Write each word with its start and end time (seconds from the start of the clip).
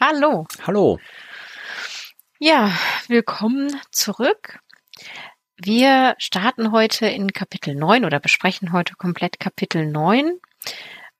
Hallo. 0.00 0.46
Hallo. 0.66 0.98
Ja, 2.38 2.72
willkommen 3.08 3.78
zurück. 3.90 4.58
Wir 5.56 6.14
starten 6.16 6.72
heute 6.72 7.06
in 7.06 7.34
Kapitel 7.34 7.74
9 7.74 8.06
oder 8.06 8.18
besprechen 8.18 8.72
heute 8.72 8.94
komplett 8.94 9.38
Kapitel 9.38 9.86
9 9.86 10.40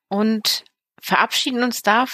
und 0.07 0.63
verabschieden 0.99 1.61
uns 1.61 1.83
da 1.83 2.05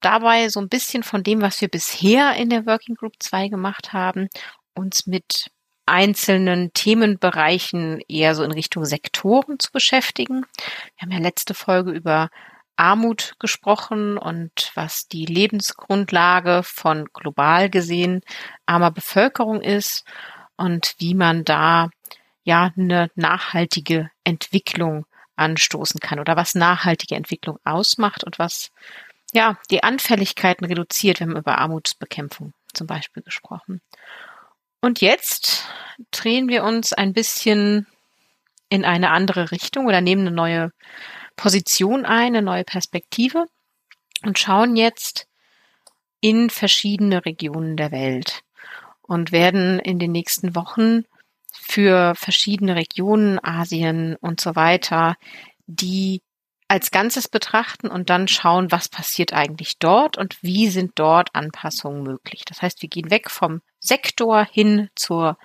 dabei 0.00 0.48
so 0.48 0.60
ein 0.60 0.68
bisschen 0.68 1.04
von 1.04 1.22
dem, 1.22 1.42
was 1.42 1.60
wir 1.60 1.68
bisher 1.68 2.34
in 2.34 2.50
der 2.50 2.66
Working 2.66 2.96
Group 2.96 3.14
2 3.20 3.48
gemacht 3.48 3.92
haben, 3.92 4.28
uns 4.74 5.06
mit 5.06 5.52
einzelnen 5.86 6.72
Themenbereichen 6.72 8.00
eher 8.08 8.34
so 8.34 8.42
in 8.42 8.52
Richtung 8.52 8.84
Sektoren 8.84 9.60
zu 9.60 9.70
beschäftigen. 9.70 10.44
Wir 10.96 11.02
haben 11.02 11.12
ja 11.12 11.18
letzte 11.18 11.54
Folge 11.54 11.92
über 11.92 12.30
Armut 12.80 13.34
gesprochen 13.38 14.16
und 14.16 14.70
was 14.74 15.06
die 15.06 15.26
Lebensgrundlage 15.26 16.62
von 16.62 17.04
global 17.12 17.68
gesehen 17.68 18.22
armer 18.64 18.90
Bevölkerung 18.90 19.60
ist 19.60 20.04
und 20.56 20.94
wie 20.96 21.14
man 21.14 21.44
da 21.44 21.90
ja 22.42 22.72
eine 22.74 23.10
nachhaltige 23.16 24.10
Entwicklung 24.24 25.04
anstoßen 25.36 26.00
kann 26.00 26.20
oder 26.20 26.36
was 26.36 26.54
nachhaltige 26.54 27.16
Entwicklung 27.16 27.58
ausmacht 27.64 28.24
und 28.24 28.38
was 28.38 28.70
ja, 29.32 29.58
die 29.70 29.82
Anfälligkeiten 29.82 30.64
reduziert. 30.64 31.20
Wir 31.20 31.26
haben 31.26 31.36
über 31.36 31.58
Armutsbekämpfung 31.58 32.54
zum 32.72 32.86
Beispiel 32.86 33.22
gesprochen. 33.22 33.82
Und 34.80 35.02
jetzt 35.02 35.68
drehen 36.12 36.48
wir 36.48 36.64
uns 36.64 36.94
ein 36.94 37.12
bisschen 37.12 37.86
in 38.70 38.86
eine 38.86 39.10
andere 39.10 39.50
Richtung 39.50 39.86
oder 39.86 40.00
nehmen 40.00 40.26
eine 40.26 40.34
neue 40.34 40.72
Position 41.40 42.04
ein, 42.04 42.36
eine 42.36 42.42
neue 42.42 42.64
Perspektive 42.64 43.46
und 44.22 44.38
schauen 44.38 44.76
jetzt 44.76 45.26
in 46.20 46.50
verschiedene 46.50 47.24
Regionen 47.24 47.78
der 47.78 47.90
Welt 47.92 48.42
und 49.00 49.32
werden 49.32 49.78
in 49.78 49.98
den 49.98 50.12
nächsten 50.12 50.54
Wochen 50.54 51.04
für 51.54 52.14
verschiedene 52.14 52.76
Regionen, 52.76 53.42
Asien 53.42 54.16
und 54.16 54.38
so 54.38 54.54
weiter, 54.54 55.16
die 55.66 56.20
als 56.68 56.90
Ganzes 56.90 57.26
betrachten 57.26 57.88
und 57.88 58.10
dann 58.10 58.28
schauen, 58.28 58.70
was 58.70 58.90
passiert 58.90 59.32
eigentlich 59.32 59.78
dort 59.78 60.18
und 60.18 60.42
wie 60.42 60.68
sind 60.68 60.92
dort 60.96 61.34
Anpassungen 61.34 62.02
möglich. 62.02 62.44
Das 62.44 62.60
heißt, 62.60 62.82
wir 62.82 62.90
gehen 62.90 63.10
weg 63.10 63.30
vom 63.30 63.62
Sektor 63.78 64.44
hin 64.44 64.90
zur 64.94 65.38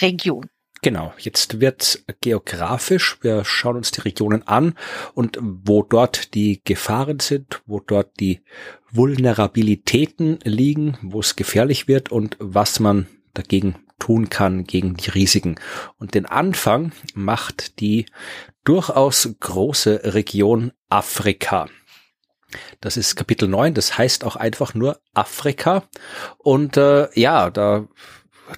Region. 0.00 0.48
Genau, 0.80 1.12
jetzt 1.18 1.60
wird 1.60 2.04
geografisch, 2.20 3.18
wir 3.22 3.44
schauen 3.44 3.76
uns 3.76 3.90
die 3.90 4.02
Regionen 4.02 4.46
an 4.46 4.74
und 5.12 5.38
wo 5.40 5.82
dort 5.82 6.34
die 6.34 6.60
Gefahren 6.62 7.18
sind, 7.18 7.62
wo 7.66 7.80
dort 7.80 8.20
die 8.20 8.42
Vulnerabilitäten 8.92 10.38
liegen, 10.44 10.96
wo 11.02 11.18
es 11.20 11.34
gefährlich 11.34 11.88
wird 11.88 12.12
und 12.12 12.36
was 12.38 12.78
man 12.78 13.08
dagegen 13.34 13.76
tun 13.98 14.28
kann 14.28 14.64
gegen 14.64 14.94
die 14.94 15.10
Risiken. 15.10 15.56
Und 15.98 16.14
den 16.14 16.26
Anfang 16.26 16.92
macht 17.14 17.80
die 17.80 18.06
durchaus 18.64 19.28
große 19.40 20.14
Region 20.14 20.72
Afrika. 20.88 21.66
Das 22.80 22.96
ist 22.96 23.16
Kapitel 23.16 23.48
9, 23.48 23.74
das 23.74 23.98
heißt 23.98 24.24
auch 24.24 24.36
einfach 24.36 24.74
nur 24.74 25.00
Afrika. 25.12 25.84
Und 26.38 26.76
äh, 26.76 27.08
ja, 27.18 27.50
da 27.50 27.88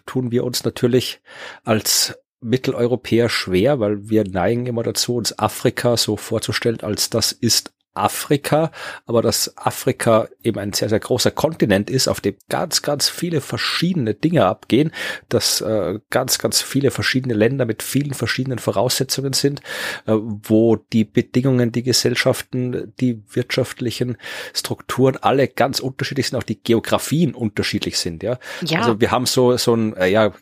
tun 0.06 0.30
wir 0.30 0.44
uns 0.44 0.64
natürlich 0.64 1.20
als 1.64 2.18
Mitteleuropäer 2.40 3.28
schwer, 3.28 3.80
weil 3.80 4.08
wir 4.08 4.24
neigen 4.24 4.66
immer 4.66 4.82
dazu, 4.82 5.16
uns 5.16 5.38
Afrika 5.38 5.96
so 5.96 6.16
vorzustellen, 6.16 6.80
als 6.80 7.10
das 7.10 7.32
ist 7.32 7.72
Afrika, 8.00 8.70
aber 9.06 9.22
dass 9.22 9.56
Afrika 9.56 10.28
eben 10.42 10.58
ein 10.58 10.72
sehr, 10.72 10.88
sehr 10.88 11.00
großer 11.00 11.30
Kontinent 11.30 11.90
ist, 11.90 12.08
auf 12.08 12.20
dem 12.20 12.36
ganz, 12.48 12.82
ganz 12.82 13.08
viele 13.08 13.40
verschiedene 13.40 14.14
Dinge 14.14 14.46
abgehen, 14.46 14.92
dass 15.28 15.60
äh, 15.60 15.98
ganz, 16.10 16.38
ganz 16.38 16.62
viele 16.62 16.90
verschiedene 16.90 17.34
Länder 17.34 17.64
mit 17.64 17.82
vielen 17.82 18.14
verschiedenen 18.14 18.58
Voraussetzungen 18.58 19.32
sind, 19.32 19.60
äh, 20.06 20.14
wo 20.14 20.76
die 20.76 21.04
Bedingungen, 21.04 21.72
die 21.72 21.82
Gesellschaften, 21.82 22.92
die 23.00 23.22
wirtschaftlichen 23.30 24.16
Strukturen 24.54 25.16
alle 25.16 25.48
ganz 25.48 25.80
unterschiedlich 25.80 26.28
sind, 26.28 26.38
auch 26.38 26.42
die 26.42 26.60
Geografien 26.60 27.34
unterschiedlich 27.34 27.98
sind, 27.98 28.22
ja. 28.22 28.38
ja. 28.64 28.80
Also 28.80 29.00
wir 29.00 29.10
haben 29.10 29.26
so, 29.26 29.56
so 29.56 29.74
ein, 29.74 29.96
äh, 29.96 30.08
ja, 30.08 30.32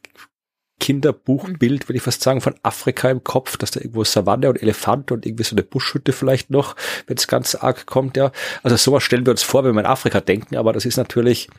Kinderbuchbild, 0.88 1.84
mhm. 1.84 1.88
würde 1.88 1.96
ich 1.98 2.02
fast 2.02 2.22
sagen, 2.22 2.40
von 2.40 2.54
Afrika 2.62 3.10
im 3.10 3.22
Kopf, 3.22 3.58
dass 3.58 3.72
da 3.72 3.80
irgendwo 3.80 4.04
Savanne 4.04 4.48
und 4.48 4.62
Elefant 4.62 5.12
und 5.12 5.26
irgendwie 5.26 5.44
so 5.44 5.54
eine 5.54 5.62
Buschhütte 5.62 6.14
vielleicht 6.14 6.48
noch, 6.48 6.76
wenn 7.06 7.18
es 7.18 7.28
ganz 7.28 7.54
arg 7.54 7.84
kommt, 7.84 8.16
ja. 8.16 8.32
Also 8.62 8.76
sowas 8.76 9.02
stellen 9.02 9.26
wir 9.26 9.32
uns 9.32 9.42
vor, 9.42 9.64
wenn 9.64 9.74
wir 9.74 9.80
an 9.80 9.86
Afrika 9.86 10.22
denken, 10.22 10.56
aber 10.56 10.72
das 10.72 10.86
ist 10.86 10.96
natürlich 10.96 11.50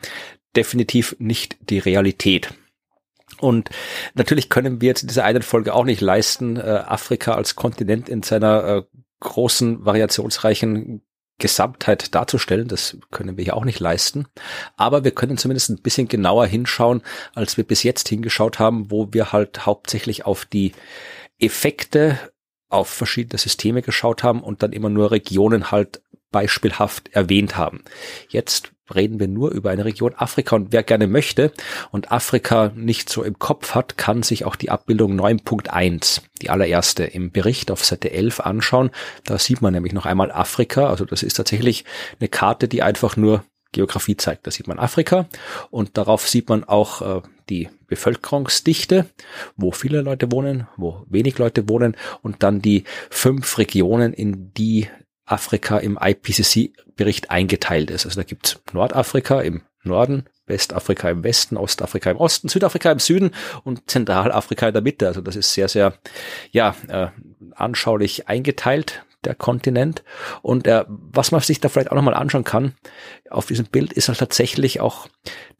definitiv 0.56 1.16
nicht 1.19 1.57
die 1.69 1.78
Realität. 1.78 2.56
Und 3.38 3.69
natürlich 4.16 4.50
können 4.50 4.81
wir 4.81 4.88
jetzt 4.88 5.03
in 5.03 5.09
dieser 5.09 5.25
einen 5.25 5.44
Folge 5.44 5.75
auch 5.75 5.85
nicht 5.85 6.01
leisten, 6.01 6.57
äh, 6.57 6.61
Afrika 6.61 7.35
als 7.35 7.56
Kontinent 7.56 8.09
in 8.09 8.23
seiner 8.23 8.63
äh, 8.63 8.84
großen, 9.19 9.85
variationsreichen 9.85 11.03
Gesamtheit 11.39 12.13
darzustellen. 12.13 12.67
Das 12.67 12.97
können 13.11 13.38
wir 13.38 13.44
ja 13.44 13.53
auch 13.53 13.66
nicht 13.66 13.79
leisten. 13.79 14.27
Aber 14.77 15.03
wir 15.03 15.11
können 15.11 15.38
zumindest 15.38 15.69
ein 15.69 15.81
bisschen 15.81 16.07
genauer 16.07 16.45
hinschauen, 16.45 17.01
als 17.33 17.57
wir 17.57 17.63
bis 17.63 17.83
jetzt 17.83 18.07
hingeschaut 18.09 18.59
haben, 18.59 18.91
wo 18.91 19.07
wir 19.11 19.31
halt 19.31 19.66
hauptsächlich 19.66 20.25
auf 20.25 20.45
die 20.45 20.73
Effekte 21.39 22.19
auf 22.69 22.89
verschiedene 22.89 23.39
Systeme 23.39 23.81
geschaut 23.81 24.23
haben 24.23 24.44
und 24.44 24.61
dann 24.61 24.73
immer 24.73 24.89
nur 24.89 25.11
Regionen 25.11 25.72
halt 25.72 26.01
beispielhaft 26.31 27.09
erwähnt 27.09 27.57
haben. 27.57 27.83
Jetzt 28.28 28.72
reden 28.95 29.19
wir 29.19 29.27
nur 29.27 29.51
über 29.51 29.69
eine 29.69 29.85
Region 29.85 30.13
Afrika 30.16 30.55
und 30.55 30.72
wer 30.72 30.83
gerne 30.83 31.07
möchte 31.07 31.51
und 31.91 32.11
Afrika 32.11 32.72
nicht 32.75 33.09
so 33.09 33.23
im 33.23 33.39
Kopf 33.39 33.75
hat, 33.75 33.97
kann 33.97 34.23
sich 34.23 34.45
auch 34.45 34.55
die 34.55 34.69
Abbildung 34.69 35.19
9.1, 35.19 36.22
die 36.41 36.50
allererste 36.50 37.03
im 37.03 37.31
Bericht 37.31 37.72
auf 37.72 37.85
Seite 37.85 38.11
11 38.11 38.39
anschauen. 38.41 38.91
Da 39.23 39.38
sieht 39.38 39.61
man 39.61 39.73
nämlich 39.73 39.94
noch 39.94 40.05
einmal 40.05 40.31
Afrika, 40.31 40.89
also 40.89 41.05
das 41.05 41.23
ist 41.23 41.35
tatsächlich 41.35 41.85
eine 42.19 42.29
Karte, 42.29 42.67
die 42.67 42.81
einfach 42.81 43.17
nur 43.17 43.44
Geografie 43.72 44.17
zeigt. 44.17 44.47
Da 44.47 44.51
sieht 44.51 44.67
man 44.67 44.79
Afrika 44.79 45.28
und 45.69 45.97
darauf 45.97 46.28
sieht 46.28 46.49
man 46.49 46.63
auch 46.63 47.01
äh, 47.01 47.22
die 47.49 47.69
Bevölkerungsdichte, 47.88 49.05
wo 49.55 49.72
viele 49.72 50.01
Leute 50.01 50.31
wohnen, 50.31 50.67
wo 50.78 51.03
wenig 51.07 51.38
Leute 51.38 51.69
wohnen 51.69 51.95
und 52.22 52.44
dann 52.44 52.61
die 52.61 52.83
fünf 53.09 53.57
Regionen, 53.57 54.13
in 54.13 54.53
die 54.53 54.88
Afrika 55.29 55.78
im 55.78 55.97
IPCC-Bericht 56.01 57.31
eingeteilt 57.31 57.91
ist. 57.91 58.06
Also 58.06 58.22
da 58.22 58.23
gibt's 58.23 58.59
Nordafrika 58.73 59.41
im 59.41 59.62
Norden, 59.84 60.25
Westafrika 60.47 61.09
im 61.09 61.23
Westen, 61.23 61.57
Ostafrika 61.57 62.12
im 62.12 62.17
Osten, 62.17 62.50
Südafrika 62.50 62.91
im 62.91 63.00
Süden 63.00 63.31
und 63.63 63.90
Zentralafrika 63.90 64.67
in 64.67 64.73
der 64.73 64.81
Mitte. 64.81 65.07
Also 65.07 65.22
das 65.22 65.35
ist 65.35 65.53
sehr, 65.53 65.67
sehr 65.67 65.94
ja, 66.51 66.75
äh, 66.88 67.07
anschaulich 67.56 68.28
eingeteilt, 68.28 69.06
der 69.23 69.35
Kontinent. 69.35 70.03
Und 70.41 70.67
äh, 70.67 70.85
was 70.88 71.31
man 71.31 71.41
sich 71.41 71.59
da 71.59 71.69
vielleicht 71.69 71.91
auch 71.91 71.96
nochmal 71.96 72.13
anschauen 72.13 72.44
kann, 72.44 72.75
auf 73.29 73.46
diesem 73.46 73.66
Bild 73.66 73.94
ist 73.94 74.07
halt 74.07 74.19
tatsächlich 74.19 74.81
auch, 74.81 75.08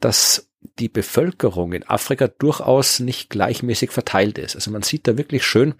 dass 0.00 0.48
die 0.78 0.88
Bevölkerung 0.88 1.72
in 1.72 1.88
Afrika 1.88 2.28
durchaus 2.28 3.00
nicht 3.00 3.30
gleichmäßig 3.30 3.90
verteilt 3.90 4.38
ist. 4.38 4.56
Also 4.56 4.70
man 4.70 4.82
sieht 4.82 5.06
da 5.06 5.16
wirklich 5.16 5.44
schön 5.44 5.74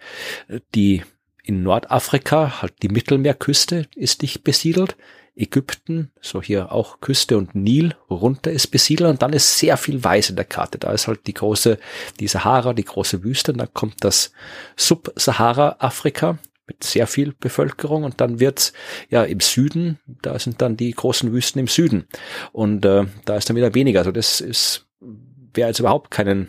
äh, 0.49 0.61
die 0.75 1.03
in 1.43 1.63
Nordafrika, 1.63 2.63
halt 2.63 2.75
die 2.83 2.89
Mittelmeerküste 2.89 3.87
ist 3.95 4.23
dicht 4.23 4.45
besiedelt. 4.45 4.97
Ägypten, 5.37 6.11
so 6.21 6.43
hier 6.43 6.73
auch 6.73 7.01
Küste 7.01 7.39
und 7.39 7.55
Nil 7.55 7.95
runter 8.11 8.51
ist 8.51 8.67
besiedelt 8.67 9.09
und 9.09 9.23
dann 9.23 9.33
ist 9.33 9.59
sehr 9.59 9.77
viel 9.77 10.03
Weiß 10.03 10.31
in 10.31 10.37
der 10.37 10.45
Karte. 10.45 10.79
Da 10.79 10.93
ist 10.93 11.09
halt 11.09 11.27
die 11.27 11.35
große, 11.35 11.79
die 12.19 12.27
Sahara, 12.27 12.75
die 12.75 12.85
große 12.85 13.23
Wüste 13.25 13.53
und 13.53 13.59
dann 13.59 13.73
kommt 13.73 14.05
das 14.05 14.33
Sub-Sahara-Afrika 14.77 16.39
mit 16.67 16.85
sehr 16.85 17.07
viel 17.07 17.33
Bevölkerung 17.33 18.05
und 18.05 18.21
dann 18.21 18.39
wird's 18.39 18.73
ja 19.09 19.25
im 19.25 19.41
Süden, 19.41 19.99
da 20.07 20.39
sind 20.39 20.61
dann 20.61 20.77
die 20.77 20.93
großen 20.93 21.33
Wüsten 21.33 21.59
im 21.59 21.69
Süden 21.69 22.07
und 22.53 22.85
äh, 22.85 23.07
da 23.25 23.37
ist 23.37 23.49
dann 23.49 23.57
wieder 23.57 23.75
weniger. 23.75 24.01
Also 24.01 24.13
das 24.13 24.41
ist, 24.41 24.87
wer 25.01 25.69
jetzt 25.69 25.81
überhaupt 25.81 26.11
keinen 26.11 26.49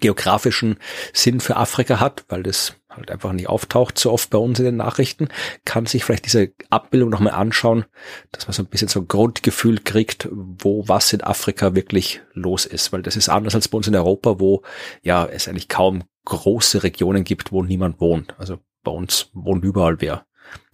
geografischen 0.00 0.78
Sinn 1.12 1.40
für 1.40 1.56
Afrika 1.56 2.00
hat, 2.00 2.24
weil 2.28 2.42
das 2.42 2.74
halt 2.98 3.10
einfach 3.10 3.32
nicht 3.32 3.48
auftaucht 3.48 3.98
so 3.98 4.12
oft 4.12 4.30
bei 4.30 4.38
uns 4.38 4.58
in 4.58 4.64
den 4.64 4.76
Nachrichten, 4.76 5.28
kann 5.64 5.86
sich 5.86 6.04
vielleicht 6.04 6.26
diese 6.26 6.50
Abbildung 6.70 7.10
nochmal 7.10 7.34
anschauen, 7.34 7.84
dass 8.32 8.46
man 8.46 8.54
so 8.54 8.62
ein 8.62 8.66
bisschen 8.66 8.88
so 8.88 9.00
ein 9.00 9.08
Grundgefühl 9.08 9.78
kriegt, 9.80 10.28
wo 10.30 10.86
was 10.88 11.12
in 11.12 11.22
Afrika 11.22 11.74
wirklich 11.74 12.20
los 12.32 12.66
ist. 12.66 12.92
Weil 12.92 13.02
das 13.02 13.16
ist 13.16 13.28
anders 13.28 13.54
als 13.54 13.68
bei 13.68 13.76
uns 13.76 13.88
in 13.88 13.96
Europa, 13.96 14.40
wo 14.40 14.62
ja 15.02 15.26
es 15.26 15.48
eigentlich 15.48 15.68
kaum 15.68 16.04
große 16.24 16.82
Regionen 16.82 17.24
gibt, 17.24 17.52
wo 17.52 17.62
niemand 17.62 18.00
wohnt. 18.00 18.34
Also 18.38 18.58
bei 18.82 18.92
uns 18.92 19.30
wohnt 19.32 19.64
überall 19.64 20.00
wer. 20.00 20.26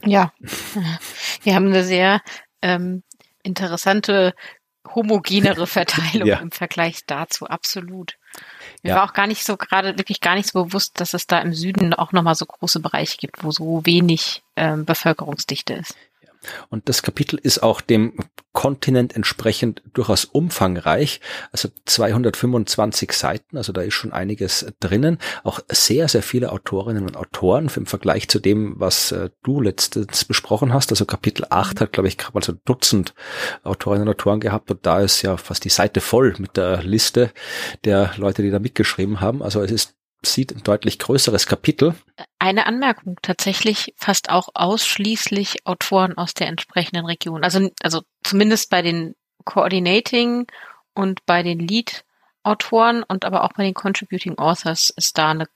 Ja, 0.04 0.32
wir 1.42 1.54
haben 1.54 1.68
eine 1.68 1.84
sehr 1.84 2.20
ähm, 2.62 3.02
interessante 3.42 4.34
homogenere 4.94 5.66
Verteilung 5.66 6.28
ja. 6.28 6.38
im 6.38 6.50
Vergleich 6.50 7.04
dazu, 7.06 7.46
absolut. 7.46 8.16
Mir 8.82 8.90
ja. 8.90 8.96
war 8.96 9.04
auch 9.04 9.12
gar 9.12 9.26
nicht 9.26 9.44
so 9.44 9.56
gerade 9.56 9.96
wirklich 9.98 10.20
gar 10.20 10.34
nicht 10.34 10.50
so 10.50 10.64
bewusst, 10.64 11.00
dass 11.00 11.14
es 11.14 11.26
da 11.26 11.40
im 11.40 11.54
Süden 11.54 11.94
auch 11.94 12.12
nochmal 12.12 12.34
so 12.34 12.46
große 12.46 12.80
Bereiche 12.80 13.18
gibt, 13.18 13.44
wo 13.44 13.50
so 13.50 13.84
wenig 13.84 14.42
ähm, 14.56 14.84
Bevölkerungsdichte 14.84 15.74
ist. 15.74 15.94
Und 16.70 16.88
das 16.88 17.02
Kapitel 17.02 17.38
ist 17.42 17.62
auch 17.62 17.80
dem 17.80 18.14
Kontinent 18.52 19.16
entsprechend 19.16 19.82
durchaus 19.94 20.24
umfangreich, 20.24 21.20
also 21.50 21.68
225 21.86 23.10
Seiten, 23.12 23.56
also 23.56 23.72
da 23.72 23.82
ist 23.82 23.94
schon 23.94 24.12
einiges 24.12 24.66
drinnen. 24.78 25.18
Auch 25.42 25.58
sehr, 25.68 26.08
sehr 26.08 26.22
viele 26.22 26.52
Autorinnen 26.52 27.04
und 27.04 27.16
Autoren 27.16 27.68
im 27.74 27.86
Vergleich 27.86 28.28
zu 28.28 28.38
dem, 28.38 28.74
was 28.78 29.10
äh, 29.10 29.30
du 29.42 29.60
letztens 29.60 30.24
besprochen 30.24 30.72
hast. 30.72 30.92
Also 30.92 31.04
Kapitel 31.04 31.46
8 31.50 31.80
hat, 31.80 31.92
glaube 31.92 32.08
ich, 32.08 32.16
gerade 32.16 32.34
mal 32.34 32.44
so 32.44 32.52
ein 32.52 32.60
Dutzend 32.64 33.14
Autorinnen 33.64 34.06
und 34.06 34.14
Autoren 34.14 34.40
gehabt 34.40 34.70
und 34.70 34.86
da 34.86 35.00
ist 35.00 35.22
ja 35.22 35.36
fast 35.36 35.64
die 35.64 35.68
Seite 35.68 36.00
voll 36.00 36.34
mit 36.38 36.56
der 36.56 36.82
Liste 36.82 37.32
der 37.84 38.12
Leute, 38.16 38.42
die 38.42 38.50
da 38.50 38.60
mitgeschrieben 38.60 39.20
haben. 39.20 39.42
Also 39.42 39.62
es 39.62 39.72
ist 39.72 39.94
sieht 40.24 40.54
ein 40.54 40.62
deutlich 40.62 40.98
größeres 40.98 41.46
Kapitel. 41.46 41.94
Eine 42.38 42.66
Anmerkung, 42.66 43.18
tatsächlich 43.22 43.94
fast 43.96 44.30
auch 44.30 44.48
ausschließlich 44.54 45.66
Autoren 45.66 46.16
aus 46.16 46.34
der 46.34 46.48
entsprechenden 46.48 47.06
Region. 47.06 47.44
Also, 47.44 47.70
also 47.82 48.02
zumindest 48.22 48.70
bei 48.70 48.82
den 48.82 49.14
Coordinating 49.44 50.46
und 50.94 51.24
bei 51.26 51.42
den 51.42 51.58
Lead-Autoren 51.58 53.02
und 53.02 53.24
aber 53.24 53.44
auch 53.44 53.52
bei 53.52 53.64
den 53.64 53.74
Contributing 53.74 54.38
Authors 54.38 54.90
ist 54.90 55.18
da 55.18 55.30
eine 55.30 55.46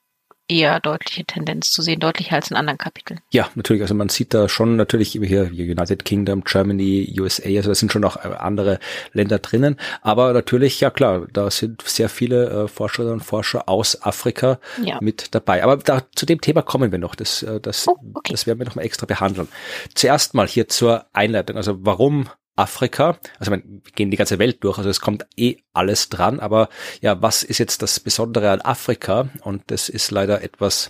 eher 0.48 0.80
deutliche 0.80 1.24
Tendenz 1.24 1.70
zu 1.70 1.82
sehen, 1.82 2.00
deutlicher 2.00 2.36
als 2.36 2.50
in 2.50 2.56
anderen 2.56 2.78
Kapiteln. 2.78 3.20
Ja, 3.30 3.48
natürlich. 3.54 3.82
Also 3.82 3.94
man 3.94 4.08
sieht 4.08 4.32
da 4.32 4.48
schon 4.48 4.76
natürlich 4.76 5.12
hier 5.12 5.50
United 5.52 6.04
Kingdom, 6.04 6.42
Germany, 6.44 7.14
USA, 7.20 7.44
also 7.44 7.68
da 7.68 7.74
sind 7.74 7.92
schon 7.92 8.04
auch 8.04 8.16
äh, 8.16 8.28
andere 8.38 8.78
Länder 9.12 9.38
drinnen. 9.38 9.76
Aber 10.00 10.32
natürlich, 10.32 10.80
ja 10.80 10.90
klar, 10.90 11.26
da 11.32 11.50
sind 11.50 11.82
sehr 11.82 12.08
viele 12.08 12.64
äh, 12.64 12.68
Forscherinnen 12.68 13.14
und 13.14 13.20
Forscher 13.20 13.68
aus 13.68 14.02
Afrika 14.02 14.58
ja. 14.82 14.98
mit 15.00 15.34
dabei. 15.34 15.62
Aber 15.62 15.76
da, 15.76 16.02
zu 16.14 16.24
dem 16.24 16.40
Thema 16.40 16.62
kommen 16.62 16.90
wir 16.90 16.98
noch. 16.98 17.14
Das, 17.14 17.42
äh, 17.42 17.60
das, 17.60 17.86
oh, 17.86 17.96
okay. 18.14 18.32
das 18.32 18.46
werden 18.46 18.58
wir 18.58 18.66
noch 18.66 18.76
mal 18.76 18.82
extra 18.82 19.06
behandeln. 19.06 19.48
Zuerst 19.94 20.34
mal 20.34 20.46
hier 20.46 20.68
zur 20.68 21.04
Einleitung. 21.12 21.56
Also 21.56 21.76
warum 21.80 22.28
Afrika. 22.58 23.18
Also 23.38 23.52
wir 23.52 23.62
gehen 23.94 24.10
die 24.10 24.16
ganze 24.16 24.38
Welt 24.38 24.64
durch, 24.64 24.78
also 24.78 24.90
es 24.90 25.00
kommt 25.00 25.26
eh 25.36 25.58
alles 25.72 26.08
dran. 26.08 26.40
Aber 26.40 26.68
ja, 27.00 27.22
was 27.22 27.42
ist 27.42 27.58
jetzt 27.58 27.82
das 27.82 28.00
Besondere 28.00 28.50
an 28.50 28.60
Afrika? 28.60 29.28
Und 29.42 29.62
das 29.68 29.88
ist 29.88 30.10
leider 30.10 30.42
etwas 30.42 30.88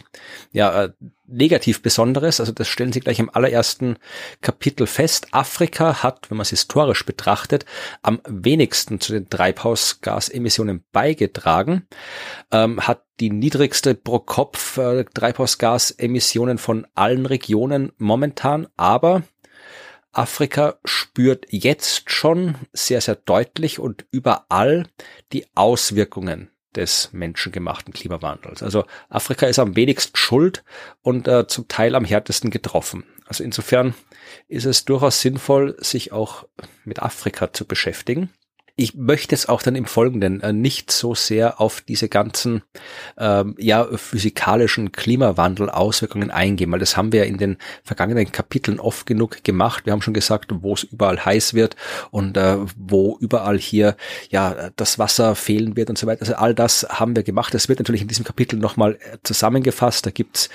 ja 0.53 0.85
äh, 0.85 0.93
negativ 1.27 1.83
Besonderes. 1.83 2.41
Also 2.41 2.53
das 2.53 2.69
stellen 2.69 2.93
Sie 2.93 3.01
gleich 3.01 3.19
im 3.19 3.31
allerersten 3.31 3.99
Kapitel 4.41 4.87
fest. 4.87 5.29
Afrika 5.33 6.03
hat, 6.03 6.31
wenn 6.31 6.39
man 6.39 6.43
es 6.43 6.51
historisch 6.51 7.05
betrachtet, 7.05 7.67
am 8.03 8.21
wenigsten 8.27 9.01
zu 9.01 9.13
den 9.13 9.29
Treibhausgasemissionen 9.29 10.85
beigetragen, 10.91 11.87
ähm, 12.51 12.81
hat 12.81 13.03
die 13.21 13.31
niedrigste 13.31 13.95
pro 13.95 14.21
Kopf 14.21 14.79
äh, 14.79 15.05
Treibhausgasemissionen 15.05 16.57
von 16.57 16.87
allen 16.95 17.27
Regionen 17.27 17.93
momentan, 17.99 18.69
aber 18.77 19.23
Afrika 20.19 20.81
spürt 20.85 21.47
jetzt 21.51 22.11
schon 22.11 22.57
sehr, 22.73 23.01
sehr 23.01 23.15
deutlich 23.15 23.79
und 23.79 24.05
überall 24.11 24.89
die 25.33 25.47
Auswirkungen 25.55 26.51
des 26.75 27.11
menschengemachten 27.13 27.95
Klimawandels. 27.95 28.65
Also 28.65 28.85
Afrika 29.09 29.47
ist 29.47 29.61
am 29.61 29.77
wenigsten 29.77 30.17
schuld 30.17 30.65
und 31.03 31.29
äh, 31.29 31.47
zum 31.47 31.69
Teil 31.69 31.95
am 31.95 32.05
härtesten 32.05 32.51
getroffen. 32.51 33.05
Also 33.27 33.45
insofern 33.45 33.95
ist 34.49 34.67
es 34.67 34.85
durchaus 34.85 35.21
sinnvoll, 35.21 35.77
sich 35.79 36.11
auch 36.11 36.49
mit 36.85 37.01
Afrika 37.01 37.53
zu 37.53 37.65
beschäftigen 37.65 38.31
ich 38.79 38.95
möchte 38.95 39.35
jetzt 39.35 39.49
auch 39.49 39.61
dann 39.61 39.75
im 39.75 39.87
Folgenden 39.87 40.41
äh, 40.41 40.53
nicht 40.53 40.93
so 40.93 41.13
sehr 41.15 41.61
auf 41.61 41.81
diese 41.81 42.09
ganzen 42.09 42.63
ähm, 43.19 43.57
ja 43.59 43.85
physikalischen 43.97 44.93
Klimawandel-Auswirkungen 44.93 46.31
eingehen, 46.31 46.71
weil 46.71 46.79
das 46.79 46.97
haben 46.97 47.11
wir 47.11 47.25
in 47.25 47.39
den 47.39 47.57
vergangenen 47.83 48.31
Kapiteln 48.31 48.79
oft 48.79 49.05
genug 49.05 49.43
gemacht. 49.43 49.85
Wir 49.85 49.93
haben 49.93 50.01
schon 50.01 50.15
gesagt, 50.15 50.53
wo 50.63 50.75
es 50.75 50.85
überall 50.85 51.25
heiß 51.25 51.55
wird 51.55 51.75
und 52.13 52.37
äh, 52.37 52.57
wo 52.77 53.19
überall 53.21 53.59
hier 53.59 53.97
ja 54.31 54.71
das 54.77 55.01
Wasser 55.01 55.35
fehlen 55.35 55.77
wird 55.77 55.91
und 55.91 55.99
so 55.99 56.07
weiter. 56.07 56.21
Also 56.21 56.37
all 56.37 56.55
das 56.55 56.87
haben 56.89 57.17
wir 57.17 57.25
gemacht. 57.25 57.53
Das 57.55 57.69
wird 57.69 57.81
natürlich 57.81 58.03
in 58.03 58.09
diesem 58.09 58.25
Kapitel 58.25 58.61
nochmal 58.61 58.95
äh, 58.95 59.19
zusammengefasst. 59.25 60.07
Da 60.07 60.11
gibt's 60.11 60.51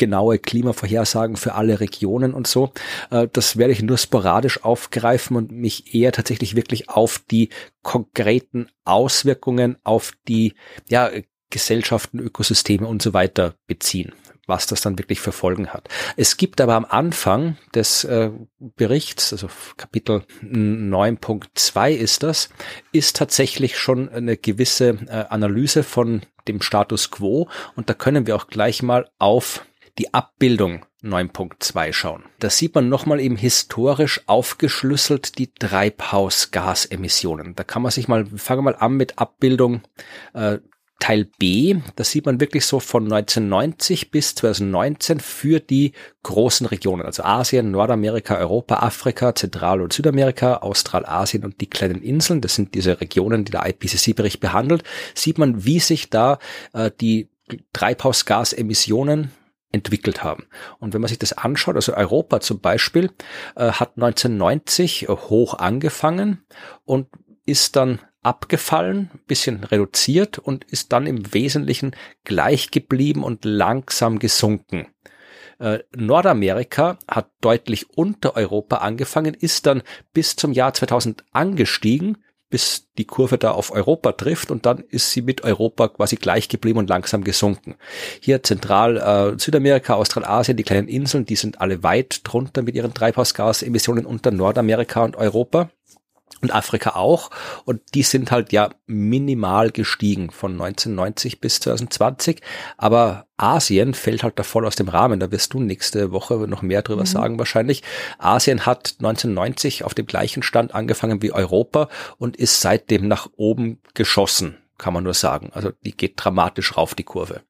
genaue 0.00 0.38
Klimavorhersagen 0.38 1.36
für 1.36 1.54
alle 1.54 1.78
Regionen 1.78 2.32
und 2.32 2.46
so. 2.46 2.72
Äh, 3.10 3.28
das 3.32 3.58
werde 3.58 3.74
ich 3.74 3.82
nur 3.82 3.98
sporadisch 3.98 4.64
aufgreifen 4.64 5.36
und 5.36 5.52
mich 5.52 5.94
eher 5.94 6.10
tatsächlich 6.10 6.56
wirklich 6.56 6.88
auf 6.88 7.20
die 7.30 7.50
konkreten 7.82 8.68
Auswirkungen 8.84 9.76
auf 9.84 10.12
die 10.26 10.54
ja, 10.88 11.10
Gesellschaften, 11.50 12.18
Ökosysteme 12.18 12.86
und 12.86 13.02
so 13.02 13.12
weiter 13.12 13.54
beziehen 13.66 14.12
was 14.46 14.66
das 14.66 14.80
dann 14.80 14.98
wirklich 14.98 15.20
für 15.20 15.30
Folgen 15.30 15.68
hat. 15.68 15.88
Es 16.16 16.36
gibt 16.36 16.60
aber 16.60 16.74
am 16.74 16.84
Anfang 16.84 17.56
des 17.72 18.02
äh, 18.02 18.30
Berichts, 18.58 19.32
also 19.32 19.48
Kapitel 19.76 20.24
9.2 20.42 21.92
ist 21.92 22.24
das, 22.24 22.48
ist 22.90 23.14
tatsächlich 23.14 23.78
schon 23.78 24.08
eine 24.08 24.36
gewisse 24.36 24.98
äh, 25.06 25.26
Analyse 25.28 25.84
von 25.84 26.22
dem 26.48 26.62
Status 26.62 27.12
quo 27.12 27.48
und 27.76 27.88
da 27.88 27.94
können 27.94 28.26
wir 28.26 28.34
auch 28.34 28.48
gleich 28.48 28.82
mal 28.82 29.08
auf 29.20 29.64
die 29.98 30.14
Abbildung 30.14 30.86
9.2 31.02 31.92
schauen. 31.92 32.24
Da 32.38 32.50
sieht 32.50 32.74
man 32.74 32.88
nochmal 32.88 33.20
eben 33.20 33.36
historisch 33.36 34.22
aufgeschlüsselt 34.26 35.38
die 35.38 35.52
Treibhausgasemissionen. 35.54 37.54
Da 37.54 37.64
kann 37.64 37.82
man 37.82 37.90
sich 37.90 38.08
mal, 38.08 38.26
fangen 38.26 38.60
wir 38.60 38.72
mal 38.72 38.76
an 38.76 38.96
mit 38.96 39.18
Abbildung 39.18 39.82
äh, 40.34 40.58
Teil 41.00 41.28
B, 41.38 41.76
da 41.96 42.04
sieht 42.04 42.26
man 42.26 42.40
wirklich 42.40 42.66
so 42.66 42.78
von 42.78 43.04
1990 43.04 44.10
bis 44.10 44.34
2019 44.34 45.18
für 45.18 45.58
die 45.58 45.92
großen 46.22 46.66
Regionen, 46.66 47.06
also 47.06 47.24
Asien, 47.24 47.70
Nordamerika, 47.70 48.36
Europa, 48.36 48.76
Afrika, 48.76 49.34
Zentral- 49.34 49.80
und 49.80 49.94
Südamerika, 49.94 50.58
Australasien 50.58 51.44
und 51.44 51.62
die 51.62 51.70
kleinen 51.70 52.02
Inseln, 52.02 52.42
das 52.42 52.54
sind 52.54 52.74
diese 52.74 53.00
Regionen, 53.00 53.46
die 53.46 53.52
der 53.52 53.66
IPCC-Bericht 53.66 54.40
behandelt, 54.40 54.84
sieht 55.14 55.38
man, 55.38 55.64
wie 55.64 55.80
sich 55.80 56.10
da 56.10 56.38
äh, 56.74 56.90
die 57.00 57.30
Treibhausgasemissionen 57.72 59.32
entwickelt 59.72 60.22
haben. 60.24 60.46
Und 60.78 60.94
wenn 60.94 61.00
man 61.00 61.08
sich 61.08 61.18
das 61.18 61.32
anschaut, 61.32 61.76
also 61.76 61.94
Europa 61.94 62.40
zum 62.40 62.60
Beispiel 62.60 63.10
äh, 63.56 63.72
hat 63.72 63.92
1990 63.96 65.04
äh, 65.04 65.06
hoch 65.08 65.54
angefangen 65.54 66.44
und 66.84 67.06
ist 67.46 67.76
dann 67.76 68.00
abgefallen, 68.22 69.10
bisschen 69.26 69.64
reduziert 69.64 70.38
und 70.38 70.64
ist 70.64 70.92
dann 70.92 71.06
im 71.06 71.32
Wesentlichen 71.32 71.96
gleich 72.24 72.70
geblieben 72.70 73.24
und 73.24 73.44
langsam 73.44 74.18
gesunken. 74.18 74.86
Äh, 75.58 75.80
Nordamerika 75.94 76.98
hat 77.08 77.30
deutlich 77.40 77.90
unter 77.90 78.36
Europa 78.36 78.76
angefangen, 78.76 79.34
ist 79.34 79.66
dann 79.66 79.82
bis 80.12 80.36
zum 80.36 80.52
Jahr 80.52 80.74
2000 80.74 81.24
angestiegen, 81.32 82.18
bis 82.50 82.88
die 82.98 83.06
Kurve 83.06 83.38
da 83.38 83.52
auf 83.52 83.70
Europa 83.70 84.12
trifft 84.12 84.50
und 84.50 84.66
dann 84.66 84.78
ist 84.88 85.12
sie 85.12 85.22
mit 85.22 85.44
Europa 85.44 85.88
quasi 85.88 86.16
gleich 86.16 86.48
geblieben 86.48 86.80
und 86.80 86.90
langsam 86.90 87.24
gesunken. 87.24 87.76
Hier 88.20 88.42
Zentral 88.42 88.96
äh, 88.96 89.38
Südamerika, 89.38 89.94
Australasien, 89.94 90.56
die 90.56 90.64
kleinen 90.64 90.88
Inseln, 90.88 91.24
die 91.24 91.36
sind 91.36 91.60
alle 91.60 91.82
weit 91.82 92.20
drunter 92.24 92.62
mit 92.62 92.74
ihren 92.74 92.92
Treibhausgasemissionen 92.92 94.04
unter 94.04 94.32
Nordamerika 94.32 95.04
und 95.04 95.16
Europa 95.16 95.70
und 96.40 96.52
Afrika 96.52 96.90
auch. 96.96 97.30
Und 97.64 97.80
die 97.94 98.02
sind 98.02 98.30
halt 98.30 98.52
ja 98.52 98.70
minimal 98.86 99.70
gestiegen 99.70 100.30
von 100.30 100.52
1990 100.52 101.40
bis 101.40 101.60
2020. 101.60 102.40
Aber 102.76 103.26
Asien 103.36 103.94
fällt 103.94 104.22
halt 104.22 104.38
da 104.38 104.42
voll 104.42 104.66
aus 104.66 104.76
dem 104.76 104.88
Rahmen. 104.88 105.20
Da 105.20 105.30
wirst 105.30 105.52
du 105.52 105.60
nächste 105.60 106.12
Woche 106.12 106.34
noch 106.34 106.62
mehr 106.62 106.82
drüber 106.82 107.02
mhm. 107.02 107.06
sagen 107.06 107.38
wahrscheinlich. 107.38 107.82
Asien 108.18 108.66
hat 108.66 108.96
1990 108.98 109.84
auf 109.84 109.94
dem 109.94 110.06
gleichen 110.06 110.42
Stand 110.42 110.74
angefangen 110.74 111.22
wie 111.22 111.32
Europa 111.32 111.88
und 112.18 112.36
ist 112.36 112.60
seitdem 112.60 113.08
nach 113.08 113.28
oben 113.36 113.80
geschossen 113.94 114.59
kann 114.80 114.94
man 114.94 115.04
nur 115.04 115.14
sagen. 115.14 115.50
Also 115.52 115.70
die 115.84 115.96
geht 115.96 116.14
dramatisch 116.16 116.76
rauf, 116.76 116.94
die 116.96 117.04
Kurve. 117.04 117.42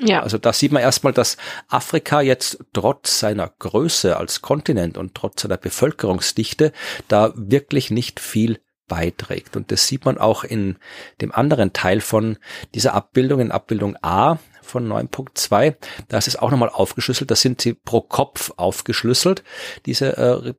Ja. 0.00 0.22
Also 0.22 0.38
da 0.38 0.52
sieht 0.52 0.72
man 0.72 0.82
erstmal, 0.82 1.12
dass 1.12 1.36
Afrika 1.68 2.20
jetzt 2.22 2.64
trotz 2.72 3.20
seiner 3.20 3.52
Größe 3.58 4.16
als 4.16 4.40
Kontinent 4.42 4.98
und 4.98 5.14
trotz 5.14 5.42
seiner 5.42 5.58
Bevölkerungsdichte 5.58 6.72
da 7.06 7.32
wirklich 7.36 7.90
nicht 7.90 8.18
viel 8.18 8.58
beiträgt. 8.88 9.56
Und 9.56 9.70
das 9.70 9.86
sieht 9.86 10.04
man 10.04 10.18
auch 10.18 10.42
in 10.42 10.76
dem 11.20 11.32
anderen 11.32 11.72
Teil 11.72 12.00
von 12.00 12.38
dieser 12.74 12.94
Abbildung, 12.94 13.40
in 13.40 13.52
Abbildung 13.52 13.96
A 14.02 14.38
von 14.62 14.88
9.2. 14.88 15.76
Da 16.08 16.18
ist 16.18 16.28
es 16.28 16.36
auch 16.36 16.50
nochmal 16.50 16.70
aufgeschlüsselt. 16.70 17.30
Da 17.30 17.36
sind 17.36 17.60
sie 17.60 17.74
pro 17.74 18.00
Kopf 18.00 18.52
aufgeschlüsselt, 18.56 19.44
diese 19.86 20.16
äh, 20.16 20.54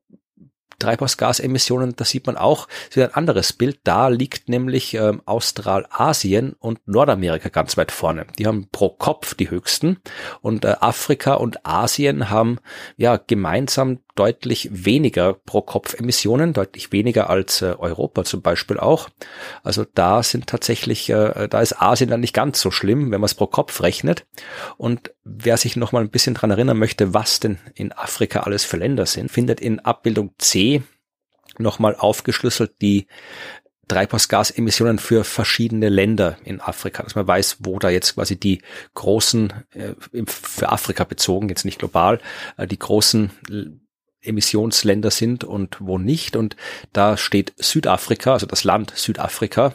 Treibhausgasemissionen, 0.81 1.95
da 1.95 2.05
sieht 2.05 2.25
man 2.27 2.37
auch 2.37 2.67
wieder 2.91 3.07
ein 3.07 3.13
anderes 3.13 3.53
Bild. 3.53 3.79
Da 3.83 4.07
liegt 4.07 4.49
nämlich 4.49 4.93
ähm, 4.95 5.21
Australasien 5.25 6.53
und 6.59 6.79
Nordamerika 6.87 7.49
ganz 7.49 7.77
weit 7.77 7.91
vorne. 7.91 8.25
Die 8.37 8.47
haben 8.47 8.67
pro 8.71 8.89
Kopf 8.89 9.35
die 9.35 9.49
höchsten 9.49 9.97
und 10.41 10.65
äh, 10.65 10.75
Afrika 10.79 11.35
und 11.35 11.65
Asien 11.65 12.29
haben 12.29 12.59
ja 12.97 13.17
gemeinsam 13.17 13.99
deutlich 14.21 14.69
weniger 14.71 15.33
pro 15.33 15.63
Kopf 15.63 15.95
Emissionen, 15.95 16.53
deutlich 16.53 16.91
weniger 16.91 17.27
als 17.31 17.63
äh, 17.63 17.73
Europa 17.79 18.23
zum 18.23 18.43
Beispiel 18.43 18.77
auch. 18.77 19.09
Also 19.63 19.83
da 19.95 20.21
sind 20.21 20.45
tatsächlich, 20.45 21.09
äh, 21.09 21.47
da 21.47 21.59
ist 21.59 21.81
Asien 21.81 22.07
dann 22.07 22.19
nicht 22.19 22.35
ganz 22.35 22.61
so 22.61 22.69
schlimm, 22.69 23.09
wenn 23.09 23.19
man 23.19 23.25
es 23.25 23.33
pro 23.33 23.47
Kopf 23.47 23.81
rechnet. 23.81 24.27
Und 24.77 25.11
wer 25.23 25.57
sich 25.57 25.75
noch 25.75 25.91
mal 25.91 26.01
ein 26.01 26.11
bisschen 26.11 26.35
dran 26.35 26.51
erinnern 26.51 26.77
möchte, 26.77 27.15
was 27.15 27.39
denn 27.39 27.57
in 27.73 27.93
Afrika 27.93 28.41
alles 28.41 28.63
für 28.63 28.77
Länder 28.77 29.07
sind, 29.07 29.31
findet 29.31 29.59
in 29.59 29.79
Abbildung 29.79 30.35
C 30.37 30.83
nochmal 31.57 31.95
aufgeschlüsselt 31.95 32.73
die 32.79 33.07
Treibhausgasemissionen 33.87 34.99
für 34.99 35.23
verschiedene 35.23 35.89
Länder 35.89 36.37
in 36.45 36.61
Afrika, 36.61 37.01
dass 37.01 37.15
man 37.15 37.27
weiß, 37.27 37.57
wo 37.61 37.79
da 37.79 37.89
jetzt 37.89 38.13
quasi 38.13 38.39
die 38.39 38.61
großen, 38.93 39.51
äh, 39.73 39.95
für 40.27 40.69
Afrika 40.69 41.05
bezogen, 41.05 41.49
jetzt 41.49 41.65
nicht 41.65 41.79
global, 41.79 42.19
äh, 42.57 42.67
die 42.67 42.79
großen 42.79 43.80
Emissionsländer 44.21 45.11
sind 45.11 45.43
und 45.43 45.77
wo 45.79 45.97
nicht. 45.97 46.35
Und 46.35 46.55
da 46.93 47.17
steht 47.17 47.53
Südafrika, 47.57 48.33
also 48.33 48.45
das 48.45 48.63
Land 48.63 48.93
Südafrika, 48.95 49.73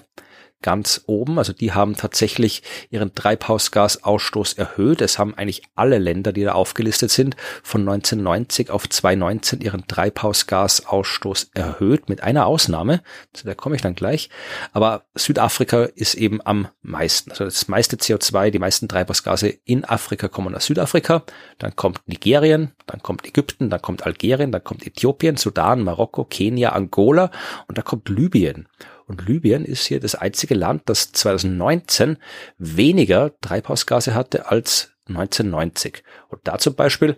ganz 0.62 1.02
oben. 1.06 1.38
Also 1.38 1.52
die 1.52 1.72
haben 1.72 1.96
tatsächlich 1.96 2.62
ihren 2.90 3.14
Treibhausgasausstoß 3.14 4.54
erhöht. 4.54 5.00
Es 5.00 5.18
haben 5.18 5.34
eigentlich 5.34 5.62
alle 5.74 5.98
Länder, 5.98 6.32
die 6.32 6.44
da 6.44 6.52
aufgelistet 6.52 7.10
sind, 7.10 7.36
von 7.62 7.82
1990 7.82 8.70
auf 8.70 8.88
2019 8.88 9.60
ihren 9.60 9.86
Treibhausgasausstoß 9.86 11.50
erhöht, 11.54 12.08
mit 12.08 12.22
einer 12.22 12.46
Ausnahme. 12.46 13.02
Zu 13.32 13.44
der 13.44 13.54
komme 13.54 13.76
ich 13.76 13.82
dann 13.82 13.94
gleich. 13.94 14.30
Aber 14.72 15.04
Südafrika 15.14 15.84
ist 15.84 16.14
eben 16.14 16.40
am 16.44 16.68
meisten. 16.82 17.30
Also 17.30 17.44
das 17.44 17.68
meiste 17.68 17.96
CO2, 17.96 18.50
die 18.50 18.58
meisten 18.58 18.88
Treibhausgase 18.88 19.48
in 19.64 19.84
Afrika 19.84 20.28
kommen 20.28 20.54
aus 20.54 20.66
Südafrika. 20.66 21.22
Dann 21.58 21.76
kommt 21.76 22.00
Nigerien, 22.06 22.72
dann 22.86 23.02
kommt 23.02 23.26
Ägypten, 23.26 23.70
dann 23.70 23.82
kommt 23.82 24.04
Algerien, 24.04 24.52
dann 24.52 24.64
kommt 24.64 24.86
Äthiopien, 24.86 25.36
Sudan, 25.36 25.82
Marokko, 25.82 26.24
Kenia, 26.24 26.70
Angola 26.70 27.30
und 27.68 27.78
da 27.78 27.82
kommt 27.82 28.08
Libyen. 28.08 28.68
Und 29.06 29.26
Libyen 29.26 29.64
ist 29.64 29.86
hier 29.86 30.00
das 30.00 30.14
einzige 30.14 30.54
Land, 30.54 30.82
das 30.86 31.12
2019 31.12 32.18
weniger 32.58 33.38
Treibhausgase 33.40 34.14
hatte 34.14 34.50
als 34.50 34.92
1990. 35.08 36.02
Und 36.28 36.40
da 36.44 36.58
zum 36.58 36.74
Beispiel 36.74 37.16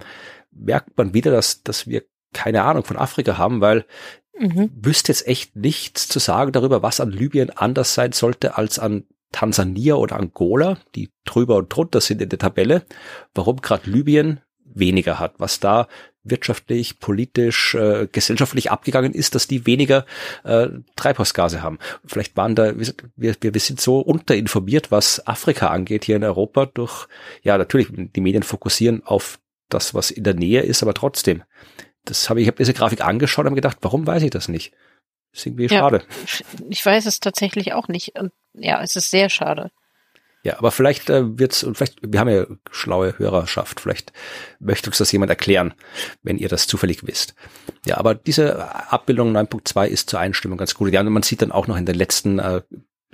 merkt 0.51 0.97
man 0.97 1.15
wieder, 1.15 1.31
dass, 1.31 1.63
dass 1.63 1.87
wir 1.87 2.03
keine 2.33 2.63
Ahnung 2.63 2.85
von 2.85 2.99
Afrika 2.99 3.39
haben, 3.39 3.61
weil 3.61 3.87
mhm. 4.39 4.71
wüsste 4.75 5.13
jetzt 5.13 5.27
echt 5.27 5.57
nichts 5.57 6.09
zu 6.09 6.19
sagen 6.19 6.53
darüber, 6.53 6.83
was 6.83 7.01
an 7.01 7.11
Libyen 7.11 7.51
anders 7.51 7.95
sein 7.95 8.13
sollte 8.13 8.59
als 8.59 8.79
an 8.79 9.05
Tansania 9.33 9.95
oder 9.95 10.17
Angola, 10.17 10.79
die 10.95 11.11
drüber 11.25 11.57
und 11.57 11.75
drunter 11.75 12.01
sind 12.01 12.23
in 12.23 12.29
der 12.29 12.39
Tabelle, 12.39 12.85
warum 13.35 13.61
gerade 13.61 13.91
Libyen 13.91 14.41
weniger 14.65 15.19
hat, 15.19 15.35
was 15.39 15.61
da 15.61 15.89
wirtschaftlich, 16.31 16.99
politisch, 16.99 17.75
äh, 17.75 18.09
gesellschaftlich 18.11 18.71
abgegangen 18.71 19.13
ist, 19.13 19.35
dass 19.35 19.47
die 19.47 19.67
weniger 19.67 20.07
äh, 20.45 20.69
Treibhausgase 20.97 21.63
haben. 21.63 21.79
Vielleicht 22.05 22.37
waren 22.37 22.55
da, 22.55 22.79
wir, 22.79 22.95
wir, 23.17 23.37
wir 23.41 23.61
sind 23.61 23.81
so 23.81 24.01
unterinformiert, 24.01 24.91
was 24.91 25.27
Afrika 25.27 25.69
angeht 25.69 26.05
hier 26.05 26.17
in 26.17 26.25
Europa 26.25 26.67
durch, 26.67 27.07
ja 27.43 27.59
natürlich, 27.59 27.89
die 27.91 28.21
Medien 28.21 28.43
fokussieren 28.43 29.03
auf 29.05 29.39
das, 29.69 29.95
was 29.95 30.11
in 30.11 30.25
der 30.25 30.35
Nähe 30.35 30.63
ist, 30.63 30.83
aber 30.83 30.95
trotzdem. 30.95 31.43
Das 32.05 32.31
habe 32.31 32.41
ich, 32.41 32.45
ich 32.45 32.49
habe 32.49 32.59
diese 32.59 32.75
Grafik 32.75 33.03
angeschaut 33.03 33.47
und 33.47 33.55
gedacht, 33.55 33.79
warum 33.83 34.07
weiß 34.07 34.23
ich 34.23 34.31
das 34.31 34.49
nicht? 34.49 34.73
Das 35.33 35.41
ist 35.41 35.47
irgendwie 35.47 35.65
ja, 35.65 35.79
schade. 35.81 36.03
Ich 36.71 36.85
weiß 36.85 37.07
es 37.07 37.21
tatsächlich 37.21 37.75
auch 37.75 37.89
nicht. 37.89 38.19
Und 38.19 38.33
ja, 38.55 38.83
es 38.83 38.97
ist 38.97 39.11
sehr 39.11 39.29
schade. 39.29 39.71
Ja, 40.45 40.59
aber 40.59 40.71
vielleicht 40.71 41.11
äh, 41.11 41.39
wird's 41.39 41.65
und 41.65 41.77
vielleicht 41.77 41.99
wir 42.01 42.21
haben 42.21 42.29
ja 42.29 42.47
schlaue 42.71 43.19
Hörerschaft, 43.19 43.81
vielleicht 43.81 44.13
möchte 44.61 44.89
uns 44.89 44.99
das 44.99 45.11
jemand 45.11 45.31
erklären, 45.31 45.75
wenn 46.23 46.39
ihr 46.39 46.49
das 46.49 46.67
zufällig 46.67 47.07
wisst. 47.07 47.35
Ja, 47.87 47.97
aber 47.97 48.15
diese 48.15 48.93
Abbildung 48.93 49.37
9.2 49.37 49.87
ist 49.87 50.11
zur 50.11 50.21
Einstimmung 50.21 50.59
ganz 50.59 50.75
gut. 50.75 50.93
Ja, 50.93 51.01
und 51.01 51.09
man 51.09 51.23
sieht 51.25 51.43
dann 51.43 51.53
auch 51.53 51.67
noch 51.67 51.77
in 51.77 51.87
den 51.87 51.97
letzten 51.97 52.39
äh, 52.39 52.63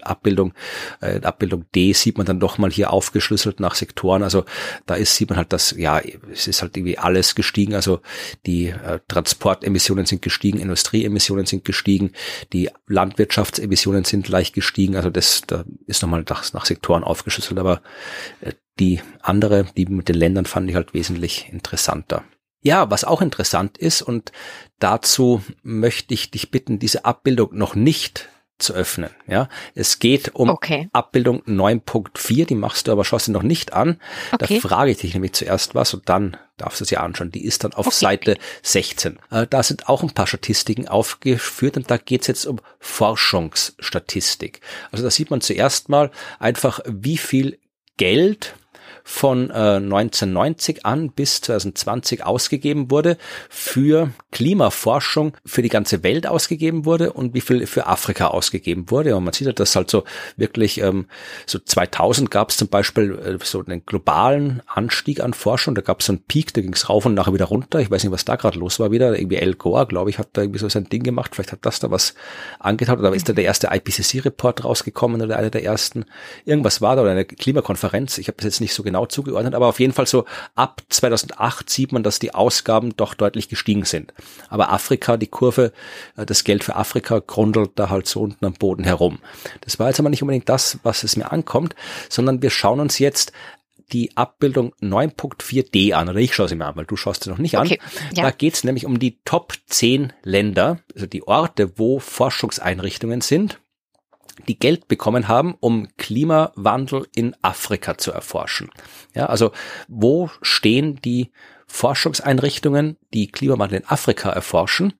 Abbildung, 0.02 0.54
äh, 1.00 1.20
Abbildung 1.20 1.66
D 1.74 1.92
sieht 1.92 2.18
man 2.18 2.26
dann 2.26 2.40
doch 2.40 2.58
mal 2.58 2.70
hier 2.70 2.92
aufgeschlüsselt 2.92 3.60
nach 3.60 3.74
Sektoren. 3.74 4.22
Also 4.22 4.44
da 4.86 4.94
ist, 4.94 5.16
sieht 5.16 5.30
man 5.30 5.38
halt, 5.38 5.52
dass, 5.52 5.72
ja, 5.72 6.00
es 6.32 6.48
ist 6.48 6.62
halt 6.62 6.76
irgendwie 6.76 6.98
alles 6.98 7.34
gestiegen. 7.34 7.74
Also 7.74 8.00
die 8.46 8.68
äh, 8.68 9.00
Transportemissionen 9.08 10.06
sind 10.06 10.22
gestiegen, 10.22 10.58
Industrieemissionen 10.58 11.46
sind 11.46 11.64
gestiegen, 11.64 12.12
die 12.52 12.70
Landwirtschaftsemissionen 12.86 14.04
sind 14.04 14.28
leicht 14.28 14.54
gestiegen. 14.54 14.96
Also 14.96 15.10
das, 15.10 15.42
da 15.46 15.64
ist 15.86 16.02
nochmal 16.02 16.24
nach, 16.28 16.52
nach 16.52 16.66
Sektoren 16.66 17.04
aufgeschlüsselt. 17.04 17.58
Aber 17.58 17.82
äh, 18.40 18.52
die 18.78 19.00
andere, 19.22 19.66
die 19.76 19.86
mit 19.86 20.08
den 20.08 20.16
Ländern 20.16 20.46
fand 20.46 20.68
ich 20.68 20.76
halt 20.76 20.94
wesentlich 20.94 21.48
interessanter. 21.50 22.24
Ja, 22.60 22.90
was 22.90 23.04
auch 23.04 23.20
interessant 23.20 23.76
ist 23.76 24.00
und 24.00 24.32
dazu 24.78 25.42
möchte 25.62 26.14
ich 26.14 26.30
dich 26.30 26.50
bitten, 26.50 26.78
diese 26.78 27.04
Abbildung 27.04 27.54
noch 27.54 27.74
nicht 27.74 28.30
zu 28.64 28.74
öffnen. 28.74 29.10
Ja, 29.26 29.48
es 29.74 29.98
geht 29.98 30.34
um 30.34 30.50
okay. 30.50 30.88
Abbildung 30.92 31.42
9.4, 31.42 32.46
die 32.46 32.54
machst 32.54 32.88
du 32.88 32.92
aber 32.92 33.04
schaust 33.04 33.28
noch 33.28 33.42
nicht 33.42 33.72
an. 33.72 34.00
Okay. 34.32 34.60
Da 34.60 34.68
frage 34.68 34.90
ich 34.90 34.98
dich 34.98 35.14
nämlich 35.14 35.34
zuerst 35.34 35.74
was 35.74 35.94
und 35.94 36.08
dann 36.08 36.36
darfst 36.56 36.80
du 36.80 36.84
sie 36.84 36.96
anschauen. 36.96 37.30
Die 37.30 37.44
ist 37.44 37.64
dann 37.64 37.72
auf 37.72 37.86
okay. 37.86 37.96
Seite 37.96 38.38
16. 38.62 39.18
Äh, 39.30 39.46
da 39.48 39.62
sind 39.62 39.88
auch 39.88 40.02
ein 40.02 40.10
paar 40.10 40.26
Statistiken 40.26 40.88
aufgeführt 40.88 41.76
und 41.76 41.90
da 41.90 41.96
geht 41.96 42.22
es 42.22 42.26
jetzt 42.26 42.46
um 42.46 42.60
Forschungsstatistik. 42.80 44.60
Also 44.90 45.04
da 45.04 45.10
sieht 45.10 45.30
man 45.30 45.40
zuerst 45.40 45.88
mal 45.88 46.10
einfach, 46.38 46.80
wie 46.86 47.18
viel 47.18 47.58
Geld 47.96 48.54
von 49.06 49.50
äh, 49.50 49.76
1990 49.76 50.86
an 50.86 51.10
bis 51.10 51.42
2020 51.42 52.24
ausgegeben 52.24 52.90
wurde 52.90 53.18
für 53.50 54.10
Klimaforschung 54.32 55.36
für 55.44 55.60
die 55.60 55.68
ganze 55.68 56.02
Welt 56.02 56.26
ausgegeben 56.26 56.86
wurde 56.86 57.12
und 57.12 57.34
wie 57.34 57.42
viel 57.42 57.66
für 57.66 57.86
Afrika 57.86 58.28
ausgegeben 58.28 58.90
wurde. 58.90 59.14
Und 59.14 59.24
man 59.24 59.34
sieht 59.34 59.46
ja, 59.46 59.52
dass 59.52 59.76
halt 59.76 59.90
so 59.90 60.04
wirklich 60.38 60.80
ähm, 60.80 61.06
so 61.46 61.58
2000 61.58 62.30
gab 62.30 62.48
es 62.48 62.56
zum 62.56 62.68
Beispiel 62.68 63.12
äh, 63.18 63.44
so 63.44 63.62
einen 63.64 63.84
globalen 63.84 64.62
Anstieg 64.66 65.20
an 65.20 65.34
Forschung. 65.34 65.74
Da 65.74 65.82
gab 65.82 66.00
es 66.00 66.06
so 66.06 66.12
einen 66.14 66.22
Peak, 66.22 66.54
da 66.54 66.62
ging 66.62 66.72
es 66.72 66.88
rauf 66.88 67.04
und 67.04 67.12
nachher 67.12 67.34
wieder 67.34 67.44
runter. 67.44 67.80
Ich 67.80 67.90
weiß 67.90 68.04
nicht, 68.04 68.12
was 68.12 68.24
da 68.24 68.36
gerade 68.36 68.58
los 68.58 68.80
war 68.80 68.90
wieder. 68.90 69.18
Irgendwie 69.18 69.36
El 69.36 69.54
Gore, 69.54 69.86
glaube 69.86 70.08
ich, 70.08 70.18
hat 70.18 70.30
da 70.32 70.40
irgendwie 70.40 70.60
so 70.60 70.68
sein 70.70 70.88
Ding 70.88 71.02
gemacht. 71.02 71.34
Vielleicht 71.34 71.52
hat 71.52 71.60
das 71.62 71.78
da 71.78 71.90
was 71.90 72.14
angetan. 72.58 72.98
Oder 72.98 73.14
ist 73.14 73.28
da 73.28 73.34
der 73.34 73.44
erste 73.44 73.68
IPCC-Report 73.70 74.64
rausgekommen 74.64 75.20
oder 75.20 75.36
einer 75.36 75.50
der 75.50 75.62
ersten. 75.62 76.06
Irgendwas 76.46 76.80
war 76.80 76.96
da 76.96 77.02
oder 77.02 77.10
eine 77.10 77.26
Klimakonferenz. 77.26 78.16
Ich 78.16 78.28
habe 78.28 78.36
das 78.36 78.44
jetzt 78.46 78.60
nicht 78.60 78.72
so 78.72 78.82
genau 78.82 78.93
genau 78.94 79.06
zugeordnet, 79.06 79.54
aber 79.54 79.66
auf 79.66 79.80
jeden 79.80 79.92
Fall 79.92 80.06
so 80.06 80.24
ab 80.54 80.80
2008 80.88 81.68
sieht 81.68 81.90
man, 81.90 82.04
dass 82.04 82.20
die 82.20 82.32
Ausgaben 82.32 82.96
doch 82.96 83.14
deutlich 83.14 83.48
gestiegen 83.48 83.84
sind. 83.84 84.14
Aber 84.48 84.72
Afrika, 84.72 85.16
die 85.16 85.26
Kurve, 85.26 85.72
äh, 86.16 86.24
das 86.24 86.44
Geld 86.44 86.62
für 86.62 86.76
Afrika 86.76 87.18
grundelt 87.18 87.72
da 87.74 87.90
halt 87.90 88.06
so 88.06 88.20
unten 88.20 88.44
am 88.46 88.54
Boden 88.54 88.84
herum. 88.84 89.18
Das 89.62 89.80
war 89.80 89.88
jetzt 89.88 89.98
aber 89.98 90.10
nicht 90.10 90.22
unbedingt 90.22 90.48
das, 90.48 90.78
was 90.84 91.02
es 91.02 91.16
mir 91.16 91.32
ankommt, 91.32 91.74
sondern 92.08 92.40
wir 92.40 92.50
schauen 92.50 92.78
uns 92.78 93.00
jetzt 93.00 93.32
die 93.92 94.16
Abbildung 94.16 94.72
9.4d 94.80 95.92
an, 95.92 96.08
oder 96.08 96.18
ich 96.18 96.34
schaue 96.34 96.48
sie 96.48 96.54
mir 96.54 96.66
an, 96.66 96.76
weil 96.76 96.86
du 96.86 96.96
schaust 96.96 97.24
sie 97.24 97.30
noch 97.30 97.38
nicht 97.38 97.58
okay, 97.58 97.80
an. 97.80 98.16
Ja. 98.16 98.22
Da 98.22 98.30
geht 98.30 98.54
es 98.54 98.64
nämlich 98.64 98.86
um 98.86 98.98
die 99.00 99.18
Top 99.24 99.54
10 99.66 100.12
Länder, 100.22 100.78
also 100.94 101.06
die 101.06 101.26
Orte, 101.26 101.78
wo 101.78 101.98
Forschungseinrichtungen 101.98 103.20
sind 103.20 103.58
die 104.48 104.58
Geld 104.58 104.88
bekommen 104.88 105.28
haben, 105.28 105.54
um 105.60 105.88
Klimawandel 105.96 107.06
in 107.14 107.36
Afrika 107.42 107.98
zu 107.98 108.12
erforschen. 108.12 108.70
Ja, 109.14 109.26
also 109.26 109.52
wo 109.88 110.30
stehen 110.42 111.00
die 111.02 111.30
Forschungseinrichtungen, 111.66 112.98
die 113.12 113.28
Klimawandel 113.28 113.80
in 113.80 113.88
Afrika 113.88 114.30
erforschen? 114.30 114.94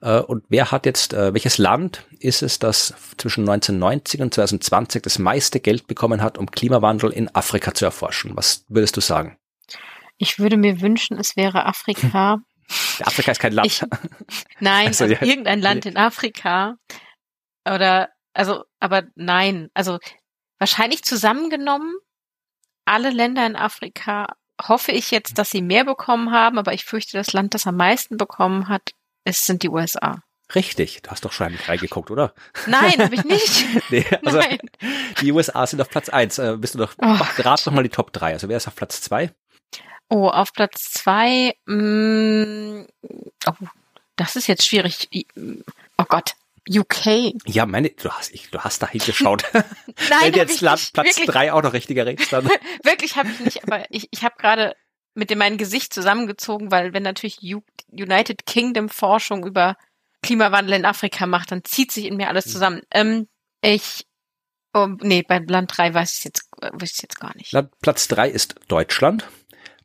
Äh, 0.00 0.20
und 0.20 0.44
wer 0.48 0.70
hat 0.70 0.86
jetzt, 0.86 1.14
äh, 1.14 1.32
welches 1.32 1.58
Land 1.58 2.04
ist 2.18 2.42
es, 2.42 2.58
das 2.58 2.94
zwischen 3.16 3.42
1990 3.42 4.20
und 4.20 4.34
2020 4.34 5.02
das 5.02 5.18
meiste 5.18 5.60
Geld 5.60 5.86
bekommen 5.86 6.22
hat, 6.22 6.38
um 6.38 6.50
Klimawandel 6.50 7.10
in 7.10 7.34
Afrika 7.34 7.74
zu 7.74 7.84
erforschen? 7.84 8.32
Was 8.34 8.64
würdest 8.68 8.96
du 8.96 9.00
sagen? 9.00 9.38
Ich 10.18 10.38
würde 10.38 10.56
mir 10.56 10.80
wünschen, 10.80 11.18
es 11.18 11.36
wäre 11.36 11.66
Afrika. 11.66 12.38
Afrika 13.00 13.32
ist 13.32 13.40
kein 13.40 13.52
Land. 13.52 13.66
Ich, 13.66 13.82
nein, 14.60 14.86
also, 14.88 15.06
ja. 15.06 15.22
irgendein 15.22 15.60
Land 15.60 15.86
in 15.86 15.96
Afrika 15.96 16.76
oder 17.68 18.10
also, 18.34 18.64
aber 18.80 19.04
nein. 19.14 19.70
Also 19.74 19.98
wahrscheinlich 20.58 21.02
zusammengenommen, 21.04 21.94
alle 22.84 23.10
Länder 23.10 23.46
in 23.46 23.56
Afrika 23.56 24.26
hoffe 24.60 24.92
ich 24.92 25.10
jetzt, 25.10 25.38
dass 25.38 25.50
sie 25.50 25.62
mehr 25.62 25.84
bekommen 25.84 26.32
haben, 26.32 26.58
aber 26.58 26.72
ich 26.72 26.84
fürchte, 26.84 27.16
das 27.16 27.32
Land, 27.32 27.54
das 27.54 27.66
am 27.66 27.76
meisten 27.76 28.16
bekommen 28.16 28.68
hat, 28.68 28.90
es 29.24 29.46
sind 29.46 29.62
die 29.62 29.68
USA. 29.68 30.22
Richtig, 30.54 31.00
du 31.02 31.10
hast 31.10 31.24
doch 31.24 31.32
schon 31.32 31.56
reingeguckt, 31.66 32.10
oder? 32.10 32.34
Nein, 32.66 32.98
habe 32.98 33.14
ich 33.14 33.24
nicht. 33.24 33.64
nee, 33.90 34.04
also 34.24 34.38
Nein. 34.38 34.58
die 35.20 35.32
USA 35.32 35.66
sind 35.66 35.80
auf 35.80 35.88
Platz 35.88 36.08
eins. 36.10 36.38
Äh, 36.38 36.56
bist 36.58 36.74
du 36.74 36.78
doch, 36.78 36.94
Oh 36.98 37.16
rat 37.38 37.66
doch 37.66 37.72
mal 37.72 37.82
die 37.82 37.88
Top 37.88 38.12
drei. 38.12 38.32
Also 38.32 38.48
wer 38.48 38.58
ist 38.58 38.68
auf 38.68 38.76
Platz 38.76 39.00
zwei? 39.00 39.32
Oh, 40.10 40.28
auf 40.28 40.52
Platz 40.52 40.90
zwei. 40.90 41.54
Mh, 41.64 42.84
oh, 43.46 43.66
das 44.16 44.36
ist 44.36 44.46
jetzt 44.46 44.66
schwierig. 44.66 45.08
Oh 45.96 46.04
Gott, 46.06 46.34
UK. 46.68 47.34
Ja, 47.46 47.66
meine, 47.66 47.90
du 47.90 48.10
hast, 48.10 48.32
ich, 48.32 48.50
du 48.50 48.60
hast 48.60 48.82
da 48.82 48.88
hingeschaut. 48.88 49.44
Nein, 49.52 49.64
Wenn 50.22 50.34
jetzt 50.34 50.56
ich 50.56 50.60
Land. 50.60 50.92
Platz 50.92 51.06
Wirklich. 51.06 51.26
drei 51.26 51.52
auch 51.52 51.62
noch 51.62 51.72
richtiger 51.72 52.06
redest, 52.06 52.32
dann. 52.32 52.48
Wirklich 52.82 53.16
habe 53.16 53.30
ich 53.30 53.40
nicht, 53.40 53.64
aber 53.64 53.84
ich, 53.90 54.08
ich 54.10 54.22
habe 54.24 54.36
gerade 54.38 54.74
mit 55.14 55.30
dem 55.30 55.38
mein 55.38 55.58
Gesicht 55.58 55.92
zusammengezogen, 55.92 56.70
weil 56.70 56.94
wenn 56.94 57.02
natürlich 57.02 57.38
United 57.90 58.46
Kingdom 58.46 58.88
Forschung 58.88 59.44
über 59.44 59.76
Klimawandel 60.22 60.74
in 60.74 60.84
Afrika 60.86 61.26
macht, 61.26 61.50
dann 61.50 61.64
zieht 61.64 61.92
sich 61.92 62.06
in 62.06 62.16
mir 62.16 62.28
alles 62.28 62.46
zusammen. 62.46 62.82
Ähm, 62.92 63.28
ich, 63.60 64.06
oh, 64.72 64.88
nee, 65.00 65.22
bei 65.22 65.38
Land 65.38 65.76
3 65.76 65.92
weiß 65.92 66.18
ich 66.18 66.24
jetzt, 66.24 66.48
äh, 66.60 66.70
weiß 66.72 66.92
ich 66.92 67.02
jetzt 67.02 67.20
gar 67.20 67.36
nicht. 67.36 67.54
Platz 67.82 68.08
drei 68.08 68.30
ist 68.30 68.54
Deutschland. 68.68 69.28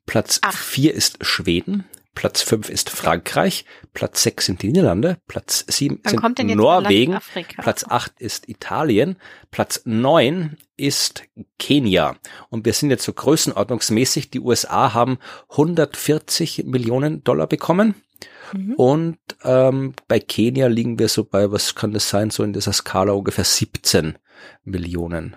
Platz 0.05 0.39
Ach. 0.43 0.55
vier 0.55 0.93
ist 0.93 1.24
Schweden. 1.25 1.86
Platz 2.17 2.41
fünf 2.41 2.71
ist 2.71 2.89
Frankreich. 2.89 3.63
Platz 3.93 4.24
sechs 4.24 4.47
sind 4.47 4.63
die 4.63 4.69
Niederlande. 4.69 5.17
Platz 5.27 5.63
sieben 5.67 6.00
Wann 6.03 6.36
sind 6.36 6.55
Norwegen. 6.55 7.19
Platz 7.59 7.86
acht 7.88 8.19
ist 8.19 8.50
Italien. 8.50 9.17
Platz 9.51 9.83
neun 9.86 10.57
ist 10.77 11.25
Kenia. 11.59 12.15
Und 12.50 12.65
wir 12.65 12.74
sind 12.74 12.89
jetzt 12.89 13.03
so 13.03 13.13
größenordnungsmäßig. 13.13 14.31
Die 14.31 14.39
USA 14.39 14.95
haben 14.95 15.19
140 15.51 16.63
Millionen 16.65 17.24
Dollar 17.24 17.45
bekommen. 17.45 17.93
Mhm. 18.51 18.74
Und 18.74 19.19
ähm, 19.43 19.93
bei 20.07 20.19
Kenia 20.19 20.65
liegen 20.65 20.97
wir 20.97 21.09
so 21.09 21.24
bei, 21.24 21.51
was 21.51 21.75
kann 21.75 21.91
das 21.91 22.09
sein, 22.09 22.31
so 22.31 22.43
in 22.43 22.51
dieser 22.51 22.74
Skala 22.74 23.13
ungefähr 23.13 23.43
17 23.43 24.17
Millionen 24.63 25.36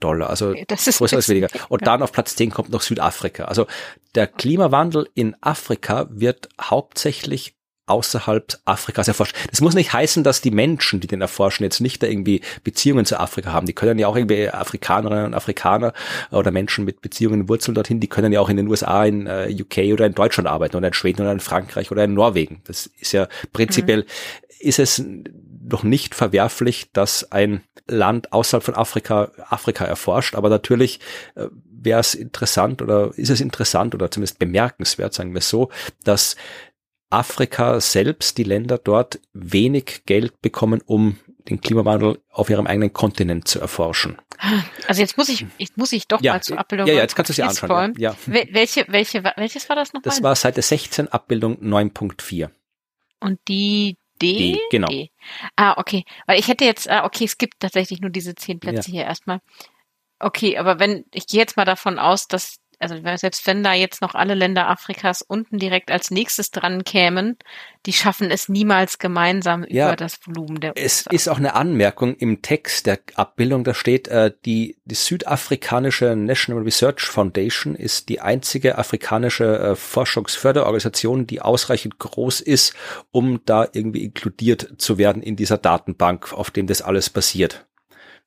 Dollar. 0.00 0.30
Also 0.30 0.54
Das 0.68 0.86
ist 0.86 0.98
größer 0.98 1.16
als 1.16 1.28
weniger. 1.28 1.48
Und 1.68 1.86
dann 1.86 2.02
auf 2.02 2.12
Platz 2.12 2.36
10 2.36 2.50
kommt 2.50 2.70
noch 2.70 2.82
Südafrika. 2.82 3.44
Also 3.44 3.66
der 4.14 4.26
Klimawandel 4.26 5.08
in 5.14 5.36
Afrika 5.40 6.06
wird 6.10 6.48
hauptsächlich 6.60 7.57
außerhalb 7.88 8.58
Afrikas 8.64 9.08
erforscht. 9.08 9.36
Das 9.50 9.60
muss 9.60 9.74
nicht 9.74 9.92
heißen, 9.92 10.24
dass 10.24 10.40
die 10.40 10.50
Menschen, 10.50 11.00
die 11.00 11.06
den 11.06 11.20
erforschen, 11.20 11.64
jetzt 11.64 11.80
nicht 11.80 12.02
da 12.02 12.06
irgendwie 12.06 12.42
Beziehungen 12.64 13.04
zu 13.04 13.18
Afrika 13.18 13.52
haben. 13.52 13.66
Die 13.66 13.72
können 13.72 13.98
ja 13.98 14.08
auch 14.08 14.16
irgendwie 14.16 14.48
Afrikanerinnen 14.48 15.26
und 15.26 15.34
Afrikaner 15.34 15.92
oder 16.30 16.50
Menschen 16.50 16.84
mit 16.84 17.00
Beziehungen 17.00 17.48
Wurzeln 17.48 17.74
dorthin, 17.74 18.00
die 18.00 18.08
können 18.08 18.32
ja 18.32 18.40
auch 18.40 18.48
in 18.48 18.56
den 18.56 18.68
USA, 18.68 19.04
in 19.04 19.26
äh, 19.26 19.48
UK 19.50 19.92
oder 19.92 20.06
in 20.06 20.14
Deutschland 20.14 20.48
arbeiten 20.48 20.76
oder 20.76 20.88
in 20.88 20.94
Schweden 20.94 21.22
oder 21.22 21.32
in 21.32 21.40
Frankreich 21.40 21.90
oder 21.90 22.04
in 22.04 22.14
Norwegen. 22.14 22.60
Das 22.64 22.90
ist 22.98 23.12
ja 23.12 23.28
prinzipiell, 23.52 24.04
ist 24.60 24.78
es 24.78 25.02
noch 25.70 25.82
nicht 25.82 26.14
verwerflich, 26.14 26.90
dass 26.92 27.30
ein 27.30 27.62
Land 27.86 28.32
außerhalb 28.32 28.62
von 28.62 28.74
Afrika 28.74 29.30
Afrika 29.48 29.84
erforscht. 29.84 30.34
Aber 30.34 30.48
natürlich 30.48 31.00
äh, 31.34 31.46
wäre 31.80 32.00
es 32.00 32.14
interessant 32.14 32.82
oder 32.82 33.12
ist 33.16 33.30
es 33.30 33.40
interessant 33.40 33.94
oder 33.94 34.10
zumindest 34.10 34.38
bemerkenswert, 34.38 35.14
sagen 35.14 35.34
wir 35.34 35.40
so, 35.40 35.70
dass 36.04 36.36
Afrika 37.10 37.80
selbst, 37.80 38.38
die 38.38 38.44
Länder 38.44 38.78
dort 38.78 39.20
wenig 39.32 40.02
Geld 40.06 40.40
bekommen, 40.42 40.82
um 40.84 41.18
den 41.48 41.60
Klimawandel 41.60 42.20
auf 42.30 42.50
ihrem 42.50 42.66
eigenen 42.66 42.92
Kontinent 42.92 43.48
zu 43.48 43.58
erforschen. 43.60 44.18
Also 44.86 45.00
jetzt 45.00 45.16
muss 45.16 45.28
ich, 45.30 45.46
jetzt 45.56 45.78
muss 45.78 45.92
ich 45.92 46.06
doch 46.06 46.20
Ja, 46.20 46.34
mal 46.34 46.42
zur 46.42 46.58
Abbildung. 46.58 46.86
ja, 46.86 46.94
ja, 46.94 47.00
jetzt 47.00 47.16
kannst 47.16 47.30
du 47.30 47.32
sie 47.32 47.42
hier 47.42 47.48
anschauen. 47.48 47.94
Ja, 47.96 48.10
ja. 48.10 48.16
Wel- 48.26 48.48
Welche, 48.52 48.84
welche, 48.88 49.24
welches 49.36 49.68
war 49.70 49.76
das 49.76 49.88
nochmal? 49.94 50.02
Das 50.04 50.22
war 50.22 50.34
Seite 50.36 50.60
16, 50.60 51.08
Abbildung 51.08 51.56
9.4. 51.62 52.50
Und 53.20 53.40
die 53.48 53.96
D? 54.20 54.52
D, 54.54 54.58
genau. 54.70 54.88
D. 54.88 55.10
Ah, 55.56 55.74
okay. 55.78 56.04
Weil 56.26 56.38
ich 56.38 56.48
hätte 56.48 56.64
jetzt, 56.64 56.88
ah, 56.90 57.04
okay, 57.04 57.24
es 57.24 57.38
gibt 57.38 57.60
tatsächlich 57.60 58.00
nur 58.00 58.10
diese 58.10 58.34
zehn 58.34 58.60
Plätze 58.60 58.90
hier 58.90 59.04
erstmal. 59.04 59.40
Okay, 60.20 60.58
aber 60.58 60.78
wenn, 60.80 61.04
ich 61.12 61.26
gehe 61.28 61.40
jetzt 61.40 61.56
mal 61.56 61.64
davon 61.64 61.98
aus, 61.98 62.26
dass, 62.26 62.56
also 62.78 62.96
selbst 63.16 63.46
wenn 63.46 63.62
da 63.62 63.72
jetzt 63.74 64.02
noch 64.02 64.14
alle 64.14 64.34
Länder 64.34 64.68
Afrikas 64.68 65.22
unten 65.22 65.58
direkt 65.58 65.90
als 65.90 66.10
nächstes 66.10 66.50
dran 66.50 66.84
kämen, 66.84 67.36
die 67.86 67.92
schaffen 67.92 68.30
es 68.30 68.48
niemals 68.48 68.98
gemeinsam 68.98 69.64
Ja. 69.68 69.86
über 69.88 69.96
das 69.96 70.18
Volumen 70.26 70.60
der 70.60 70.72
Es 70.76 70.98
USA. 71.06 71.10
ist 71.10 71.28
auch 71.28 71.38
eine 71.38 71.54
Anmerkung 71.54 72.14
im 72.16 72.42
Text 72.42 72.86
der 72.86 72.98
Abbildung, 73.14 73.64
da 73.64 73.74
steht, 73.74 74.08
äh, 74.08 74.32
die, 74.44 74.76
die 74.84 74.94
südafrikanische 74.94 76.16
National 76.16 76.62
Research 76.62 77.00
Foundation 77.02 77.74
ist 77.74 78.08
die 78.08 78.20
einzige 78.20 78.78
afrikanische 78.78 79.58
äh, 79.58 79.76
Forschungsförderorganisation, 79.76 81.26
die 81.26 81.40
ausreichend 81.40 81.98
groß 81.98 82.40
ist, 82.40 82.74
um 83.10 83.40
da 83.44 83.66
irgendwie 83.72 84.04
inkludiert 84.04 84.74
zu 84.78 84.98
werden 84.98 85.22
in 85.22 85.36
dieser 85.36 85.58
Datenbank, 85.58 86.32
auf 86.32 86.50
dem 86.50 86.66
das 86.66 86.82
alles 86.82 87.10
basiert. 87.10 87.66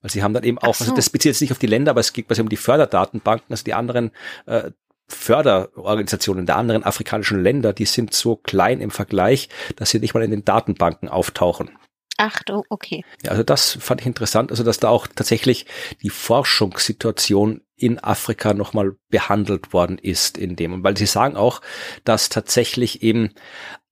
Weil 0.01 0.11
sie 0.11 0.23
haben 0.23 0.33
dann 0.33 0.43
eben 0.43 0.57
auch, 0.57 0.79
also 0.79 0.85
so. 0.85 0.95
das 0.95 1.09
bezieht 1.09 1.31
jetzt 1.31 1.41
nicht 1.41 1.51
auf 1.51 1.59
die 1.59 1.67
Länder, 1.67 1.91
aber 1.91 1.99
es 1.99 2.13
geht 2.13 2.27
quasi 2.27 2.41
um 2.41 2.49
die 2.49 2.57
Förderdatenbanken, 2.57 3.47
also 3.49 3.63
die 3.63 3.73
anderen 3.73 4.11
äh, 4.45 4.71
Förderorganisationen 5.07 6.45
der 6.45 6.55
anderen 6.55 6.83
afrikanischen 6.83 7.43
Länder, 7.43 7.73
die 7.73 7.85
sind 7.85 8.13
so 8.13 8.35
klein 8.35 8.81
im 8.81 8.91
Vergleich, 8.91 9.49
dass 9.75 9.89
sie 9.89 9.99
nicht 9.99 10.13
mal 10.13 10.23
in 10.23 10.31
den 10.31 10.45
Datenbanken 10.45 11.09
auftauchen. 11.09 11.71
Ach, 12.17 12.41
okay. 12.69 13.03
Ja, 13.23 13.31
also 13.31 13.43
das 13.43 13.77
fand 13.81 14.01
ich 14.01 14.07
interessant, 14.07 14.51
also 14.51 14.63
dass 14.63 14.79
da 14.79 14.89
auch 14.89 15.07
tatsächlich 15.07 15.65
die 16.03 16.11
Forschungssituation 16.11 17.61
in 17.75 17.97
Afrika 17.97 18.53
nochmal 18.53 18.95
behandelt 19.09 19.73
worden 19.73 19.97
ist 19.97 20.37
in 20.37 20.55
dem. 20.55 20.73
Und 20.73 20.83
weil 20.83 20.97
sie 20.97 21.07
sagen 21.07 21.35
auch, 21.35 21.61
dass 22.03 22.29
tatsächlich 22.29 23.01
eben 23.01 23.33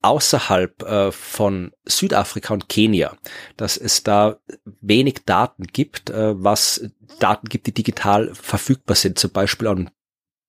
außerhalb 0.01 0.83
äh, 0.83 1.11
von 1.11 1.71
Südafrika 1.85 2.53
und 2.53 2.69
Kenia, 2.69 3.17
dass 3.57 3.77
es 3.77 4.03
da 4.03 4.39
wenig 4.63 5.25
Daten 5.25 5.63
gibt, 5.63 6.09
äh, 6.09 6.41
was 6.41 6.89
Daten 7.19 7.49
gibt, 7.49 7.67
die 7.67 7.73
digital 7.73 8.33
verfügbar 8.33 8.95
sind, 8.95 9.19
zum 9.19 9.31
Beispiel 9.31 9.67
an 9.67 9.89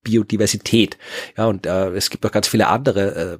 Biodiversität. 0.03 0.97
Ja, 1.37 1.47
und 1.47 1.65
äh, 1.65 1.89
es 1.89 2.09
gibt 2.09 2.25
auch 2.25 2.31
ganz 2.31 2.47
viele 2.47 2.67
andere 2.67 3.15
äh, 3.15 3.39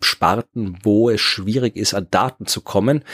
Sparten, 0.00 0.78
wo 0.82 1.10
es 1.10 1.20
schwierig 1.20 1.76
ist, 1.76 1.94
an 1.94 2.08
Daten 2.10 2.46
zu 2.46 2.60
kommen. 2.60 3.04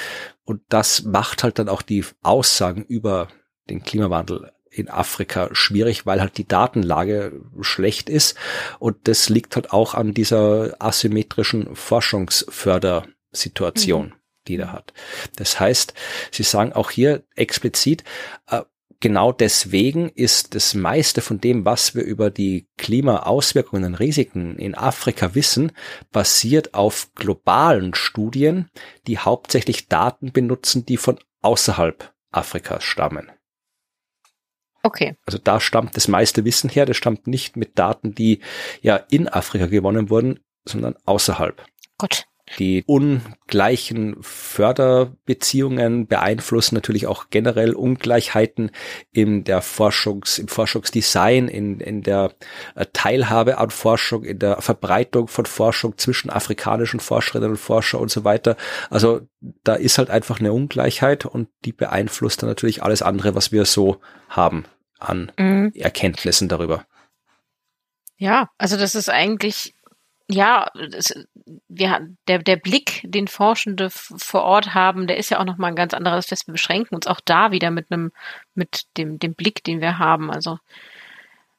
Und 0.44 0.62
das 0.68 1.02
macht 1.02 1.42
halt 1.42 1.58
dann 1.58 1.68
auch 1.68 1.82
die 1.82 2.04
Aussagen 2.22 2.84
über 2.84 3.28
den 3.68 3.82
Klimawandel 3.82 4.52
in 4.74 4.90
Afrika 4.90 5.48
schwierig, 5.52 6.04
weil 6.06 6.20
halt 6.20 6.36
die 6.36 6.48
Datenlage 6.48 7.40
schlecht 7.60 8.10
ist. 8.10 8.36
Und 8.78 8.96
das 9.04 9.28
liegt 9.28 9.56
halt 9.56 9.72
auch 9.72 9.94
an 9.94 10.14
dieser 10.14 10.76
asymmetrischen 10.80 11.74
Forschungsfördersituation, 11.76 14.14
die 14.48 14.56
er 14.56 14.72
hat. 14.72 14.92
Das 15.36 15.60
heißt, 15.60 15.94
Sie 16.30 16.42
sagen 16.42 16.72
auch 16.72 16.90
hier 16.90 17.22
explizit, 17.36 18.02
äh, 18.50 18.62
genau 19.00 19.32
deswegen 19.32 20.08
ist 20.08 20.54
das 20.54 20.74
meiste 20.74 21.20
von 21.20 21.40
dem, 21.40 21.64
was 21.64 21.94
wir 21.94 22.02
über 22.02 22.30
die 22.30 22.68
Klimaauswirkungen 22.78 23.84
und 23.84 23.94
Risiken 23.96 24.56
in 24.56 24.74
Afrika 24.74 25.34
wissen, 25.34 25.72
basiert 26.10 26.74
auf 26.74 27.10
globalen 27.14 27.94
Studien, 27.94 28.70
die 29.06 29.18
hauptsächlich 29.18 29.88
Daten 29.88 30.32
benutzen, 30.32 30.86
die 30.86 30.96
von 30.96 31.18
außerhalb 31.42 32.12
Afrikas 32.32 32.82
stammen. 32.82 33.30
Okay. 34.84 35.16
Also 35.24 35.38
da 35.42 35.60
stammt 35.60 35.96
das 35.96 36.08
meiste 36.08 36.44
Wissen 36.44 36.68
her, 36.68 36.84
das 36.84 36.98
stammt 36.98 37.26
nicht 37.26 37.56
mit 37.56 37.78
Daten, 37.78 38.14
die 38.14 38.40
ja 38.82 38.96
in 38.96 39.28
Afrika 39.28 39.66
gewonnen 39.66 40.10
wurden, 40.10 40.40
sondern 40.66 40.94
außerhalb. 41.06 41.64
Gut. 41.96 42.26
Die 42.58 42.84
ungleichen 42.86 44.16
Förderbeziehungen 44.20 46.06
beeinflussen 46.06 46.74
natürlich 46.74 47.06
auch 47.06 47.30
generell 47.30 47.72
Ungleichheiten 47.72 48.70
in 49.10 49.44
der 49.44 49.62
Forschungs, 49.62 50.38
im 50.38 50.48
Forschungsdesign, 50.48 51.48
in, 51.48 51.80
in 51.80 52.02
der 52.02 52.32
äh, 52.74 52.84
Teilhabe 52.92 53.56
an 53.56 53.70
Forschung, 53.70 54.24
in 54.24 54.38
der 54.38 54.60
Verbreitung 54.60 55.28
von 55.28 55.46
Forschung 55.46 55.96
zwischen 55.96 56.28
afrikanischen 56.28 57.00
Forscherinnen 57.00 57.52
und 57.52 57.56
Forscher 57.56 57.98
und 57.98 58.10
so 58.10 58.24
weiter. 58.24 58.58
Also 58.90 59.22
da 59.40 59.74
ist 59.74 59.96
halt 59.96 60.10
einfach 60.10 60.38
eine 60.38 60.52
Ungleichheit 60.52 61.24
und 61.24 61.48
die 61.64 61.72
beeinflusst 61.72 62.42
dann 62.42 62.50
natürlich 62.50 62.82
alles 62.82 63.00
andere, 63.00 63.34
was 63.34 63.52
wir 63.52 63.64
so 63.64 63.96
haben 64.28 64.66
an 65.08 65.32
Mhm. 65.38 65.72
Erkenntnissen 65.74 66.48
darüber. 66.48 66.86
Ja, 68.16 68.50
also 68.58 68.76
das 68.76 68.94
ist 68.94 69.10
eigentlich, 69.10 69.74
ja, 70.28 70.70
das, 70.90 71.14
wir, 71.68 72.08
der, 72.28 72.38
der 72.38 72.56
Blick, 72.56 73.02
den 73.04 73.28
Forschende 73.28 73.90
vor 73.90 74.42
Ort 74.42 74.74
haben, 74.74 75.06
der 75.06 75.16
ist 75.16 75.30
ja 75.30 75.40
auch 75.40 75.44
nochmal 75.44 75.72
ein 75.72 75.76
ganz 75.76 75.94
anderes, 75.94 76.26
dass 76.26 76.46
wir 76.46 76.52
beschränken 76.52 76.94
uns 76.94 77.06
auch 77.06 77.20
da 77.24 77.50
wieder 77.50 77.70
mit 77.70 77.90
einem, 77.90 78.12
mit 78.54 78.86
dem, 78.96 79.18
dem 79.18 79.34
Blick, 79.34 79.64
den 79.64 79.80
wir 79.80 79.98
haben. 79.98 80.30
Also, 80.30 80.58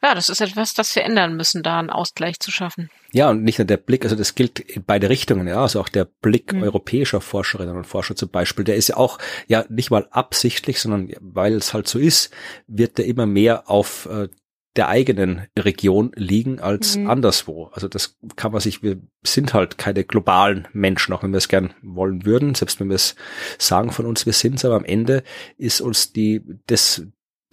ja, 0.05 0.13
das 0.13 0.29
ist 0.29 0.39
etwas, 0.41 0.73
das 0.73 0.95
wir 0.95 1.03
ändern 1.03 1.35
müssen, 1.35 1.63
da 1.63 1.79
einen 1.79 1.89
Ausgleich 1.89 2.39
zu 2.39 2.51
schaffen. 2.51 2.89
Ja, 3.11 3.31
und 3.31 3.43
nicht 3.43 3.57
nur 3.57 3.65
der 3.65 3.77
Blick, 3.77 4.03
also 4.03 4.15
das 4.15 4.35
gilt 4.35 4.59
in 4.59 4.83
beide 4.83 5.09
Richtungen, 5.09 5.47
ja, 5.47 5.61
also 5.61 5.79
auch 5.79 5.89
der 5.89 6.05
Blick 6.05 6.53
Mhm. 6.53 6.63
europäischer 6.63 7.21
Forscherinnen 7.21 7.75
und 7.75 7.87
Forscher 7.87 8.15
zum 8.15 8.29
Beispiel, 8.29 8.65
der 8.65 8.75
ist 8.75 8.89
ja 8.89 8.97
auch 8.97 9.17
ja 9.47 9.65
nicht 9.69 9.89
mal 9.89 10.07
absichtlich, 10.11 10.79
sondern 10.79 11.11
weil 11.19 11.53
es 11.53 11.73
halt 11.73 11.87
so 11.87 11.97
ist, 11.97 12.31
wird 12.67 12.99
der 12.99 13.05
immer 13.05 13.25
mehr 13.25 13.67
auf 13.69 14.07
äh, 14.11 14.27
der 14.75 14.89
eigenen 14.89 15.47
Region 15.57 16.11
liegen 16.15 16.59
als 16.59 16.97
mhm. 16.97 17.09
anderswo. 17.09 17.69
Also 17.71 17.87
das 17.87 18.17
kann 18.35 18.51
man 18.51 18.61
sich, 18.61 18.83
wir 18.83 18.99
sind 19.25 19.53
halt 19.53 19.77
keine 19.77 20.03
globalen 20.03 20.67
Menschen, 20.73 21.13
auch 21.13 21.23
wenn 21.23 21.31
wir 21.31 21.37
es 21.37 21.47
gern 21.47 21.73
wollen 21.81 22.25
würden, 22.25 22.53
selbst 22.53 22.79
wenn 22.79 22.89
wir 22.89 22.95
es 22.95 23.15
sagen 23.57 23.91
von 23.91 24.05
uns, 24.05 24.25
wir 24.25 24.33
sind 24.33 24.55
es, 24.55 24.65
aber 24.65 24.75
am 24.75 24.85
Ende 24.85 25.23
ist 25.57 25.81
uns 25.81 26.11
die, 26.11 26.43
das, 26.67 27.03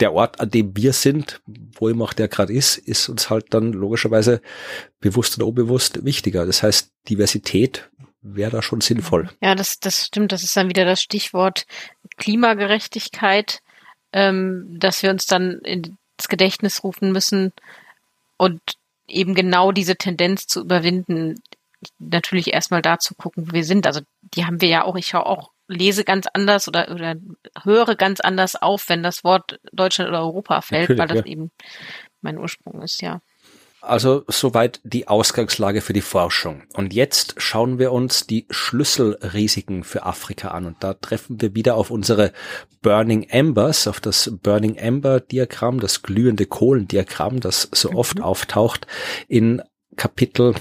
der 0.00 0.12
Ort, 0.12 0.40
an 0.40 0.50
dem 0.50 0.76
wir 0.76 0.92
sind, 0.92 1.40
wo 1.46 1.88
immer 1.88 2.04
auch 2.04 2.12
der 2.12 2.28
gerade 2.28 2.52
ist, 2.52 2.76
ist 2.76 3.08
uns 3.08 3.30
halt 3.30 3.54
dann 3.54 3.72
logischerweise 3.72 4.40
bewusst 5.00 5.36
oder 5.36 5.46
unbewusst 5.46 6.04
wichtiger. 6.04 6.46
Das 6.46 6.62
heißt, 6.62 6.90
Diversität 7.08 7.90
wäre 8.22 8.50
da 8.50 8.62
schon 8.62 8.80
sinnvoll. 8.80 9.28
Ja, 9.40 9.54
das, 9.54 9.78
das 9.80 10.06
stimmt. 10.06 10.32
Das 10.32 10.42
ist 10.42 10.56
dann 10.56 10.68
wieder 10.68 10.84
das 10.84 11.02
Stichwort 11.02 11.66
Klimagerechtigkeit, 12.16 13.60
ähm, 14.12 14.76
dass 14.78 15.02
wir 15.02 15.10
uns 15.10 15.26
dann 15.26 15.60
ins 15.60 16.28
Gedächtnis 16.28 16.84
rufen 16.84 17.12
müssen 17.12 17.52
und 18.36 18.60
eben 19.06 19.34
genau 19.34 19.72
diese 19.72 19.96
Tendenz 19.96 20.46
zu 20.46 20.60
überwinden, 20.60 21.40
natürlich 21.98 22.52
erstmal 22.52 22.82
da 22.82 22.98
zu 22.98 23.14
gucken, 23.14 23.48
wo 23.48 23.52
wir 23.52 23.64
sind. 23.64 23.86
Also 23.86 24.00
die 24.34 24.44
haben 24.44 24.60
wir 24.60 24.68
ja 24.68 24.84
auch, 24.84 24.96
ich 24.96 25.06
schaue 25.06 25.26
auch 25.26 25.51
lese 25.68 26.04
ganz 26.04 26.26
anders 26.32 26.68
oder, 26.68 26.90
oder 26.90 27.16
höre 27.62 27.94
ganz 27.96 28.20
anders 28.20 28.56
auf, 28.56 28.88
wenn 28.88 29.02
das 29.02 29.24
Wort 29.24 29.60
Deutschland 29.72 30.10
oder 30.10 30.20
Europa 30.20 30.60
fällt, 30.60 30.90
Natürlich, 30.90 30.98
weil 31.00 31.08
das 31.08 31.18
ja. 31.18 31.32
eben 31.32 31.50
mein 32.20 32.38
Ursprung 32.38 32.82
ist, 32.82 33.00
ja. 33.02 33.20
Also 33.82 34.22
soweit 34.28 34.80
die 34.84 35.08
Ausgangslage 35.08 35.80
für 35.80 35.92
die 35.92 36.02
Forschung. 36.02 36.62
Und 36.74 36.94
jetzt 36.94 37.34
schauen 37.38 37.80
wir 37.80 37.90
uns 37.90 38.28
die 38.28 38.46
Schlüsselrisiken 38.48 39.82
für 39.82 40.06
Afrika 40.06 40.52
an. 40.52 40.66
Und 40.66 40.76
da 40.84 40.94
treffen 40.94 41.40
wir 41.40 41.56
wieder 41.56 41.74
auf 41.74 41.90
unsere 41.90 42.32
Burning 42.80 43.24
Embers, 43.24 43.88
auf 43.88 43.98
das 43.98 44.38
Burning 44.40 44.76
Ember 44.76 45.18
Diagramm, 45.18 45.80
das 45.80 46.02
glühende 46.02 46.46
Kohlendiagramm, 46.46 47.40
das 47.40 47.68
so 47.72 47.90
mhm. 47.90 47.96
oft 47.96 48.20
auftaucht 48.20 48.86
in 49.26 49.62
Kapitel 49.96 50.54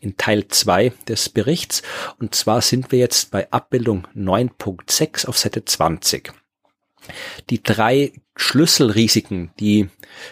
in 0.00 0.16
Teil 0.16 0.48
2 0.48 0.92
des 1.08 1.28
Berichts. 1.28 1.82
Und 2.18 2.34
zwar 2.34 2.60
sind 2.60 2.92
wir 2.92 2.98
jetzt 2.98 3.30
bei 3.30 3.50
Abbildung 3.50 4.06
9.6 4.14 5.26
auf 5.26 5.38
Seite 5.38 5.64
20. 5.64 6.32
Die 7.50 7.62
drei 7.62 8.12
Schlüsselrisiken, 8.36 9.50
die 9.60 9.88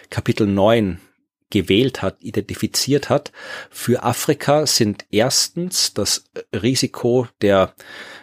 Kapitel 0.09 0.47
9 0.47 0.99
gewählt 1.53 2.01
hat, 2.01 2.17
identifiziert 2.19 3.09
hat, 3.09 3.31
für 3.69 4.03
Afrika 4.03 4.65
sind 4.65 5.05
erstens 5.11 5.93
das 5.93 6.25
Risiko 6.51 7.27
der 7.41 7.75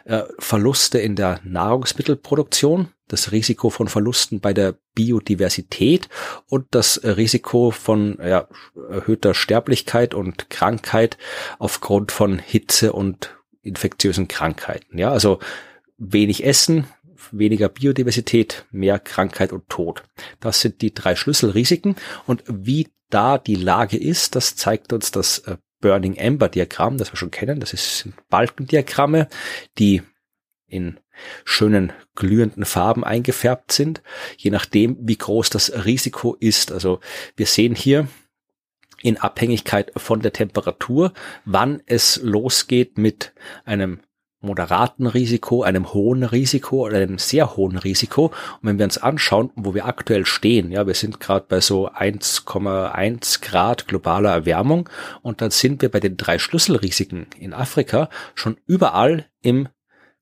äh, 0.04 0.24
Verluste 0.40 0.98
in 0.98 1.14
der 1.14 1.40
Nahrungsmittelproduktion, 1.44 2.88
das 3.06 3.30
Risiko 3.30 3.70
von 3.70 3.86
Verlusten 3.86 4.40
bei 4.40 4.52
der 4.52 4.74
Biodiversität 4.94 6.08
und 6.48 6.66
das 6.72 7.00
Risiko 7.04 7.70
von 7.70 8.18
ja, 8.20 8.48
erhöhter 8.90 9.32
Sterblichkeit 9.32 10.12
und 10.12 10.50
Krankheit 10.50 11.16
aufgrund 11.60 12.10
von 12.10 12.40
Hitze 12.40 12.92
und 12.92 13.36
infektiösen 13.62 14.26
Krankheiten. 14.26 14.98
Ja, 14.98 15.12
also 15.12 15.38
wenig 15.98 16.44
Essen, 16.44 16.86
weniger 17.30 17.68
Biodiversität, 17.68 18.66
mehr 18.72 18.98
Krankheit 18.98 19.52
und 19.52 19.68
Tod. 19.68 20.02
Das 20.40 20.60
sind 20.60 20.82
die 20.82 20.92
drei 20.92 21.14
Schlüsselrisiken 21.14 21.94
und 22.26 22.42
wie 22.48 22.88
da 23.10 23.38
die 23.38 23.56
Lage 23.56 23.96
ist, 23.96 24.36
das 24.36 24.56
zeigt 24.56 24.92
uns 24.92 25.10
das 25.10 25.38
äh, 25.40 25.56
Burning 25.80 26.14
Ember 26.16 26.48
Diagramm, 26.48 26.98
das 26.98 27.12
wir 27.12 27.16
schon 27.16 27.30
kennen. 27.30 27.60
Das 27.60 27.70
sind 27.70 28.14
Balkendiagramme, 28.28 29.28
die 29.78 30.02
in 30.66 31.00
schönen 31.44 31.92
glühenden 32.14 32.64
Farben 32.64 33.04
eingefärbt 33.04 33.72
sind, 33.72 34.02
je 34.36 34.50
nachdem, 34.50 34.96
wie 35.00 35.18
groß 35.18 35.50
das 35.50 35.84
Risiko 35.84 36.36
ist. 36.38 36.72
Also 36.72 37.00
wir 37.36 37.46
sehen 37.46 37.74
hier 37.74 38.08
in 39.02 39.16
Abhängigkeit 39.16 39.92
von 39.96 40.20
der 40.20 40.32
Temperatur, 40.32 41.12
wann 41.44 41.82
es 41.86 42.20
losgeht 42.22 42.98
mit 42.98 43.32
einem 43.64 44.00
moderaten 44.40 45.06
Risiko, 45.06 45.62
einem 45.62 45.92
hohen 45.92 46.22
Risiko 46.22 46.86
oder 46.86 46.96
einem 46.98 47.18
sehr 47.18 47.56
hohen 47.56 47.76
Risiko. 47.76 48.26
Und 48.26 48.62
wenn 48.62 48.78
wir 48.78 48.84
uns 48.84 48.98
anschauen, 48.98 49.50
wo 49.54 49.74
wir 49.74 49.86
aktuell 49.86 50.24
stehen, 50.26 50.70
ja, 50.70 50.86
wir 50.86 50.94
sind 50.94 51.20
gerade 51.20 51.44
bei 51.48 51.60
so 51.60 51.90
1,1 51.90 53.42
Grad 53.42 53.86
globaler 53.86 54.30
Erwärmung 54.32 54.88
und 55.22 55.40
dann 55.42 55.50
sind 55.50 55.82
wir 55.82 55.90
bei 55.90 56.00
den 56.00 56.16
drei 56.16 56.38
Schlüsselrisiken 56.38 57.26
in 57.38 57.52
Afrika 57.52 58.08
schon 58.34 58.56
überall 58.66 59.26
im 59.42 59.68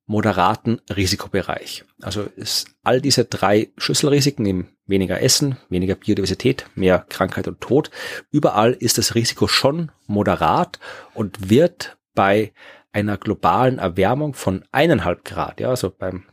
moderaten 0.09 0.81
Risikobereich. 0.89 1.85
Also 2.01 2.23
ist 2.35 2.69
all 2.83 3.01
diese 3.01 3.27
drei 3.27 3.69
Schlüsselrisiken, 3.77 4.47
eben 4.47 4.69
weniger 4.87 5.21
Essen, 5.21 5.59
weniger 5.69 5.95
Biodiversität, 5.95 6.67
mehr 6.75 7.05
Krankheit 7.11 7.47
und 7.47 7.61
Tod, 7.61 7.91
überall 8.33 8.73
ist 8.73 8.97
das 8.97 9.15
Risiko 9.15 9.47
schon 9.47 9.93
moderat 10.07 10.81
und 11.13 11.51
wird 11.51 11.99
bei 12.15 12.53
einer 12.99 13.17
globalen 13.17 13.79
Erwärmung 13.79 14.35
von 14.35 14.65
eineinhalb 14.73 15.25
Grad, 15.25 15.61
ja, 15.61 15.71
also 15.71 15.91
beim 15.91 16.25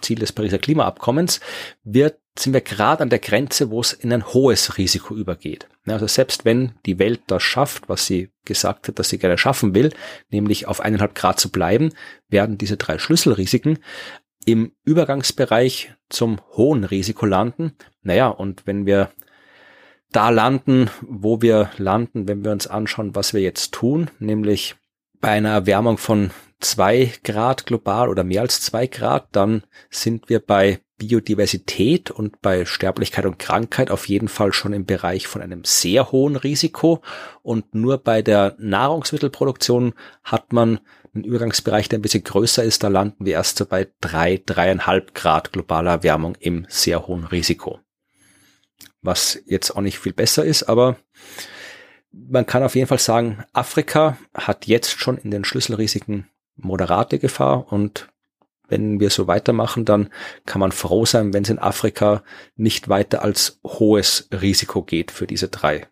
Ziel 0.00 0.18
des 0.18 0.32
Pariser 0.32 0.58
Klimaabkommens, 0.58 1.40
wird, 1.84 2.18
sind 2.38 2.52
wir 2.52 2.60
gerade 2.60 3.02
an 3.02 3.10
der 3.10 3.18
Grenze, 3.18 3.70
wo 3.70 3.80
es 3.80 3.92
in 3.92 4.12
ein 4.12 4.26
hohes 4.32 4.78
Risiko 4.78 5.14
übergeht. 5.14 5.68
Also 5.86 6.06
selbst 6.06 6.44
wenn 6.44 6.72
die 6.86 6.98
Welt 6.98 7.22
das 7.26 7.42
schafft, 7.42 7.88
was 7.88 8.06
sie 8.06 8.30
gesagt 8.44 8.88
hat, 8.88 8.98
dass 8.98 9.10
sie 9.10 9.18
gerne 9.18 9.38
schaffen 9.38 9.74
will, 9.74 9.92
nämlich 10.30 10.66
auf 10.66 10.80
eineinhalb 10.80 11.14
Grad 11.14 11.38
zu 11.38 11.50
bleiben, 11.50 11.92
werden 12.28 12.58
diese 12.58 12.76
drei 12.76 12.98
Schlüsselrisiken 12.98 13.78
im 14.44 14.72
Übergangsbereich 14.84 15.94
zum 16.08 16.40
hohen 16.56 16.84
Risiko 16.84 17.26
landen. 17.26 17.72
Naja, 18.02 18.28
und 18.28 18.66
wenn 18.66 18.86
wir 18.86 19.10
da 20.10 20.30
landen, 20.30 20.90
wo 21.02 21.42
wir 21.42 21.70
landen, 21.78 22.28
wenn 22.28 22.44
wir 22.44 22.52
uns 22.52 22.66
anschauen, 22.66 23.14
was 23.14 23.34
wir 23.34 23.40
jetzt 23.40 23.72
tun, 23.72 24.10
nämlich 24.18 24.76
bei 25.22 25.30
einer 25.30 25.50
Erwärmung 25.50 25.96
von 25.98 26.32
zwei 26.60 27.12
Grad 27.24 27.64
global 27.64 28.10
oder 28.10 28.24
mehr 28.24 28.42
als 28.42 28.60
zwei 28.60 28.86
Grad, 28.86 29.28
dann 29.32 29.62
sind 29.88 30.28
wir 30.28 30.40
bei 30.40 30.80
Biodiversität 30.98 32.10
und 32.10 32.42
bei 32.42 32.64
Sterblichkeit 32.64 33.24
und 33.24 33.38
Krankheit 33.38 33.90
auf 33.90 34.08
jeden 34.08 34.28
Fall 34.28 34.52
schon 34.52 34.72
im 34.72 34.84
Bereich 34.84 35.26
von 35.26 35.40
einem 35.40 35.64
sehr 35.64 36.12
hohen 36.12 36.36
Risiko. 36.36 37.02
Und 37.42 37.74
nur 37.74 37.98
bei 37.98 38.22
der 38.22 38.56
Nahrungsmittelproduktion 38.58 39.94
hat 40.22 40.52
man 40.52 40.80
einen 41.14 41.24
Übergangsbereich, 41.24 41.88
der 41.88 42.00
ein 42.00 42.02
bisschen 42.02 42.24
größer 42.24 42.64
ist. 42.64 42.82
Da 42.82 42.88
landen 42.88 43.24
wir 43.24 43.34
erst 43.34 43.58
so 43.58 43.66
bei 43.66 43.88
drei, 44.00 44.42
dreieinhalb 44.44 45.14
Grad 45.14 45.52
globaler 45.52 45.92
Erwärmung 45.92 46.36
im 46.40 46.66
sehr 46.68 47.06
hohen 47.06 47.24
Risiko. 47.24 47.78
Was 49.02 49.40
jetzt 49.46 49.70
auch 49.70 49.80
nicht 49.82 49.98
viel 49.98 50.12
besser 50.12 50.44
ist, 50.44 50.64
aber 50.64 50.96
man 52.12 52.46
kann 52.46 52.62
auf 52.62 52.74
jeden 52.74 52.86
Fall 52.86 52.98
sagen, 52.98 53.44
Afrika 53.52 54.18
hat 54.34 54.66
jetzt 54.66 55.00
schon 55.00 55.18
in 55.18 55.30
den 55.30 55.44
Schlüsselrisiken 55.44 56.28
moderate 56.56 57.18
Gefahr 57.18 57.72
und 57.72 58.08
wenn 58.68 59.00
wir 59.00 59.10
so 59.10 59.26
weitermachen, 59.26 59.84
dann 59.84 60.08
kann 60.46 60.60
man 60.60 60.72
froh 60.72 61.04
sein, 61.04 61.34
wenn 61.34 61.42
es 61.42 61.50
in 61.50 61.58
Afrika 61.58 62.22
nicht 62.56 62.88
weiter 62.88 63.22
als 63.22 63.60
hohes 63.64 64.28
Risiko 64.32 64.82
geht 64.82 65.10
für 65.10 65.26
diese 65.26 65.48
drei 65.48 65.88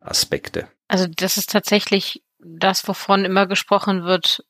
Aspekte. 0.00 0.68
Also 0.88 1.06
das 1.06 1.36
ist 1.36 1.50
tatsächlich 1.50 2.22
das, 2.38 2.88
wovon 2.88 3.24
immer 3.26 3.46
gesprochen 3.46 4.04
wird, 4.04 4.44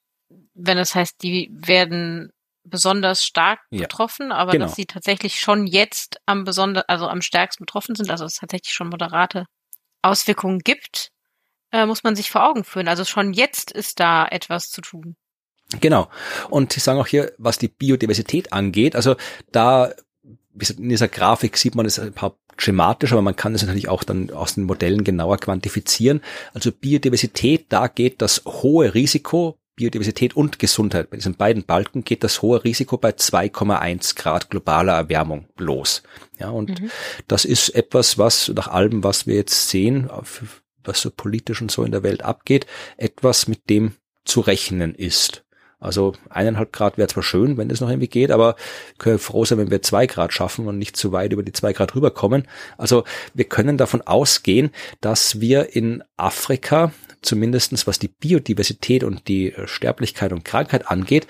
wenn 0.55 0.79
es 0.79 0.95
heißt, 0.95 1.23
die 1.23 1.51
werden 1.53 2.33
besonders 2.63 3.25
stark 3.25 3.61
ja, 3.71 3.83
betroffen, 3.83 4.31
aber 4.31 4.53
genau. 4.53 4.67
dass 4.67 4.77
sie 4.77 4.87
tatsächlich 4.87 5.41
schon 5.41 5.67
jetzt 5.67 6.21
am 6.27 6.45
besonder, 6.45 6.85
also 6.89 7.09
am 7.09 7.23
stärksten 7.23 7.65
betroffen 7.65 7.97
sind, 7.97 8.11
also 8.11 8.25
es 8.27 8.37
tatsächlich 8.37 8.75
schon 8.75 8.91
moderate 8.91 9.47
Auswirkungen 10.03 10.61
gibt, 10.61 11.11
äh, 11.73 11.87
muss 11.87 12.03
man 12.05 12.17
sich 12.17 12.31
vor 12.31 12.49
Augen 12.49 12.65
führen. 12.65 12.89
Also 12.89 13.05
schon 13.05 13.33
jetzt 13.33 13.71
ist 13.71 14.01
da 14.01 14.27
etwas 14.27 14.71
zu 14.71 14.81
tun. 14.81 15.17
Genau. 15.81 16.09
Und 16.49 16.73
Sie 16.73 16.81
sagen 16.81 16.99
auch 16.99 17.07
hier, 17.07 17.33
was 17.39 17.59
die 17.59 17.69
Biodiversität 17.69 18.53
angeht, 18.53 18.97
also 18.97 19.17
da 19.53 19.93
in 20.77 20.89
dieser 20.89 21.09
Grafik 21.09 21.57
sieht 21.57 21.77
man 21.77 21.87
es 21.87 21.99
ein 21.99 22.13
paar 22.13 22.37
schematisch, 22.59 23.13
aber 23.13 23.23
man 23.23 23.37
kann 23.37 23.55
es 23.55 23.63
natürlich 23.63 23.89
auch 23.89 24.05
dann 24.05 24.31
aus 24.31 24.55
den 24.55 24.65
Modellen 24.65 25.05
genauer 25.05 25.39
quantifizieren. 25.39 26.21
Also 26.53 26.73
Biodiversität, 26.73 27.67
da 27.69 27.87
geht 27.87 28.21
das 28.21 28.43
hohe 28.45 28.95
Risiko 28.95 29.60
Biodiversität 29.81 30.37
und 30.37 30.59
Gesundheit. 30.59 31.09
Bei 31.09 31.17
diesen 31.17 31.37
beiden 31.37 31.65
Balken 31.65 32.05
geht 32.05 32.23
das 32.23 32.43
hohe 32.43 32.63
Risiko 32.65 32.99
bei 32.99 33.13
2,1 33.13 34.15
Grad 34.15 34.51
globaler 34.51 34.93
Erwärmung 34.93 35.47
los. 35.57 36.03
Ja, 36.39 36.51
und 36.51 36.79
mhm. 36.79 36.91
das 37.29 37.47
ist 37.47 37.71
etwas, 37.71 38.19
was 38.19 38.49
nach 38.55 38.69
allem, 38.69 39.03
was 39.03 39.27
wir 39.27 39.37
jetzt 39.37 39.71
sehen, 39.71 40.11
was 40.85 41.01
so 41.01 41.11
politisch 41.11 41.63
und 41.63 41.71
so 41.71 41.83
in 41.83 41.93
der 41.93 42.03
Welt 42.03 42.23
abgeht, 42.23 42.67
etwas 42.99 43.49
mit 43.49 43.71
dem 43.71 43.95
zu 44.27 44.41
rechnen 44.41 44.95
ist. 44.95 45.45
Also 45.79 46.13
eineinhalb 46.29 46.75
Grad 46.75 46.99
wäre 46.99 47.09
zwar 47.09 47.23
schön, 47.23 47.57
wenn 47.57 47.71
es 47.71 47.81
noch 47.81 47.89
irgendwie 47.89 48.09
geht, 48.09 48.31
aber 48.31 48.57
können 48.99 49.19
froh 49.19 49.47
sein, 49.47 49.57
wenn 49.57 49.71
wir 49.71 49.81
zwei 49.81 50.07
Grad 50.07 50.35
schaffen 50.35 50.67
und 50.67 50.77
nicht 50.77 50.95
zu 50.95 51.11
weit 51.13 51.33
über 51.33 51.43
die 51.43 51.53
zwei 51.53 51.73
Grad 51.73 51.95
rüberkommen. 51.95 52.47
Also 52.77 53.05
wir 53.33 53.47
können 53.47 53.79
davon 53.79 54.03
ausgehen, 54.03 54.73
dass 55.01 55.41
wir 55.41 55.75
in 55.75 56.05
Afrika 56.19 56.93
zumindestens 57.23 57.87
was 57.87 57.99
die 57.99 58.09
Biodiversität 58.09 59.05
und 59.05 59.29
die 59.29 59.53
äh, 59.53 59.67
Sterblichkeit 59.67 60.33
und 60.33 60.45
Krankheit 60.45 60.91
angeht, 60.91 61.27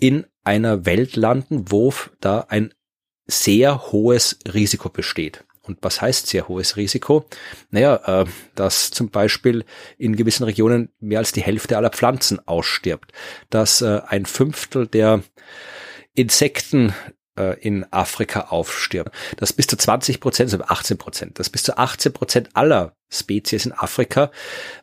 in 0.00 0.26
einer 0.44 0.86
Welt 0.86 1.16
landen, 1.16 1.70
wo 1.70 1.92
da 2.20 2.46
ein 2.48 2.72
sehr 3.26 3.92
hohes 3.92 4.38
Risiko 4.52 4.88
besteht. 4.88 5.44
Und 5.62 5.78
was 5.82 6.00
heißt 6.00 6.26
sehr 6.26 6.48
hohes 6.48 6.76
Risiko? 6.76 7.26
Naja, 7.70 8.22
äh, 8.22 8.26
dass 8.54 8.90
zum 8.90 9.10
Beispiel 9.10 9.64
in 9.98 10.16
gewissen 10.16 10.44
Regionen 10.44 10.90
mehr 10.98 11.18
als 11.18 11.32
die 11.32 11.42
Hälfte 11.42 11.76
aller 11.76 11.90
Pflanzen 11.90 12.40
ausstirbt, 12.46 13.12
dass 13.50 13.82
äh, 13.82 14.00
ein 14.06 14.24
Fünftel 14.24 14.86
der 14.86 15.22
Insekten 16.14 16.94
äh, 17.38 17.58
in 17.60 17.86
Afrika 17.92 18.48
aufstirben. 18.48 19.12
Das 19.36 19.52
bis 19.52 19.66
zu 19.66 19.76
20 19.76 20.20
Prozent, 20.20 20.52
also 20.52 20.64
18 20.64 20.98
Prozent, 20.98 21.38
das 21.38 21.48
bis 21.50 21.62
zu 21.62 21.78
18 21.78 22.12
Prozent 22.12 22.50
aller 22.54 22.94
Spezies 23.10 23.64
in 23.64 23.72
Afrika 23.72 24.30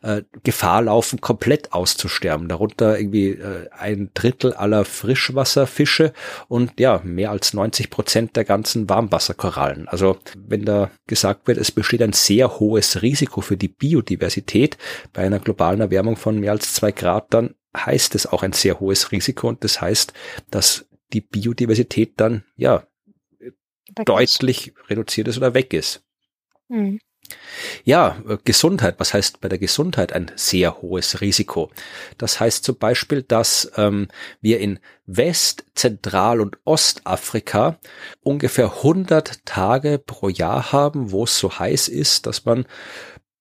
äh, 0.02 0.22
Gefahr 0.42 0.82
laufen, 0.82 1.20
komplett 1.20 1.72
auszusterben. 1.72 2.48
Darunter 2.48 2.98
irgendwie 2.98 3.30
äh, 3.30 3.68
ein 3.70 4.10
Drittel 4.14 4.52
aller 4.52 4.84
Frischwasserfische 4.84 6.12
und 6.48 6.80
ja, 6.80 7.00
mehr 7.04 7.30
als 7.30 7.54
90 7.54 7.88
Prozent 7.88 8.36
der 8.36 8.44
ganzen 8.44 8.88
Warmwasserkorallen. 8.88 9.86
Also 9.86 10.18
wenn 10.36 10.64
da 10.64 10.90
gesagt 11.06 11.46
wird, 11.46 11.58
es 11.58 11.70
besteht 11.70 12.02
ein 12.02 12.14
sehr 12.14 12.58
hohes 12.58 13.02
Risiko 13.02 13.42
für 13.42 13.56
die 13.56 13.68
Biodiversität 13.68 14.76
bei 15.12 15.22
einer 15.22 15.38
globalen 15.38 15.80
Erwärmung 15.80 16.16
von 16.16 16.40
mehr 16.40 16.52
als 16.52 16.74
zwei 16.74 16.90
Grad, 16.90 17.32
dann 17.32 17.54
heißt 17.76 18.14
es 18.14 18.26
auch 18.26 18.42
ein 18.42 18.52
sehr 18.52 18.80
hohes 18.80 19.12
Risiko 19.12 19.48
und 19.48 19.62
das 19.62 19.80
heißt, 19.80 20.12
dass 20.50 20.85
die 21.12 21.20
Biodiversität 21.20 22.14
dann 22.16 22.44
ja 22.56 22.86
weg 23.40 24.06
deutlich 24.06 24.74
reduziert 24.88 25.28
ist 25.28 25.36
oder 25.36 25.54
weg 25.54 25.72
ist. 25.72 26.02
Mhm. 26.68 27.00
Ja, 27.84 28.22
äh, 28.28 28.38
Gesundheit. 28.44 28.96
Was 28.98 29.14
heißt 29.14 29.40
bei 29.40 29.48
der 29.48 29.58
Gesundheit 29.58 30.12
ein 30.12 30.30
sehr 30.36 30.80
hohes 30.82 31.20
Risiko? 31.20 31.70
Das 32.18 32.40
heißt 32.40 32.64
zum 32.64 32.78
Beispiel, 32.78 33.22
dass 33.22 33.70
ähm, 33.76 34.08
wir 34.40 34.60
in 34.60 34.78
West-, 35.06 35.64
Zentral- 35.74 36.40
und 36.40 36.58
Ostafrika 36.64 37.78
ungefähr 38.20 38.76
100 38.76 39.44
Tage 39.44 39.98
pro 39.98 40.28
Jahr 40.28 40.72
haben, 40.72 41.10
wo 41.10 41.24
es 41.24 41.38
so 41.38 41.58
heiß 41.58 41.88
ist, 41.88 42.26
dass 42.26 42.44
man 42.44 42.66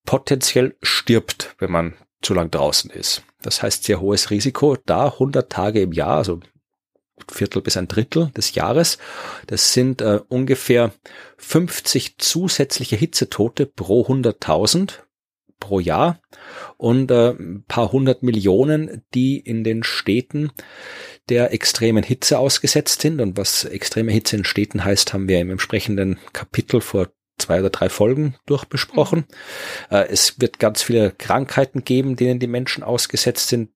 potenziell 0.06 0.76
stirbt, 0.82 1.56
wenn 1.60 1.72
man 1.72 1.94
zu 2.22 2.34
lang 2.34 2.50
draußen 2.52 2.90
ist. 2.90 3.24
Das 3.42 3.62
heißt 3.62 3.84
sehr 3.84 4.02
hohes 4.02 4.32
Risiko. 4.32 4.78
Da 4.86 5.06
100 5.06 5.52
Tage 5.52 5.82
im 5.82 5.92
Jahr, 5.92 6.18
also 6.18 6.40
Viertel 7.32 7.62
bis 7.62 7.78
ein 7.78 7.88
Drittel 7.88 8.32
des 8.36 8.56
Jahres. 8.56 8.98
Das 9.48 9.74
sind 9.74 10.02
äh, 10.02 10.20
ungefähr 10.28 10.92
50 11.38 12.18
zusätzliche 12.18 12.96
Hitzetote 12.96 13.66
pro 13.66 14.06
100.000 14.06 15.00
pro 15.60 15.80
Jahr 15.80 16.20
und 16.78 17.12
äh, 17.12 17.32
ein 17.32 17.64
paar 17.68 17.92
hundert 17.92 18.24
Millionen, 18.24 19.04
die 19.14 19.40
in 19.40 19.64
den 19.64 19.84
Städten 19.84 20.52
der 21.30 21.54
extremen 21.54 22.04
Hitze 22.04 22.38
ausgesetzt 22.38 23.02
sind. 23.02 23.20
Und 23.22 23.38
was 23.38 23.66
extreme 23.66 24.12
Hitze 24.12 24.36
in 24.36 24.44
Städten 24.44 24.84
heißt, 24.84 25.14
haben 25.14 25.28
wir 25.28 25.40
im 25.40 25.50
entsprechenden 25.50 26.20
Kapitel 26.34 26.82
vor 26.82 27.10
zwei 27.38 27.60
oder 27.60 27.70
drei 27.70 27.90
Folgen 27.90 28.36
durchbesprochen. 28.46 29.26
Mhm. 29.90 29.96
Äh, 29.96 30.08
es 30.10 30.40
wird 30.40 30.60
ganz 30.60 30.84
viele 30.84 31.12
Krankheiten 31.12 31.84
geben, 31.84 32.16
denen 32.16 32.40
die 32.40 32.48
Menschen 32.48 32.84
ausgesetzt 32.84 33.50
sind. 33.50 33.70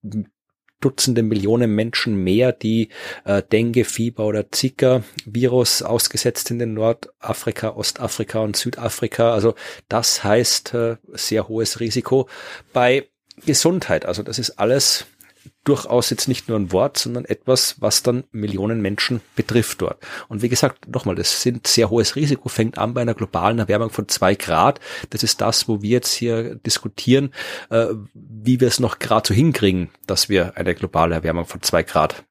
Dutzende 0.81 1.23
Millionen 1.23 1.75
Menschen 1.75 2.23
mehr, 2.23 2.51
die 2.51 2.89
äh, 3.25 3.43
Dengue, 3.51 3.83
Fieber 3.83 4.25
oder 4.25 4.51
Zika-Virus 4.51 5.81
ausgesetzt 5.81 6.47
sind 6.47 6.61
in 6.61 6.73
Nordafrika, 6.73 7.75
Ostafrika 7.75 8.39
und 8.39 8.55
Südafrika. 8.55 9.33
Also 9.33 9.55
das 9.89 10.23
heißt 10.23 10.73
äh, 10.73 10.97
sehr 11.13 11.47
hohes 11.47 11.79
Risiko 11.79 12.29
bei 12.73 13.07
Gesundheit. 13.45 14.05
Also 14.05 14.23
das 14.23 14.39
ist 14.39 14.51
alles 14.51 15.05
durchaus 15.63 16.09
jetzt 16.09 16.27
nicht 16.27 16.49
nur 16.49 16.57
ein 16.57 16.71
Wort, 16.71 16.97
sondern 16.97 17.25
etwas, 17.25 17.75
was 17.79 18.03
dann 18.03 18.23
Millionen 18.31 18.81
Menschen 18.81 19.21
betrifft 19.35 19.81
dort. 19.81 20.03
Und 20.27 20.41
wie 20.41 20.49
gesagt, 20.49 20.87
nochmal, 20.87 21.15
das 21.15 21.41
sind 21.41 21.67
sehr 21.67 21.89
hohes 21.89 22.15
Risiko, 22.15 22.49
fängt 22.49 22.77
an 22.77 22.93
bei 22.93 23.01
einer 23.01 23.13
globalen 23.13 23.59
Erwärmung 23.59 23.89
von 23.89 24.07
zwei 24.07 24.35
Grad. 24.35 24.79
Das 25.09 25.23
ist 25.23 25.41
das, 25.41 25.67
wo 25.67 25.81
wir 25.81 25.89
jetzt 25.89 26.13
hier 26.13 26.55
diskutieren, 26.55 27.33
äh, 27.69 27.87
wie 28.13 28.59
wir 28.59 28.67
es 28.67 28.79
noch 28.79 28.99
gerade 28.99 29.27
so 29.27 29.33
hinkriegen, 29.33 29.89
dass 30.07 30.29
wir 30.29 30.57
eine 30.57 30.75
globale 30.75 31.15
Erwärmung 31.15 31.45
von 31.45 31.61
zwei 31.61 31.83
Grad 31.83 32.23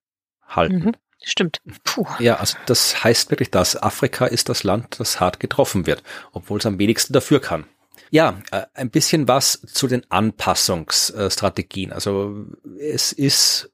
halten. 0.47 0.85
Mhm. 0.85 0.93
Stimmt. 1.25 1.61
Puh. 1.85 2.07
Ja, 2.21 2.37
also 2.37 2.57
das 2.67 3.03
heißt 3.03 3.31
wirklich, 3.31 3.51
dass 3.51 3.81
Afrika 3.81 4.27
ist 4.27 4.49
das 4.49 4.63
Land, 4.63 5.01
das 5.01 5.21
hart 5.21 5.41
getroffen 5.41 5.87
wird, 5.87 6.03
obwohl 6.33 6.59
es 6.59 6.67
am 6.67 6.79
wenigsten 6.79 7.13
dafür 7.13 7.41
kann. 7.41 7.65
Ja, 8.11 8.41
äh, 8.51 8.63
ein 8.75 8.91
bisschen 8.91 9.29
was 9.29 9.61
zu 9.61 9.87
den 9.87 10.11
Anpassungsstrategien. 10.11 11.93
Also 11.93 12.47
es 12.79 13.13
ist, 13.13 13.71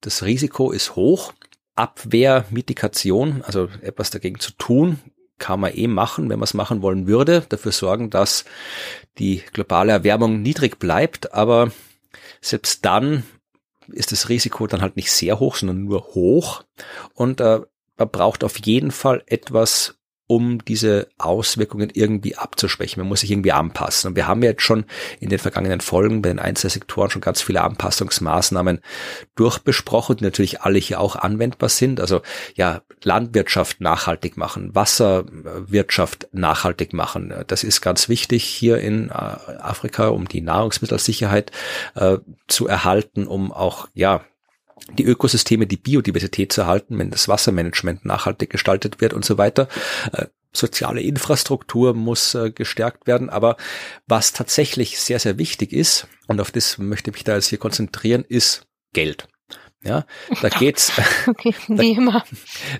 das 0.00 0.22
Risiko 0.22 0.70
ist 0.70 0.96
hoch. 0.96 1.32
Abwehr, 1.76 2.44
Mitigation, 2.50 3.42
also 3.42 3.68
etwas 3.82 4.10
dagegen 4.10 4.38
zu 4.38 4.52
tun, 4.52 5.00
kann 5.38 5.60
man 5.60 5.74
eh 5.74 5.88
machen, 5.88 6.30
wenn 6.30 6.38
man 6.38 6.44
es 6.44 6.54
machen 6.54 6.82
wollen 6.82 7.06
würde, 7.06 7.44
dafür 7.48 7.72
sorgen, 7.72 8.10
dass 8.10 8.44
die 9.18 9.42
globale 9.52 9.92
Erwärmung 9.92 10.40
niedrig 10.40 10.78
bleibt, 10.78 11.32
aber 11.32 11.72
selbst 12.40 12.84
dann 12.84 13.24
ist 13.88 14.12
das 14.12 14.28
Risiko 14.28 14.66
dann 14.66 14.82
halt 14.82 14.96
nicht 14.96 15.10
sehr 15.10 15.40
hoch, 15.40 15.56
sondern 15.56 15.84
nur 15.84 16.14
hoch 16.14 16.62
und 17.14 17.40
äh, 17.40 17.60
man 17.96 18.10
braucht 18.10 18.44
auf 18.44 18.58
jeden 18.58 18.90
Fall 18.90 19.22
etwas 19.26 19.96
um 20.26 20.64
diese 20.64 21.08
Auswirkungen 21.18 21.90
irgendwie 21.92 22.36
abzuschwächen. 22.36 23.00
Man 23.00 23.08
muss 23.08 23.20
sich 23.20 23.30
irgendwie 23.30 23.52
anpassen. 23.52 24.08
Und 24.08 24.16
wir 24.16 24.26
haben 24.26 24.42
jetzt 24.42 24.62
schon 24.62 24.84
in 25.20 25.28
den 25.28 25.38
vergangenen 25.38 25.80
Folgen 25.80 26.22
bei 26.22 26.30
den 26.30 26.38
einzelnen 26.38 26.70
Sektoren 26.70 27.10
schon 27.10 27.20
ganz 27.20 27.42
viele 27.42 27.62
Anpassungsmaßnahmen 27.62 28.80
durchbesprochen, 29.34 30.16
die 30.16 30.24
natürlich 30.24 30.62
alle 30.62 30.78
hier 30.78 31.00
auch 31.00 31.16
anwendbar 31.16 31.68
sind. 31.68 32.00
Also 32.00 32.22
ja, 32.54 32.80
Landwirtschaft 33.02 33.82
nachhaltig 33.82 34.38
machen, 34.38 34.74
Wasserwirtschaft 34.74 36.28
nachhaltig 36.32 36.94
machen. 36.94 37.34
Das 37.46 37.62
ist 37.62 37.82
ganz 37.82 38.08
wichtig 38.08 38.44
hier 38.44 38.78
in 38.78 39.10
äh, 39.10 39.12
Afrika, 39.12 40.08
um 40.08 40.26
die 40.26 40.40
Nahrungsmittelsicherheit 40.40 41.50
äh, 41.96 42.18
zu 42.48 42.66
erhalten, 42.66 43.26
um 43.26 43.52
auch 43.52 43.88
ja 43.92 44.24
die 44.92 45.04
Ökosysteme, 45.04 45.66
die 45.66 45.76
Biodiversität 45.76 46.52
zu 46.52 46.62
erhalten, 46.62 46.98
wenn 46.98 47.10
das 47.10 47.28
Wassermanagement 47.28 48.04
nachhaltig 48.04 48.50
gestaltet 48.50 49.00
wird 49.00 49.14
und 49.14 49.24
so 49.24 49.38
weiter. 49.38 49.68
Äh, 50.12 50.26
soziale 50.52 51.00
Infrastruktur 51.00 51.94
muss 51.94 52.34
äh, 52.34 52.50
gestärkt 52.50 53.06
werden. 53.06 53.28
Aber 53.30 53.56
was 54.06 54.32
tatsächlich 54.32 55.00
sehr, 55.00 55.18
sehr 55.18 55.38
wichtig 55.38 55.72
ist, 55.72 56.06
und 56.26 56.40
auf 56.40 56.50
das 56.50 56.78
möchte 56.78 57.10
ich 57.10 57.14
mich 57.14 57.24
da 57.24 57.34
jetzt 57.34 57.48
hier 57.48 57.58
konzentrieren, 57.58 58.24
ist 58.28 58.66
Geld. 58.92 59.28
Ja, 59.84 60.06
da 60.40 60.48
geht's. 60.48 60.92
Okay, 61.26 61.54
wie 61.68 61.92
immer. 61.92 62.24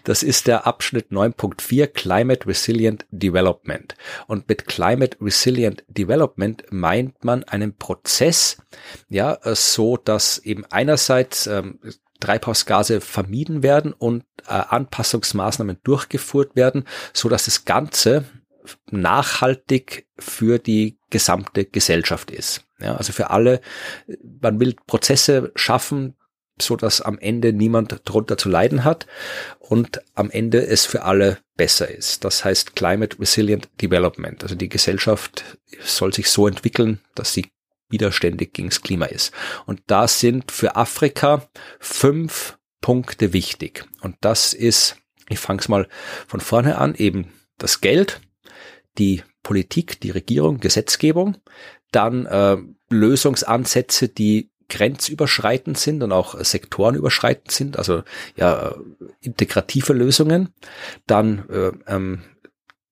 Das 0.04 0.22
ist 0.22 0.46
der 0.46 0.66
Abschnitt 0.66 1.10
9.4 1.10 1.86
Climate 1.86 2.46
Resilient 2.46 3.06
Development. 3.10 3.94
Und 4.26 4.48
mit 4.48 4.66
Climate 4.66 5.16
Resilient 5.20 5.84
Development 5.88 6.64
meint 6.70 7.24
man 7.24 7.44
einen 7.44 7.76
Prozess, 7.76 8.58
ja, 9.08 9.38
so 9.54 9.96
dass 9.96 10.38
eben 10.38 10.64
einerseits 10.66 11.46
ähm, 11.46 11.78
Treibhausgase 12.20 13.00
vermieden 13.00 13.62
werden 13.62 13.92
und 13.92 14.24
äh, 14.46 14.52
Anpassungsmaßnahmen 14.52 15.78
durchgeführt 15.84 16.56
werden, 16.56 16.86
so 17.12 17.28
dass 17.28 17.46
das 17.46 17.64
Ganze 17.64 18.24
nachhaltig 18.90 20.06
für 20.18 20.58
die 20.58 20.98
gesamte 21.10 21.64
Gesellschaft 21.64 22.30
ist. 22.30 22.64
Ja, 22.78 22.96
also 22.96 23.12
für 23.12 23.30
alle, 23.30 23.60
man 24.40 24.58
will 24.60 24.74
Prozesse 24.86 25.52
schaffen, 25.54 26.14
so 26.60 26.76
dass 26.76 27.00
am 27.00 27.18
Ende 27.18 27.52
niemand 27.52 28.00
drunter 28.04 28.36
zu 28.36 28.48
leiden 28.48 28.84
hat 28.84 29.06
und 29.58 30.00
am 30.14 30.30
Ende 30.30 30.64
es 30.66 30.86
für 30.86 31.02
alle 31.02 31.38
besser 31.56 31.90
ist. 31.90 32.24
Das 32.24 32.44
heißt 32.44 32.76
Climate 32.76 33.18
Resilient 33.18 33.68
Development. 33.80 34.42
Also 34.42 34.54
die 34.54 34.68
Gesellschaft 34.68 35.44
soll 35.82 36.12
sich 36.12 36.30
so 36.30 36.46
entwickeln, 36.46 37.00
dass 37.14 37.32
sie 37.32 37.46
widerständig 37.88 38.52
gegens 38.52 38.82
Klima 38.82 39.06
ist. 39.06 39.32
Und 39.66 39.82
da 39.86 40.08
sind 40.08 40.50
für 40.50 40.76
Afrika 40.76 41.48
fünf 41.80 42.58
Punkte 42.80 43.32
wichtig. 43.32 43.84
Und 44.02 44.16
das 44.20 44.52
ist, 44.52 44.96
ich 45.28 45.38
fange 45.38 45.60
es 45.60 45.68
mal 45.68 45.88
von 46.26 46.40
vorne 46.40 46.78
an, 46.78 46.94
eben 46.94 47.32
das 47.58 47.80
Geld, 47.80 48.20
die 48.98 49.22
Politik, 49.42 50.00
die 50.00 50.10
Regierung, 50.10 50.60
Gesetzgebung, 50.60 51.36
dann 51.92 52.26
äh, 52.26 52.56
Lösungsansätze, 52.90 54.08
die 54.08 54.50
grenzüberschreitend 54.74 55.78
sind 55.78 56.02
und 56.02 56.10
auch 56.12 56.38
sektorenüberschreitend 56.42 57.52
sind, 57.52 57.78
also 57.78 58.02
ja 58.36 58.74
integrative 59.20 59.92
Lösungen, 59.92 60.48
dann 61.06 61.48
äh, 61.48 61.70
ähm, 61.86 62.22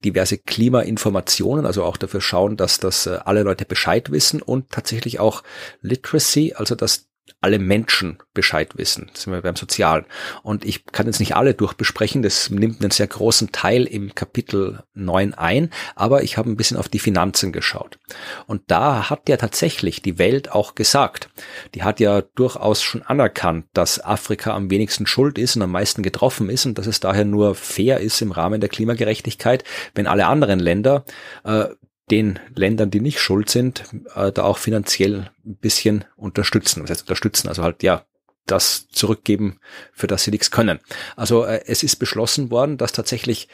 diverse 0.04 0.38
Klimainformationen, 0.38 1.66
also 1.66 1.84
auch 1.84 1.96
dafür 1.96 2.20
schauen, 2.20 2.56
dass 2.56 2.78
das 2.78 3.06
äh, 3.06 3.18
alle 3.24 3.42
Leute 3.42 3.64
Bescheid 3.64 4.10
wissen 4.12 4.40
und 4.40 4.70
tatsächlich 4.70 5.20
auch 5.20 5.42
Literacy, 5.80 6.54
also 6.56 6.74
dass 6.74 7.08
alle 7.42 7.58
Menschen 7.58 8.18
Bescheid 8.34 8.78
wissen. 8.78 9.10
Das 9.12 9.22
sind 9.22 9.32
wir 9.32 9.42
beim 9.42 9.56
Sozialen. 9.56 10.06
Und 10.42 10.64
ich 10.64 10.86
kann 10.86 11.06
jetzt 11.06 11.20
nicht 11.20 11.36
alle 11.36 11.54
durchbesprechen, 11.54 12.22
das 12.22 12.50
nimmt 12.50 12.80
einen 12.80 12.90
sehr 12.90 13.08
großen 13.08 13.52
Teil 13.52 13.84
im 13.84 14.14
Kapitel 14.14 14.84
9 14.94 15.34
ein, 15.34 15.70
aber 15.96 16.22
ich 16.22 16.38
habe 16.38 16.48
ein 16.48 16.56
bisschen 16.56 16.76
auf 16.76 16.88
die 16.88 16.98
Finanzen 16.98 17.52
geschaut. 17.52 17.98
Und 18.46 18.62
da 18.68 19.10
hat 19.10 19.28
ja 19.28 19.36
tatsächlich 19.36 20.02
die 20.02 20.18
Welt 20.18 20.52
auch 20.52 20.74
gesagt, 20.74 21.28
die 21.74 21.82
hat 21.82 22.00
ja 22.00 22.22
durchaus 22.22 22.80
schon 22.82 23.02
anerkannt, 23.02 23.66
dass 23.74 24.02
Afrika 24.02 24.54
am 24.54 24.70
wenigsten 24.70 25.06
schuld 25.06 25.36
ist 25.36 25.56
und 25.56 25.62
am 25.62 25.72
meisten 25.72 26.02
getroffen 26.02 26.48
ist 26.48 26.64
und 26.64 26.78
dass 26.78 26.86
es 26.86 27.00
daher 27.00 27.24
nur 27.24 27.54
fair 27.54 28.00
ist 28.00 28.22
im 28.22 28.32
Rahmen 28.32 28.60
der 28.60 28.70
Klimagerechtigkeit, 28.70 29.64
wenn 29.94 30.06
alle 30.06 30.26
anderen 30.26 30.60
Länder 30.60 31.04
äh, 31.44 31.66
den 32.10 32.38
Ländern, 32.54 32.90
die 32.90 33.00
nicht 33.00 33.20
schuld 33.20 33.48
sind, 33.48 33.84
äh, 34.14 34.32
da 34.32 34.42
auch 34.42 34.58
finanziell 34.58 35.30
ein 35.44 35.56
bisschen 35.56 36.04
unterstützen. 36.16 36.82
Was 36.82 36.90
heißt 36.90 37.02
unterstützen? 37.02 37.48
Also 37.48 37.62
halt, 37.62 37.82
ja, 37.82 38.04
das 38.46 38.88
zurückgeben, 38.88 39.60
für 39.92 40.06
das 40.06 40.24
sie 40.24 40.30
nichts 40.30 40.50
können. 40.50 40.80
Also 41.16 41.44
äh, 41.44 41.62
es 41.66 41.82
ist 41.82 41.96
beschlossen 41.96 42.50
worden, 42.50 42.76
dass 42.76 42.92
tatsächlich 42.92 43.48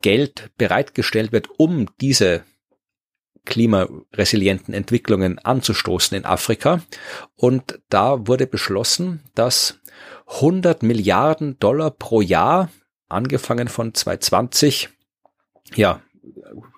Geld 0.00 0.50
bereitgestellt 0.56 1.32
wird, 1.32 1.48
um 1.58 1.88
diese 2.00 2.44
klimaresilienten 3.44 4.72
Entwicklungen 4.72 5.38
anzustoßen 5.38 6.16
in 6.16 6.24
Afrika. 6.24 6.80
Und 7.34 7.80
da 7.88 8.26
wurde 8.26 8.46
beschlossen, 8.46 9.22
dass 9.34 9.80
100 10.26 10.82
Milliarden 10.82 11.58
Dollar 11.58 11.90
pro 11.90 12.20
Jahr, 12.20 12.70
angefangen 13.08 13.68
von 13.68 13.94
2020, 13.94 14.88
ja, 15.74 16.02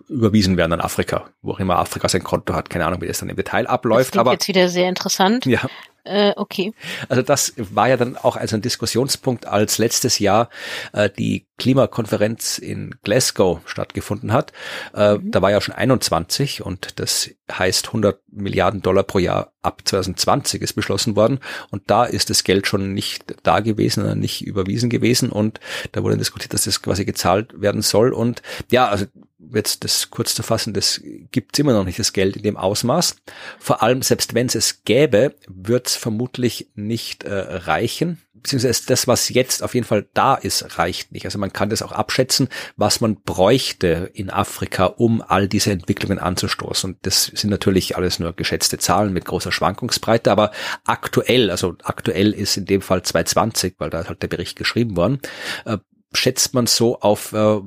überwiesen 0.09 0.57
werden 0.57 0.73
an 0.73 0.81
Afrika, 0.81 1.31
wo 1.43 1.53
auch 1.53 1.61
immer 1.61 1.79
Afrika 1.79 2.09
sein 2.09 2.23
Konto 2.23 2.55
hat. 2.55 2.71
Keine 2.71 2.87
Ahnung, 2.87 3.01
wie 3.01 3.07
das 3.07 3.19
dann 3.19 3.29
im 3.29 3.37
Detail 3.37 3.67
abläuft. 3.67 4.15
Das 4.15 4.21
aber 4.21 4.33
jetzt 4.33 4.49
wieder 4.49 4.69
sehr 4.69 4.89
interessant. 4.89 5.47
Ja. 5.47 5.61
Äh, 6.05 6.35
okay. 6.37 6.75
Also 7.09 7.23
das 7.23 7.55
war 7.57 7.89
ja 7.89 7.97
dann 7.97 8.19
auch 8.19 8.37
also 8.37 8.57
ein 8.57 8.63
Diskussionspunkt, 8.63 9.47
als 9.47 9.79
letztes 9.79 10.19
Jahr 10.19 10.51
äh, 10.93 11.09
die 11.09 11.47
Klimakonferenz 11.57 12.59
in 12.59 12.95
Glasgow 13.03 13.61
stattgefunden 13.65 14.31
hat. 14.33 14.53
Äh, 14.95 15.15
mhm. 15.15 15.31
Da 15.31 15.41
war 15.41 15.51
ja 15.51 15.63
schon 15.63 15.75
21 15.75 16.63
und 16.63 17.01
das 17.01 17.31
heißt 17.51 17.89
100 17.89 18.21
Milliarden 18.31 18.83
Dollar 18.83 19.05
pro 19.05 19.19
Jahr 19.19 19.53
ab 19.63 19.81
2020 19.85 20.61
ist 20.61 20.75
beschlossen 20.75 21.17
worden 21.17 21.41
und 21.71 21.85
da 21.87 22.05
ist 22.05 22.29
das 22.29 22.45
Geld 22.45 22.67
schon 22.67 22.93
nicht 22.93 23.37
da 23.43 23.61
gewesen, 23.61 24.19
nicht 24.19 24.45
überwiesen 24.45 24.91
gewesen 24.91 25.31
und 25.31 25.59
da 25.93 26.03
wurde 26.03 26.19
diskutiert, 26.19 26.53
dass 26.53 26.65
das 26.65 26.83
quasi 26.83 27.07
gezahlt 27.07 27.59
werden 27.59 27.81
soll 27.81 28.13
und 28.13 28.43
ja, 28.71 28.89
also 28.89 29.07
jetzt 29.53 29.85
das 29.85 30.11
kurz 30.11 30.35
zu 30.35 30.43
fassen, 30.43 30.75
das 30.75 31.01
gibt 31.31 31.59
immer 31.59 31.73
noch 31.73 31.85
nicht 31.85 31.99
das 31.99 32.13
Geld 32.13 32.37
in 32.37 32.43
dem 32.43 32.57
Ausmaß. 32.57 33.17
Vor 33.59 33.83
allem, 33.83 34.03
selbst 34.03 34.35
wenn 34.35 34.47
es 34.47 34.55
es 34.55 34.85
gäbe, 34.85 35.35
wird 35.49 35.89
es 35.89 35.97
vermutlich 35.97 36.71
nicht 36.75 37.25
äh, 37.25 37.35
reichen. 37.35 38.21
Beziehungsweise 38.35 38.83
das, 38.87 39.07
was 39.09 39.31
jetzt 39.31 39.63
auf 39.63 39.75
jeden 39.75 39.87
Fall 39.87 40.07
da 40.13 40.35
ist, 40.35 40.79
reicht 40.79 41.13
nicht. 41.13 41.25
Also 41.25 41.39
man 41.39 41.53
kann 41.53 41.71
das 41.71 41.81
auch 41.81 41.93
abschätzen, 41.93 42.49
was 42.77 43.01
man 43.01 43.23
bräuchte 43.23 44.11
in 44.13 44.29
Afrika, 44.29 44.85
um 44.85 45.23
all 45.23 45.49
diese 45.49 45.71
Entwicklungen 45.71 46.19
anzustoßen. 46.19 46.91
Und 46.91 47.07
das 47.07 47.25
sind 47.25 47.49
natürlich 47.49 47.97
alles 47.97 48.19
nur 48.19 48.35
geschätzte 48.35 48.77
Zahlen 48.77 49.15
mit 49.15 49.25
großer 49.25 49.51
Schwankungsbreite, 49.51 50.31
aber 50.31 50.51
aktuell, 50.85 51.51
also 51.51 51.75
aktuell 51.83 52.33
ist 52.33 52.59
in 52.59 52.67
dem 52.67 52.83
Fall 52.83 53.03
2020, 53.03 53.77
weil 53.79 53.89
da 53.89 54.01
ist 54.01 54.09
halt 54.09 54.23
der 54.23 54.29
Bericht 54.29 54.57
geschrieben 54.57 54.95
worden, 54.97 55.21
äh, 55.65 55.79
schätzt 56.13 56.53
man 56.53 56.67
so 56.67 57.01
auf 57.01 57.33
äh, 57.33 57.61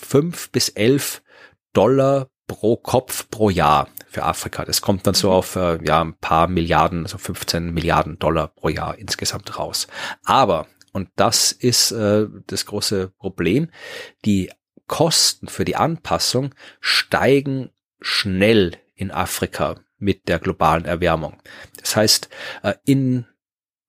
fünf 0.00 0.50
bis 0.50 0.68
elf 0.70 1.22
Dollar 1.72 2.28
pro 2.46 2.76
Kopf 2.76 3.30
pro 3.30 3.48
Jahr 3.50 3.88
für 4.08 4.24
Afrika. 4.24 4.64
Das 4.64 4.80
kommt 4.80 5.06
dann 5.06 5.14
so 5.14 5.28
mhm. 5.28 5.34
auf 5.34 5.56
äh, 5.56 5.78
ja 5.84 6.02
ein 6.02 6.14
paar 6.14 6.48
Milliarden, 6.48 7.04
also 7.04 7.18
15 7.18 7.72
Milliarden 7.72 8.18
Dollar 8.18 8.48
pro 8.48 8.68
Jahr 8.68 8.98
insgesamt 8.98 9.58
raus. 9.58 9.86
Aber 10.24 10.66
und 10.92 11.08
das 11.16 11.52
ist 11.52 11.92
äh, 11.92 12.26
das 12.46 12.66
große 12.66 13.12
Problem. 13.18 13.70
Die 14.24 14.50
Kosten 14.86 15.46
für 15.46 15.64
die 15.64 15.76
Anpassung 15.76 16.54
steigen 16.80 17.70
schnell 18.00 18.76
in 18.96 19.12
Afrika 19.12 19.76
mit 19.98 20.28
der 20.28 20.40
globalen 20.40 20.84
Erwärmung. 20.84 21.40
Das 21.78 21.94
heißt, 21.94 22.28
äh, 22.64 22.74
in 22.84 23.26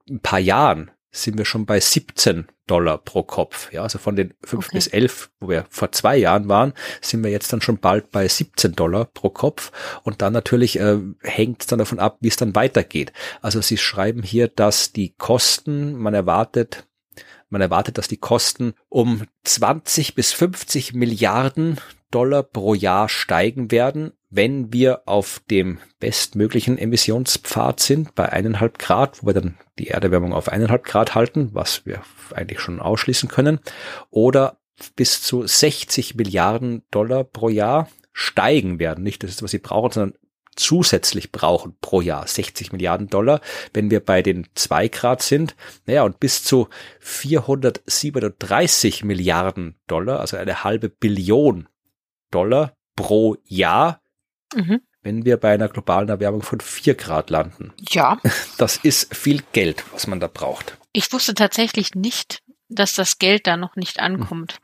ein 0.09 0.19
paar 0.19 0.39
Jahren 0.39 0.91
sind 1.09 1.37
wir 1.37 1.45
schon 1.45 1.65
bei 1.65 1.79
17 1.79 2.47
Dollar 2.71 2.99
pro 2.99 3.21
Kopf. 3.23 3.73
Ja, 3.73 3.83
also 3.83 3.99
von 3.99 4.15
den 4.15 4.33
5 4.45 4.67
okay. 4.67 4.77
bis 4.77 4.87
11, 4.87 5.29
wo 5.41 5.49
wir 5.49 5.65
vor 5.69 5.91
zwei 5.91 6.15
Jahren 6.15 6.47
waren, 6.47 6.71
sind 7.01 7.21
wir 7.21 7.29
jetzt 7.29 7.51
dann 7.51 7.59
schon 7.59 7.79
bald 7.79 8.11
bei 8.11 8.25
17 8.25 8.77
Dollar 8.77 9.03
pro 9.03 9.29
Kopf. 9.29 9.73
Und 10.03 10.21
dann 10.21 10.31
natürlich 10.31 10.79
äh, 10.79 10.97
hängt 11.21 11.63
es 11.63 11.67
dann 11.67 11.79
davon 11.79 11.99
ab, 11.99 12.15
wie 12.21 12.29
es 12.29 12.37
dann 12.37 12.55
weitergeht. 12.55 13.11
Also 13.41 13.59
Sie 13.59 13.75
schreiben 13.75 14.23
hier, 14.23 14.47
dass 14.47 14.93
die 14.93 15.13
Kosten, 15.17 15.97
man 15.97 16.13
erwartet, 16.13 16.87
man 17.51 17.61
erwartet, 17.61 17.97
dass 17.97 18.07
die 18.07 18.17
Kosten 18.17 18.73
um 18.89 19.23
20 19.43 20.15
bis 20.15 20.33
50 20.33 20.93
Milliarden 20.93 21.79
Dollar 22.09 22.43
pro 22.43 22.73
Jahr 22.73 23.07
steigen 23.09 23.71
werden, 23.71 24.11
wenn 24.29 24.73
wir 24.73 25.07
auf 25.07 25.41
dem 25.49 25.79
bestmöglichen 25.99 26.77
Emissionspfad 26.77 27.79
sind, 27.79 28.15
bei 28.15 28.29
eineinhalb 28.29 28.79
Grad, 28.79 29.21
wo 29.21 29.27
wir 29.27 29.33
dann 29.33 29.57
die 29.79 29.89
Erderwärmung 29.89 30.33
auf 30.33 30.49
eineinhalb 30.49 30.83
Grad 30.83 31.15
halten, 31.15 31.49
was 31.53 31.85
wir 31.85 32.01
eigentlich 32.33 32.59
schon 32.59 32.79
ausschließen 32.79 33.29
können, 33.29 33.59
oder 34.09 34.57
bis 34.95 35.21
zu 35.21 35.45
60 35.45 36.15
Milliarden 36.15 36.83
Dollar 36.91 37.23
pro 37.23 37.49
Jahr 37.49 37.87
steigen 38.13 38.79
werden. 38.79 39.03
Nicht 39.03 39.23
das 39.23 39.31
ist, 39.31 39.43
was 39.43 39.51
sie 39.51 39.59
brauchen, 39.59 39.91
sondern 39.91 40.17
zusätzlich 40.55 41.31
brauchen 41.31 41.75
pro 41.81 42.01
Jahr 42.01 42.27
60 42.27 42.71
Milliarden 42.71 43.07
Dollar, 43.07 43.41
wenn 43.73 43.91
wir 43.91 43.99
bei 43.99 44.21
den 44.21 44.47
zwei 44.55 44.87
Grad 44.87 45.21
sind. 45.21 45.55
Naja, 45.85 46.03
und 46.03 46.19
bis 46.19 46.43
zu 46.43 46.67
437 46.99 49.03
Milliarden 49.03 49.75
Dollar, 49.87 50.19
also 50.19 50.37
eine 50.37 50.63
halbe 50.63 50.89
Billion 50.89 51.67
Dollar 52.31 52.73
pro 52.95 53.37
Jahr, 53.45 54.01
mhm. 54.53 54.81
wenn 55.01 55.25
wir 55.25 55.37
bei 55.37 55.53
einer 55.53 55.69
globalen 55.69 56.09
Erwärmung 56.09 56.41
von 56.41 56.59
vier 56.59 56.95
Grad 56.95 57.29
landen. 57.29 57.73
Ja. 57.89 58.19
Das 58.57 58.77
ist 58.77 59.15
viel 59.15 59.41
Geld, 59.53 59.83
was 59.91 60.05
man 60.05 60.19
da 60.19 60.27
braucht. 60.27 60.77
Ich 60.93 61.11
wusste 61.11 61.33
tatsächlich 61.33 61.95
nicht, 61.95 62.43
dass 62.69 62.93
das 62.93 63.17
Geld 63.17 63.47
da 63.47 63.57
noch 63.57 63.75
nicht 63.75 63.99
ankommt. 63.99 64.59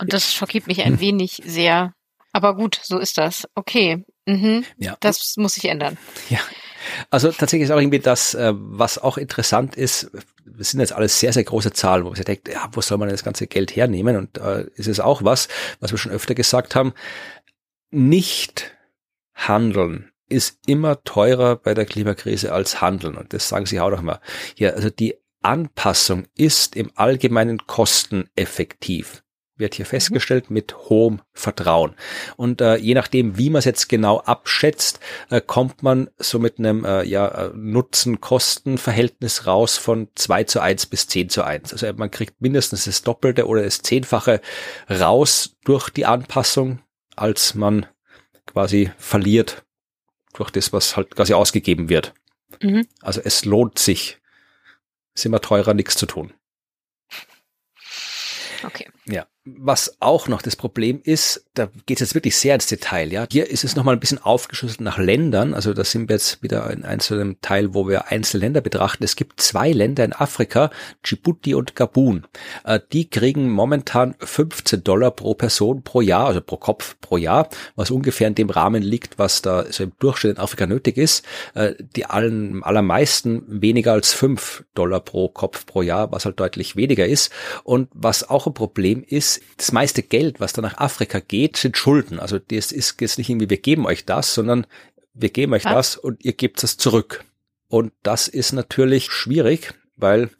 Und 0.00 0.12
das 0.12 0.32
schockiert 0.32 0.68
mich 0.68 0.82
ein 0.82 1.00
wenig 1.00 1.42
sehr. 1.44 1.92
Aber 2.32 2.54
gut, 2.54 2.80
so 2.82 2.98
ist 2.98 3.18
das. 3.18 3.48
Okay. 3.54 4.04
Mhm. 4.26 4.64
Ja. 4.76 4.96
Das 5.00 5.36
muss 5.36 5.54
sich 5.54 5.64
ändern. 5.66 5.98
Ja. 6.28 6.38
Also 7.10 7.30
tatsächlich 7.30 7.68
ist 7.68 7.70
auch 7.70 7.80
irgendwie 7.80 8.00
das, 8.00 8.34
äh, 8.34 8.52
was 8.54 8.98
auch 8.98 9.16
interessant 9.16 9.76
ist, 9.76 10.10
das 10.44 10.70
sind 10.70 10.80
jetzt 10.80 10.92
alles 10.92 11.18
sehr, 11.20 11.32
sehr 11.32 11.44
große 11.44 11.72
Zahlen, 11.72 12.04
wo 12.04 12.08
man 12.08 12.16
sich 12.16 12.24
denkt, 12.24 12.48
ja, 12.48 12.68
wo 12.72 12.80
soll 12.80 12.98
man 12.98 13.08
das 13.08 13.24
ganze 13.24 13.46
Geld 13.46 13.74
hernehmen? 13.74 14.16
Und 14.16 14.38
äh, 14.38 14.66
ist 14.74 14.88
es 14.88 15.00
auch 15.00 15.22
was, 15.22 15.48
was 15.80 15.92
wir 15.92 15.98
schon 15.98 16.12
öfter 16.12 16.34
gesagt 16.34 16.74
haben, 16.74 16.92
nicht 17.90 18.72
handeln 19.34 20.12
ist 20.28 20.60
immer 20.66 21.04
teurer 21.04 21.56
bei 21.56 21.74
der 21.74 21.84
Klimakrise 21.84 22.52
als 22.52 22.80
handeln. 22.80 23.16
Und 23.16 23.34
das 23.34 23.48
sagen 23.48 23.66
Sie 23.66 23.78
auch 23.80 23.90
noch 23.90 24.02
mal. 24.02 24.20
Ja, 24.56 24.70
also 24.70 24.88
die 24.88 25.16
Anpassung 25.42 26.26
ist 26.36 26.74
im 26.74 26.90
Allgemeinen 26.94 27.66
kosteneffektiv 27.66 29.22
wird 29.62 29.74
hier 29.74 29.86
mhm. 29.86 29.90
festgestellt 29.90 30.50
mit 30.50 30.76
hohem 30.90 31.22
Vertrauen. 31.32 31.94
Und 32.36 32.60
äh, 32.60 32.76
je 32.76 32.92
nachdem, 32.92 33.38
wie 33.38 33.48
man 33.48 33.60
es 33.60 33.64
jetzt 33.64 33.88
genau 33.88 34.18
abschätzt, 34.18 35.00
äh, 35.30 35.40
kommt 35.40 35.82
man 35.82 36.10
so 36.18 36.38
mit 36.38 36.58
einem 36.58 36.84
äh, 36.84 37.02
ja, 37.04 37.28
äh, 37.28 37.50
Nutzen-Kosten-Verhältnis 37.54 39.46
raus 39.46 39.78
von 39.78 40.08
2 40.14 40.44
zu 40.44 40.60
1 40.60 40.86
bis 40.86 41.08
10 41.08 41.30
zu 41.30 41.44
1. 41.44 41.72
Also 41.72 41.90
man 41.94 42.10
kriegt 42.10 42.42
mindestens 42.42 42.84
das 42.84 43.02
Doppelte 43.02 43.46
oder 43.46 43.62
das 43.62 43.80
Zehnfache 43.80 44.42
raus 44.90 45.56
durch 45.64 45.88
die 45.88 46.04
Anpassung, 46.04 46.80
als 47.16 47.54
man 47.54 47.86
quasi 48.46 48.90
verliert 48.98 49.64
durch 50.34 50.50
das, 50.50 50.72
was 50.72 50.96
halt 50.96 51.14
quasi 51.14 51.32
ausgegeben 51.32 51.88
wird. 51.88 52.12
Mhm. 52.60 52.86
Also 53.00 53.20
es 53.24 53.44
lohnt 53.44 53.78
sich. 53.78 54.18
ist 55.14 55.24
immer 55.24 55.40
teurer, 55.40 55.74
nichts 55.74 55.96
zu 55.96 56.06
tun. 56.06 56.32
Okay. 58.64 58.91
Was 59.44 59.96
auch 59.98 60.28
noch 60.28 60.40
das 60.40 60.54
Problem 60.54 61.00
ist, 61.02 61.46
da 61.54 61.68
geht 61.86 61.96
es 61.96 62.00
jetzt 62.00 62.14
wirklich 62.14 62.36
sehr 62.36 62.54
ins 62.54 62.66
Detail, 62.66 63.12
ja. 63.12 63.26
Hier 63.28 63.50
ist 63.50 63.64
es 63.64 63.74
nochmal 63.74 63.96
ein 63.96 64.00
bisschen 64.00 64.22
aufgeschlüsselt 64.22 64.80
nach 64.80 64.98
Ländern. 64.98 65.52
Also 65.52 65.74
da 65.74 65.82
sind 65.82 66.08
wir 66.08 66.14
jetzt 66.14 66.44
wieder 66.44 66.70
in 66.70 66.84
einem 66.84 67.40
Teil, 67.40 67.74
wo 67.74 67.88
wir 67.88 68.06
einzelne 68.06 68.44
Länder 68.44 68.60
betrachten. 68.60 69.02
Es 69.02 69.16
gibt 69.16 69.40
zwei 69.40 69.72
Länder 69.72 70.04
in 70.04 70.12
Afrika, 70.12 70.70
Djibouti 71.04 71.54
und 71.54 71.74
Gabun. 71.74 72.28
Äh, 72.62 72.78
die 72.92 73.10
kriegen 73.10 73.50
momentan 73.50 74.14
15 74.20 74.84
Dollar 74.84 75.10
pro 75.10 75.34
Person 75.34 75.82
pro 75.82 76.00
Jahr, 76.00 76.28
also 76.28 76.40
pro 76.40 76.56
Kopf 76.56 76.96
pro 77.00 77.16
Jahr, 77.16 77.48
was 77.74 77.90
ungefähr 77.90 78.28
in 78.28 78.36
dem 78.36 78.48
Rahmen 78.48 78.82
liegt, 78.82 79.18
was 79.18 79.42
da 79.42 79.64
so 79.70 79.82
im 79.82 79.92
Durchschnitt 79.98 80.36
in 80.36 80.42
Afrika 80.42 80.66
nötig 80.68 80.98
ist. 80.98 81.24
Äh, 81.54 81.74
die 81.96 82.06
allen, 82.06 82.62
allermeisten 82.62 83.42
weniger 83.48 83.92
als 83.92 84.14
5 84.14 84.64
Dollar 84.74 85.00
pro 85.00 85.28
Kopf 85.28 85.66
pro 85.66 85.82
Jahr, 85.82 86.12
was 86.12 86.26
halt 86.26 86.38
deutlich 86.38 86.76
weniger 86.76 87.06
ist. 87.06 87.32
Und 87.64 87.88
was 87.92 88.30
auch 88.30 88.46
ein 88.46 88.54
Problem 88.54 89.02
ist, 89.04 89.31
das 89.56 89.72
meiste 89.72 90.02
Geld, 90.02 90.40
was 90.40 90.52
da 90.52 90.62
nach 90.62 90.78
Afrika 90.78 91.20
geht, 91.20 91.56
sind 91.56 91.76
Schulden. 91.76 92.18
Also 92.18 92.38
das 92.38 92.72
ist 92.72 93.00
jetzt 93.00 93.18
nicht 93.18 93.28
irgendwie, 93.28 93.50
wir 93.50 93.60
geben 93.60 93.86
euch 93.86 94.04
das, 94.04 94.34
sondern 94.34 94.66
wir 95.14 95.30
geben 95.30 95.52
euch 95.54 95.64
ja. 95.64 95.74
das 95.74 95.96
und 95.96 96.24
ihr 96.24 96.32
gebt 96.32 96.62
es 96.62 96.76
zurück. 96.76 97.24
Und 97.68 97.92
das 98.02 98.28
ist 98.28 98.52
natürlich 98.52 99.10
schwierig, 99.10 99.74
weil 99.96 100.30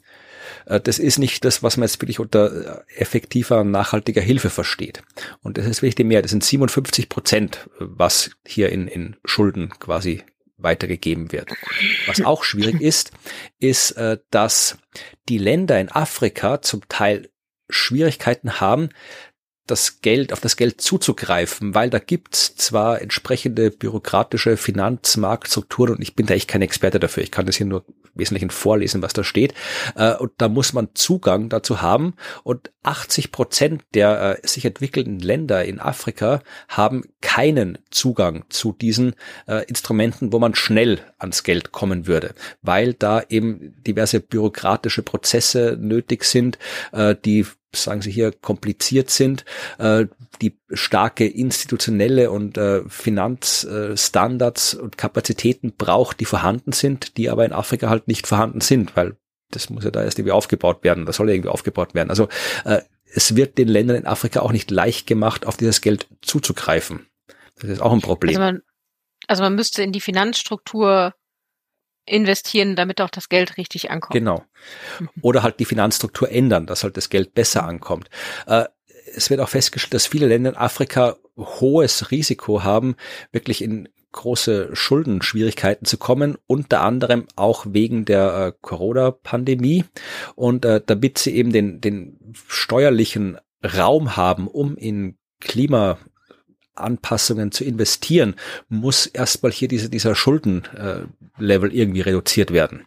äh, 0.66 0.80
das 0.80 0.98
ist 0.98 1.18
nicht 1.18 1.44
das, 1.44 1.62
was 1.62 1.76
man 1.76 1.86
jetzt 1.86 2.00
wirklich 2.00 2.20
unter 2.20 2.82
äh, 2.86 2.94
effektiver, 2.96 3.64
nachhaltiger 3.64 4.22
Hilfe 4.22 4.50
versteht. 4.50 5.02
Und 5.42 5.58
das 5.58 5.66
ist 5.66 5.82
wirklich 5.82 5.94
die 5.94 6.04
Mehrheit. 6.04 6.24
Das 6.24 6.30
sind 6.30 6.44
57 6.44 7.08
Prozent, 7.08 7.68
was 7.78 8.30
hier 8.46 8.70
in, 8.70 8.88
in 8.88 9.16
Schulden 9.24 9.70
quasi 9.78 10.22
weitergegeben 10.56 11.32
wird. 11.32 11.50
Was 12.06 12.22
auch 12.22 12.44
schwierig 12.44 12.80
ist, 12.80 13.12
ist, 13.58 13.92
äh, 13.92 14.18
dass 14.30 14.78
die 15.28 15.38
Länder 15.38 15.80
in 15.80 15.90
Afrika 15.90 16.62
zum 16.62 16.86
Teil 16.88 17.30
Schwierigkeiten 17.72 18.60
haben, 18.60 18.90
das 19.66 20.00
Geld, 20.00 20.32
auf 20.32 20.40
das 20.40 20.56
Geld 20.56 20.80
zuzugreifen, 20.80 21.74
weil 21.74 21.88
da 21.88 21.98
gibt's 22.00 22.56
zwar 22.56 23.00
entsprechende 23.00 23.70
bürokratische 23.70 24.56
Finanzmarktstrukturen 24.56 25.96
und 25.96 26.02
ich 26.02 26.16
bin 26.16 26.26
da 26.26 26.34
echt 26.34 26.48
kein 26.48 26.62
Experte 26.62 26.98
dafür. 26.98 27.22
Ich 27.22 27.30
kann 27.30 27.46
das 27.46 27.56
hier 27.56 27.66
nur 27.66 27.84
Wesentlichen 28.14 28.50
vorlesen, 28.50 29.02
was 29.02 29.12
da 29.12 29.24
steht. 29.24 29.54
Äh, 29.94 30.14
und 30.16 30.32
da 30.38 30.48
muss 30.48 30.72
man 30.72 30.88
Zugang 30.94 31.48
dazu 31.48 31.80
haben. 31.80 32.14
Und 32.42 32.72
80 32.82 33.30
Prozent 33.30 33.82
der 33.94 34.38
äh, 34.42 34.46
sich 34.46 34.64
entwickelnden 34.64 35.20
Länder 35.20 35.64
in 35.64 35.80
Afrika 35.80 36.42
haben 36.68 37.04
keinen 37.20 37.78
Zugang 37.90 38.44
zu 38.48 38.72
diesen 38.72 39.14
äh, 39.46 39.64
Instrumenten, 39.66 40.32
wo 40.32 40.40
man 40.40 40.56
schnell 40.56 41.00
ans 41.18 41.44
Geld 41.44 41.70
kommen 41.70 42.06
würde, 42.08 42.34
weil 42.62 42.94
da 42.94 43.22
eben 43.28 43.74
diverse 43.86 44.20
bürokratische 44.20 45.02
Prozesse 45.02 45.78
nötig 45.80 46.24
sind, 46.24 46.58
die 47.24 47.46
sagen 47.74 48.02
Sie 48.02 48.10
hier, 48.10 48.32
kompliziert 48.32 49.10
sind, 49.10 49.44
äh, 49.78 50.06
die 50.40 50.58
starke 50.72 51.26
institutionelle 51.26 52.30
und 52.30 52.56
äh, 52.58 52.82
Finanzstandards 52.88 54.74
und 54.74 54.98
Kapazitäten 54.98 55.72
braucht, 55.76 56.20
die 56.20 56.24
vorhanden 56.24 56.72
sind, 56.72 57.16
die 57.16 57.30
aber 57.30 57.44
in 57.44 57.52
Afrika 57.52 57.88
halt 57.88 58.08
nicht 58.08 58.26
vorhanden 58.26 58.60
sind, 58.60 58.96
weil 58.96 59.16
das 59.50 59.70
muss 59.70 59.84
ja 59.84 59.90
da 59.90 60.02
erst 60.02 60.18
irgendwie 60.18 60.32
aufgebaut 60.32 60.82
werden, 60.82 61.06
das 61.06 61.16
soll 61.16 61.28
ja 61.28 61.34
irgendwie 61.34 61.50
aufgebaut 61.50 61.94
werden. 61.94 62.10
Also 62.10 62.28
äh, 62.64 62.80
es 63.14 63.36
wird 63.36 63.58
den 63.58 63.68
Ländern 63.68 63.96
in 63.96 64.06
Afrika 64.06 64.40
auch 64.40 64.52
nicht 64.52 64.70
leicht 64.70 65.06
gemacht, 65.06 65.46
auf 65.46 65.56
dieses 65.56 65.80
Geld 65.80 66.06
zuzugreifen. 66.22 67.06
Das 67.56 67.70
ist 67.70 67.82
auch 67.82 67.92
ein 67.92 68.00
Problem. 68.00 68.30
Also 68.30 68.40
man, 68.40 68.62
also 69.28 69.42
man 69.42 69.54
müsste 69.54 69.82
in 69.82 69.92
die 69.92 70.00
Finanzstruktur 70.00 71.14
investieren, 72.04 72.76
damit 72.76 73.00
auch 73.00 73.10
das 73.10 73.28
Geld 73.28 73.56
richtig 73.56 73.90
ankommt. 73.90 74.12
Genau. 74.12 74.44
Mhm. 74.98 75.08
Oder 75.22 75.42
halt 75.42 75.60
die 75.60 75.64
Finanzstruktur 75.64 76.30
ändern, 76.30 76.66
dass 76.66 76.82
halt 76.82 76.96
das 76.96 77.10
Geld 77.10 77.34
besser 77.34 77.64
ankommt. 77.64 78.08
Äh, 78.46 78.64
es 79.14 79.30
wird 79.30 79.40
auch 79.40 79.48
festgestellt, 79.48 79.94
dass 79.94 80.06
viele 80.06 80.26
Länder 80.26 80.50
in 80.50 80.56
Afrika 80.56 81.16
hohes 81.36 82.10
Risiko 82.10 82.62
haben, 82.62 82.96
wirklich 83.30 83.62
in 83.62 83.88
große 84.12 84.70
Schuldenschwierigkeiten 84.74 85.86
zu 85.86 85.96
kommen, 85.96 86.36
unter 86.46 86.82
anderem 86.82 87.26
auch 87.34 87.66
wegen 87.68 88.04
der 88.04 88.46
äh, 88.48 88.52
Corona-Pandemie. 88.60 89.84
Und 90.34 90.64
äh, 90.64 90.82
damit 90.84 91.18
sie 91.18 91.34
eben 91.34 91.52
den, 91.52 91.80
den 91.80 92.34
steuerlichen 92.46 93.38
Raum 93.64 94.16
haben, 94.16 94.48
um 94.48 94.76
in 94.76 95.16
Klima 95.40 95.98
Anpassungen 96.74 97.52
zu 97.52 97.64
investieren, 97.64 98.34
muss 98.68 99.06
erstmal 99.06 99.52
hier 99.52 99.68
diese, 99.68 99.88
dieser 99.88 100.14
Schuldenlevel 100.14 101.72
äh, 101.72 101.76
irgendwie 101.76 102.00
reduziert 102.00 102.52
werden. 102.52 102.86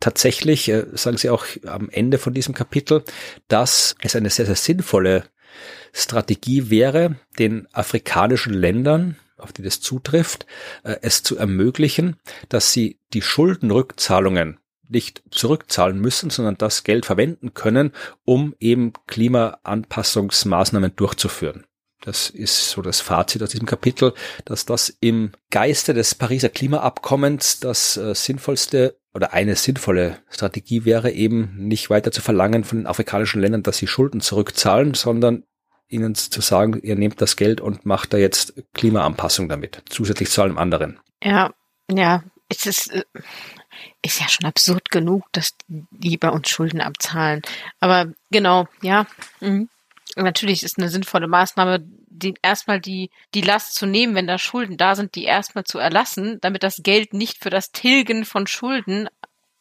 Tatsächlich 0.00 0.68
äh, 0.68 0.86
sagen 0.94 1.18
Sie 1.18 1.30
auch 1.30 1.44
am 1.66 1.90
Ende 1.90 2.18
von 2.18 2.32
diesem 2.32 2.54
Kapitel, 2.54 3.04
dass 3.48 3.94
es 4.02 4.16
eine 4.16 4.30
sehr, 4.30 4.46
sehr 4.46 4.56
sinnvolle 4.56 5.24
Strategie 5.92 6.70
wäre, 6.70 7.16
den 7.38 7.66
afrikanischen 7.72 8.54
Ländern, 8.54 9.16
auf 9.36 9.52
die 9.52 9.62
das 9.62 9.80
zutrifft, 9.80 10.46
äh, 10.84 10.96
es 11.02 11.22
zu 11.22 11.36
ermöglichen, 11.36 12.16
dass 12.48 12.72
sie 12.72 12.98
die 13.12 13.22
Schuldenrückzahlungen 13.22 14.58
nicht 14.88 15.22
zurückzahlen 15.30 16.00
müssen, 16.00 16.30
sondern 16.30 16.58
das 16.58 16.82
Geld 16.82 17.06
verwenden 17.06 17.54
können, 17.54 17.92
um 18.24 18.54
eben 18.58 18.92
Klimaanpassungsmaßnahmen 19.06 20.96
durchzuführen 20.96 21.64
das 22.00 22.30
ist 22.30 22.70
so 22.70 22.82
das 22.82 23.00
Fazit 23.00 23.42
aus 23.42 23.50
diesem 23.50 23.66
Kapitel, 23.66 24.14
dass 24.44 24.64
das 24.64 24.88
im 25.00 25.32
Geiste 25.50 25.94
des 25.94 26.14
Pariser 26.14 26.48
Klimaabkommens 26.48 27.60
das 27.60 27.96
äh, 27.96 28.14
sinnvollste 28.14 28.98
oder 29.12 29.32
eine 29.32 29.56
sinnvolle 29.56 30.18
Strategie 30.30 30.84
wäre, 30.84 31.10
eben 31.10 31.54
nicht 31.56 31.90
weiter 31.90 32.12
zu 32.12 32.22
verlangen 32.22 32.64
von 32.64 32.78
den 32.78 32.86
afrikanischen 32.86 33.40
Ländern, 33.40 33.62
dass 33.62 33.78
sie 33.78 33.86
Schulden 33.86 34.20
zurückzahlen, 34.20 34.94
sondern 34.94 35.44
ihnen 35.88 36.14
zu 36.14 36.40
sagen, 36.40 36.80
ihr 36.82 36.96
nehmt 36.96 37.20
das 37.20 37.36
Geld 37.36 37.60
und 37.60 37.84
macht 37.84 38.12
da 38.12 38.16
jetzt 38.16 38.54
Klimaanpassung 38.74 39.48
damit, 39.48 39.82
zusätzlich 39.88 40.30
zu 40.30 40.42
allem 40.42 40.56
anderen. 40.56 41.00
Ja, 41.22 41.52
ja, 41.90 42.22
es 42.48 42.66
ist, 42.66 42.92
äh, 42.92 43.02
ist 44.02 44.20
ja 44.20 44.28
schon 44.28 44.46
absurd 44.46 44.90
genug, 44.90 45.24
dass 45.32 45.56
die 45.68 46.16
bei 46.16 46.30
uns 46.30 46.48
Schulden 46.48 46.80
abzahlen. 46.80 47.42
Aber 47.80 48.12
genau, 48.30 48.68
ja. 48.82 49.06
Mhm 49.40 49.68
natürlich 50.16 50.62
ist 50.62 50.78
eine 50.78 50.88
sinnvolle 50.88 51.28
Maßnahme, 51.28 51.84
die, 52.08 52.34
erstmal 52.42 52.80
die, 52.80 53.10
die 53.34 53.40
Last 53.40 53.74
zu 53.74 53.86
nehmen, 53.86 54.14
wenn 54.14 54.26
da 54.26 54.38
Schulden 54.38 54.76
da 54.76 54.94
sind, 54.94 55.14
die 55.14 55.24
erstmal 55.24 55.64
zu 55.64 55.78
erlassen, 55.78 56.38
damit 56.40 56.62
das 56.62 56.80
Geld 56.82 57.12
nicht 57.14 57.42
für 57.42 57.50
das 57.50 57.72
Tilgen 57.72 58.24
von 58.24 58.46
Schulden 58.46 59.08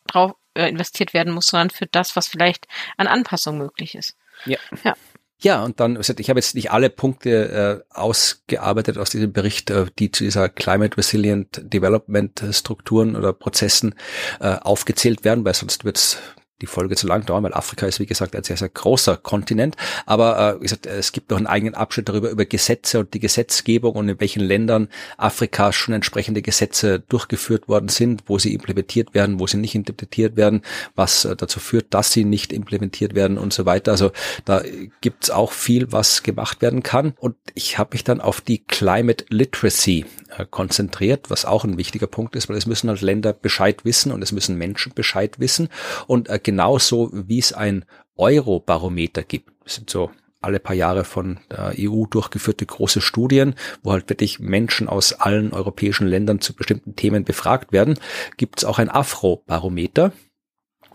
drauf 0.08 0.34
äh, 0.54 0.68
investiert 0.68 1.14
werden 1.14 1.34
muss, 1.34 1.48
sondern 1.48 1.70
für 1.70 1.88
das, 1.88 2.16
was 2.16 2.28
vielleicht 2.28 2.68
an 2.98 3.08
Anpassung 3.08 3.58
möglich 3.58 3.96
ist. 3.96 4.16
Ja. 4.46 4.58
Ja. 4.84 4.96
Ja, 5.42 5.64
und 5.64 5.80
dann, 5.80 5.98
ich 5.98 6.30
habe 6.30 6.40
jetzt 6.40 6.54
nicht 6.54 6.72
alle 6.72 6.90
Punkte 6.90 7.86
äh, 7.90 7.96
ausgearbeitet 7.96 8.98
aus 8.98 9.10
diesem 9.10 9.32
Bericht, 9.32 9.70
äh, 9.70 9.86
die 9.98 10.12
zu 10.12 10.26
dieser 10.26 10.50
Climate 10.50 10.98
Resilient 10.98 11.62
Development 11.64 12.44
Strukturen 12.52 13.16
oder 13.16 13.32
Prozessen 13.32 13.96
äh, 14.42 14.56
aufgezählt 14.56 15.24
werden, 15.24 15.46
weil 15.46 15.54
sonst 15.54 15.86
wird's 15.86 16.18
die 16.62 16.68
Folge 16.68 16.96
zu 16.96 17.08
lang 17.08 17.26
dauern, 17.26 17.44
weil 17.44 17.54
Afrika 17.54 17.86
ist, 17.86 18.00
wie 18.00 18.06
gesagt, 18.06 18.36
ein 18.36 18.44
sehr, 18.44 18.58
sehr 18.58 18.70
großer 18.70 19.18
Kontinent. 19.18 19.76
Aber 20.06 20.56
äh, 20.56 20.56
wie 20.60 20.64
gesagt, 20.64 20.86
es 20.86 21.12
gibt 21.12 21.30
noch 21.32 21.38
einen 21.38 21.48
eigenen 21.48 21.76
Abschnitt 21.76 22.10
darüber, 22.10 22.30
über 22.30 22.46
Gesetze 22.46 23.00
und 23.00 23.14
die 23.14 23.20
Gesetzgebung 23.20 23.96
und 23.96 24.10
in 24.10 24.20
welchen 24.20 24.42
Ländern 24.42 24.90
Afrika 25.18 25.72
schon 25.72 25.94
entsprechende 25.94 26.42
Gesetze 26.42 27.00
durchgeführt 27.00 27.68
worden 27.68 27.90
sind, 27.90 28.24
wo 28.28 28.40
sie 28.40 28.54
implementiert 28.54 29.14
werden, 29.14 29.40
wo 29.40 29.48
sie 29.48 29.58
nicht 29.58 29.76
implementiert 29.76 30.36
werden, 30.36 30.62
was 30.96 31.26
äh, 31.26 31.36
dazu 31.36 31.60
führt, 31.60 31.94
dass 31.94 32.12
sie 32.12 32.26
nicht 32.26 32.52
implementiert 32.52 33.16
werden 33.16 33.38
und 33.38 33.54
so 33.54 33.66
weiter. 33.66 33.92
Also 33.92 34.12
da 34.46 34.62
gibt's 35.02 35.30
auch 35.30 35.52
viel, 35.52 35.92
was 35.92 36.24
gemacht 36.24 36.62
werden 36.62 36.84
kann. 36.84 37.14
Und 37.20 37.36
ich 37.56 37.78
habe 37.78 37.92
mich 37.94 38.04
dann 38.04 38.22
auf 38.22 38.42
die 38.42 38.60
Climate 38.60 39.26
Literacy 39.30 40.06
äh, 40.38 40.46
konzentriert, 40.50 41.30
was 41.30 41.46
auch 41.46 41.64
ein 41.64 41.78
wichtiger 41.78 42.08
Punkt 42.08 42.36
ist, 42.36 42.50
weil 42.50 42.58
es 42.58 42.66
müssen 42.66 42.90
halt 42.90 43.02
Länder 43.02 43.34
Bescheid 43.34 43.86
wissen 43.86 44.12
und 44.12 44.22
es 44.22 44.32
müssen 44.32 44.58
Menschen 44.58 44.94
Bescheid 44.94 45.40
wissen. 45.40 45.70
Und 46.08 46.30
äh, 46.30 46.40
genauso 46.50 47.12
wie 47.14 47.38
es 47.38 47.54
ein 47.54 47.86
Euro-Barometer 48.16 49.22
gibt. 49.22 49.52
Das 49.64 49.76
sind 49.76 49.88
so 49.88 50.10
alle 50.42 50.60
paar 50.60 50.76
Jahre 50.76 51.04
von 51.04 51.40
der 51.52 51.76
EU 51.78 52.06
durchgeführte 52.06 52.66
große 52.66 53.02
Studien, 53.02 53.54
wo 53.84 53.92
halt 53.92 54.10
wirklich 54.10 54.40
Menschen 54.40 54.88
aus 54.88 55.14
allen 55.14 55.54
europäischen 55.54 56.08
Ländern 56.08 56.42
zu 56.42 56.56
bestimmten 56.56 56.96
Themen 56.96 57.24
befragt 57.24 57.72
werden, 57.72 58.00
gibt 58.38 58.58
es 58.60 58.66
auch 58.66 58.80
ein 58.80 58.90
Afro-Barometer. 58.90 60.12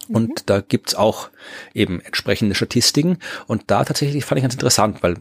Und 0.08 0.28
mhm. 0.28 0.46
da 0.46 0.60
gibt's 0.60 0.96
auch 0.96 1.30
eben 1.72 2.00
entsprechende 2.00 2.56
Statistiken. 2.56 3.18
Und 3.46 3.64
da 3.68 3.84
tatsächlich 3.84 4.24
fand 4.24 4.38
ich 4.38 4.42
ganz 4.42 4.54
interessant, 4.54 5.04
weil 5.04 5.18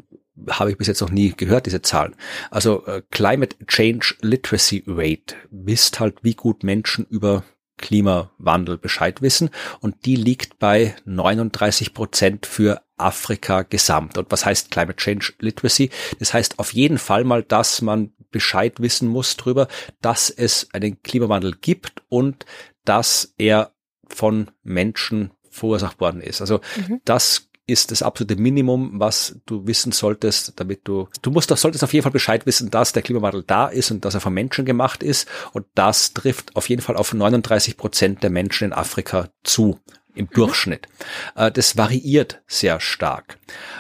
habe 0.50 0.72
ich 0.72 0.78
bis 0.78 0.88
jetzt 0.88 1.02
noch 1.02 1.12
nie 1.12 1.32
gehört, 1.38 1.68
diese 1.68 1.84
Zahlen. 1.84 2.16
Also 2.50 2.88
äh, 2.88 3.04
Climate 3.12 3.56
Change 3.68 4.16
Literacy 4.22 4.84
Rate 4.88 5.36
misst 5.52 6.00
halt, 6.00 6.24
wie 6.24 6.34
gut 6.34 6.64
Menschen 6.64 7.06
über 7.06 7.44
Klimawandel 7.84 8.78
Bescheid 8.78 9.22
wissen 9.22 9.50
und 9.82 10.06
die 10.06 10.16
liegt 10.16 10.58
bei 10.58 10.96
39 11.04 11.94
Prozent 11.94 12.46
für 12.46 12.82
Afrika 12.96 13.64
gesamt. 13.64 14.18
Und 14.18 14.32
was 14.32 14.46
heißt 14.46 14.72
Climate 14.72 14.96
Change 14.96 15.34
Literacy? 15.40 15.90
Das 16.18 16.34
heißt 16.34 16.60
auf 16.60 16.74
jeden 16.74 16.98
Fall 16.98 17.26
mal, 17.26 17.44
dass 17.44 17.82
man 17.82 18.14
Bescheid 18.32 18.80
wissen 18.80 19.10
muss 19.10 19.36
darüber, 19.36 19.68
dass 20.00 20.30
es 20.30 20.70
einen 20.72 21.04
Klimawandel 21.04 21.58
gibt 21.60 22.04
und 22.08 22.46
dass 22.86 23.34
er 23.38 23.74
von 24.08 24.50
Menschen 24.64 25.32
verursacht 25.50 26.00
worden 26.00 26.22
ist. 26.22 26.40
Also 26.40 26.62
mhm. 26.88 27.02
das 27.04 27.50
ist 27.66 27.92
das 27.92 28.02
absolute 28.02 28.36
Minimum, 28.36 29.00
was 29.00 29.40
du 29.46 29.66
wissen 29.66 29.92
solltest, 29.92 30.60
damit 30.60 30.82
du, 30.84 31.08
du 31.22 31.32
musst 31.32 31.50
doch, 31.50 31.58
solltest 31.58 31.84
auf 31.84 31.94
jeden 31.94 32.04
Fall 32.04 32.12
Bescheid 32.12 32.46
wissen, 32.46 32.70
dass 32.70 32.92
der 32.92 33.04
Klimawandel 33.04 33.44
da 33.44 33.68
ist 33.68 33.92
und 33.92 34.04
dass 34.04 34.16
er 34.16 34.22
von 34.22 34.34
Menschen 34.34 34.66
gemacht 34.66 35.02
ist. 35.02 35.28
Und 35.54 35.66
das 35.74 36.14
trifft 36.14 36.56
auf 36.56 36.68
jeden 36.68 36.82
Fall 36.82 36.98
auf 36.98 37.14
39 37.14 37.78
Prozent 37.78 38.24
der 38.24 38.30
Menschen 38.30 38.66
in 38.66 38.74
Afrika 38.74 39.30
zu 39.44 39.80
im 40.14 40.26
mhm. 40.26 40.34
Durchschnitt. 40.34 40.88
Äh, 41.36 41.52
das 41.52 41.78
variiert 41.78 42.42
sehr 42.48 42.80
stark. 42.80 43.38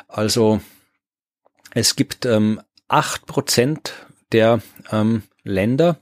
Also 0.07 0.61
es 1.73 1.95
gibt 1.95 2.25
ähm, 2.25 2.61
acht 2.87 3.25
Prozent 3.25 3.93
der 4.31 4.61
ähm, 4.91 5.23
Länder 5.43 5.99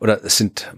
oder 0.00 0.22
es 0.24 0.36
sind 0.36 0.72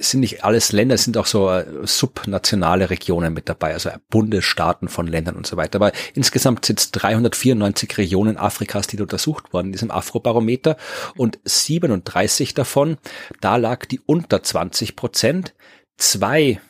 es 0.00 0.10
sind 0.10 0.20
nicht 0.20 0.44
alles 0.44 0.72
Länder, 0.72 0.94
es 0.94 1.04
sind 1.04 1.18
auch 1.18 1.26
so 1.26 1.50
äh, 1.50 1.66
subnationale 1.86 2.88
Regionen 2.88 3.34
mit 3.34 3.48
dabei, 3.48 3.74
also 3.74 3.90
Bundesstaaten 4.08 4.88
von 4.88 5.06
Ländern 5.06 5.36
und 5.36 5.46
so 5.46 5.58
weiter. 5.58 5.76
Aber 5.76 5.92
insgesamt 6.14 6.64
sind 6.64 6.80
es 6.80 6.90
394 6.90 7.98
Regionen 7.98 8.38
Afrikas, 8.38 8.86
die 8.86 9.00
untersucht 9.00 9.52
wurden 9.52 9.66
in 9.66 9.72
diesem 9.72 9.90
Afrobarometer 9.90 10.76
und 11.16 11.38
37 11.44 12.54
davon, 12.54 12.96
da 13.40 13.56
lag 13.56 13.84
die 13.84 14.00
unter 14.00 14.42
20 14.42 14.96
Prozent. 14.96 15.54
zwei 15.98 16.60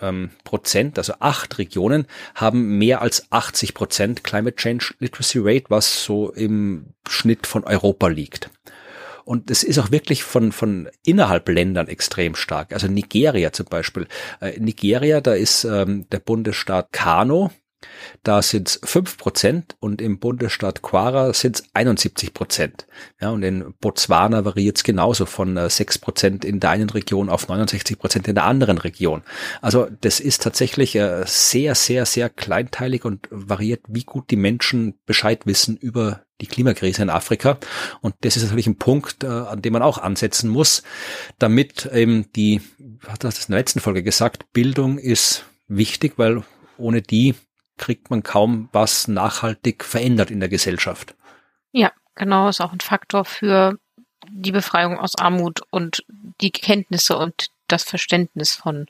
ähm, 0.00 0.30
Prozent, 0.44 0.96
also 0.96 1.14
acht 1.18 1.58
Regionen, 1.58 2.06
haben 2.36 2.78
mehr 2.78 3.02
als 3.02 3.30
80 3.32 3.74
Prozent 3.74 4.24
Climate 4.24 4.56
Change 4.56 4.94
Literacy 5.00 5.40
Rate, 5.40 5.66
was 5.68 6.04
so 6.04 6.30
im 6.30 6.94
Schnitt 7.08 7.48
von 7.48 7.64
Europa 7.64 8.06
liegt. 8.06 8.50
Und 9.24 9.50
es 9.50 9.62
ist 9.62 9.78
auch 9.78 9.90
wirklich 9.90 10.22
von, 10.24 10.52
von 10.52 10.88
innerhalb 11.04 11.48
Ländern 11.48 11.88
extrem 11.88 12.34
stark. 12.34 12.72
Also 12.72 12.88
Nigeria 12.88 13.52
zum 13.52 13.66
Beispiel. 13.66 14.06
Äh, 14.40 14.58
Nigeria, 14.60 15.20
da 15.20 15.34
ist 15.34 15.64
ähm, 15.64 16.06
der 16.10 16.20
Bundesstaat 16.20 16.92
Kano, 16.92 17.50
da 18.22 18.42
sind 18.42 18.68
es 18.68 18.80
5 18.84 19.16
Prozent 19.16 19.76
und 19.80 20.02
im 20.02 20.18
Bundesstaat 20.18 20.82
Quara 20.82 21.32
sind 21.32 21.56
es 21.56 21.64
71 21.72 22.34
Prozent. 22.34 22.86
Ja, 23.20 23.30
und 23.30 23.42
in 23.42 23.74
Botswana 23.80 24.44
variiert 24.44 24.76
es 24.76 24.84
genauso 24.84 25.24
von 25.24 25.56
äh, 25.56 25.70
6 25.70 25.98
Prozent 25.98 26.44
in 26.44 26.60
der 26.60 26.70
einen 26.70 26.90
Region 26.90 27.30
auf 27.30 27.48
69 27.48 27.98
Prozent 27.98 28.28
in 28.28 28.34
der 28.34 28.44
anderen 28.44 28.78
Region. 28.78 29.22
Also 29.62 29.88
das 30.02 30.20
ist 30.20 30.42
tatsächlich 30.42 30.94
äh, 30.96 31.24
sehr, 31.26 31.74
sehr, 31.74 32.04
sehr 32.04 32.28
kleinteilig 32.28 33.04
und 33.04 33.28
variiert, 33.30 33.80
wie 33.88 34.04
gut 34.04 34.30
die 34.30 34.36
Menschen 34.36 34.98
Bescheid 35.06 35.46
wissen 35.46 35.76
über 35.76 36.22
die 36.40 36.46
Klimakrise 36.46 37.02
in 37.02 37.10
Afrika. 37.10 37.58
Und 38.00 38.14
das 38.22 38.36
ist 38.36 38.44
natürlich 38.44 38.66
ein 38.66 38.78
Punkt, 38.78 39.24
äh, 39.24 39.28
an 39.28 39.62
dem 39.62 39.72
man 39.72 39.82
auch 39.82 39.98
ansetzen 39.98 40.50
muss, 40.50 40.82
damit 41.38 41.86
eben 41.86 42.30
die, 42.32 42.60
hat 43.06 43.24
das 43.24 43.46
in 43.46 43.52
der 43.52 43.60
letzten 43.60 43.80
Folge 43.80 44.02
gesagt, 44.02 44.52
Bildung 44.52 44.98
ist 44.98 45.44
wichtig, 45.68 46.14
weil 46.16 46.42
ohne 46.76 47.02
die 47.02 47.34
kriegt 47.76 48.10
man 48.10 48.22
kaum 48.22 48.68
was 48.72 49.08
nachhaltig 49.08 49.84
verändert 49.84 50.30
in 50.30 50.40
der 50.40 50.48
Gesellschaft. 50.48 51.14
Ja, 51.72 51.92
genau, 52.14 52.48
ist 52.48 52.60
auch 52.60 52.72
ein 52.72 52.80
Faktor 52.80 53.24
für 53.24 53.78
die 54.28 54.52
Befreiung 54.52 54.98
aus 54.98 55.16
Armut 55.16 55.62
und 55.70 56.04
die 56.40 56.50
Kenntnisse 56.50 57.16
und 57.16 57.48
das 57.68 57.84
Verständnis 57.84 58.54
von, 58.54 58.86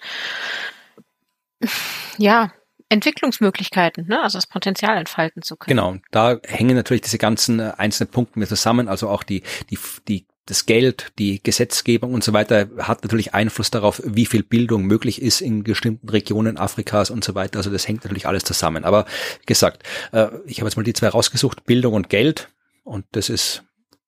ja, 2.18 2.52
Entwicklungsmöglichkeiten, 2.90 4.06
ne? 4.08 4.22
also 4.22 4.36
das 4.36 4.46
Potenzial 4.46 4.98
entfalten 4.98 5.42
zu 5.42 5.56
können. 5.56 5.76
Genau, 5.76 5.96
da 6.10 6.38
hängen 6.46 6.76
natürlich 6.76 7.02
diese 7.02 7.18
ganzen 7.18 7.60
äh, 7.60 7.72
einzelnen 7.78 8.10
Punkte 8.10 8.38
mit 8.38 8.48
zusammen, 8.48 8.88
also 8.88 9.08
auch 9.08 9.22
die, 9.22 9.42
die, 9.70 9.78
die 10.08 10.26
das 10.46 10.66
Geld, 10.66 11.12
die 11.18 11.40
Gesetzgebung 11.40 12.12
und 12.12 12.24
so 12.24 12.32
weiter 12.32 12.68
hat 12.78 13.04
natürlich 13.04 13.34
Einfluss 13.34 13.70
darauf, 13.70 14.02
wie 14.04 14.26
viel 14.26 14.42
Bildung 14.42 14.84
möglich 14.84 15.22
ist 15.22 15.40
in 15.40 15.62
bestimmten 15.62 16.08
Regionen 16.08 16.58
Afrikas 16.58 17.10
und 17.10 17.22
so 17.22 17.36
weiter. 17.36 17.58
Also 17.58 17.70
das 17.70 17.86
hängt 17.86 18.02
natürlich 18.02 18.26
alles 18.26 18.42
zusammen. 18.42 18.84
Aber 18.84 19.06
wie 19.38 19.46
gesagt, 19.46 19.84
äh, 20.10 20.26
ich 20.46 20.58
habe 20.58 20.68
jetzt 20.68 20.76
mal 20.76 20.82
die 20.82 20.92
zwei 20.92 21.08
rausgesucht, 21.08 21.64
Bildung 21.66 21.94
und 21.94 22.08
Geld. 22.08 22.48
Und 22.82 23.04
das 23.12 23.28
ist, 23.28 23.62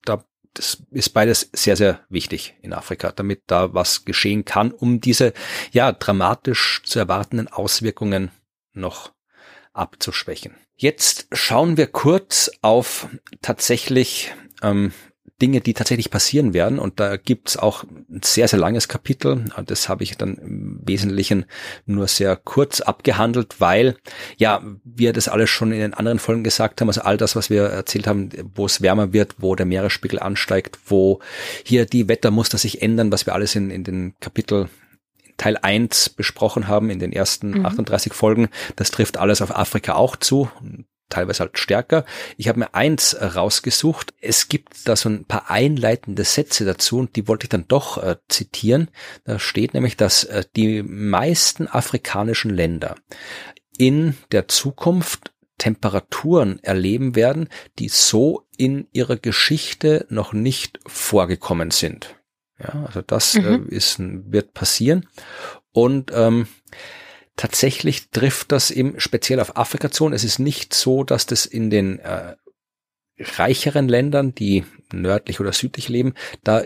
da, 0.04 0.24
das 0.54 0.82
ist 0.90 1.10
beides 1.10 1.48
sehr, 1.52 1.76
sehr 1.76 2.00
wichtig 2.08 2.56
in 2.60 2.72
Afrika, 2.72 3.12
damit 3.12 3.42
da 3.46 3.72
was 3.72 4.04
geschehen 4.04 4.44
kann, 4.44 4.72
um 4.72 5.00
diese, 5.00 5.34
ja, 5.70 5.92
dramatisch 5.92 6.82
zu 6.84 6.98
erwartenden 6.98 7.46
Auswirkungen 7.46 8.32
noch 8.72 9.12
abzuschwächen. 9.72 10.54
Jetzt 10.76 11.28
schauen 11.32 11.76
wir 11.76 11.86
kurz 11.86 12.50
auf 12.60 13.08
tatsächlich 13.40 14.32
ähm, 14.62 14.92
Dinge, 15.42 15.60
die 15.60 15.74
tatsächlich 15.74 16.10
passieren 16.10 16.54
werden. 16.54 16.78
Und 16.78 17.00
da 17.00 17.16
gibt's 17.16 17.56
auch 17.56 17.82
ein 17.82 18.20
sehr, 18.22 18.46
sehr 18.46 18.60
langes 18.60 18.86
Kapitel. 18.86 19.44
Das 19.66 19.88
habe 19.88 20.04
ich 20.04 20.16
dann 20.16 20.36
im 20.36 20.80
Wesentlichen 20.84 21.46
nur 21.84 22.06
sehr 22.06 22.36
kurz 22.36 22.80
abgehandelt, 22.80 23.60
weil 23.60 23.96
ja, 24.36 24.62
wir 24.84 25.12
das 25.12 25.28
alles 25.28 25.50
schon 25.50 25.72
in 25.72 25.80
den 25.80 25.94
anderen 25.94 26.20
Folgen 26.20 26.44
gesagt 26.44 26.80
haben, 26.80 26.88
also 26.88 27.02
all 27.02 27.16
das, 27.16 27.34
was 27.34 27.50
wir 27.50 27.64
erzählt 27.64 28.06
haben, 28.06 28.30
wo 28.54 28.66
es 28.66 28.82
wärmer 28.82 29.12
wird, 29.12 29.34
wo 29.38 29.56
der 29.56 29.66
Meeresspiegel 29.66 30.20
ansteigt, 30.20 30.78
wo 30.86 31.20
hier 31.64 31.86
die 31.86 32.08
Wettermuster 32.08 32.56
sich 32.56 32.80
ändern, 32.80 33.10
was 33.10 33.26
wir 33.26 33.34
alles 33.34 33.56
in, 33.56 33.70
in 33.70 33.82
den 33.82 34.14
Kapitel 34.20 34.68
Teil 35.42 35.56
1 35.56 36.10
besprochen 36.10 36.68
haben 36.68 36.88
in 36.88 37.00
den 37.00 37.12
ersten 37.12 37.58
mhm. 37.58 37.66
38 37.66 38.12
Folgen. 38.12 38.48
Das 38.76 38.92
trifft 38.92 39.16
alles 39.16 39.42
auf 39.42 39.56
Afrika 39.56 39.94
auch 39.94 40.14
zu 40.14 40.48
teilweise 41.08 41.40
halt 41.40 41.58
stärker. 41.58 42.06
Ich 42.38 42.48
habe 42.48 42.60
mir 42.60 42.74
eins 42.74 43.14
rausgesucht. 43.20 44.14
Es 44.22 44.48
gibt 44.48 44.88
da 44.88 44.96
so 44.96 45.10
ein 45.10 45.26
paar 45.26 45.50
einleitende 45.50 46.24
Sätze 46.24 46.64
dazu 46.64 46.98
und 46.98 47.16
die 47.16 47.28
wollte 47.28 47.44
ich 47.44 47.50
dann 47.50 47.66
doch 47.68 48.02
äh, 48.02 48.16
zitieren. 48.28 48.88
Da 49.24 49.38
steht 49.38 49.74
nämlich, 49.74 49.98
dass 49.98 50.24
äh, 50.24 50.44
die 50.56 50.82
meisten 50.82 51.68
afrikanischen 51.68 52.50
Länder 52.50 52.94
in 53.76 54.16
der 54.30 54.48
Zukunft 54.48 55.32
Temperaturen 55.58 56.60
erleben 56.62 57.14
werden, 57.14 57.48
die 57.78 57.88
so 57.88 58.46
in 58.56 58.86
ihrer 58.92 59.16
Geschichte 59.16 60.06
noch 60.08 60.32
nicht 60.32 60.80
vorgekommen 60.86 61.70
sind. 61.72 62.16
Ja, 62.62 62.84
also 62.86 63.02
das 63.02 63.34
mhm. 63.34 63.68
äh, 63.68 63.74
ist, 63.74 63.96
wird 63.98 64.54
passieren. 64.54 65.08
Und 65.72 66.10
ähm, 66.14 66.46
Tatsächlich 67.36 68.10
trifft 68.10 68.52
das 68.52 68.70
eben 68.70 69.00
speziell 69.00 69.40
auf 69.40 69.56
Afrika 69.56 69.90
zu. 69.90 70.04
Und 70.04 70.12
es 70.12 70.22
ist 70.22 70.38
nicht 70.38 70.74
so, 70.74 71.02
dass 71.02 71.24
das 71.24 71.46
in 71.46 71.70
den 71.70 71.98
äh, 71.98 72.36
reicheren 73.18 73.88
Ländern, 73.88 74.34
die 74.34 74.64
nördlich 74.92 75.40
oder 75.40 75.52
südlich 75.52 75.88
leben, 75.88 76.12
da 76.44 76.62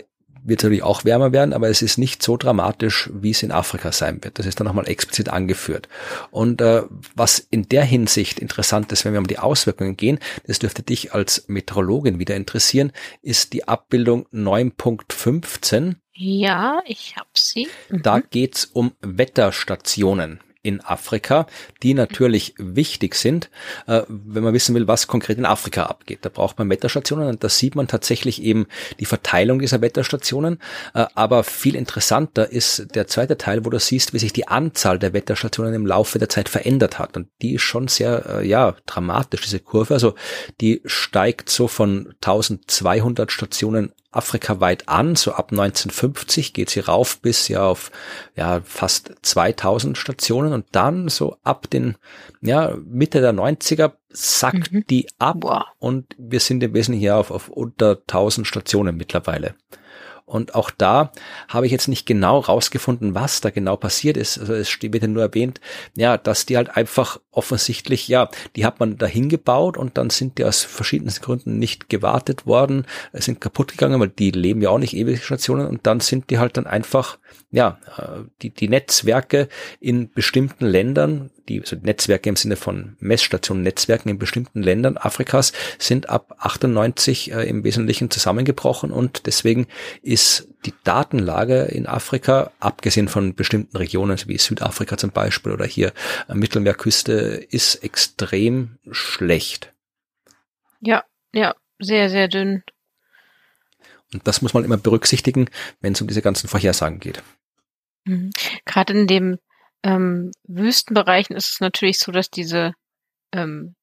wird 0.47 0.61
es 0.61 0.63
natürlich 0.63 0.83
auch 0.83 1.05
wärmer 1.05 1.33
werden, 1.33 1.53
aber 1.53 1.69
es 1.69 1.81
ist 1.81 1.97
nicht 1.97 2.23
so 2.23 2.37
dramatisch, 2.37 3.09
wie 3.13 3.31
es 3.31 3.43
in 3.43 3.51
Afrika 3.51 3.91
sein 3.91 4.23
wird. 4.23 4.39
Das 4.39 4.45
ist 4.45 4.59
dann 4.59 4.65
nochmal 4.65 4.87
explizit 4.87 5.29
angeführt. 5.29 5.89
Und 6.31 6.61
äh, 6.61 6.83
was 7.15 7.39
in 7.39 7.67
der 7.69 7.83
Hinsicht 7.83 8.39
interessant 8.39 8.91
ist, 8.91 9.05
wenn 9.05 9.13
wir 9.13 9.19
um 9.19 9.27
die 9.27 9.39
Auswirkungen 9.39 9.97
gehen, 9.97 10.19
das 10.45 10.59
dürfte 10.59 10.83
dich 10.83 11.13
als 11.13 11.45
Meteorologin 11.47 12.17
wieder 12.17 12.35
interessieren, 12.35 12.91
ist 13.21 13.53
die 13.53 13.67
Abbildung 13.67 14.25
9.15. 14.33 15.95
Ja, 16.13 16.81
ich 16.85 17.15
habe 17.17 17.29
sie. 17.33 17.67
Mhm. 17.89 18.01
Da 18.01 18.19
geht's 18.19 18.65
um 18.65 18.93
Wetterstationen 19.01 20.39
in 20.67 20.81
Afrika, 20.81 21.47
die 21.81 21.93
natürlich 21.93 22.53
wichtig 22.57 23.15
sind, 23.15 23.49
äh, 23.87 24.01
wenn 24.07 24.43
man 24.43 24.53
wissen 24.53 24.75
will, 24.75 24.87
was 24.87 25.07
konkret 25.07 25.37
in 25.37 25.45
Afrika 25.45 25.83
abgeht. 25.83 26.19
Da 26.23 26.29
braucht 26.29 26.59
man 26.59 26.69
Wetterstationen 26.69 27.29
und 27.29 27.43
da 27.43 27.47
sieht 27.49 27.75
man 27.75 27.87
tatsächlich 27.87 28.43
eben 28.43 28.67
die 28.99 29.05
Verteilung 29.05 29.59
dieser 29.59 29.81
Wetterstationen. 29.81 30.59
Äh, 30.93 31.05
aber 31.15 31.45
viel 31.45 31.75
interessanter 31.75 32.51
ist 32.51 32.93
der 32.95 33.07
zweite 33.07 33.37
Teil, 33.37 33.63
wo 33.63 33.69
du 33.69 33.79
siehst, 33.79 34.13
wie 34.13 34.19
sich 34.19 34.33
die 34.33 34.49
Anzahl 34.49 34.99
der 34.99 35.13
Wetterstationen 35.13 35.73
im 35.73 35.85
Laufe 35.85 36.19
der 36.19 36.29
Zeit 36.29 36.49
verändert 36.49 36.99
hat. 36.99 37.15
Und 37.15 37.29
die 37.41 37.55
ist 37.55 37.61
schon 37.61 37.87
sehr, 37.87 38.25
äh, 38.27 38.47
ja, 38.47 38.75
dramatisch, 38.85 39.41
diese 39.41 39.61
Kurve. 39.61 39.93
Also 39.93 40.15
die 40.59 40.81
steigt 40.85 41.49
so 41.49 41.69
von 41.69 42.13
1200 42.21 43.31
Stationen 43.31 43.93
afrikaweit 44.11 44.87
an. 44.89 45.15
So 45.15 45.33
ab 45.33 45.51
1950 45.51 46.53
geht 46.53 46.69
sie 46.69 46.79
rauf 46.81 47.19
bis 47.19 47.47
ja 47.47 47.65
auf 47.65 47.91
ja 48.35 48.61
fast 48.63 49.13
2000 49.21 49.97
Stationen 49.97 50.53
und 50.53 50.65
dann 50.71 51.09
so 51.09 51.37
ab 51.43 51.69
den 51.69 51.95
ja 52.41 52.75
Mitte 52.85 53.21
der 53.21 53.33
90er 53.33 53.93
sackt 54.09 54.71
mhm. 54.71 54.85
die 54.89 55.07
ab 55.19 55.41
Boah. 55.41 55.65
und 55.79 56.15
wir 56.17 56.39
sind 56.39 56.63
im 56.63 56.73
Wesentlichen 56.73 57.05
ja 57.05 57.17
auf, 57.17 57.31
auf 57.31 57.49
unter 57.49 57.97
1000 57.97 58.47
Stationen 58.47 58.97
mittlerweile. 58.97 59.55
Und 60.27 60.55
auch 60.55 60.71
da 60.71 61.13
habe 61.47 61.65
ich 61.65 61.71
jetzt 61.71 61.87
nicht 61.87 62.05
genau 62.05 62.39
rausgefunden, 62.39 63.15
was 63.15 63.39
da 63.39 63.49
genau 63.49 63.77
passiert 63.77 64.17
ist. 64.17 64.37
Also 64.37 64.55
es 64.55 64.69
wird 64.81 65.07
nur 65.07 65.23
erwähnt, 65.23 65.61
ja, 65.95 66.17
dass 66.17 66.45
die 66.45 66.57
halt 66.57 66.75
einfach 66.75 67.21
offensichtlich, 67.31 68.09
ja, 68.09 68.29
die 68.57 68.65
hat 68.65 68.81
man 68.81 68.97
dahin 68.97 69.29
gebaut 69.29 69.77
und 69.77 69.97
dann 69.97 70.09
sind 70.09 70.37
die 70.37 70.43
aus 70.43 70.63
verschiedensten 70.63 71.23
Gründen 71.23 71.59
nicht 71.59 71.87
gewartet 71.87 72.45
worden, 72.45 72.85
sind 73.13 73.39
kaputt 73.39 73.71
gegangen, 73.71 74.01
weil 74.01 74.09
die 74.09 74.31
leben 74.31 74.61
ja 74.61 74.69
auch 74.69 74.79
nicht 74.79 74.97
ewig 74.97 75.23
Stationen 75.23 75.65
und 75.65 75.87
dann 75.87 76.01
sind 76.01 76.29
die 76.29 76.39
halt 76.39 76.57
dann 76.57 76.67
einfach 76.67 77.19
ja, 77.49 77.79
äh, 77.97 78.25
die, 78.41 78.49
die 78.49 78.67
Netzwerke 78.67 79.47
in 79.79 80.11
bestimmten 80.11 80.65
Ländern, 80.65 81.31
die 81.47 81.61
also 81.61 81.77
Netzwerke 81.81 82.27
im 82.27 82.35
Sinne 82.35 82.57
von 82.57 82.97
Messstationen, 82.99 83.63
Netzwerken 83.63 84.09
in 84.09 84.19
bestimmten 84.19 84.61
Ländern 84.61 84.97
Afrikas 84.97 85.53
sind 85.79 86.09
ab 86.09 86.35
98 86.39 87.31
äh, 87.31 87.43
im 87.47 87.63
Wesentlichen 87.63 88.11
zusammengebrochen 88.11 88.91
und 88.91 89.27
deswegen 89.27 89.67
ist 90.01 90.49
die 90.65 90.73
Datenlage 90.83 91.63
in 91.63 91.87
Afrika, 91.87 92.51
abgesehen 92.59 93.07
von 93.07 93.33
bestimmten 93.33 93.77
Regionen 93.77 94.17
wie 94.25 94.37
Südafrika 94.37 94.97
zum 94.97 95.11
Beispiel 95.11 95.53
oder 95.53 95.65
hier 95.65 95.93
äh, 96.27 96.33
Mittelmeerküste, 96.33 97.45
ist 97.49 97.75
extrem 97.75 98.77
schlecht. 98.91 99.73
Ja, 100.81 101.05
ja, 101.33 101.55
sehr, 101.79 102.09
sehr 102.09 102.27
dünn. 102.27 102.63
Und 104.13 104.27
das 104.27 104.41
muss 104.41 104.53
man 104.53 104.63
immer 104.63 104.77
berücksichtigen, 104.77 105.49
wenn 105.81 105.93
es 105.93 106.01
um 106.01 106.07
diese 106.07 106.21
ganzen 106.21 106.47
Vorhersagen 106.47 106.99
geht. 106.99 107.23
Mhm. 108.07 108.31
Gerade 108.65 108.93
in 108.93 109.07
dem 109.07 109.37
ähm, 109.83 110.31
Wüstenbereichen 110.47 111.35
ist 111.35 111.53
es 111.53 111.59
natürlich 111.59 111.99
so, 111.99 112.11
dass 112.11 112.29
diese 112.29 112.73
ähm, 113.31 113.75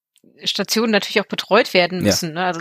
Stationen 0.42 0.90
natürlich 0.90 1.20
auch 1.20 1.28
betreut 1.28 1.74
werden 1.74 2.02
müssen. 2.02 2.30
Ja. 2.30 2.34
Ne? 2.34 2.44
Also 2.46 2.60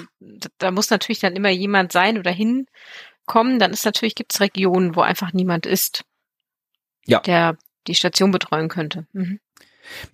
da 0.57 0.71
muss 0.71 0.89
natürlich 0.89 1.19
dann 1.19 1.35
immer 1.35 1.49
jemand 1.49 1.91
sein 1.91 2.17
oder 2.17 2.31
hinkommen. 2.31 3.59
Dann 3.59 3.71
ist 3.71 3.85
natürlich, 3.85 4.15
gibt 4.15 4.33
es 4.33 4.41
Regionen, 4.41 4.95
wo 4.95 5.01
einfach 5.01 5.33
niemand 5.33 5.65
ist, 5.65 6.03
ja. 7.05 7.19
der 7.21 7.57
die 7.87 7.95
Station 7.95 8.31
betreuen 8.31 8.69
könnte. 8.69 9.07
Mhm. 9.13 9.39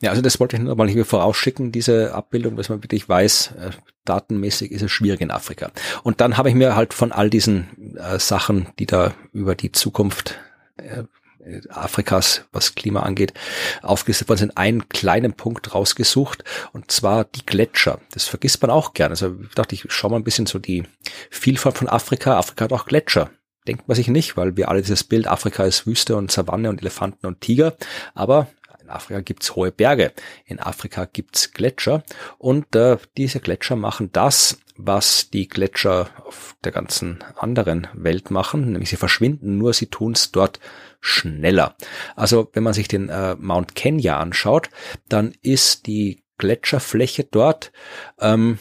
Ja, 0.02 0.10
also 0.10 0.24
das 0.24 0.40
wollte 0.40 0.56
ich 0.56 0.64
nur 0.64 0.76
mal 0.76 0.88
hier 0.88 1.06
vorausschicken, 1.06 1.72
diese 1.72 2.14
Abbildung, 2.16 2.56
dass 2.56 2.70
man 2.70 2.84
wirklich 2.84 3.08
weiß, 3.08 3.54
äh, 3.60 3.70
datenmäßig 4.04 4.72
ist 4.72 4.82
es 4.82 4.92
schwierig 4.92 5.22
in 5.22 5.30
Afrika. 5.30 5.72
Und 6.02 6.22
dann 6.22 6.38
habe 6.38 6.50
ich 6.50 6.56
mir 6.56 6.76
halt 6.76 6.94
von 6.94 7.12
all 7.12 7.30
diesen 7.30 7.96
äh, 7.98 8.18
Sachen, 8.18 8.70
die 8.80 8.88
da 8.88 9.14
über 9.32 9.54
die 9.54 9.72
Zukunft 9.72 10.40
äh, 10.78 11.04
Afrikas, 11.70 12.46
was 12.52 12.76
Klima 12.76 13.02
angeht, 13.02 13.34
aufgelistet 13.82 14.30
worden 14.30 14.40
sind, 14.40 14.58
einen 14.58 14.90
kleinen 14.90 15.34
Punkt 15.34 15.74
rausgesucht 15.74 16.44
und 16.74 16.92
zwar 16.92 17.26
die 17.26 17.46
Gletscher. 17.46 18.00
Das 18.12 18.28
vergisst 18.28 18.62
man 18.62 18.72
auch 18.72 18.94
gerne. 18.94 19.12
Also 19.12 19.36
ich 19.42 19.56
dachte, 19.56 19.76
ich 19.76 19.86
schau 19.90 20.10
mal 20.10 20.18
ein 20.18 20.24
bisschen 20.24 20.46
so 20.46 20.60
die 20.60 20.84
Vielfalt 21.30 21.78
von 21.78 21.90
Afrika. 21.90 22.38
Afrika 22.38 22.66
hat 22.66 22.74
auch 22.74 22.86
Gletscher. 22.86 23.32
Denkt 23.68 23.88
man 23.88 23.96
sich 23.96 24.08
nicht, 24.08 24.38
weil 24.38 24.58
wir 24.58 24.70
alle 24.70 24.82
dieses 24.82 25.04
Bild, 25.04 25.28
Afrika 25.28 25.64
ist 25.64 25.86
Wüste 25.86 26.16
und 26.16 26.32
Savanne 26.32 26.70
und 26.70 26.82
Elefanten 26.82 27.28
und 27.28 27.42
Tiger. 27.42 27.76
Aber 28.16 28.48
in 28.82 28.90
Afrika 28.90 29.22
gibt's 29.22 29.56
hohe 29.56 29.72
Berge, 29.72 30.14
in 30.46 30.60
Afrika 30.60 31.06
gibt's 31.06 31.52
Gletscher 31.52 32.04
und 32.40 32.76
äh, 32.76 32.98
diese 33.18 33.40
Gletscher 33.40 33.76
machen 33.76 34.12
das, 34.12 34.60
was 34.78 35.30
die 35.30 35.48
Gletscher 35.48 36.10
auf 36.26 36.56
der 36.64 36.72
ganzen 36.72 37.24
anderen 37.36 37.88
Welt 37.94 38.32
machen, 38.32 38.72
nämlich 38.72 38.90
sie 38.90 38.96
verschwinden, 38.96 39.58
nur 39.58 39.74
sie 39.74 39.88
tun's 39.88 40.32
dort 40.32 40.60
schneller. 41.00 41.76
Also 42.16 42.50
wenn 42.54 42.64
man 42.64 42.74
sich 42.74 42.88
den 42.88 43.10
äh, 43.10 43.36
Mount 43.36 43.76
Kenya 43.76 44.20
anschaut, 44.20 44.70
dann 45.08 45.34
ist 45.42 45.88
die 45.88 46.24
Gletscherfläche 46.38 47.26
dort 47.26 47.72
ähm, 48.20 48.60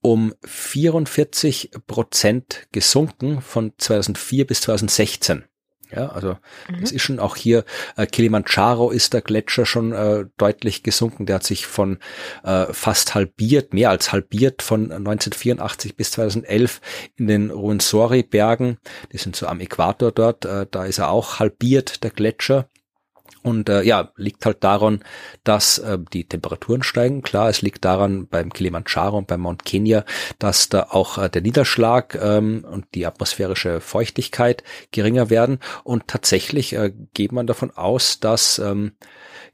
um 0.00 0.34
44 0.44 1.70
Prozent 1.86 2.66
gesunken 2.72 3.40
von 3.40 3.72
2004 3.78 4.46
bis 4.46 4.60
2016. 4.62 5.44
Ja, 5.94 6.08
also 6.08 6.36
mhm. 6.68 6.82
es 6.82 6.92
ist 6.92 7.02
schon 7.02 7.18
auch 7.18 7.36
hier, 7.36 7.64
äh, 7.96 8.06
Kilimanjaro 8.06 8.90
ist 8.90 9.12
der 9.12 9.20
Gletscher 9.20 9.66
schon 9.66 9.92
äh, 9.92 10.24
deutlich 10.36 10.82
gesunken. 10.82 11.26
Der 11.26 11.36
hat 11.36 11.44
sich 11.44 11.66
von 11.66 11.98
äh, 12.44 12.66
fast 12.72 13.14
halbiert, 13.14 13.74
mehr 13.74 13.90
als 13.90 14.12
halbiert 14.12 14.62
von 14.62 14.90
1984 14.90 15.96
bis 15.96 16.12
2011 16.12 16.80
in 17.16 17.26
den 17.26 17.50
Ruwenzori-Bergen. 17.50 18.78
Die 19.12 19.18
sind 19.18 19.36
so 19.36 19.46
am 19.46 19.60
Äquator 19.60 20.12
dort. 20.12 20.44
Äh, 20.44 20.66
da 20.70 20.84
ist 20.84 20.98
er 20.98 21.10
auch 21.10 21.38
halbiert, 21.38 22.02
der 22.04 22.10
Gletscher. 22.10 22.68
Und 23.42 23.68
äh, 23.68 23.82
ja, 23.82 24.12
liegt 24.16 24.46
halt 24.46 24.62
daran, 24.62 25.02
dass 25.44 25.78
äh, 25.78 25.98
die 26.12 26.24
Temperaturen 26.24 26.82
steigen. 26.82 27.22
Klar, 27.22 27.48
es 27.48 27.62
liegt 27.62 27.84
daran 27.84 28.28
beim 28.28 28.52
Kilimanjaro 28.52 29.18
und 29.18 29.26
beim 29.26 29.40
Mount 29.40 29.64
Kenya, 29.64 30.04
dass 30.38 30.68
da 30.68 30.88
auch 30.90 31.18
äh, 31.18 31.28
der 31.28 31.42
Niederschlag 31.42 32.14
ähm, 32.14 32.64
und 32.70 32.86
die 32.94 33.04
atmosphärische 33.06 33.80
Feuchtigkeit 33.80 34.62
geringer 34.92 35.28
werden. 35.30 35.58
Und 35.82 36.06
tatsächlich 36.06 36.74
äh, 36.74 36.92
geht 37.14 37.32
man 37.32 37.46
davon 37.46 37.70
aus, 37.72 38.20
dass 38.20 38.58
ähm, 38.58 38.92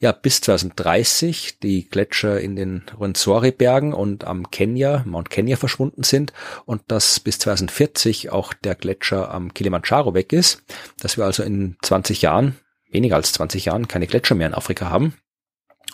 ja 0.01 0.13
bis 0.13 0.41
2030 0.41 1.59
die 1.61 1.89
Gletscher 1.89 2.41
in 2.41 2.57
den 2.57 2.83
Rwenzori-Bergen 2.99 3.93
und 3.93 4.25
am 4.25 4.51
Kenya, 4.51 5.03
Mount 5.07 5.31
Kenya 5.31 5.57
verschwunden 5.57 6.03
sind 6.03 6.33
und 6.67 6.83
dass 6.89 7.21
bis 7.21 7.39
2040 7.39 8.31
auch 8.31 8.53
der 8.53 8.75
Gletscher 8.75 9.33
am 9.33 9.55
Kilimanjaro 9.55 10.15
weg 10.15 10.33
ist, 10.33 10.63
dass 11.01 11.17
wir 11.17 11.25
also 11.25 11.43
in 11.43 11.77
20 11.83 12.23
Jahren 12.23 12.57
weniger 12.91 13.17
als 13.17 13.33
20 13.33 13.67
Jahren 13.67 13.89
keine 13.89 14.07
Gletscher 14.07 14.35
mehr 14.35 14.47
in 14.47 14.55
Afrika 14.55 14.91
haben. 14.91 15.15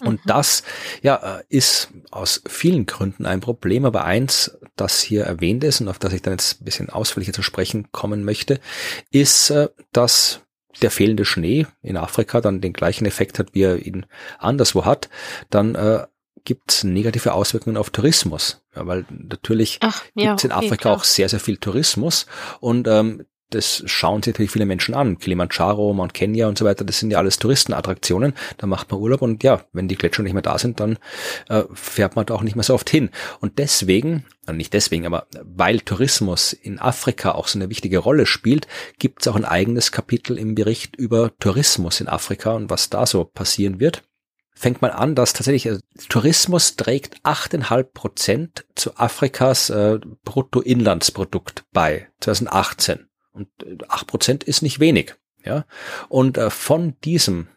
Und 0.01 0.24
mhm. 0.24 0.28
das, 0.28 0.64
ja, 1.03 1.38
äh, 1.38 1.45
ist 1.49 1.90
aus 2.11 2.42
vielen 2.49 2.86
Gründen 2.86 3.26
ein 3.26 3.40
Problem, 3.40 3.84
aber 3.84 4.05
eins, 4.05 4.59
das 4.76 5.01
hier 5.01 5.24
erwähnt 5.24 5.62
ist 5.62 5.80
und 5.80 5.88
auf 5.88 5.99
das 5.99 6.12
ich 6.12 6.22
dann 6.22 6.32
jetzt 6.32 6.61
ein 6.61 6.64
bisschen 6.64 6.90
ausführlicher 6.90 7.32
zu 7.32 7.42
sprechen 7.42 7.92
kommen 7.92 8.24
möchte, 8.24 8.61
ist, 9.11 9.51
äh, 9.51 9.68
dass 9.92 10.40
der 10.82 10.90
fehlende 10.90 11.24
Schnee 11.24 11.66
in 11.82 11.97
Afrika 11.97 12.40
dann 12.40 12.61
den 12.61 12.72
gleichen 12.72 13.07
Effekt 13.07 13.38
hat, 13.38 13.55
wie 13.55 13.62
er 13.62 13.86
ihn 13.86 14.07
anderswo 14.38 14.84
hat, 14.84 15.09
dann 15.49 15.76
äh, 15.76 16.07
gibt 16.45 16.72
es 16.72 16.84
negative 16.84 17.32
Auswirkungen 17.32 17.76
auf 17.76 17.90
Tourismus. 17.90 18.62
Ja, 18.74 18.86
weil 18.86 19.07
natürlich 19.09 19.78
Ach, 19.82 20.03
ja, 20.14 20.30
gibt 20.30 20.40
es 20.40 20.45
in 20.45 20.53
okay, 20.53 20.66
Afrika 20.66 20.82
klar. 20.82 20.97
auch 20.97 21.05
sehr, 21.05 21.28
sehr 21.28 21.40
viel 21.40 21.57
Tourismus 21.57 22.26
und 22.61 22.88
ähm, 22.88 23.24
das 23.55 23.82
schauen 23.86 24.22
sich 24.22 24.34
natürlich 24.34 24.50
viele 24.50 24.66
Menschen 24.66 24.94
an. 24.94 25.18
Kilimanjaro, 25.18 25.92
Mount 25.92 26.14
Kenya 26.14 26.48
und 26.48 26.59
so 26.59 26.64
weiter, 26.64 26.84
das 26.84 26.98
sind 26.98 27.11
ja 27.11 27.18
alles 27.18 27.38
Touristenattraktionen. 27.38 28.34
Da 28.59 28.66
macht 28.66 28.90
man 28.90 29.00
Urlaub 29.00 29.22
und 29.22 29.42
ja, 29.42 29.64
wenn 29.72 29.88
die 29.88 29.96
Gletscher 29.96 30.22
nicht 30.22 30.32
mehr 30.32 30.42
da 30.42 30.59
sind, 30.59 30.80
dann 30.80 30.98
äh, 31.48 31.62
fährt 31.72 32.16
man 32.16 32.26
da 32.26 32.34
auch 32.34 32.42
nicht 32.42 32.57
mehr 32.57 32.64
so 32.64 32.74
oft 32.74 32.90
hin. 32.90 33.11
Und 33.40 33.59
deswegen, 33.59 34.24
also 34.46 34.57
nicht 34.57 34.72
deswegen, 34.72 35.07
aber 35.07 35.26
weil 35.42 35.80
Tourismus 35.80 36.52
in 36.52 36.78
Afrika 36.78 37.32
auch 37.32 37.48
so 37.48 37.59
eine 37.59 37.70
wichtige 37.70 37.98
Rolle 37.98 38.26
spielt, 38.26 38.66
gibt 38.98 39.22
es 39.22 39.28
auch 39.28 39.36
ein 39.36 39.44
eigenes 39.44 39.92
Kapitel 39.92 40.38
im 40.38 40.55
Bericht 40.55 40.96
über 40.96 41.32
Tourismus 41.38 42.00
in 42.00 42.09
Afrika 42.09 42.52
und 42.52 42.70
was 42.70 42.90
da 42.90 43.07
so 43.07 43.24
passieren 43.24 43.80
wird 43.80 44.02
fängt 44.55 44.80
man 44.80 44.92
an, 44.92 45.14
dass 45.14 45.32
tatsächlich 45.32 45.68
also 45.68 45.80
Tourismus 46.09 46.76
trägt 46.76 47.20
8,5 47.24 47.82
Prozent 47.82 48.64
zu 48.74 48.96
Afrikas 48.96 49.70
äh, 49.70 49.98
Bruttoinlandsprodukt 50.24 51.64
bei 51.72 52.09
2018. 52.20 53.09
Und 53.35 53.49
acht 53.89 54.07
Prozent 54.07 54.45
ist 54.45 54.62
nicht 54.62 54.80
wenig. 54.80 55.14
Ja, 55.45 55.66
und 56.09 56.39
äh, 56.39 56.49
von 56.49 56.99
diesem 57.05 57.49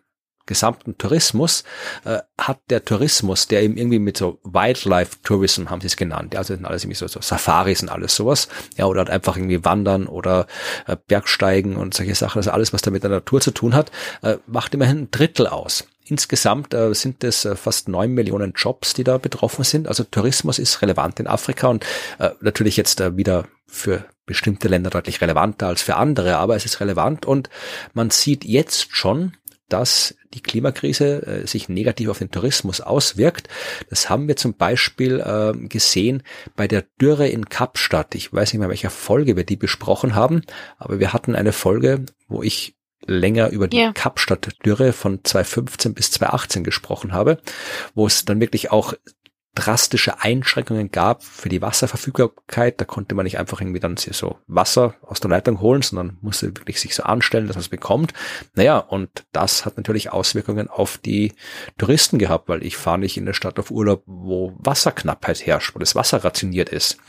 gesamten 0.48 0.98
Tourismus 0.98 1.64
äh, 2.06 2.20
hat 2.40 2.60
der 2.70 2.84
Tourismus, 2.84 3.48
der 3.48 3.62
eben 3.62 3.78
irgendwie 3.78 4.00
mit 4.00 4.18
so 4.18 4.40
Wildlife 4.44 5.18
Tourism 5.22 5.70
haben 5.70 5.82
sie 5.82 5.88
es 5.88 5.98
genannt, 5.98 6.34
ja, 6.34 6.40
also 6.40 6.56
sind 6.56 6.66
alles 6.66 6.84
irgendwie 6.84 6.98
so, 6.98 7.08
so 7.08 7.22
Safaris 7.22 7.84
und 7.84 7.90
alles 7.90 8.16
sowas, 8.16 8.48
ja, 8.76 8.86
oder 8.86 9.00
halt 9.00 9.10
einfach 9.12 9.38
irgendwie 9.38 9.64
Wandern 9.64 10.08
oder 10.08 10.48
äh, 10.88 10.98
Bergsteigen 11.08 11.76
und 11.76 11.94
solche 11.94 12.16
Sachen, 12.16 12.40
also 12.40 12.52
alles, 12.52 12.74
was 12.74 12.82
da 12.82 12.90
mit 12.90 13.04
der 13.04 13.12
Natur 13.12 13.42
zu 13.42 13.52
tun 13.52 13.76
hat, 13.76 13.92
äh, 14.24 14.38
macht 14.48 14.74
immerhin 14.74 15.00
ein 15.00 15.12
Drittel 15.12 15.48
aus. 15.48 15.86
Insgesamt 16.06 16.74
äh, 16.74 16.94
sind 16.96 17.24
es 17.24 17.44
äh, 17.46 17.56
fast 17.56 17.90
neun 17.90 18.14
Millionen 18.14 18.54
Jobs, 18.56 18.94
die 18.94 19.04
da 19.04 19.18
betroffen 19.18 19.66
sind. 19.66 19.90
Also 19.90 20.06
Tourismus 20.06 20.58
ist 20.58 20.82
relevant 20.82 21.20
in 21.20 21.28
Afrika 21.28 21.68
und 21.68 21.86
äh, 22.18 22.30
natürlich 22.40 22.78
jetzt 22.78 23.02
äh, 23.02 23.18
wieder 23.18 23.46
für 23.68 24.06
bestimmte 24.28 24.68
Länder 24.68 24.92
deutlich 24.92 25.20
relevanter 25.22 25.68
als 25.68 25.82
für 25.82 25.96
andere, 25.96 26.38
aber 26.38 26.56
es 26.56 26.66
ist 26.66 26.80
relevant 26.80 27.26
und 27.26 27.50
man 27.96 28.12
sieht 28.12 28.46
jetzt 28.46 28.96
schon, 28.96 29.34
dass 29.70 30.16
die 30.34 30.42
Klimakrise 30.42 31.26
äh, 31.26 31.48
sich 31.48 31.68
negativ 31.68 32.10
auf 32.10 32.20
den 32.20 32.32
Tourismus 32.32 32.80
auswirkt. 32.80 33.50
Das 33.90 34.10
haben 34.10 34.28
wir 34.28 34.36
zum 34.36 34.54
Beispiel 34.54 35.20
äh, 35.20 35.58
gesehen 35.68 36.24
bei 36.56 36.68
der 36.68 36.84
Dürre 37.02 37.28
in 37.28 37.50
Kapstadt. 37.50 38.16
Ich 38.16 38.32
weiß 38.32 38.54
nicht 38.54 38.60
mehr, 38.60 38.70
welcher 38.70 38.90
Folge 38.90 39.36
wir 39.36 39.46
die 39.46 39.58
besprochen 39.58 40.16
haben, 40.16 40.42
aber 40.78 41.00
wir 41.00 41.12
hatten 41.14 41.36
eine 41.36 41.54
Folge, 41.54 42.06
wo 42.28 42.44
ich 42.44 42.78
länger 43.06 43.50
über 43.50 43.68
die 43.68 43.78
yeah. 43.78 43.94
Kapstadt-Dürre 43.94 44.92
von 44.92 45.24
2015 45.24 45.94
bis 45.94 46.12
2018 46.12 46.64
gesprochen 46.64 47.14
habe, 47.14 47.40
wo 47.96 48.08
es 48.08 48.26
dann 48.26 48.42
wirklich 48.42 48.72
auch 48.72 48.94
drastische 49.58 50.22
Einschränkungen 50.22 50.92
gab 50.92 51.24
für 51.24 51.50
die 51.50 51.64
Wasserverfügbarkeit. 51.64 52.80
Da 52.80 52.86
konnte 52.86 53.16
man 53.16 53.24
nicht 53.24 53.40
einfach 53.40 53.60
irgendwie 53.60 53.80
dann 53.80 53.98
so 53.98 54.38
Wasser 54.46 54.94
aus 55.02 55.20
der 55.20 55.32
Leitung 55.32 55.60
holen, 55.62 55.82
sondern 55.82 56.18
musste 56.22 56.56
wirklich 56.56 56.80
sich 56.80 56.94
so 56.94 57.02
anstellen, 57.02 57.48
dass 57.48 57.56
man 57.56 57.62
es 57.62 57.70
bekommt. 57.70 58.14
Naja, 58.54 58.78
und 58.78 59.26
das 59.32 59.66
hat 59.66 59.76
natürlich 59.76 60.14
Auswirkungen 60.14 60.68
auf 60.68 61.00
die 61.00 61.34
Touristen 61.80 62.20
gehabt, 62.20 62.50
weil 62.50 62.64
ich 62.64 62.78
fahre 62.78 63.00
nicht 63.00 63.18
in 63.18 63.26
der 63.26 63.34
Stadt 63.34 63.58
auf 63.58 63.72
Urlaub, 63.72 64.04
wo 64.06 64.54
Wasserknappheit 64.60 65.44
herrscht, 65.48 65.74
wo 65.74 65.80
das 65.80 65.96
Wasser 65.96 66.24
rationiert 66.24 66.70
ist. 66.70 67.00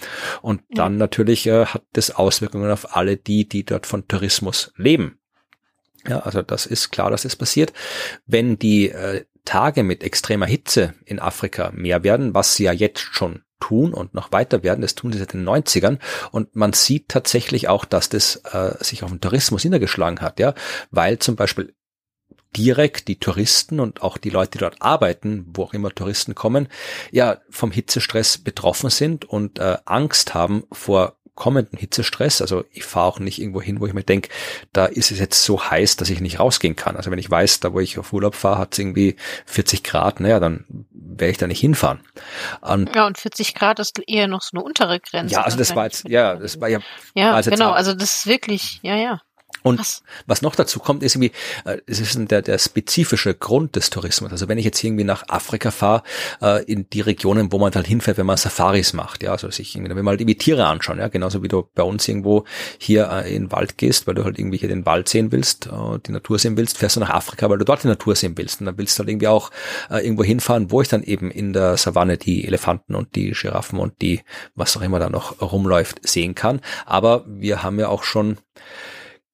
Und 0.41 0.63
dann 0.71 0.95
ja. 0.95 0.99
natürlich 1.01 1.47
äh, 1.47 1.67
hat 1.67 1.83
das 1.93 2.13
Auswirkungen 2.13 2.71
auf 2.71 2.97
alle 2.97 3.19
die, 3.19 3.47
die 3.47 3.65
dort 3.65 3.87
von 3.87 4.09
Tourismus 4.09 4.73
leben. 4.77 5.19
Ja, 6.09 6.21
also 6.21 6.41
das 6.41 6.65
ist 6.65 6.91
klar, 6.91 7.11
dass 7.11 7.25
das 7.25 7.37
passiert. 7.37 7.75
Wenn 8.27 8.59
die 8.59 8.89
äh, 8.89 9.25
Tage 9.49 9.83
mit 9.83 10.05
extremer 10.05 10.45
Hitze 10.45 10.93
in 11.07 11.21
Afrika 11.21 11.71
mehr 11.73 12.05
werden, 12.05 12.35
was 12.35 12.55
sie 12.55 12.65
ja 12.65 12.73
jetzt 12.73 13.01
schon 13.01 13.45
tun 13.61 13.95
und 13.95 14.13
noch 14.13 14.31
weiter 14.31 14.63
werden. 14.63 14.83
Das 14.83 14.95
tun 14.95 15.11
sie 15.11 15.19
seit 15.19 15.33
den 15.33 15.49
90ern. 15.49 15.99
Und 16.33 16.55
man 16.55 16.75
sieht 16.75 17.09
tatsächlich 17.09 17.67
auch, 17.67 17.87
dass 17.87 18.11
das 18.11 18.37
äh, 18.53 18.73
sich 18.85 19.03
auf 19.03 19.11
den 19.11 19.23
Tourismus 19.23 19.65
niedergeschlagen 19.65 20.21
hat, 20.21 20.39
ja, 20.39 20.53
weil 20.91 21.19
zum 21.19 21.35
Beispiel 21.35 21.75
direkt 22.55 23.09
die 23.09 23.19
Touristen 23.19 23.81
und 23.81 24.03
auch 24.03 24.19
die 24.19 24.29
Leute, 24.29 24.53
die 24.53 24.59
dort 24.59 24.83
arbeiten, 24.83 25.47
wo 25.55 25.63
auch 25.65 25.73
immer 25.73 25.95
Touristen 25.95 26.35
kommen, 26.35 26.69
ja, 27.11 27.39
vom 27.49 27.71
Hitzestress 27.71 28.37
betroffen 28.37 28.91
sind 28.91 29.25
und 29.25 29.59
äh, 29.59 29.79
Angst 29.87 30.35
haben 30.35 30.65
vor 30.73 31.18
kommenden 31.39 31.79
Hitzestress. 31.79 32.43
Also 32.43 32.65
ich 32.73 32.85
fahre 32.85 33.07
auch 33.07 33.19
nicht 33.21 33.41
irgendwo 33.41 33.63
hin, 33.63 33.81
wo 33.81 33.87
ich 33.87 33.95
mir 33.95 34.03
denke, 34.03 34.29
da 34.73 34.87
ist 34.87 35.13
es 35.13 35.21
jetzt 35.21 35.45
so 35.45 35.71
heiß, 35.71 35.97
dass 35.97 36.11
ich 36.11 36.21
nicht 36.21 36.41
rausgehen 36.41 36.75
kann. 36.75 36.97
Also 36.97 37.11
wenn 37.11 37.19
ich 37.19 37.31
weiß, 37.31 37.61
da 37.61 37.73
wo 37.73 37.81
ich 37.81 37.97
auf 37.99 38.13
Urlaub 38.13 38.35
fahre, 38.35 38.59
hat 38.59 38.73
es 38.73 38.81
irgendwie 38.81 39.17
40 39.47 39.85
Grad, 39.85 40.19
naja, 40.21 40.41
dann 40.41 40.65
werde 40.91 41.31
ich 41.31 41.39
da 41.39 41.47
nicht 41.47 41.61
hinfahren. 41.61 42.01
Und 42.61 42.95
ja, 42.95 43.07
und 43.07 43.19
40 43.19 43.55
Grad 43.55 43.79
ist 43.79 44.01
eher 44.07 44.27
noch 44.27 44.43
so 44.43 44.57
eine 44.57 44.65
untere 44.65 44.99
Grenze. 44.99 45.35
Ja, 45.35 45.43
also 45.43 45.57
das 45.57 45.75
war 45.77 45.85
jetzt, 45.85 46.09
ja, 46.09 46.35
das 46.35 46.61
war 46.61 46.69
ja. 46.69 46.81
Ja, 47.15 47.41
genau, 47.41 47.71
also 47.71 47.95
das 47.95 48.17
ist 48.17 48.27
wirklich, 48.27 48.81
ja, 48.83 48.97
ja. 48.97 49.21
Und 49.63 49.81
was? 49.81 50.03
was 50.27 50.43
noch 50.43 50.55
dazu 50.55 50.79
kommt, 50.79 51.03
ist 51.03 51.15
irgendwie, 51.15 51.33
äh, 51.65 51.79
es 51.87 52.01
ist 52.01 52.19
der, 52.31 52.43
der 52.43 52.59
spezifische 52.59 53.35
Grund 53.35 53.77
des 53.77 53.91
Tourismus. 53.91 54.31
Also 54.33 54.49
wenn 54.49 54.59
ich 54.59 54.65
jetzt 54.65 54.83
irgendwie 54.83 55.05
nach 55.05 55.29
Afrika 55.29 55.71
fahre, 55.71 56.03
äh, 56.41 56.65
in 56.65 56.89
die 56.91 57.01
Regionen, 57.01 57.53
wo 57.53 57.59
man 57.59 57.75
halt 57.75 57.87
hinfährt, 57.87 58.19
wenn 58.19 58.27
man 58.27 58.37
Safaris 58.37 58.93
macht, 58.93 59.23
ja, 59.23 59.33
also 59.33 59.51
sich 59.51 59.75
irgendwie, 59.75 59.95
wenn 59.95 60.05
man 60.05 60.13
halt 60.13 60.21
irgendwie 60.21 60.39
Tiere 60.39 60.67
anschauen, 60.67 60.99
ja, 60.99 61.09
genauso 61.09 61.43
wie 61.43 61.49
du 61.49 61.69
bei 61.75 61.83
uns 61.83 62.07
irgendwo 62.07 62.45
hier 62.79 63.11
äh, 63.11 63.35
in 63.35 63.45
den 63.45 63.53
Wald 63.53 63.79
gehst, 63.79 64.07
weil 64.07 64.15
du 64.15 64.25
halt 64.25 64.39
irgendwie 64.39 64.59
hier 64.59 64.69
den 64.69 64.87
Wald 64.87 65.09
sehen 65.09 65.33
willst, 65.33 65.67
äh, 65.67 65.99
die 66.07 66.13
Natur 66.13 66.39
sehen 66.39 66.57
willst, 66.57 66.79
fährst 66.79 66.97
du 66.97 67.01
nach 67.01 67.11
Afrika, 67.11 67.51
weil 67.51 67.59
du 67.59 67.65
dort 67.65 67.83
die 67.83 67.89
Natur 67.89 68.15
sehen 68.15 68.37
willst. 68.37 68.61
Und 68.61 68.67
dann 68.67 68.79
willst 68.79 68.99
du 68.99 69.01
halt 69.01 69.11
irgendwie 69.11 69.29
auch 69.29 69.51
äh, 69.91 70.05
irgendwo 70.05 70.25
hinfahren, 70.25 70.71
wo 70.71 70.83
ich 70.83 70.89
dann 70.89 71.03
eben 71.03 71.31
in 71.31 71.53
der 71.53 71.77
Savanne 71.77 72.17
die 72.17 72.47
Elefanten 72.47 72.95
und 72.95 73.15
die 73.15 73.31
Giraffen 73.31 73.79
und 73.79 74.01
die, 74.03 74.23
was 74.55 74.77
auch 74.77 74.83
immer 74.83 74.99
da 74.99 75.11
noch 75.11 75.41
rumläuft, 75.41 76.07
sehen 76.07 76.35
kann. 76.35 76.61
Aber 76.87 77.25
wir 77.27 77.63
haben 77.63 77.79
ja 77.79 77.89
auch 77.89 78.03
schon 78.03 78.39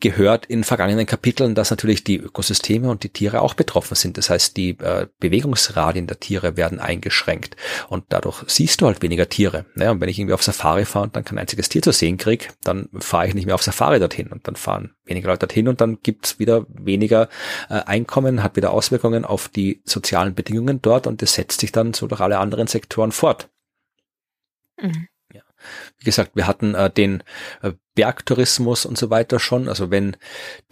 gehört 0.01 0.47
in 0.47 0.64
vergangenen 0.64 1.07
Kapiteln, 1.07 1.55
dass 1.55 1.70
natürlich 1.70 2.05
die 2.05 2.18
Ökosysteme 2.18 2.90
und 2.90 3.05
die 3.05 3.09
Tiere 3.09 3.40
auch 3.40 3.55
betroffen 3.55 3.95
sind. 3.95 4.18
Das 4.18 4.28
heißt, 4.28 4.57
die 4.57 4.78
äh, 4.78 5.07
Bewegungsradien 5.18 6.07
der 6.07 6.20
Tiere 6.20 6.57
werden 6.57 6.80
eingeschränkt 6.80 7.57
und 7.88 8.05
dadurch 8.09 8.42
siehst 8.47 8.80
du 8.80 8.86
halt 8.86 9.03
weniger 9.03 9.28
Tiere. 9.28 9.66
Naja, 9.74 9.92
und 9.92 10.01
wenn 10.01 10.09
ich 10.09 10.18
irgendwie 10.18 10.34
auf 10.34 10.42
Safari 10.42 10.84
fahre 10.84 11.05
und 11.05 11.16
dann 11.16 11.24
kein 11.24 11.38
einziges 11.38 11.68
Tier 11.68 11.82
zu 11.82 11.92
sehen 11.92 12.18
krieg, 12.18 12.51
dann 12.64 12.88
fahre 12.99 13.28
ich 13.28 13.34
nicht 13.34 13.47
mehr 13.47 13.55
auf 13.55 13.62
Safari 13.62 13.99
dorthin 13.99 14.28
und 14.28 14.47
dann 14.47 14.57
fahren 14.57 14.95
weniger 15.05 15.28
Leute 15.28 15.47
dorthin 15.47 15.68
und 15.68 15.80
dann 15.80 15.99
gibt's 16.03 16.38
wieder 16.38 16.66
weniger 16.68 17.28
äh, 17.70 17.74
Einkommen, 17.74 18.42
hat 18.42 18.57
wieder 18.57 18.72
Auswirkungen 18.72 19.24
auf 19.24 19.49
die 19.49 19.80
sozialen 19.84 20.34
Bedingungen 20.34 20.82
dort 20.82 21.07
und 21.07 21.22
das 21.22 21.34
setzt 21.34 21.61
sich 21.61 21.72
dann 21.72 21.95
so 21.95 22.07
durch 22.07 22.20
alle 22.20 22.38
anderen 22.38 22.66
Sektoren 22.66 23.12
fort. 23.12 23.49
Mhm. 24.80 25.09
Wie 25.99 26.05
gesagt, 26.05 26.33
wir 26.35 26.47
hatten 26.47 26.75
äh, 26.75 26.91
den 26.91 27.23
äh, 27.62 27.73
Bergtourismus 27.95 28.87
und 28.87 28.99
so 28.99 29.11
weiter 29.11 29.39
schon. 29.39 29.69
Also 29.69 29.91
wenn 29.91 30.17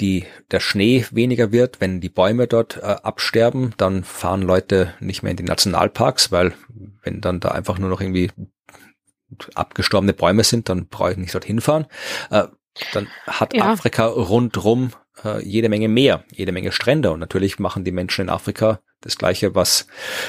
die, 0.00 0.26
der 0.50 0.60
Schnee 0.60 1.06
weniger 1.10 1.52
wird, 1.52 1.80
wenn 1.80 2.00
die 2.00 2.08
Bäume 2.08 2.46
dort 2.46 2.78
äh, 2.78 2.96
absterben, 3.02 3.74
dann 3.76 4.04
fahren 4.04 4.42
Leute 4.42 4.94
nicht 5.00 5.22
mehr 5.22 5.30
in 5.30 5.36
die 5.36 5.42
Nationalparks, 5.44 6.32
weil 6.32 6.52
wenn 7.02 7.20
dann 7.20 7.40
da 7.40 7.50
einfach 7.50 7.78
nur 7.78 7.90
noch 7.90 8.00
irgendwie 8.00 8.30
abgestorbene 9.54 10.12
Bäume 10.12 10.44
sind, 10.44 10.68
dann 10.68 10.88
brauche 10.88 11.12
ich 11.12 11.16
nicht 11.16 11.34
dorthin 11.34 11.60
fahren. 11.60 11.86
Äh, 12.30 12.44
dann 12.92 13.08
hat 13.26 13.54
ja. 13.54 13.70
Afrika 13.70 14.06
rundrum 14.06 14.92
äh, 15.24 15.42
jede 15.44 15.68
Menge 15.68 15.88
Meer, 15.88 16.24
jede 16.30 16.52
Menge 16.52 16.72
Strände 16.72 17.10
und 17.10 17.20
natürlich 17.20 17.58
machen 17.58 17.84
die 17.84 17.92
Menschen 17.92 18.22
in 18.22 18.30
Afrika 18.30 18.80
das 19.00 19.18
gleiche, 19.18 19.54
was 19.54 19.86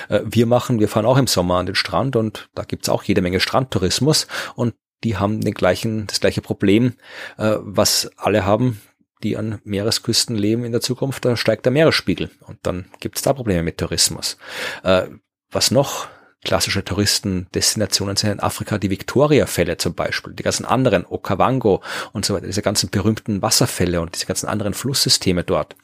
äh, 0.10 0.22
wir 0.24 0.46
machen. 0.46 0.80
Wir 0.80 0.90
fahren 0.90 1.06
auch 1.06 1.18
im 1.18 1.28
Sommer 1.28 1.56
an 1.56 1.68
den 1.68 1.76
Strand 1.76 2.16
und 2.16 2.50
da 2.56 2.64
gibt's 2.64 2.90
auch 2.90 3.04
jede 3.04 3.22
Menge 3.22 3.40
Strandtourismus 3.40 4.28
und 4.56 4.74
die 5.04 5.18
haben 5.18 5.42
den 5.42 5.54
gleichen, 5.54 6.08
das 6.08 6.20
gleiche 6.20 6.42
Problem, 6.42 6.94
äh, 7.38 7.56
was 7.60 8.12
alle 8.18 8.46
haben, 8.46 8.82
die 9.22 9.38
an 9.38 9.60
Meeresküsten 9.64 10.36
leben 10.36 10.66
in 10.66 10.72
der 10.72 10.82
Zukunft, 10.82 11.24
da 11.24 11.38
steigt 11.38 11.66
der 11.66 11.72
Meeresspiegel 11.72 12.30
und 12.42 12.60
dann 12.64 12.86
gibt's 13.00 13.22
da 13.22 13.34
Probleme 13.34 13.64
mit 13.64 13.78
Tourismus. 13.78 14.38
Äh, 14.84 15.08
was 15.52 15.72
noch? 15.72 16.08
Klassische 16.44 16.84
Touristendestinationen 16.84 18.16
sind 18.16 18.32
in 18.32 18.40
Afrika 18.40 18.78
die 18.78 18.90
Victoria-Fälle 18.90 19.78
zum 19.78 19.94
Beispiel, 19.94 20.34
die 20.34 20.44
ganzen 20.44 20.66
anderen, 20.66 21.06
Okavango 21.06 21.82
und 22.12 22.26
so 22.26 22.34
weiter, 22.34 22.48
diese 22.48 22.62
ganzen 22.62 22.90
berühmten 22.90 23.42
Wasserfälle 23.42 24.02
und 24.02 24.16
diese 24.16 24.26
ganzen 24.26 24.48
anderen 24.48 24.74
Flusssysteme 24.74 25.44
dort. 25.44 25.76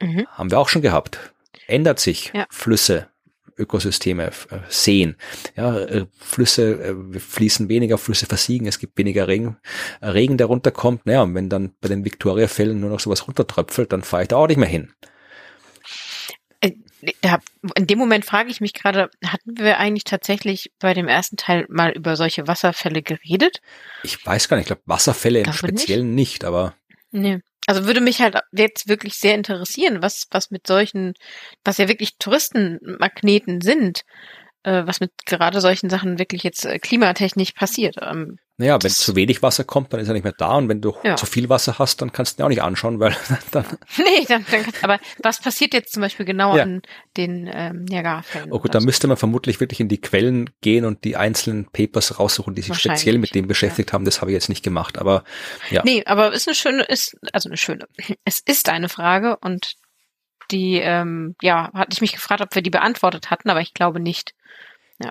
Mhm. 0.00 0.26
Haben 0.28 0.50
wir 0.50 0.58
auch 0.58 0.68
schon 0.68 0.82
gehabt 0.82 1.18
ändert 1.66 2.00
sich 2.00 2.32
ja. 2.34 2.46
Flüsse, 2.50 3.08
Ökosysteme, 3.56 4.26
äh, 4.26 4.58
Seen. 4.68 5.16
Ja, 5.56 5.78
äh, 5.78 6.06
Flüsse 6.18 6.96
äh, 7.14 7.18
fließen 7.18 7.68
weniger, 7.68 7.98
Flüsse 7.98 8.26
versiegen, 8.26 8.66
es 8.66 8.78
gibt 8.78 8.98
weniger 8.98 9.28
Regen, 9.28 9.56
Regen, 10.02 10.36
der 10.36 10.46
runterkommt. 10.46 11.06
Naja, 11.06 11.22
und 11.22 11.34
wenn 11.34 11.48
dann 11.48 11.72
bei 11.80 11.88
den 11.88 12.04
Victoria-Fällen 12.04 12.80
nur 12.80 12.90
noch 12.90 13.00
sowas 13.00 13.26
runtertröpfelt, 13.26 13.92
dann 13.92 14.02
fahre 14.02 14.22
ich 14.22 14.28
da 14.28 14.36
auch 14.36 14.48
nicht 14.48 14.58
mehr 14.58 14.68
hin. 14.68 14.92
In 17.74 17.86
dem 17.86 17.98
Moment 17.98 18.24
frage 18.24 18.50
ich 18.50 18.60
mich 18.60 18.72
gerade, 18.72 19.10
hatten 19.24 19.58
wir 19.58 19.78
eigentlich 19.78 20.04
tatsächlich 20.04 20.72
bei 20.78 20.94
dem 20.94 21.08
ersten 21.08 21.36
Teil 21.36 21.66
mal 21.68 21.92
über 21.92 22.16
solche 22.16 22.46
Wasserfälle 22.46 23.02
geredet? 23.02 23.60
Ich 24.02 24.24
weiß 24.24 24.48
gar 24.48 24.56
nicht, 24.56 24.64
ich 24.64 24.68
glaube 24.68 24.82
Wasserfälle 24.86 25.40
im 25.40 25.52
Speziellen 25.52 26.14
nicht. 26.14 26.32
nicht, 26.32 26.44
aber. 26.44 26.74
Nee. 27.10 27.40
Also 27.66 27.86
würde 27.86 28.00
mich 28.00 28.20
halt 28.20 28.36
jetzt 28.52 28.88
wirklich 28.88 29.14
sehr 29.14 29.34
interessieren, 29.34 30.02
was, 30.02 30.26
was 30.30 30.50
mit 30.50 30.66
solchen, 30.66 31.14
was 31.64 31.78
ja 31.78 31.88
wirklich 31.88 32.18
Touristenmagneten 32.18 33.60
sind, 33.62 34.02
was 34.64 35.00
mit 35.00 35.12
gerade 35.26 35.60
solchen 35.60 35.90
Sachen 35.90 36.18
wirklich 36.18 36.42
jetzt 36.42 36.64
äh, 36.64 36.78
klimatechnisch 36.78 37.52
passiert. 37.52 37.96
Ähm, 38.00 38.38
naja, 38.56 38.78
wenn 38.80 38.90
zu 38.90 39.16
wenig 39.16 39.42
Wasser 39.42 39.64
kommt, 39.64 39.92
dann 39.92 39.98
ist 39.98 40.06
er 40.06 40.14
nicht 40.14 40.22
mehr 40.22 40.34
da 40.36 40.52
und 40.54 40.68
wenn 40.68 40.80
du 40.80 40.94
ja. 41.02 41.16
zu 41.16 41.26
viel 41.26 41.48
Wasser 41.48 41.80
hast, 41.80 42.00
dann 42.00 42.12
kannst 42.12 42.38
du 42.38 42.42
ihn 42.42 42.44
auch 42.44 42.48
nicht 42.48 42.62
anschauen, 42.62 43.00
weil 43.00 43.16
dann. 43.50 43.64
nee, 43.98 44.24
dann, 44.28 44.46
dann 44.50 44.64
aber 44.82 45.00
was 45.22 45.40
passiert 45.40 45.74
jetzt 45.74 45.92
zum 45.92 46.02
Beispiel 46.02 46.24
genau 46.24 46.56
ja. 46.56 46.62
an 46.62 46.82
den 47.16 47.50
ähm, 47.52 47.84
Niagara-Fällen? 47.84 48.52
Oh 48.52 48.60
gut, 48.60 48.74
da 48.74 48.80
müsste 48.80 49.08
man 49.08 49.16
vermutlich 49.16 49.58
wirklich 49.58 49.80
in 49.80 49.88
die 49.88 50.00
Quellen 50.00 50.50
gehen 50.60 50.84
und 50.84 51.02
die 51.02 51.16
einzelnen 51.16 51.66
Papers 51.66 52.20
raussuchen, 52.20 52.54
die 52.54 52.62
sich 52.62 52.76
speziell 52.76 53.18
mit 53.18 53.34
dem 53.34 53.48
beschäftigt 53.48 53.90
ja. 53.90 53.94
haben. 53.94 54.04
Das 54.04 54.20
habe 54.20 54.30
ich 54.30 54.34
jetzt 54.34 54.48
nicht 54.48 54.62
gemacht, 54.62 54.98
aber 54.98 55.24
ja. 55.70 55.82
Nee, 55.84 56.04
aber 56.06 56.32
ist 56.32 56.46
eine 56.46 56.54
schöne, 56.54 56.84
ist, 56.84 57.16
also 57.32 57.48
eine 57.48 57.56
schöne. 57.56 57.86
Es 58.24 58.38
ist 58.38 58.68
eine 58.68 58.88
Frage 58.88 59.36
und 59.40 59.74
die, 60.50 60.76
ähm, 60.76 61.34
ja, 61.42 61.70
hatte 61.72 61.92
ich 61.92 62.00
mich 62.00 62.12
gefragt, 62.12 62.40
ob 62.40 62.54
wir 62.54 62.62
die 62.62 62.70
beantwortet 62.70 63.30
hatten, 63.30 63.50
aber 63.50 63.60
ich 63.60 63.74
glaube 63.74 64.00
nicht. 64.00 64.34
Ja. 65.02 65.10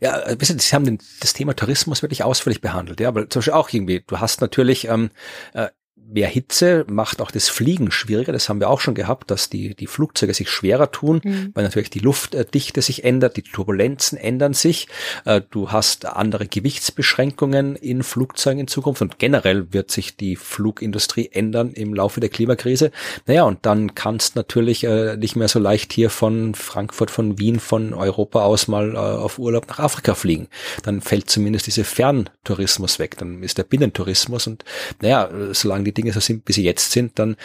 Ja, 0.00 0.20
äh, 0.22 0.40
wissen 0.40 0.58
Sie 0.58 0.74
haben 0.74 0.84
den, 0.84 0.98
das 1.20 1.34
Thema 1.34 1.54
Tourismus 1.54 2.02
wirklich 2.02 2.24
ausführlich 2.24 2.60
behandelt, 2.60 3.00
ja, 3.00 3.08
aber 3.08 3.28
zum 3.28 3.40
Beispiel 3.40 3.52
auch 3.52 3.68
irgendwie, 3.70 4.02
du 4.06 4.18
hast 4.18 4.40
natürlich 4.40 4.88
ähm, 4.88 5.10
äh, 5.52 5.68
mehr 6.12 6.28
Hitze 6.28 6.84
macht 6.88 7.20
auch 7.20 7.30
das 7.30 7.48
Fliegen 7.48 7.90
schwieriger. 7.90 8.32
Das 8.32 8.48
haben 8.48 8.60
wir 8.60 8.70
auch 8.70 8.80
schon 8.80 8.94
gehabt, 8.94 9.30
dass 9.30 9.48
die, 9.48 9.74
die 9.74 9.86
Flugzeuge 9.86 10.34
sich 10.34 10.50
schwerer 10.50 10.90
tun, 10.90 11.20
mhm. 11.22 11.50
weil 11.54 11.64
natürlich 11.64 11.90
die 11.90 12.00
Luftdichte 12.00 12.82
sich 12.82 13.04
ändert, 13.04 13.36
die 13.36 13.42
Turbulenzen 13.42 14.18
ändern 14.18 14.54
sich. 14.54 14.88
Äh, 15.24 15.42
du 15.50 15.70
hast 15.70 16.06
andere 16.06 16.46
Gewichtsbeschränkungen 16.46 17.76
in 17.76 18.02
Flugzeugen 18.02 18.60
in 18.60 18.68
Zukunft 18.68 19.02
und 19.02 19.18
generell 19.18 19.72
wird 19.72 19.90
sich 19.90 20.16
die 20.16 20.36
Flugindustrie 20.36 21.30
ändern 21.32 21.72
im 21.72 21.94
Laufe 21.94 22.20
der 22.20 22.28
Klimakrise. 22.28 22.90
Naja, 23.26 23.44
und 23.44 23.64
dann 23.66 23.94
kannst 23.94 24.36
natürlich 24.36 24.84
äh, 24.84 25.16
nicht 25.16 25.36
mehr 25.36 25.48
so 25.48 25.58
leicht 25.58 25.92
hier 25.92 26.10
von 26.10 26.54
Frankfurt, 26.54 27.10
von 27.10 27.38
Wien, 27.38 27.60
von 27.60 27.94
Europa 27.94 28.42
aus 28.42 28.68
mal 28.68 28.94
äh, 28.94 28.98
auf 28.98 29.38
Urlaub 29.38 29.68
nach 29.68 29.78
Afrika 29.78 30.14
fliegen. 30.14 30.48
Dann 30.82 31.00
fällt 31.00 31.30
zumindest 31.30 31.66
diese 31.66 31.84
Ferntourismus 31.84 32.98
weg. 32.98 33.16
Dann 33.18 33.42
ist 33.42 33.58
der 33.58 33.64
Binnentourismus 33.64 34.46
und 34.46 34.64
naja, 35.00 35.30
solange 35.52 35.84
die 35.84 35.99
Dinge 36.00 36.12
so 36.12 36.20
sind, 36.20 36.46
wie 36.46 36.52
sie 36.52 36.64
jetzt 36.64 36.92
sind, 36.92 37.18
dann 37.18 37.36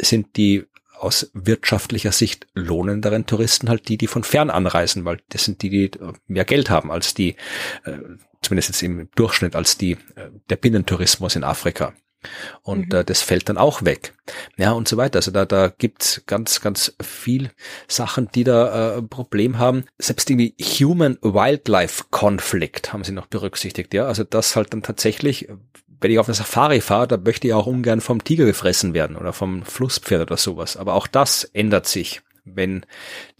sind 0.00 0.36
die 0.36 0.64
aus 0.98 1.30
wirtschaftlicher 1.32 2.12
Sicht 2.12 2.46
lohnenderen 2.54 3.26
Touristen 3.26 3.68
halt 3.68 3.88
die, 3.88 3.96
die 3.96 4.08
von 4.08 4.24
fern 4.24 4.50
anreisen, 4.50 5.04
weil 5.04 5.20
das 5.28 5.44
sind 5.44 5.62
die, 5.62 5.70
die 5.70 5.90
mehr 6.26 6.44
Geld 6.44 6.70
haben 6.70 6.90
als 6.90 7.14
die, 7.14 7.36
äh, 7.84 7.98
zumindest 8.42 8.70
jetzt 8.70 8.82
im 8.82 9.08
Durchschnitt, 9.14 9.54
als 9.54 9.78
die, 9.78 9.92
äh, 9.92 10.30
der 10.50 10.56
Binnentourismus 10.56 11.36
in 11.36 11.44
Afrika. 11.44 11.94
Und 12.62 12.92
mhm. 12.92 12.98
äh, 12.98 13.04
das 13.04 13.22
fällt 13.22 13.48
dann 13.48 13.58
auch 13.58 13.84
weg. 13.84 14.14
Ja, 14.56 14.72
und 14.72 14.88
so 14.88 14.96
weiter. 14.96 15.18
Also 15.18 15.30
da, 15.30 15.44
da 15.44 15.68
gibt's 15.68 16.24
ganz, 16.26 16.60
ganz 16.60 16.96
viel 17.00 17.52
Sachen, 17.86 18.28
die 18.34 18.42
da 18.42 18.96
äh, 18.96 19.02
Problem 19.02 19.58
haben. 19.58 19.84
Selbst 19.98 20.28
irgendwie 20.28 20.56
Human-Wildlife-Konflikt 20.60 22.92
haben 22.92 23.04
sie 23.04 23.12
noch 23.12 23.26
berücksichtigt. 23.26 23.94
Ja, 23.94 24.06
also 24.06 24.24
das 24.24 24.56
halt 24.56 24.72
dann 24.72 24.82
tatsächlich, 24.82 25.48
wenn 26.00 26.10
ich 26.10 26.18
auf 26.18 26.28
eine 26.28 26.34
Safari 26.34 26.80
fahre, 26.80 27.08
da 27.08 27.16
möchte 27.16 27.48
ich 27.48 27.54
auch 27.54 27.66
ungern 27.66 28.00
vom 28.00 28.22
Tiger 28.22 28.46
gefressen 28.46 28.94
werden 28.94 29.16
oder 29.16 29.32
vom 29.32 29.64
Flusspferd 29.64 30.22
oder 30.22 30.36
sowas. 30.36 30.76
Aber 30.76 30.94
auch 30.94 31.06
das 31.06 31.44
ändert 31.44 31.86
sich, 31.86 32.22
wenn 32.54 32.86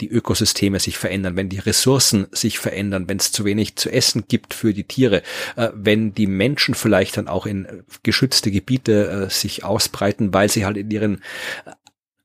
die 0.00 0.08
Ökosysteme 0.08 0.80
sich 0.80 0.98
verändern, 0.98 1.36
wenn 1.36 1.48
die 1.48 1.58
Ressourcen 1.58 2.26
sich 2.32 2.58
verändern, 2.58 3.08
wenn 3.08 3.18
es 3.18 3.32
zu 3.32 3.44
wenig 3.44 3.76
zu 3.76 3.90
essen 3.90 4.24
gibt 4.28 4.54
für 4.54 4.74
die 4.74 4.84
Tiere, 4.84 5.22
äh, 5.56 5.70
wenn 5.74 6.14
die 6.14 6.26
Menschen 6.26 6.74
vielleicht 6.74 7.16
dann 7.16 7.28
auch 7.28 7.46
in 7.46 7.84
geschützte 8.02 8.50
Gebiete 8.50 9.26
äh, 9.28 9.30
sich 9.30 9.64
ausbreiten, 9.64 10.34
weil 10.34 10.48
sie 10.48 10.64
halt 10.64 10.76
in 10.76 10.90
ihren 10.90 11.22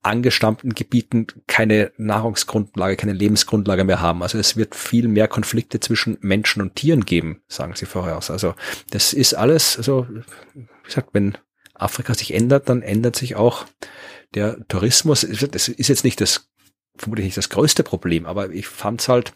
angestammten 0.04 0.76
Gebieten 0.76 1.28
keine 1.48 1.92
Nahrungsgrundlage, 1.98 2.98
keine 2.98 3.14
Lebensgrundlage 3.14 3.84
mehr 3.84 4.02
haben. 4.02 4.22
Also 4.22 4.38
es 4.38 4.58
wird 4.58 4.76
viel 4.76 5.08
mehr 5.08 5.28
Konflikte 5.28 5.80
zwischen 5.80 6.18
Menschen 6.22 6.62
und 6.62 6.76
Tieren 6.76 7.06
geben, 7.06 7.42
sagen 7.48 7.74
sie 7.76 7.86
voraus. 7.86 8.30
Also 8.30 8.54
das 8.92 9.14
ist 9.14 9.34
alles, 9.34 9.78
also 9.78 10.08
wie 10.54 10.68
gesagt, 10.84 11.10
wenn 11.14 11.38
Afrika 11.74 12.14
sich 12.14 12.34
ändert, 12.34 12.70
dann 12.70 12.82
ändert 12.82 13.16
sich 13.16 13.36
auch 13.36 13.66
der 14.34 14.68
Tourismus. 14.68 15.22
Das 15.52 15.68
ist 15.68 15.88
jetzt 15.88 16.04
nicht 16.04 16.22
das 16.22 16.50
vermutlich 16.96 17.26
nicht 17.26 17.38
das 17.38 17.50
größte 17.50 17.84
Problem, 17.84 18.26
aber 18.26 18.52
ich 18.52 18.68
fand's 18.68 19.08
halt, 19.08 19.34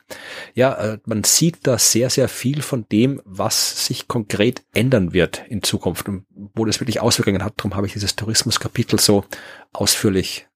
ja, 0.54 0.74
äh, 0.76 1.00
man 1.06 1.24
sieht 1.24 1.66
da 1.66 1.80
sehr, 1.80 2.10
sehr 2.10 2.30
viel 2.30 2.62
von 2.62 2.86
dem, 2.92 3.22
was 3.26 3.88
sich 3.88 4.08
konkret 4.08 4.64
ändern 4.74 5.14
wird 5.14 5.44
in 5.50 5.64
Zukunft 5.64 6.08
und 6.08 6.26
wo 6.30 6.66
das 6.66 6.80
wirklich 6.80 7.00
Auswirkungen 7.00 7.44
hat. 7.44 7.54
Darum 7.58 7.76
habe 7.76 7.88
ich 7.88 7.94
dieses 7.94 8.16
Tourismuskapitel 8.16 9.00
so 9.00 9.26
ausführlich 9.74 10.48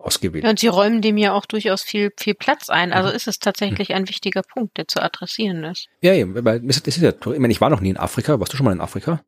ausgewählt. 0.00 0.44
Ja, 0.44 0.50
und 0.50 0.58
Sie 0.58 0.68
räumen 0.68 1.02
dem 1.02 1.16
ja 1.16 1.32
auch 1.32 1.46
durchaus 1.46 1.82
viel, 1.82 2.12
viel 2.18 2.34
Platz 2.34 2.68
ein. 2.68 2.92
Also 2.92 3.10
mhm. 3.10 3.16
ist 3.16 3.28
es 3.28 3.38
tatsächlich 3.38 3.94
ein 3.94 4.08
wichtiger 4.08 4.42
Punkt, 4.42 4.76
der 4.76 4.88
zu 4.88 5.02
adressieren 5.02 5.64
ist. 5.64 5.88
Ja, 6.02 6.12
ja, 6.12 6.26
weil 6.28 6.60
das 6.60 6.78
ist 6.78 6.96
ja, 6.98 7.10
ich 7.10 7.38
meine, 7.38 7.52
ich 7.52 7.60
war 7.60 7.70
noch 7.70 7.80
nie 7.80 7.90
in 7.90 7.96
Afrika. 7.96 8.38
Warst 8.40 8.52
du 8.52 8.56
schon 8.56 8.64
mal 8.64 8.72
in 8.72 8.80
Afrika? 8.80 9.22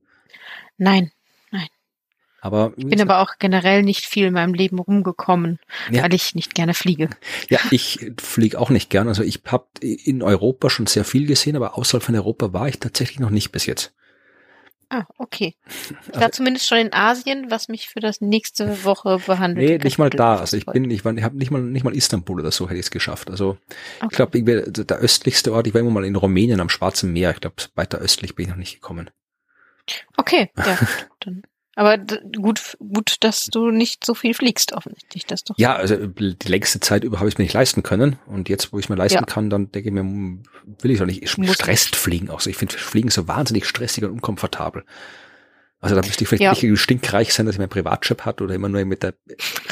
Nein, 0.78 1.10
nein. 1.50 1.68
Aber 2.40 2.72
ich 2.76 2.86
bin 2.86 3.00
aber 3.00 3.20
auch 3.20 3.34
generell 3.38 3.84
nicht 3.84 4.04
viel 4.04 4.26
in 4.26 4.34
meinem 4.34 4.52
Leben 4.52 4.80
rumgekommen, 4.80 5.60
ja. 5.92 6.02
weil 6.02 6.12
ich 6.12 6.34
nicht 6.34 6.56
gerne 6.56 6.74
fliege. 6.74 7.08
Ja, 7.48 7.60
ich 7.70 8.10
fliege 8.20 8.58
auch 8.58 8.70
nicht 8.70 8.90
gern. 8.90 9.06
Also 9.06 9.22
ich 9.22 9.42
habe 9.46 9.68
in 9.80 10.22
Europa 10.22 10.68
schon 10.68 10.88
sehr 10.88 11.04
viel 11.04 11.26
gesehen, 11.26 11.54
aber 11.54 11.78
außerhalb 11.78 12.02
von 12.02 12.16
Europa 12.16 12.52
war 12.52 12.66
ich 12.66 12.80
tatsächlich 12.80 13.20
noch 13.20 13.30
nicht 13.30 13.52
bis 13.52 13.66
jetzt. 13.66 13.94
Ah, 14.94 15.06
okay. 15.16 15.54
Ich 15.66 16.14
war 16.14 16.24
also, 16.24 16.32
zumindest 16.32 16.68
schon 16.68 16.76
in 16.76 16.92
Asien, 16.92 17.50
was 17.50 17.68
mich 17.68 17.88
für 17.88 18.00
das 18.00 18.20
nächste 18.20 18.84
Woche 18.84 19.20
behandelt. 19.24 19.70
Nee, 19.70 19.78
nicht 19.78 19.96
mal 19.96 20.10
da. 20.10 20.36
Also 20.36 20.58
ich 20.58 20.66
bin, 20.66 20.90
ich 20.90 21.02
war, 21.02 21.16
ich 21.16 21.22
habe 21.24 21.38
nicht 21.38 21.50
mal, 21.50 21.62
nicht 21.62 21.82
mal 21.82 21.96
Istanbul 21.96 22.40
oder 22.40 22.50
so 22.50 22.66
hätte 22.68 22.78
ich 22.78 22.84
es 22.84 22.90
geschafft. 22.90 23.30
Also 23.30 23.56
okay. 24.02 24.08
ich 24.10 24.16
glaube, 24.16 24.62
der 24.84 24.98
östlichste 24.98 25.54
Ort, 25.54 25.66
ich 25.66 25.72
war 25.72 25.80
immer 25.80 25.90
mal 25.90 26.04
in 26.04 26.14
Rumänien 26.14 26.60
am 26.60 26.68
Schwarzen 26.68 27.10
Meer. 27.10 27.30
Ich 27.30 27.40
glaube, 27.40 27.56
weiter 27.74 28.00
östlich 28.00 28.34
bin 28.34 28.44
ich 28.44 28.50
noch 28.50 28.58
nicht 28.58 28.74
gekommen. 28.74 29.08
Okay, 30.18 30.50
ja, 30.58 30.78
dann 31.20 31.42
Aber 31.74 31.96
gut, 31.96 32.76
gut, 32.78 33.16
dass 33.20 33.46
du 33.46 33.70
nicht 33.70 34.04
so 34.04 34.14
viel 34.14 34.34
fliegst, 34.34 34.72
offensichtlich. 34.72 35.24
Das 35.24 35.42
doch 35.44 35.56
ja, 35.56 35.74
also 35.74 35.96
die 36.06 36.36
längste 36.48 36.80
Zeit 36.80 37.02
über 37.02 37.18
habe 37.18 37.28
ich 37.28 37.34
es 37.34 37.38
mir 37.38 37.44
nicht 37.44 37.54
leisten 37.54 37.82
können. 37.82 38.18
Und 38.26 38.48
jetzt, 38.50 38.72
wo 38.72 38.78
ich 38.78 38.86
es 38.86 38.88
mir 38.90 38.96
leisten 38.96 39.20
ja. 39.20 39.24
kann, 39.24 39.48
dann 39.48 39.72
denke 39.72 39.88
ich 39.88 39.94
mir, 39.94 40.00
hm, 40.00 40.42
will 40.80 40.90
ich 40.90 40.98
doch 40.98 41.06
nicht 41.06 41.26
stresst 41.28 41.96
fliegen. 41.96 42.28
Auch 42.28 42.40
so. 42.40 42.50
Ich 42.50 42.56
finde 42.56 42.76
Fliegen 42.76 43.08
so 43.08 43.26
wahnsinnig 43.26 43.66
stressig 43.66 44.04
und 44.04 44.10
unkomfortabel. 44.10 44.84
Also 45.82 45.96
da 45.96 46.02
müsste 46.06 46.22
ich 46.22 46.28
vielleicht 46.28 46.62
ja. 46.62 46.68
nicht 46.68 46.78
stinkreich 46.78 47.34
sein, 47.34 47.44
dass 47.44 47.56
ich 47.56 47.58
meinen 47.58 47.68
Privatjet 47.68 48.24
hat 48.24 48.40
oder 48.40 48.54
immer 48.54 48.68
nur 48.68 48.84
mit 48.84 49.02
der 49.02 49.14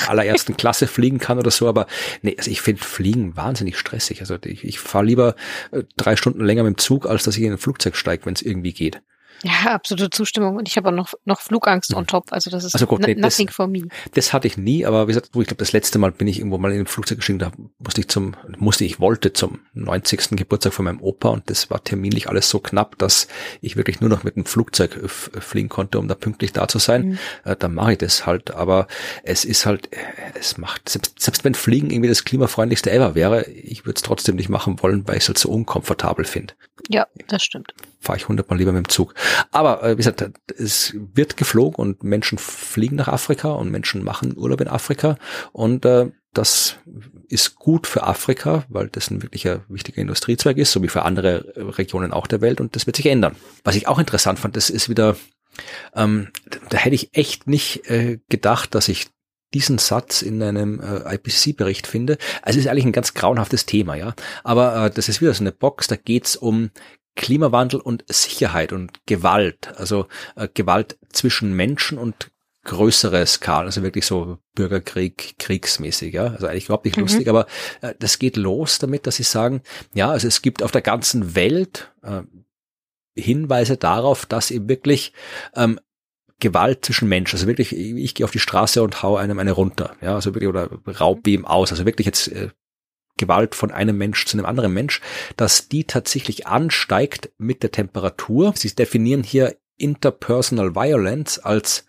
allerersten 0.08 0.56
Klasse 0.56 0.88
fliegen 0.88 1.18
kann 1.18 1.38
oder 1.38 1.52
so. 1.52 1.68
Aber 1.68 1.86
nee, 2.22 2.34
also 2.36 2.50
ich 2.50 2.62
finde 2.62 2.82
Fliegen 2.82 3.36
wahnsinnig 3.36 3.78
stressig. 3.78 4.20
Also 4.20 4.36
ich, 4.44 4.64
ich 4.64 4.80
fahre 4.80 5.04
lieber 5.04 5.36
äh, 5.70 5.84
drei 5.96 6.16
Stunden 6.16 6.44
länger 6.44 6.64
mit 6.64 6.76
dem 6.76 6.78
Zug, 6.78 7.06
als 7.06 7.22
dass 7.22 7.36
ich 7.36 7.44
in 7.44 7.52
ein 7.52 7.58
Flugzeug 7.58 7.94
steige, 7.94 8.26
wenn 8.26 8.34
es 8.34 8.42
irgendwie 8.42 8.72
geht. 8.72 9.02
Ja, 9.42 9.72
absolute 9.72 10.10
Zustimmung. 10.10 10.56
Und 10.56 10.68
ich 10.68 10.76
habe 10.76 10.88
auch 10.88 10.94
noch, 10.94 11.14
noch 11.24 11.40
Flugangst 11.40 11.94
on 11.94 12.06
top. 12.06 12.32
Also 12.32 12.50
das 12.50 12.64
ist 12.64 12.74
also 12.74 12.86
gut, 12.86 13.00
nee, 13.00 13.14
nothing 13.14 13.46
das, 13.46 13.56
for 13.56 13.66
me. 13.66 13.88
Das 14.12 14.32
hatte 14.32 14.46
ich 14.46 14.56
nie, 14.56 14.84
aber 14.84 15.06
wie 15.06 15.12
gesagt, 15.12 15.28
ich 15.28 15.32
glaube, 15.32 15.56
das 15.56 15.72
letzte 15.72 15.98
Mal 15.98 16.12
bin 16.12 16.28
ich 16.28 16.38
irgendwo 16.38 16.58
mal 16.58 16.70
in 16.70 16.76
einem 16.76 16.86
Flugzeug 16.86 17.18
gestiegen, 17.18 17.38
da 17.38 17.50
musste 17.78 18.02
ich 18.02 18.08
zum, 18.08 18.36
musste 18.58 18.84
ich 18.84 19.00
wollte 19.00 19.32
zum 19.32 19.60
90. 19.74 20.30
Geburtstag 20.30 20.74
von 20.74 20.84
meinem 20.84 21.00
Opa 21.00 21.30
und 21.30 21.48
das 21.48 21.70
war 21.70 21.82
terminlich 21.82 22.28
alles 22.28 22.50
so 22.50 22.60
knapp, 22.60 22.98
dass 22.98 23.28
ich 23.60 23.76
wirklich 23.76 24.00
nur 24.00 24.10
noch 24.10 24.24
mit 24.24 24.36
dem 24.36 24.44
Flugzeug 24.44 24.98
fliegen 25.08 25.68
konnte, 25.68 25.98
um 25.98 26.08
da 26.08 26.14
pünktlich 26.14 26.52
da 26.52 26.68
zu 26.68 26.78
sein. 26.78 27.10
Mhm. 27.10 27.18
Äh, 27.44 27.56
dann 27.56 27.74
mache 27.74 27.92
ich 27.92 27.98
das 27.98 28.26
halt. 28.26 28.50
Aber 28.50 28.88
es 29.22 29.44
ist 29.44 29.64
halt, 29.64 29.88
es 30.38 30.58
macht, 30.58 30.88
selbst, 30.88 31.20
selbst 31.20 31.44
wenn 31.44 31.54
Fliegen 31.54 31.90
irgendwie 31.90 32.08
das 32.08 32.24
klimafreundlichste 32.24 32.90
ever 32.90 33.14
wäre, 33.14 33.48
ich 33.48 33.86
würde 33.86 33.96
es 33.96 34.02
trotzdem 34.02 34.36
nicht 34.36 34.48
machen 34.48 34.82
wollen, 34.82 35.08
weil 35.08 35.16
ich 35.16 35.22
es 35.22 35.28
halt 35.28 35.38
so 35.38 35.50
unkomfortabel 35.50 36.24
finde. 36.24 36.54
Ja, 36.88 37.06
das 37.28 37.42
stimmt. 37.42 37.74
Fahre 38.00 38.18
ich 38.18 38.28
hundertmal 38.28 38.58
lieber 38.58 38.72
mit 38.72 38.86
dem 38.86 38.88
Zug. 38.88 39.14
Aber 39.50 39.82
äh, 39.82 39.92
wie 39.92 39.96
gesagt, 39.96 40.24
es 40.56 40.94
wird 40.94 41.36
geflogen 41.36 41.76
und 41.76 42.02
Menschen 42.02 42.38
fliegen 42.38 42.96
nach 42.96 43.08
Afrika 43.08 43.52
und 43.52 43.70
Menschen 43.70 44.02
machen 44.02 44.36
Urlaub 44.36 44.60
in 44.60 44.68
Afrika 44.68 45.16
und 45.52 45.84
äh, 45.84 46.10
das 46.32 46.76
ist 47.28 47.56
gut 47.56 47.86
für 47.86 48.04
Afrika, 48.04 48.64
weil 48.68 48.88
das 48.88 49.10
ein 49.10 49.22
wirklicher 49.22 49.64
wichtiger 49.68 50.00
Industriezweig 50.00 50.58
ist, 50.58 50.72
so 50.72 50.82
wie 50.82 50.88
für 50.88 51.02
andere 51.02 51.52
Regionen 51.56 52.12
auch 52.12 52.26
der 52.26 52.40
Welt 52.40 52.60
und 52.60 52.76
das 52.76 52.86
wird 52.86 52.96
sich 52.96 53.06
ändern. 53.06 53.36
Was 53.64 53.74
ich 53.74 53.88
auch 53.88 53.98
interessant 53.98 54.38
fand, 54.38 54.56
das 54.56 54.70
ist 54.70 54.88
wieder, 54.88 55.16
ähm, 55.94 56.28
da 56.68 56.78
hätte 56.78 56.94
ich 56.94 57.10
echt 57.14 57.48
nicht 57.48 57.90
äh, 57.90 58.18
gedacht, 58.28 58.74
dass 58.74 58.88
ich 58.88 59.08
diesen 59.52 59.78
Satz 59.78 60.22
in 60.22 60.42
einem 60.42 60.80
äh, 60.80 61.14
IPCC-Bericht 61.14 61.86
finde. 61.86 62.18
Also 62.42 62.58
es 62.58 62.64
ist 62.64 62.70
eigentlich 62.70 62.84
ein 62.84 62.92
ganz 62.92 63.14
grauenhaftes 63.14 63.66
Thema, 63.66 63.96
ja. 63.96 64.14
Aber 64.44 64.86
äh, 64.86 64.90
das 64.90 65.08
ist 65.08 65.20
wieder 65.20 65.34
so 65.34 65.42
eine 65.42 65.52
Box, 65.52 65.88
da 65.88 65.96
geht's 65.96 66.36
um 66.36 66.70
Klimawandel 67.20 67.80
und 67.80 68.02
Sicherheit 68.08 68.72
und 68.72 69.06
Gewalt. 69.06 69.74
Also 69.76 70.06
äh, 70.36 70.48
Gewalt 70.54 70.98
zwischen 71.12 71.52
Menschen 71.52 71.98
und 71.98 72.30
größere 72.64 73.26
Skala, 73.26 73.66
also 73.66 73.82
wirklich 73.82 74.06
so 74.06 74.38
Bürgerkrieg, 74.54 75.34
kriegsmäßig, 75.38 76.14
ja. 76.14 76.28
Also 76.28 76.46
eigentlich 76.46 76.64
überhaupt 76.64 76.86
nicht 76.86 76.96
mhm. 76.96 77.02
lustig, 77.02 77.28
aber 77.28 77.46
äh, 77.82 77.94
das 77.98 78.18
geht 78.18 78.38
los 78.38 78.78
damit, 78.78 79.06
dass 79.06 79.16
sie 79.16 79.22
sagen, 79.22 79.60
ja, 79.92 80.10
also 80.10 80.26
es 80.28 80.40
gibt 80.40 80.62
auf 80.62 80.70
der 80.70 80.80
ganzen 80.80 81.34
Welt 81.34 81.92
äh, 82.02 82.22
Hinweise 83.14 83.76
darauf, 83.76 84.24
dass 84.24 84.50
eben 84.50 84.70
wirklich 84.70 85.12
ähm, 85.54 85.78
Gewalt 86.38 86.86
zwischen 86.86 87.06
Menschen, 87.06 87.36
also 87.36 87.46
wirklich, 87.46 87.76
ich, 87.76 87.96
ich 87.96 88.14
gehe 88.14 88.24
auf 88.24 88.30
die 88.30 88.38
Straße 88.38 88.82
und 88.82 89.02
hau 89.02 89.16
einem 89.16 89.38
eine 89.38 89.52
runter, 89.52 89.94
ja, 90.00 90.14
also 90.14 90.34
wirklich, 90.34 90.48
oder 90.48 90.70
raub 90.86 91.26
ihm 91.26 91.44
aus, 91.44 91.70
also 91.70 91.84
wirklich 91.84 92.06
jetzt 92.06 92.28
äh, 92.28 92.48
Gewalt 93.20 93.54
von 93.54 93.70
einem 93.70 93.98
Mensch 93.98 94.24
zu 94.24 94.36
einem 94.36 94.46
anderen 94.46 94.72
Mensch, 94.72 95.00
dass 95.36 95.68
die 95.68 95.84
tatsächlich 95.84 96.46
ansteigt 96.46 97.30
mit 97.38 97.62
der 97.62 97.70
Temperatur. 97.70 98.54
Sie 98.56 98.74
definieren 98.74 99.22
hier 99.22 99.56
Interpersonal 99.76 100.74
Violence 100.74 101.38
als 101.38 101.84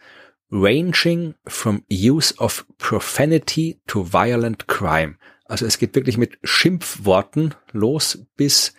ranging 0.51 1.33
from 1.47 1.83
use 1.89 2.35
of 2.37 2.65
profanity 2.77 3.79
to 3.87 4.11
violent 4.11 4.67
crime. 4.67 5.15
Also 5.45 5.65
es 5.65 5.79
geht 5.79 5.95
wirklich 5.95 6.17
mit 6.17 6.37
Schimpfworten 6.43 7.55
los 7.73 8.25
bis 8.37 8.73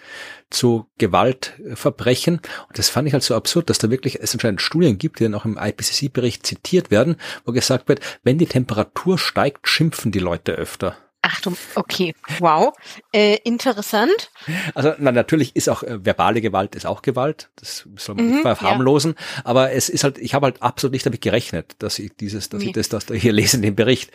zu 0.49 0.87
Gewaltverbrechen. 0.97 2.37
Und 2.69 2.79
das 2.79 2.89
fand 2.89 3.07
ich 3.09 3.13
halt 3.13 3.23
so 3.23 3.35
absurd, 3.35 3.69
dass 3.69 3.77
da 3.77 3.91
wirklich 3.91 4.21
es 4.21 4.33
anscheinend 4.33 4.63
Studien 4.63 4.97
gibt, 4.97 5.19
die 5.19 5.25
dann 5.25 5.35
auch 5.35 5.45
im 5.45 5.59
IPCC-Bericht 5.59 6.47
zitiert 6.47 6.91
werden, 6.91 7.17
wo 7.45 7.53
gesagt 7.53 7.89
wird, 7.89 8.01
wenn 8.23 8.39
die 8.39 8.47
Temperatur 8.47 9.19
steigt, 9.19 9.69
schimpfen 9.69 10.13
die 10.13 10.19
Leute 10.19 10.53
öfter. 10.53 10.97
Achtung, 11.43 11.57
okay, 11.75 12.15
wow, 12.39 12.73
äh, 13.13 13.39
interessant. 13.43 14.31
Also 14.77 14.95
na, 14.99 15.11
natürlich 15.11 15.57
ist 15.57 15.69
auch 15.69 15.83
äh, 15.83 16.05
verbale 16.05 16.41
Gewalt 16.41 16.77
ist 16.77 16.87
auch 16.87 17.03
Gewalt, 17.03 17.51
das 17.57 17.89
soll 17.97 18.15
man 18.15 18.27
mhm, 18.27 18.31
nicht 18.33 18.43
verharmlosen, 18.43 19.17
ja. 19.17 19.43
aber 19.45 19.73
es 19.73 19.89
ist 19.89 20.05
halt, 20.05 20.19
ich 20.19 20.35
habe 20.35 20.47
halt 20.47 20.63
absolut 20.63 20.93
nicht 20.93 21.05
damit 21.05 21.21
gerechnet, 21.21 21.75
dass 21.81 21.99
ich 21.99 22.13
dieses, 22.15 22.49
dass 22.49 22.61
Wie? 22.61 22.67
ich 22.67 22.73
das, 22.73 22.89
das 22.89 23.07
da 23.07 23.15
hier 23.15 23.33
lese 23.33 23.57
in 23.57 23.63
dem 23.63 23.75
Bericht. 23.75 24.13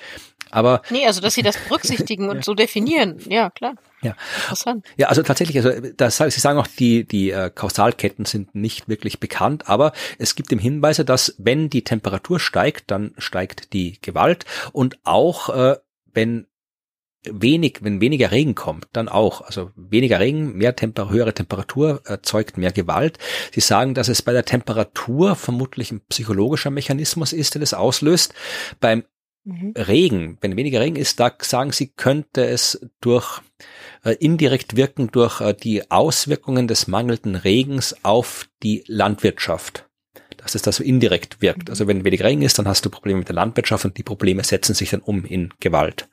Aber 0.51 0.81
nee, 0.89 1.05
also 1.05 1.19
dass 1.19 1.33
sie 1.33 1.41
das 1.41 1.57
berücksichtigen 1.57 2.29
und 2.29 2.45
so 2.45 2.53
definieren, 2.53 3.19
ja 3.27 3.49
klar. 3.49 3.73
Ja. 4.01 4.15
Interessant. 4.43 4.85
Ja, 4.95 5.07
also 5.07 5.21
tatsächlich, 5.23 5.57
also 5.57 5.71
das, 5.97 6.17
Sie 6.17 6.39
sagen 6.39 6.59
auch, 6.59 6.67
die, 6.67 7.03
die 7.03 7.31
äh, 7.31 7.49
Kausalketten 7.53 8.23
sind 8.23 8.55
nicht 8.55 8.87
wirklich 8.87 9.19
bekannt, 9.19 9.67
aber 9.67 9.91
es 10.17 10.35
gibt 10.35 10.53
im 10.53 10.59
Hinweise, 10.59 11.03
dass 11.03 11.35
wenn 11.39 11.69
die 11.69 11.83
Temperatur 11.83 12.39
steigt, 12.39 12.89
dann 12.89 13.13
steigt 13.17 13.73
die 13.73 13.99
Gewalt 14.01 14.45
und 14.71 14.97
auch 15.03 15.49
äh, 15.49 15.77
wenn 16.13 16.46
wenig, 17.31 17.79
wenn 17.81 18.01
weniger 18.01 18.31
Regen 18.31 18.55
kommt, 18.55 18.87
dann 18.93 19.09
auch. 19.09 19.41
Also 19.41 19.71
weniger 19.75 20.19
Regen, 20.19 20.57
mehr 20.57 20.75
Temper 20.75 21.09
höhere 21.09 21.33
Temperatur 21.33 22.01
erzeugt 22.05 22.57
mehr 22.57 22.71
Gewalt. 22.71 23.17
Sie 23.53 23.61
sagen, 23.61 23.93
dass 23.93 24.07
es 24.07 24.21
bei 24.21 24.33
der 24.33 24.45
Temperatur 24.45 25.35
vermutlich 25.35 25.91
ein 25.91 26.01
psychologischer 26.09 26.69
Mechanismus 26.69 27.33
ist, 27.33 27.55
der 27.55 27.61
das 27.61 27.73
auslöst. 27.73 28.33
Beim 28.79 29.03
mhm. 29.43 29.73
Regen, 29.77 30.37
wenn 30.41 30.57
weniger 30.57 30.81
Regen 30.81 30.95
ist, 30.95 31.19
da 31.19 31.31
sagen 31.39 31.71
sie, 31.71 31.87
könnte 31.87 32.45
es 32.45 32.79
durch 33.01 33.41
äh, 34.03 34.15
indirekt 34.19 34.75
wirken 34.75 35.09
durch 35.11 35.41
äh, 35.41 35.53
die 35.53 35.89
Auswirkungen 35.91 36.67
des 36.67 36.87
mangelnden 36.87 37.35
Regens 37.35 37.95
auf 38.03 38.47
die 38.63 38.83
Landwirtschaft 38.87 39.87
dass 40.37 40.55
es 40.55 40.61
da 40.61 40.71
so 40.71 40.83
indirekt 40.83 41.41
wirkt. 41.41 41.65
Mhm. 41.65 41.71
Also 41.71 41.87
wenn 41.87 42.05
weniger 42.05 42.25
Regen 42.25 42.41
ist, 42.41 42.57
dann 42.57 42.67
hast 42.67 42.85
du 42.85 42.89
Probleme 42.89 43.19
mit 43.19 43.27
der 43.27 43.35
Landwirtschaft 43.35 43.85
und 43.85 43.97
die 43.97 44.03
Probleme 44.03 44.43
setzen 44.43 44.75
sich 44.75 44.91
dann 44.91 45.01
um 45.01 45.25
in 45.25 45.53
Gewalt. 45.59 46.07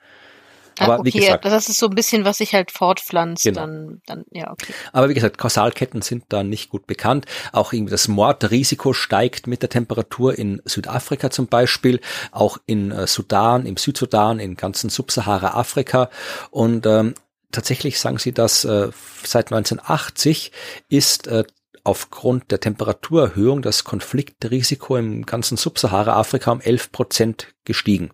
Aber 0.79 0.95
ah, 0.95 0.99
okay, 0.99 1.15
wie 1.15 1.19
gesagt, 1.21 1.45
das 1.45 1.69
ist 1.69 1.79
so 1.79 1.87
ein 1.87 1.95
bisschen, 1.95 2.25
was 2.25 2.39
sich 2.39 2.55
halt 2.55 2.71
fortpflanzt, 2.71 3.45
genau. 3.45 3.61
dann, 3.61 4.03
dann, 4.07 4.25
ja, 4.31 4.51
okay. 4.51 4.73
Aber 4.93 5.09
wie 5.09 5.15
gesagt, 5.15 5.39
Kausalketten 5.39 6.03
sind 6.03 6.25
da 6.29 6.43
nicht 6.43 6.71
gut 6.71 6.87
bekannt. 6.87 7.27
Auch 7.53 7.73
irgendwie 7.73 7.93
das 7.93 8.09
Mordrisiko 8.09 8.93
steigt 8.93 9.47
mit 9.47 9.63
der 9.63 9.69
Temperatur 9.69 10.39
in 10.39 10.61
Südafrika 10.65 11.31
zum 11.31 11.47
Beispiel, 11.47 12.01
auch 12.33 12.59
in 12.67 12.91
äh, 12.91 13.07
Sudan, 13.07 13.67
im 13.67 13.77
Südsudan, 13.77 14.39
in 14.39 14.57
ganzen 14.57 14.91
Subsahara-Afrika. 14.91 16.11
Und 16.51 16.87
ähm, 16.87 17.15
tatsächlich 17.53 17.99
sagen 17.99 18.19
sie, 18.19 18.33
dass 18.33 18.65
äh, 18.65 18.91
seit 19.23 19.53
1980 19.53 20.53
ist 20.89 21.27
äh, 21.27 21.45
aufgrund 21.85 22.51
der 22.51 22.61
Temperaturerhöhung 22.61 23.63
das 23.63 23.85
Konfliktrisiko 23.85 24.97
im 24.97 25.27
ganzen 25.27 25.57
Subsahara-Afrika 25.57 26.51
um 26.51 26.61
11 26.61 26.93
Prozent 26.93 27.55
gestiegen. 27.65 28.11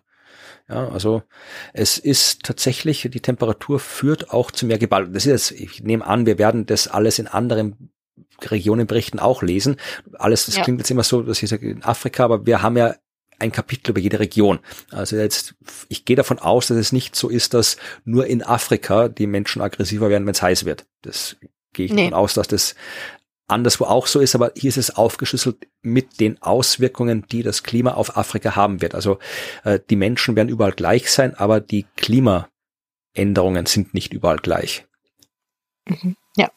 Ja, 0.71 0.87
also 0.87 1.23
es 1.73 1.97
ist 1.97 2.43
tatsächlich, 2.43 3.07
die 3.11 3.19
Temperatur 3.19 3.79
führt 3.79 4.31
auch 4.31 4.51
zu 4.51 4.65
mehr 4.65 4.77
Gewalt. 4.77 5.13
Das 5.13 5.25
ist, 5.25 5.51
ich 5.51 5.83
nehme 5.83 6.05
an, 6.05 6.25
wir 6.25 6.37
werden 6.37 6.65
das 6.65 6.87
alles 6.87 7.19
in 7.19 7.27
anderen 7.27 7.91
Regionenberichten 8.41 9.19
auch 9.19 9.43
lesen. 9.43 9.75
Alles, 10.13 10.45
das 10.45 10.55
ja. 10.55 10.63
klingt 10.63 10.79
jetzt 10.79 10.89
immer 10.89 11.03
so, 11.03 11.21
dass 11.21 11.43
ich 11.43 11.49
sage, 11.49 11.69
in 11.69 11.83
Afrika, 11.83 12.23
aber 12.23 12.45
wir 12.45 12.61
haben 12.61 12.77
ja 12.77 12.95
ein 13.37 13.51
Kapitel 13.51 13.91
über 13.91 13.99
jede 13.99 14.19
Region. 14.19 14.59
Also 14.91 15.17
jetzt, 15.17 15.55
ich 15.89 16.05
gehe 16.05 16.15
davon 16.15 16.39
aus, 16.39 16.67
dass 16.67 16.77
es 16.77 16.91
nicht 16.91 17.15
so 17.15 17.27
ist, 17.27 17.53
dass 17.53 17.77
nur 18.05 18.27
in 18.27 18.43
Afrika 18.43 19.09
die 19.09 19.27
Menschen 19.27 19.61
aggressiver 19.61 20.09
werden, 20.09 20.25
wenn 20.25 20.33
es 20.33 20.41
heiß 20.41 20.65
wird. 20.65 20.85
Das 21.01 21.35
gehe 21.73 21.87
ich 21.87 21.93
nee. 21.93 22.03
davon 22.03 22.13
aus, 22.13 22.35
dass 22.35 22.47
das 22.47 22.75
anderswo 23.51 23.85
auch 23.85 24.07
so 24.07 24.19
ist, 24.19 24.35
aber 24.35 24.51
hier 24.55 24.69
ist 24.69 24.77
es 24.77 24.95
aufgeschlüsselt 24.95 25.67
mit 25.81 26.19
den 26.19 26.41
Auswirkungen, 26.41 27.25
die 27.31 27.43
das 27.43 27.63
Klima 27.63 27.93
auf 27.93 28.17
Afrika 28.17 28.55
haben 28.55 28.81
wird. 28.81 28.95
Also 28.95 29.19
äh, 29.63 29.79
die 29.89 29.95
Menschen 29.95 30.35
werden 30.35 30.49
überall 30.49 30.71
gleich 30.71 31.11
sein, 31.11 31.35
aber 31.35 31.59
die 31.59 31.85
Klimaänderungen 31.97 33.65
sind 33.65 33.93
nicht 33.93 34.13
überall 34.13 34.37
gleich. 34.37 34.85
Mhm. 35.87 36.15
Ja. 36.35 36.51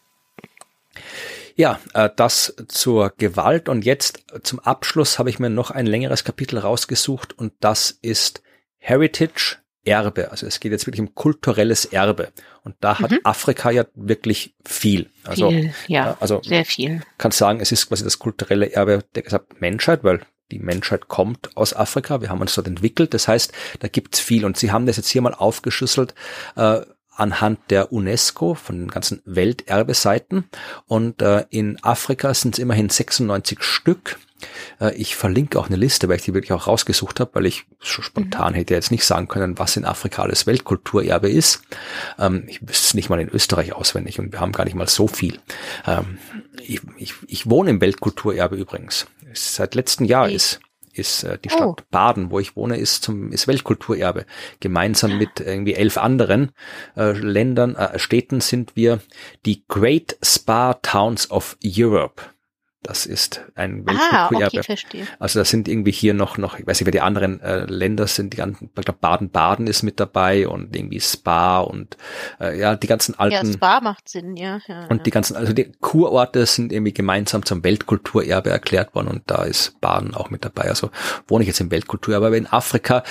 Ja, 1.57 1.80
äh, 1.92 2.11
das 2.14 2.55
zur 2.68 3.12
Gewalt 3.16 3.68
und 3.68 3.84
jetzt 3.84 4.24
zum 4.42 4.61
Abschluss 4.61 5.18
habe 5.18 5.30
ich 5.30 5.38
mir 5.38 5.51
noch 5.51 5.70
ein 5.70 5.86
längeres 5.86 6.24
Kapitel 6.24 6.59
rausgesucht 6.59 7.36
und 7.38 7.53
das 7.61 7.90
ist 8.03 8.42
Heritage 8.78 9.64
Erbe. 9.85 10.30
Also 10.30 10.47
es 10.47 10.61
geht 10.61 10.72
jetzt 10.72 10.87
wirklich 10.87 11.01
um 11.01 11.14
kulturelles 11.14 11.85
Erbe. 11.85 12.32
Und 12.62 12.76
da 12.80 12.99
hat 12.99 13.11
mhm. 13.11 13.20
Afrika 13.24 13.70
ja 13.70 13.85
wirklich 13.95 14.55
viel. 14.64 15.11
Also, 15.24 15.51
viel, 15.51 15.74
ja, 15.87 16.16
also 16.20 16.41
sehr 16.43 16.64
viel. 16.64 17.03
Kannst 17.18 17.39
sagen, 17.39 17.61
es 17.61 17.72
ist 17.72 17.89
quasi 17.89 18.05
das 18.05 18.18
kulturelle 18.18 18.72
Erbe 18.72 19.05
der 19.14 19.22
gesamten 19.22 19.57
Menschheit, 19.61 20.05
weil 20.05 20.20
die 20.51 20.59
Menschheit 20.59 21.09
kommt 21.09 21.57
aus 21.57 21.74
Afrika. 21.74 22.20
Wir 22.20 22.30
haben 22.30 22.41
uns 22.41 22.55
dort 22.55 22.66
entwickelt. 22.66 23.14
Das 23.14 23.28
heißt, 23.28 23.53
da 23.80 23.89
gibt's 23.89 24.20
viel. 24.20 24.45
Und 24.45 24.57
Sie 24.57 24.72
haben 24.72 24.87
das 24.87 24.97
jetzt 24.97 25.09
hier 25.09 25.22
mal 25.22 25.35
aufgeschlüsselt 25.35 26.14
äh, 26.57 26.80
anhand 27.16 27.59
der 27.70 27.93
UNESCO 27.93 28.55
von 28.55 28.78
den 28.78 28.89
ganzen 28.89 29.22
Welterbeseiten. 29.24 30.45
Und 30.87 31.22
äh, 31.22 31.45
in 31.51 31.82
Afrika 31.82 32.35
sind 32.35 32.55
es 32.55 32.59
immerhin 32.59 32.89
96 32.89 33.62
Stück. 33.62 34.18
Äh, 34.80 34.95
ich 34.95 35.16
verlinke 35.16 35.59
auch 35.59 35.66
eine 35.66 35.76
Liste, 35.76 36.09
weil 36.09 36.16
ich 36.16 36.22
die 36.22 36.34
wirklich 36.34 36.53
auch 36.53 36.66
rausgesucht 36.66 37.20
habe, 37.20 37.30
weil 37.34 37.47
ich 37.47 37.66
spontan 37.80 38.53
mhm. 38.53 38.57
hätte 38.57 38.74
jetzt 38.74 38.90
nicht 38.90 39.05
sagen 39.05 39.28
können, 39.28 39.59
was 39.59 39.76
in 39.76 39.84
Afrika 39.84 40.22
alles 40.22 40.47
Weltkulturerbe 40.47 41.28
ist. 41.28 41.62
Ähm, 42.18 42.45
ich 42.47 42.61
wüsste 42.62 42.86
es 42.86 42.95
nicht 42.95 43.11
mal 43.11 43.20
in 43.20 43.28
Österreich 43.28 43.72
auswendig 43.72 44.18
und 44.18 44.32
wir 44.32 44.40
haben 44.40 44.53
gar 44.53 44.64
nicht 44.64 44.74
mal 44.74 44.88
so 44.88 45.09
viel. 45.09 45.38
Ähm, 45.86 46.18
ich, 46.62 46.80
ich, 46.97 47.14
ich 47.26 47.49
wohne 47.49 47.70
im 47.70 47.80
Weltkulturerbe 47.80 48.57
übrigens. 48.57 49.07
Seit 49.32 49.74
letztem 49.74 50.07
Jahr 50.07 50.30
ist 50.30 50.61
ist 50.95 51.24
äh, 51.24 51.38
die 51.38 51.51
Stadt 51.51 51.80
oh. 51.80 51.84
Baden, 51.90 52.30
wo 52.30 52.38
ich 52.38 52.57
wohne, 52.57 52.76
ist 52.76 53.03
zum 53.03 53.32
ist 53.32 53.49
Weltkulturerbe. 53.49 54.26
Gemeinsam 54.61 55.18
mit 55.18 55.40
irgendwie 55.40 55.74
elf 55.74 55.99
anderen 55.99 56.53
äh, 56.97 57.12
Ländern, 57.12 57.76
äh, 57.76 57.99
Städten 57.99 58.40
sind 58.40 58.76
wir 58.76 59.01
die 59.45 59.64
Great 59.68 60.16
Spa 60.22 60.74
Towns 60.74 61.30
of 61.30 61.57
Europe. 61.64 62.22
Das 62.85 63.07
ist 63.07 63.41
ein 63.55 63.87
Weltkulturerbe. 63.87 64.45
Ah, 64.45 64.47
okay, 64.47 64.62
verstehe. 64.62 65.07
Also 65.18 65.39
das 65.39 65.49
sind 65.49 65.68
irgendwie 65.68 65.91
hier 65.91 66.12
noch, 66.12 66.37
noch, 66.37 66.59
ich 66.59 66.66
weiß 66.66 66.80
nicht, 66.80 66.87
wer 66.87 66.93
die 66.93 67.01
anderen 67.01 67.41
äh, 67.41 67.64
Länder 67.64 68.07
sind, 68.07 68.35
die 68.35 68.37
ganzen, 68.37 68.70
ich 68.76 68.85
glaube 68.85 68.99
Baden-Baden 69.01 69.66
ist 69.66 69.82
mit 69.82 69.99
dabei 69.99 70.47
und 70.47 70.76
irgendwie 70.76 71.01
Spa 71.01 71.61
und 71.61 71.97
äh, 72.39 72.59
ja, 72.59 72.76
die 72.76 72.87
ganzen 72.87 73.18
alten. 73.18 73.47
Ja, 73.47 73.53
Spa 73.53 73.80
macht 73.80 74.11
Sinn, 74.11 74.37
ja. 74.37 74.61
ja 74.68 74.82
und 74.89 74.99
ja. 74.99 75.03
die 75.03 75.11
ganzen, 75.11 75.35
also 75.35 75.55
die 75.55 75.72
Kurorte 75.80 76.45
sind 76.45 76.72
irgendwie 76.72 76.93
gemeinsam 76.93 77.47
zum 77.47 77.64
Weltkulturerbe 77.64 78.51
erklärt 78.51 78.95
worden 78.95 79.09
und 79.09 79.22
da 79.26 79.45
ist 79.45 79.80
Baden 79.80 80.14
auch 80.14 80.28
mit 80.28 80.45
dabei. 80.45 80.68
Also 80.68 80.91
wohne 81.26 81.43
ich 81.43 81.49
jetzt 81.49 81.61
im 81.61 81.70
Weltkulturerbe. 81.70 82.26
Aber 82.26 82.37
in 82.37 82.47
Afrika 82.47 83.03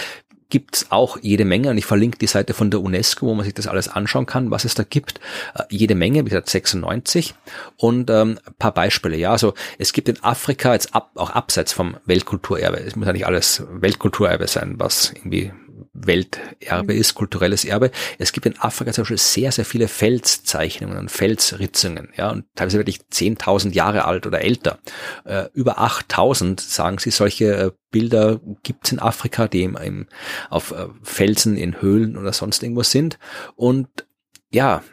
gibt's 0.53 0.91
auch 0.91 1.17
jede 1.19 1.45
Menge 1.45 1.71
und 1.71 1.79
ich 1.79 1.85
verlinke 1.87 2.19
die 2.19 2.27
Seite 2.27 2.53
von 2.53 2.69
der 2.69 2.79
UNESCO, 2.79 3.25
wo 3.25 3.33
man 3.33 3.43
sich 3.43 3.55
das 3.55 3.65
alles 3.65 3.87
anschauen 3.87 4.27
kann, 4.27 4.51
was 4.51 4.65
es 4.65 4.75
da 4.75 4.83
gibt. 4.83 5.19
Äh, 5.55 5.63
jede 5.71 5.95
Menge, 5.95 6.19
wie 6.19 6.29
gesagt 6.29 6.47
96 6.47 7.33
und 7.75 8.11
ähm, 8.11 8.37
paar 8.59 8.71
Beispiele. 8.71 9.17
Ja, 9.17 9.31
also 9.31 9.55
es 9.79 9.93
gibt 9.93 10.09
in 10.09 10.23
Afrika 10.23 10.73
jetzt 10.73 10.93
ab, 10.93 11.09
auch 11.15 11.31
abseits 11.31 11.73
vom 11.73 11.97
Weltkulturerbe, 12.05 12.77
es 12.77 12.95
muss 12.95 13.07
ja 13.07 13.13
nicht 13.13 13.25
alles 13.25 13.63
Weltkulturerbe 13.67 14.47
sein, 14.47 14.75
was 14.77 15.11
irgendwie 15.15 15.51
Welterbe 15.93 16.93
mhm. 16.93 16.99
ist, 16.99 17.15
kulturelles 17.15 17.65
Erbe. 17.65 17.91
Es 18.19 18.31
gibt 18.31 18.45
in 18.45 18.57
Afrika 18.59 18.91
zum 18.93 19.03
Beispiel 19.03 19.17
sehr, 19.17 19.51
sehr 19.51 19.65
viele 19.65 19.87
Felszeichnungen 19.87 20.97
und 20.97 21.11
Felsritzungen, 21.11 22.09
ja, 22.15 22.31
und 22.31 22.45
teilweise 22.55 22.77
wirklich 22.77 22.99
10.000 23.11 23.73
Jahre 23.73 24.05
alt 24.05 24.25
oder 24.27 24.41
älter. 24.41 24.79
Äh, 25.25 25.45
über 25.53 25.79
8.000, 25.79 26.61
sagen 26.61 26.97
sie, 26.97 27.11
solche 27.11 27.55
äh, 27.55 27.71
Bilder 27.91 28.39
gibt's 28.63 28.91
in 28.91 28.99
Afrika, 28.99 29.47
die 29.47 29.61
eben, 29.61 29.77
eben 29.81 30.07
auf 30.49 30.71
äh, 30.71 30.87
Felsen 31.03 31.57
in 31.57 31.81
Höhlen 31.81 32.17
oder 32.17 32.33
sonst 32.33 32.63
irgendwo 32.63 32.83
sind. 32.83 33.19
Und 33.55 33.87
ja, 34.51 34.83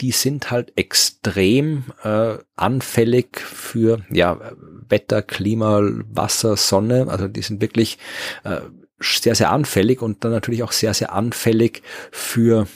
die 0.00 0.10
sind 0.10 0.50
halt 0.50 0.72
extrem 0.76 1.84
äh, 2.02 2.38
anfällig 2.56 3.38
für 3.38 4.00
ja, 4.10 4.52
Wetter, 4.88 5.22
Klima, 5.22 5.80
Wasser, 6.10 6.56
Sonne. 6.56 7.06
Also 7.08 7.28
die 7.28 7.42
sind 7.42 7.60
wirklich 7.60 7.98
äh, 8.42 8.60
sehr, 8.98 9.34
sehr 9.34 9.50
anfällig 9.50 10.02
und 10.02 10.24
dann 10.24 10.32
natürlich 10.32 10.62
auch 10.62 10.72
sehr, 10.72 10.94
sehr 10.94 11.12
anfällig 11.12 11.82
für 12.10 12.66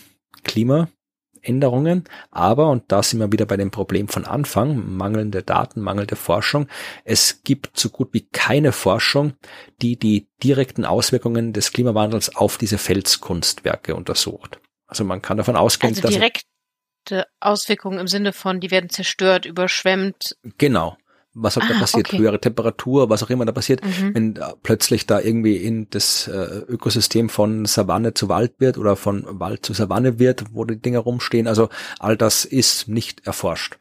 Klimaänderungen. 0.45 2.05
Aber, 2.31 2.71
und 2.71 2.91
da 2.91 3.03
sind 3.03 3.21
wir 3.21 3.33
wieder 3.33 3.47
bei 3.47 3.57
dem 3.57 3.71
Problem 3.71 4.09
von 4.09 4.25
Anfang, 4.25 4.97
mangelnde 4.97 5.43
Daten, 5.43 5.81
mangelnde 5.81 6.17
Forschung. 6.17 6.69
Es 7.05 7.43
gibt 7.45 7.79
so 7.79 7.91
gut 7.91 8.09
wie 8.13 8.27
keine 8.29 8.73
Forschung, 8.73 9.35
die 9.81 9.99
die 9.99 10.29
direkten 10.43 10.85
Auswirkungen 10.85 11.53
des 11.53 11.73
Klimawandels 11.73 12.35
auf 12.35 12.59
diese 12.59 12.79
Felskunstwerke 12.79 13.95
untersucht. 13.95 14.61
Also 14.87 15.05
man 15.05 15.23
kann 15.23 15.37
davon 15.37 15.57
ausgehen, 15.57 15.95
also 15.95 16.09
direkte 16.09 17.27
Auswirkungen 17.41 17.99
im 17.99 18.07
Sinne 18.07 18.33
von, 18.33 18.61
die 18.61 18.71
werden 18.71 18.91
zerstört, 18.91 19.45
überschwemmt. 19.47 20.37
Genau 20.57 20.97
was 21.41 21.57
auch 21.57 21.63
ah, 21.63 21.69
da 21.69 21.79
passiert, 21.79 22.09
okay. 22.09 22.19
höhere 22.19 22.41
Temperatur, 22.41 23.11
was 23.11 23.23
auch 23.23 23.31
immer 23.31 23.45
da 23.45 23.53
passiert, 23.53 23.85
mhm. 23.85 24.15
wenn 24.15 24.35
da 24.35 24.55
plötzlich 24.63 25.07
da 25.07 25.21
irgendwie 25.21 25.57
in 25.57 25.89
das 25.91 26.29
äh, 26.29 26.63
Ökosystem 26.69 27.29
von 27.29 27.65
Savanne 27.65 28.15
zu 28.15 28.29
Wald 28.29 28.55
wird 28.59 28.79
oder 28.79 28.97
von 28.97 29.25
Wald 29.29 29.65
zu 29.65 29.73
Savanne 29.73 30.19
wird, 30.19 30.45
wo 30.53 30.65
die 30.65 30.81
Dinger 30.81 31.01
rumstehen. 31.01 31.47
Also 31.47 31.69
all 31.99 32.17
das 32.17 32.45
ist 32.45 32.89
nicht 32.89 33.27
erforscht. 33.27 33.79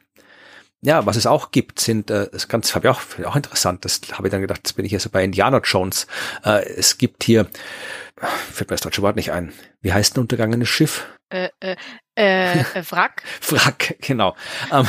Ja, 0.80 1.06
was 1.06 1.16
es 1.16 1.26
auch 1.26 1.50
gibt, 1.50 1.80
sind, 1.80 2.10
äh, 2.10 2.28
das 2.30 2.46
ganz, 2.46 2.74
habe 2.74 2.86
ich 2.86 2.94
auch, 2.94 3.02
auch 3.26 3.36
interessant, 3.36 3.84
das 3.84 4.00
habe 4.12 4.28
ich 4.28 4.30
dann 4.30 4.40
gedacht, 4.40 4.60
das 4.62 4.74
bin 4.74 4.84
ich 4.84 4.96
so 5.02 5.10
bei 5.10 5.24
Indiana 5.24 5.60
Jones. 5.64 6.06
Äh, 6.44 6.64
es 6.76 6.98
gibt 6.98 7.24
hier, 7.24 7.48
fällt 8.16 8.70
mir 8.70 8.74
das 8.74 8.82
deutsche 8.82 9.02
Wort 9.02 9.16
nicht 9.16 9.32
ein, 9.32 9.52
wie 9.80 9.92
heißt 9.92 10.16
ein 10.16 10.20
untergangenes 10.20 10.68
Schiff? 10.68 11.06
Äh, 11.30 11.48
äh, 11.60 11.74
äh, 12.14 12.64
Wrack. 12.90 13.24
Wrack, 13.48 13.96
genau. 14.00 14.36
Ähm, 14.72 14.86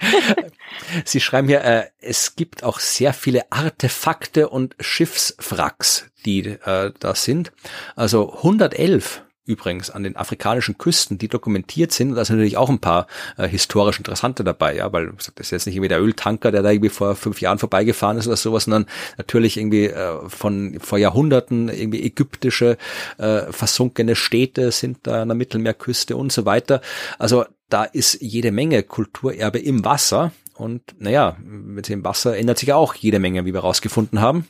Sie 1.04 1.20
schreiben 1.20 1.48
hier, 1.48 1.64
äh, 1.64 1.86
es 2.00 2.36
gibt 2.36 2.62
auch 2.62 2.80
sehr 2.80 3.12
viele 3.12 3.50
Artefakte 3.50 4.48
und 4.48 4.76
Schiffswracks, 4.80 6.10
die 6.24 6.40
äh, 6.46 6.92
da 6.98 7.14
sind. 7.14 7.52
Also 7.96 8.34
111 8.34 9.22
übrigens 9.48 9.90
an 9.90 10.02
den 10.02 10.16
afrikanischen 10.16 10.78
Küsten, 10.78 11.18
die 11.18 11.28
dokumentiert 11.28 11.92
sind. 11.92 12.10
Und 12.10 12.16
da 12.16 12.24
sind 12.24 12.36
natürlich 12.36 12.56
auch 12.56 12.68
ein 12.68 12.78
paar 12.78 13.06
äh, 13.36 13.48
historisch 13.48 13.98
interessante 13.98 14.44
dabei, 14.44 14.76
ja, 14.76 14.92
weil 14.92 15.12
das 15.16 15.32
ist 15.36 15.50
jetzt 15.50 15.66
nicht 15.66 15.76
irgendwie 15.76 15.88
der 15.88 16.00
Öltanker, 16.00 16.52
der 16.52 16.62
da 16.62 16.70
irgendwie 16.70 16.90
vor 16.90 17.16
fünf 17.16 17.40
Jahren 17.40 17.58
vorbeigefahren 17.58 18.18
ist 18.18 18.26
oder 18.26 18.36
sowas, 18.36 18.64
sondern 18.64 18.86
natürlich 19.16 19.56
irgendwie 19.56 19.86
äh, 19.86 20.28
von 20.28 20.78
vor 20.80 20.98
Jahrhunderten 20.98 21.68
irgendwie 21.68 22.02
ägyptische 22.02 22.76
äh, 23.16 23.50
versunkene 23.50 24.14
Städte 24.14 24.70
sind 24.70 24.98
da 25.02 25.22
an 25.22 25.28
der 25.28 25.34
Mittelmeerküste 25.34 26.16
und 26.16 26.30
so 26.30 26.44
weiter. 26.44 26.80
Also 27.18 27.44
da 27.68 27.84
ist 27.84 28.20
jede 28.20 28.52
Menge 28.52 28.82
Kulturerbe 28.82 29.58
im 29.58 29.84
Wasser. 29.84 30.32
Und 30.54 30.82
naja, 30.98 31.36
mit 31.40 31.88
dem 31.88 32.04
Wasser 32.04 32.36
ändert 32.36 32.58
sich 32.58 32.72
auch 32.72 32.94
jede 32.94 33.20
Menge, 33.20 33.44
wie 33.44 33.54
wir 33.54 33.60
rausgefunden 33.60 34.20
haben. 34.20 34.46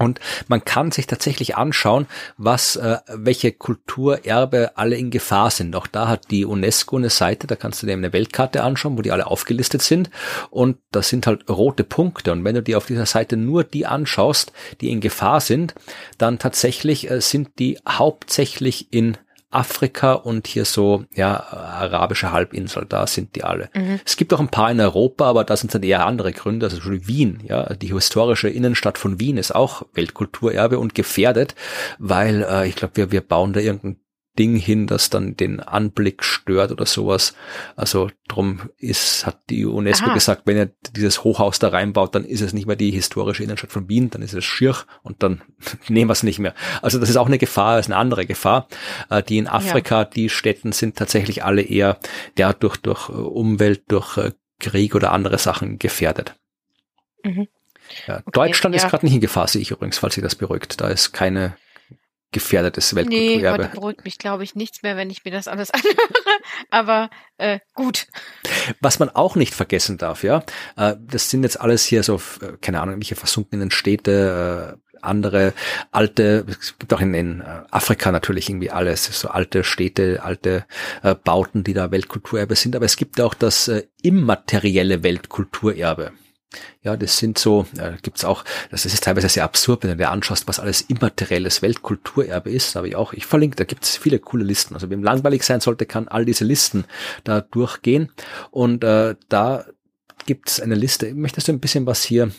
Und 0.00 0.18
man 0.48 0.64
kann 0.64 0.92
sich 0.92 1.06
tatsächlich 1.06 1.56
anschauen, 1.56 2.06
was, 2.38 2.76
äh, 2.76 2.96
welche 3.06 3.52
Kulturerbe 3.52 4.72
alle 4.76 4.96
in 4.96 5.10
Gefahr 5.10 5.50
sind. 5.50 5.76
Auch 5.76 5.86
da 5.86 6.08
hat 6.08 6.30
die 6.30 6.46
UNESCO 6.46 6.96
eine 6.96 7.10
Seite, 7.10 7.46
da 7.46 7.54
kannst 7.54 7.82
du 7.82 7.86
dir 7.86 7.92
eine 7.92 8.14
Weltkarte 8.14 8.62
anschauen, 8.62 8.96
wo 8.96 9.02
die 9.02 9.12
alle 9.12 9.26
aufgelistet 9.26 9.82
sind. 9.82 10.10
Und 10.48 10.78
das 10.90 11.10
sind 11.10 11.26
halt 11.26 11.50
rote 11.50 11.84
Punkte. 11.84 12.32
Und 12.32 12.44
wenn 12.44 12.54
du 12.54 12.62
dir 12.62 12.78
auf 12.78 12.86
dieser 12.86 13.04
Seite 13.04 13.36
nur 13.36 13.62
die 13.62 13.84
anschaust, 13.84 14.52
die 14.80 14.90
in 14.90 15.00
Gefahr 15.00 15.42
sind, 15.42 15.74
dann 16.16 16.38
tatsächlich 16.38 17.10
äh, 17.10 17.20
sind 17.20 17.58
die 17.58 17.78
hauptsächlich 17.86 18.94
in 18.94 19.18
Afrika 19.50 20.12
und 20.12 20.46
hier 20.46 20.64
so, 20.64 21.04
ja, 21.12 21.38
arabische 21.40 22.30
Halbinsel, 22.30 22.86
da 22.88 23.06
sind 23.06 23.34
die 23.34 23.42
alle. 23.42 23.68
Mhm. 23.74 24.00
Es 24.04 24.16
gibt 24.16 24.32
auch 24.32 24.40
ein 24.40 24.48
paar 24.48 24.70
in 24.70 24.80
Europa, 24.80 25.24
aber 25.24 25.44
da 25.44 25.56
sind 25.56 25.74
dann 25.74 25.82
eher 25.82 26.06
andere 26.06 26.32
Gründe, 26.32 26.66
also 26.66 26.80
schon 26.80 27.06
Wien, 27.06 27.40
ja, 27.46 27.74
die 27.74 27.92
historische 27.92 28.48
Innenstadt 28.48 28.96
von 28.96 29.18
Wien 29.18 29.36
ist 29.36 29.54
auch 29.54 29.82
Weltkulturerbe 29.92 30.78
und 30.78 30.94
gefährdet, 30.94 31.54
weil 31.98 32.46
äh, 32.48 32.68
ich 32.68 32.76
glaube, 32.76 32.96
wir, 32.96 33.10
wir 33.10 33.20
bauen 33.22 33.52
da 33.52 33.60
irgendein 33.60 33.96
Ding 34.40 34.56
hin, 34.56 34.86
das 34.86 35.10
dann 35.10 35.36
den 35.36 35.60
Anblick 35.60 36.24
stört 36.24 36.72
oder 36.72 36.86
sowas. 36.86 37.34
Also 37.76 38.10
drum 38.26 38.70
ist, 38.78 39.26
hat 39.26 39.38
die 39.50 39.66
UNESCO 39.66 40.06
Aha. 40.06 40.14
gesagt, 40.14 40.42
wenn 40.46 40.56
ihr 40.56 40.70
dieses 40.96 41.24
Hochhaus 41.24 41.58
da 41.58 41.68
reinbaut, 41.68 42.14
dann 42.14 42.24
ist 42.24 42.40
es 42.40 42.54
nicht 42.54 42.66
mehr 42.66 42.76
die 42.76 42.90
historische 42.90 43.44
Innenstadt 43.44 43.70
von 43.70 43.90
Wien, 43.90 44.08
dann 44.08 44.22
ist 44.22 44.32
es 44.32 44.42
schier 44.46 44.74
und 45.02 45.22
dann 45.22 45.42
nehmen 45.88 46.08
wir 46.08 46.14
es 46.14 46.22
nicht 46.22 46.38
mehr. 46.38 46.54
Also 46.80 46.98
das 46.98 47.10
ist 47.10 47.18
auch 47.18 47.26
eine 47.26 47.36
Gefahr, 47.36 47.78
ist 47.78 47.88
eine 47.88 47.98
andere 47.98 48.24
Gefahr. 48.24 48.66
Äh, 49.10 49.22
die 49.22 49.36
in 49.36 49.46
Afrika, 49.46 49.98
ja. 49.98 50.04
die 50.06 50.30
Städten 50.30 50.72
sind 50.72 50.96
tatsächlich 50.96 51.44
alle 51.44 51.60
eher 51.60 51.98
ja 52.38 52.54
durch, 52.54 52.78
durch 52.78 53.10
Umwelt, 53.10 53.82
durch 53.88 54.16
äh, 54.16 54.32
Krieg 54.58 54.94
oder 54.94 55.12
andere 55.12 55.36
Sachen 55.36 55.78
gefährdet. 55.78 56.34
Mhm. 57.24 57.46
Ja, 58.06 58.20
okay, 58.20 58.30
Deutschland 58.32 58.74
ja. 58.74 58.82
ist 58.82 58.88
gerade 58.88 59.04
nicht 59.04 59.16
in 59.16 59.20
Gefahr, 59.20 59.48
sehe 59.48 59.60
ich 59.60 59.70
übrigens, 59.70 59.98
falls 59.98 60.14
Sie 60.14 60.22
das 60.22 60.34
beruhigt. 60.34 60.80
Da 60.80 60.88
ist 60.88 61.12
keine 61.12 61.56
gefährdetes 62.32 62.94
Weltkulturerbe. 62.94 63.58
Nee, 63.58 63.64
heute 63.64 63.74
beruhigt 63.74 64.04
mich, 64.04 64.18
glaube 64.18 64.44
ich, 64.44 64.54
nichts 64.54 64.82
mehr, 64.82 64.96
wenn 64.96 65.10
ich 65.10 65.24
mir 65.24 65.32
das 65.32 65.48
alles 65.48 65.70
anhöre. 65.72 65.96
Aber 66.70 67.10
äh, 67.38 67.60
gut. 67.74 68.06
Was 68.80 68.98
man 68.98 69.10
auch 69.10 69.36
nicht 69.36 69.54
vergessen 69.54 69.98
darf, 69.98 70.22
ja, 70.22 70.42
äh, 70.76 70.94
das 71.00 71.30
sind 71.30 71.42
jetzt 71.42 71.60
alles 71.60 71.84
hier 71.84 72.02
so, 72.02 72.16
äh, 72.16 72.56
keine 72.60 72.80
Ahnung, 72.80 72.96
welche 72.96 73.16
versunkenen 73.16 73.70
Städte, 73.70 74.76
äh, 74.78 74.90
andere 75.02 75.54
alte, 75.90 76.44
es 76.48 76.78
gibt 76.78 76.92
auch 76.92 77.00
in, 77.00 77.14
in 77.14 77.40
äh, 77.40 77.62
Afrika 77.70 78.12
natürlich 78.12 78.48
irgendwie 78.48 78.70
alles, 78.70 79.04
so 79.04 79.28
alte 79.28 79.64
Städte, 79.64 80.22
alte 80.22 80.66
äh, 81.02 81.14
Bauten, 81.14 81.64
die 81.64 81.74
da 81.74 81.90
Weltkulturerbe 81.90 82.54
sind, 82.54 82.76
aber 82.76 82.84
es 82.84 82.96
gibt 82.96 83.20
auch 83.20 83.34
das 83.34 83.68
äh, 83.68 83.84
immaterielle 84.02 85.02
Weltkulturerbe. 85.02 86.12
Ja, 86.82 86.96
das 86.96 87.18
sind 87.18 87.38
so, 87.38 87.66
äh, 87.78 87.92
gibt's 88.02 88.24
auch, 88.24 88.44
das 88.70 88.84
ist 88.84 89.04
teilweise 89.04 89.28
sehr 89.28 89.44
absurd, 89.44 89.84
wenn 89.84 89.90
du 89.90 89.96
dir 89.96 90.10
anschaust, 90.10 90.48
was 90.48 90.58
alles 90.58 90.80
immaterielles 90.80 91.62
Weltkulturerbe 91.62 92.50
ist, 92.50 92.76
aber 92.76 92.88
ich 92.88 92.96
auch, 92.96 93.12
ich 93.12 93.26
verlinke, 93.26 93.56
da 93.56 93.64
gibt's 93.64 93.96
viele 93.96 94.18
coole 94.18 94.44
Listen. 94.44 94.74
Also 94.74 94.90
wem 94.90 95.02
langweilig 95.02 95.44
sein 95.44 95.60
sollte, 95.60 95.86
kann 95.86 96.08
all 96.08 96.24
diese 96.24 96.44
Listen 96.44 96.84
da 97.22 97.40
durchgehen. 97.40 98.10
Und 98.50 98.82
äh, 98.82 99.14
da 99.28 99.66
gibt's 100.26 100.60
eine 100.60 100.74
Liste, 100.74 101.14
möchtest 101.14 101.48
du 101.48 101.52
ein 101.52 101.60
bisschen 101.60 101.86
was 101.86 102.02
hier 102.02 102.30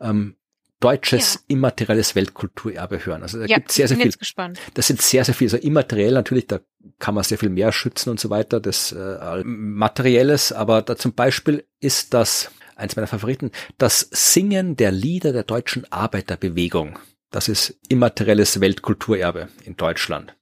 ähm, 0.00 0.36
deutsches 0.82 1.34
ja. 1.34 1.40
immaterielles 1.48 2.14
Weltkulturerbe 2.14 3.06
hören. 3.06 3.22
Also 3.22 3.38
da 3.38 3.46
ja, 3.46 3.56
gibt 3.56 3.72
sehr, 3.72 3.86
sehr 3.86 3.96
viel. 3.96 4.10
Gespannt. 4.10 4.58
Das 4.74 4.88
sind 4.88 5.00
sehr, 5.00 5.24
sehr 5.24 5.34
viel. 5.34 5.46
Also 5.46 5.56
immateriell 5.56 6.14
natürlich, 6.14 6.48
da 6.48 6.60
kann 6.98 7.14
man 7.14 7.24
sehr 7.24 7.38
viel 7.38 7.50
mehr 7.50 7.72
schützen 7.72 8.10
und 8.10 8.18
so 8.18 8.30
weiter, 8.30 8.60
das 8.60 8.92
äh, 8.92 9.42
materielles, 9.44 10.52
aber 10.52 10.82
da 10.82 10.96
zum 10.96 11.14
Beispiel 11.14 11.64
ist 11.80 12.12
das 12.12 12.50
eins 12.82 12.96
meiner 12.96 13.06
Favoriten, 13.06 13.50
das 13.78 14.08
Singen 14.10 14.76
der 14.76 14.90
Lieder 14.90 15.32
der 15.32 15.44
deutschen 15.44 15.90
Arbeiterbewegung. 15.90 16.98
Das 17.30 17.48
ist 17.48 17.78
immaterielles 17.88 18.60
Weltkulturerbe 18.60 19.48
in 19.64 19.76
Deutschland. 19.76 20.36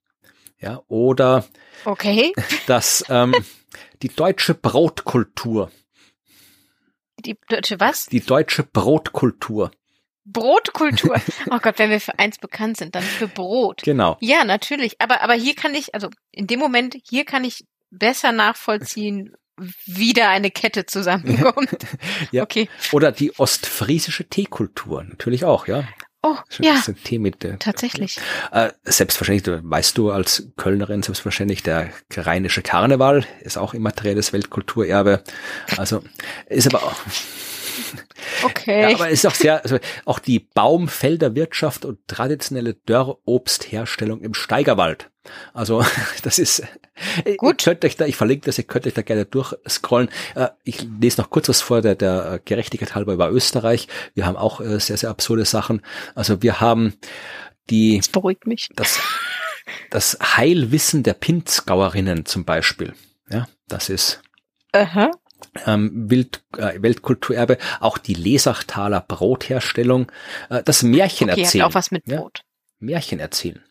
Ja, 0.58 0.82
oder 0.88 1.44
okay. 1.84 2.32
das 2.66 3.04
ähm, 3.08 3.34
die 4.02 4.08
deutsche 4.08 4.54
Brotkultur. 4.54 5.70
Die 7.20 7.38
deutsche 7.48 7.78
was? 7.78 8.06
Die 8.06 8.20
deutsche 8.20 8.64
Brotkultur. 8.64 9.70
Brotkultur. 10.24 11.20
Oh 11.50 11.58
Gott, 11.58 11.78
wenn 11.78 11.90
wir 11.90 12.00
für 12.00 12.18
eins 12.18 12.38
bekannt 12.38 12.76
sind, 12.76 12.94
dann 12.94 13.02
für 13.02 13.28
Brot. 13.28 13.82
Genau. 13.82 14.16
Ja, 14.20 14.44
natürlich. 14.44 15.00
Aber, 15.00 15.22
aber 15.22 15.34
hier 15.34 15.54
kann 15.54 15.74
ich, 15.74 15.94
also 15.94 16.08
in 16.30 16.46
dem 16.46 16.60
Moment, 16.60 16.96
hier 17.08 17.24
kann 17.24 17.44
ich 17.44 17.64
besser 17.90 18.32
nachvollziehen, 18.32 19.34
wie 19.86 20.12
da 20.12 20.30
eine 20.30 20.50
Kette 20.50 20.86
zusammenkommt. 20.86 21.86
ja. 22.32 22.42
Okay. 22.42 22.68
Oder 22.92 23.12
die 23.12 23.38
ostfriesische 23.38 24.24
Teekultur, 24.24 25.04
natürlich 25.04 25.44
auch, 25.44 25.66
ja. 25.66 25.84
Oh, 26.22 26.36
Schon 26.50 26.66
ja. 26.66 26.82
Tee 27.02 27.18
mit 27.18 27.42
der, 27.42 27.58
Tatsächlich. 27.58 28.18
Äh, 28.52 28.72
selbstverständlich, 28.84 29.42
du, 29.42 29.60
weißt 29.62 29.96
du 29.96 30.10
als 30.10 30.48
Kölnerin, 30.56 31.02
selbstverständlich, 31.02 31.62
der 31.62 31.90
rheinische 32.14 32.60
Karneval 32.60 33.24
ist 33.40 33.56
auch 33.56 33.72
immaterielles 33.72 34.34
Weltkulturerbe. 34.34 35.22
Also 35.78 36.04
ist 36.46 36.66
aber 36.66 36.82
auch, 36.82 36.94
Okay. 38.42 38.82
ja, 38.82 38.94
aber 38.94 39.10
ist 39.10 39.26
auch 39.26 39.34
sehr, 39.34 39.62
also 39.62 39.78
auch 40.06 40.18
die 40.18 40.38
Baumfelderwirtschaft 40.38 41.84
und 41.84 41.98
traditionelle 42.06 42.74
Dörrobstherstellung 42.74 44.22
im 44.22 44.32
Steigerwald. 44.34 45.10
Also 45.52 45.84
das 46.22 46.38
ist 46.38 46.62
Gut. 47.36 47.62
Ihr 47.62 47.72
könnt 47.72 47.84
euch 47.84 47.96
da, 47.96 48.06
ich 48.06 48.16
verlinke 48.16 48.46
das, 48.46 48.58
ihr 48.58 48.64
könnt 48.64 48.86
euch 48.86 48.94
da 48.94 49.02
gerne 49.02 49.24
durchscrollen. 49.24 50.08
Äh, 50.34 50.48
Ich 50.64 50.86
lese 51.00 51.20
noch 51.20 51.30
kurz 51.30 51.48
was 51.48 51.60
vor, 51.60 51.80
der, 51.82 51.94
der 51.94 52.40
Gerechtigkeit 52.44 52.94
halber 52.94 53.12
über 53.12 53.30
Österreich. 53.30 53.88
Wir 54.14 54.26
haben 54.26 54.36
auch 54.36 54.60
äh, 54.60 54.78
sehr, 54.80 54.96
sehr 54.96 55.10
absurde 55.10 55.44
Sachen. 55.44 55.82
Also 56.14 56.42
wir 56.42 56.60
haben 56.60 56.94
die 57.70 57.98
das 57.98 58.08
beruhigt 58.08 58.46
mich. 58.46 58.68
das, 58.74 58.98
das 59.90 60.18
Heilwissen 60.20 61.02
der 61.02 61.14
Pinzgauerinnen 61.14 62.26
zum 62.26 62.44
Beispiel. 62.44 62.94
Ja, 63.30 63.46
das 63.68 63.88
ist 63.88 64.20
Aha. 64.72 65.10
Ähm, 65.66 66.10
Wild, 66.10 66.42
äh, 66.56 66.80
Weltkulturerbe. 66.82 67.58
Auch 67.80 67.98
die 67.98 68.14
Lesachtaler 68.14 69.00
Brotherstellung. 69.00 70.10
Äh, 70.48 70.62
das 70.64 70.82
Märchen 70.82 71.30
Okay, 71.30 71.42
erzählen. 71.42 71.64
hat 71.64 71.70
auch 71.70 71.74
was 71.74 71.90
mit 71.90 72.06
Ja. 72.08 72.18
Brot. 72.18 72.42
Märchen 72.78 73.20
erzählen. 73.20 73.62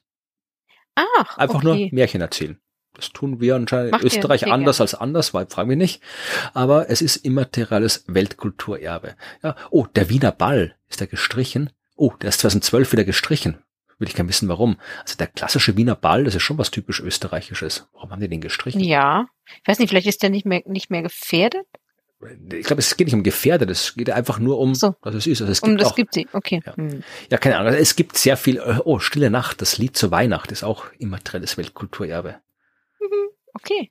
Ach, 0.95 1.37
Einfach 1.37 1.55
okay. 1.63 1.65
nur 1.65 1.89
Märchen 1.91 2.21
erzählen. 2.21 2.59
Das 2.93 3.11
tun 3.11 3.39
wir 3.39 3.55
anscheinend 3.55 3.91
Macht 3.91 4.01
in 4.01 4.07
Österreich 4.07 4.47
anders 4.51 4.77
gerne. 4.77 4.83
als 4.85 4.95
anders, 4.95 5.33
weil 5.33 5.45
fragen 5.47 5.69
wir 5.69 5.77
nicht. 5.77 6.01
Aber 6.53 6.89
es 6.89 7.01
ist 7.01 7.17
immaterielles 7.17 8.03
Weltkulturerbe. 8.07 9.15
Ja, 9.41 9.55
oh, 9.69 9.85
der 9.85 10.09
Wiener 10.09 10.31
Ball 10.33 10.75
ist 10.89 10.99
der 10.99 11.07
gestrichen. 11.07 11.69
Oh, 11.95 12.11
der 12.21 12.29
ist 12.29 12.41
2012 12.41 12.91
wieder 12.91 13.03
gestrichen. 13.05 13.63
Würde 13.99 14.09
ich 14.09 14.15
gerne 14.15 14.29
wissen, 14.29 14.47
warum. 14.47 14.77
Also 15.01 15.17
der 15.17 15.27
klassische 15.27 15.75
Wiener 15.75 15.95
Ball, 15.95 16.23
das 16.23 16.33
ist 16.33 16.41
schon 16.41 16.57
was 16.57 16.71
typisch 16.71 17.01
österreichisches. 17.01 17.87
Warum 17.93 18.11
haben 18.11 18.21
die 18.21 18.29
den 18.29 18.41
gestrichen? 18.41 18.79
Ja. 18.79 19.27
Ich 19.61 19.67
weiß 19.67 19.79
nicht, 19.79 19.89
vielleicht 19.89 20.07
ist 20.07 20.23
der 20.23 20.29
nicht 20.29 20.45
mehr, 20.45 20.63
nicht 20.65 20.89
mehr 20.89 21.01
gefährdet? 21.01 21.65
Ich 22.51 22.65
glaube, 22.65 22.79
es 22.79 22.97
geht 22.97 23.07
nicht 23.07 23.13
um 23.13 23.23
gefährdet, 23.23 23.69
es 23.69 23.95
geht 23.95 24.09
einfach 24.09 24.39
nur 24.39 24.59
um, 24.59 24.75
So. 24.75 24.95
was 25.01 25.15
es 25.15 25.27
ist. 25.27 25.41
Also 25.41 25.51
es 25.51 25.59
Um 25.61 25.69
gibt 25.69 25.81
das 25.81 25.91
auch, 25.91 25.95
gibt 25.95 26.13
sie. 26.13 26.27
Okay. 26.33 26.61
Ja. 26.65 26.75
Hm. 26.75 27.03
ja, 27.31 27.37
keine 27.37 27.57
Ahnung. 27.57 27.73
Es 27.73 27.95
gibt 27.95 28.17
sehr 28.17 28.35
viel, 28.35 28.61
oh, 28.83 28.99
Stille 28.99 29.29
Nacht, 29.29 29.61
das 29.61 29.77
Lied 29.77 29.95
zur 29.95 30.11
Weihnacht 30.11 30.51
ist 30.51 30.63
auch 30.63 30.85
immaterielles 30.97 31.57
Weltkulturerbe. 31.57 32.35
Okay. 33.53 33.89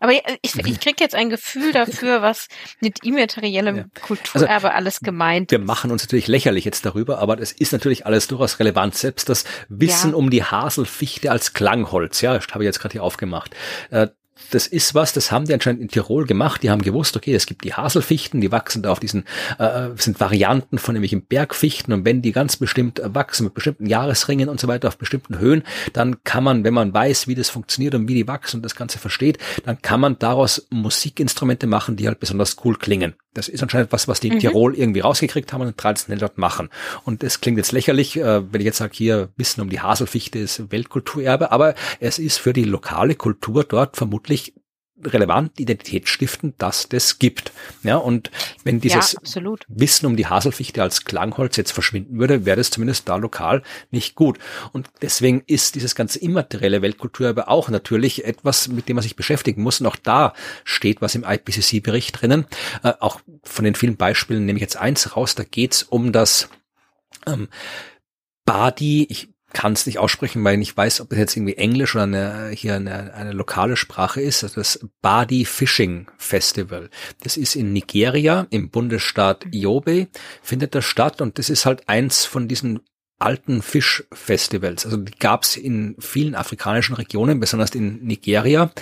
Aber 0.00 0.12
ich, 0.12 0.22
ich 0.42 0.80
krieg 0.80 1.00
jetzt 1.00 1.14
ein 1.14 1.30
Gefühl 1.30 1.72
dafür, 1.74 2.22
was 2.22 2.48
mit 2.80 3.04
immateriellem 3.04 3.76
Ja. 3.76 3.84
Kulturerbe 4.02 4.72
alles 4.74 5.00
gemeint 5.00 5.50
Wir 5.50 5.58
machen 5.58 5.90
uns 5.90 6.02
natürlich 6.02 6.26
lächerlich 6.26 6.64
jetzt 6.64 6.84
darüber, 6.84 7.18
aber 7.18 7.36
das 7.36 7.52
ist 7.52 7.72
natürlich 7.72 8.06
alles 8.06 8.26
durchaus 8.26 8.58
relevant. 8.58 8.94
Selbst 8.94 9.28
das 9.28 9.44
Wissen 9.68 10.10
Ja. 10.10 10.16
um 10.16 10.30
die 10.30 10.42
Haselfichte 10.42 11.30
als 11.30 11.52
Klangholz, 11.52 12.20
ja, 12.22 12.32
habe 12.32 12.64
ich 12.64 12.66
jetzt 12.66 12.80
gerade 12.80 12.92
hier 12.92 13.02
aufgemacht. 13.04 13.54
Äh, 13.90 14.08
Das 14.50 14.66
ist 14.66 14.94
was, 14.94 15.12
das 15.12 15.30
haben 15.30 15.44
die 15.46 15.54
anscheinend 15.54 15.80
in 15.82 15.88
Tirol 15.88 16.26
gemacht. 16.26 16.62
Die 16.62 16.70
haben 16.70 16.82
gewusst, 16.82 17.16
okay, 17.16 17.34
es 17.34 17.46
gibt 17.46 17.64
die 17.64 17.74
Haselfichten, 17.74 18.40
die 18.40 18.50
wachsen 18.50 18.82
da 18.82 18.90
auf 18.90 19.00
diesen, 19.00 19.24
äh, 19.58 19.88
sind 19.96 20.20
Varianten 20.20 20.78
von 20.78 20.94
nämlichen 20.94 21.24
Bergfichten 21.24 21.92
und 21.92 22.04
wenn 22.04 22.22
die 22.22 22.32
ganz 22.32 22.56
bestimmt 22.56 22.98
äh, 22.98 23.14
wachsen 23.14 23.44
mit 23.44 23.54
bestimmten 23.54 23.86
Jahresringen 23.86 24.48
und 24.48 24.60
so 24.60 24.68
weiter 24.68 24.88
auf 24.88 24.98
bestimmten 24.98 25.38
Höhen, 25.38 25.62
dann 25.92 26.22
kann 26.24 26.44
man, 26.44 26.64
wenn 26.64 26.74
man 26.74 26.92
weiß, 26.92 27.28
wie 27.28 27.34
das 27.34 27.48
funktioniert 27.50 27.94
und 27.94 28.08
wie 28.08 28.14
die 28.14 28.28
wachsen 28.28 28.56
und 28.56 28.62
das 28.62 28.74
Ganze 28.74 28.98
versteht, 28.98 29.38
dann 29.64 29.80
kann 29.82 30.00
man 30.00 30.18
daraus 30.18 30.66
Musikinstrumente 30.70 31.66
machen, 31.66 31.96
die 31.96 32.08
halt 32.08 32.20
besonders 32.20 32.56
cool 32.64 32.76
klingen. 32.76 33.14
Das 33.34 33.48
ist 33.48 33.62
anscheinend 33.62 33.92
was, 33.92 34.08
was 34.08 34.18
die 34.18 34.28
in 34.28 34.34
Mhm. 34.34 34.40
Tirol 34.40 34.74
irgendwie 34.74 35.00
rausgekriegt 35.00 35.52
haben 35.52 35.62
und 35.62 35.76
traditionell 35.76 36.18
dort 36.18 36.36
machen. 36.36 36.68
Und 37.04 37.22
das 37.22 37.40
klingt 37.40 37.58
jetzt 37.58 37.70
lächerlich, 37.70 38.16
äh, 38.16 38.52
wenn 38.52 38.60
ich 38.60 38.64
jetzt 38.64 38.78
sage, 38.78 38.92
hier 38.94 39.28
Wissen 39.36 39.60
um 39.60 39.70
die 39.70 39.80
Haselfichte 39.80 40.40
ist 40.40 40.72
Weltkulturerbe, 40.72 41.52
aber 41.52 41.74
es 42.00 42.18
ist 42.18 42.38
für 42.38 42.52
die 42.52 42.64
lokale 42.64 43.14
Kultur 43.14 43.62
dort 43.62 43.96
vermutlich 43.96 44.29
relevant, 45.04 45.58
identitätsstiftend, 45.58 46.56
dass 46.58 46.88
das 46.88 47.18
gibt. 47.18 47.52
Ja, 47.82 47.96
und 47.96 48.30
wenn 48.64 48.80
dieses 48.80 49.16
ja. 49.34 49.42
Wissen 49.68 50.06
um 50.06 50.16
die 50.16 50.26
Haselfichte 50.26 50.82
als 50.82 51.04
Klangholz 51.04 51.56
jetzt 51.56 51.72
verschwinden 51.72 52.18
würde, 52.18 52.44
wäre 52.44 52.56
das 52.56 52.70
zumindest 52.70 53.08
da 53.08 53.16
lokal 53.16 53.62
nicht 53.90 54.14
gut. 54.14 54.38
Und 54.72 54.88
deswegen 55.02 55.42
ist 55.46 55.74
dieses 55.74 55.94
ganze 55.94 56.18
immaterielle 56.18 56.82
Weltkulturerbe 56.82 57.48
auch 57.48 57.68
natürlich 57.70 58.24
etwas, 58.24 58.68
mit 58.68 58.88
dem 58.88 58.96
man 58.96 59.02
sich 59.02 59.16
beschäftigen 59.16 59.62
muss. 59.62 59.80
Und 59.80 59.86
auch 59.86 59.96
da 59.96 60.34
steht 60.64 61.00
was 61.00 61.14
im 61.14 61.24
IPCC-Bericht 61.24 62.20
drinnen. 62.20 62.46
Äh, 62.82 62.92
auch 63.00 63.20
von 63.42 63.64
den 63.64 63.74
vielen 63.74 63.96
Beispielen 63.96 64.44
nehme 64.44 64.58
ich 64.58 64.62
jetzt 64.62 64.76
eins 64.76 65.16
raus. 65.16 65.34
Da 65.34 65.44
geht's 65.44 65.82
um 65.82 66.12
das 66.12 66.48
ähm, 67.26 67.48
Badi. 68.44 69.06
Ich 69.08 69.28
kann 69.52 69.72
es 69.72 69.86
nicht 69.86 69.98
aussprechen, 69.98 70.42
weil 70.44 70.54
ich 70.54 70.58
nicht 70.58 70.76
weiß, 70.76 71.00
ob 71.00 71.10
das 71.10 71.18
jetzt 71.18 71.36
irgendwie 71.36 71.56
Englisch 71.56 71.94
oder 71.94 72.04
eine, 72.04 72.50
hier 72.50 72.76
eine, 72.76 73.14
eine 73.14 73.32
lokale 73.32 73.76
Sprache 73.76 74.20
ist. 74.20 74.42
Das 74.56 74.80
Badi 75.02 75.44
Fishing 75.44 76.06
Festival. 76.18 76.90
Das 77.22 77.36
ist 77.36 77.56
in 77.56 77.72
Nigeria 77.72 78.46
im 78.50 78.70
Bundesstaat 78.70 79.46
Yobe 79.50 80.08
findet 80.42 80.74
das 80.74 80.84
statt 80.84 81.20
und 81.20 81.38
das 81.38 81.50
ist 81.50 81.66
halt 81.66 81.88
eins 81.88 82.24
von 82.24 82.48
diesen 82.48 82.80
alten 83.20 83.60
Fischfestivals. 83.60 84.86
Also 84.86 84.96
die 84.96 85.12
gab 85.18 85.42
es 85.42 85.56
in 85.56 85.94
vielen 85.98 86.34
afrikanischen 86.34 86.94
Regionen, 86.94 87.38
besonders 87.38 87.70
in 87.70 88.02
Nigeria. 88.02 88.72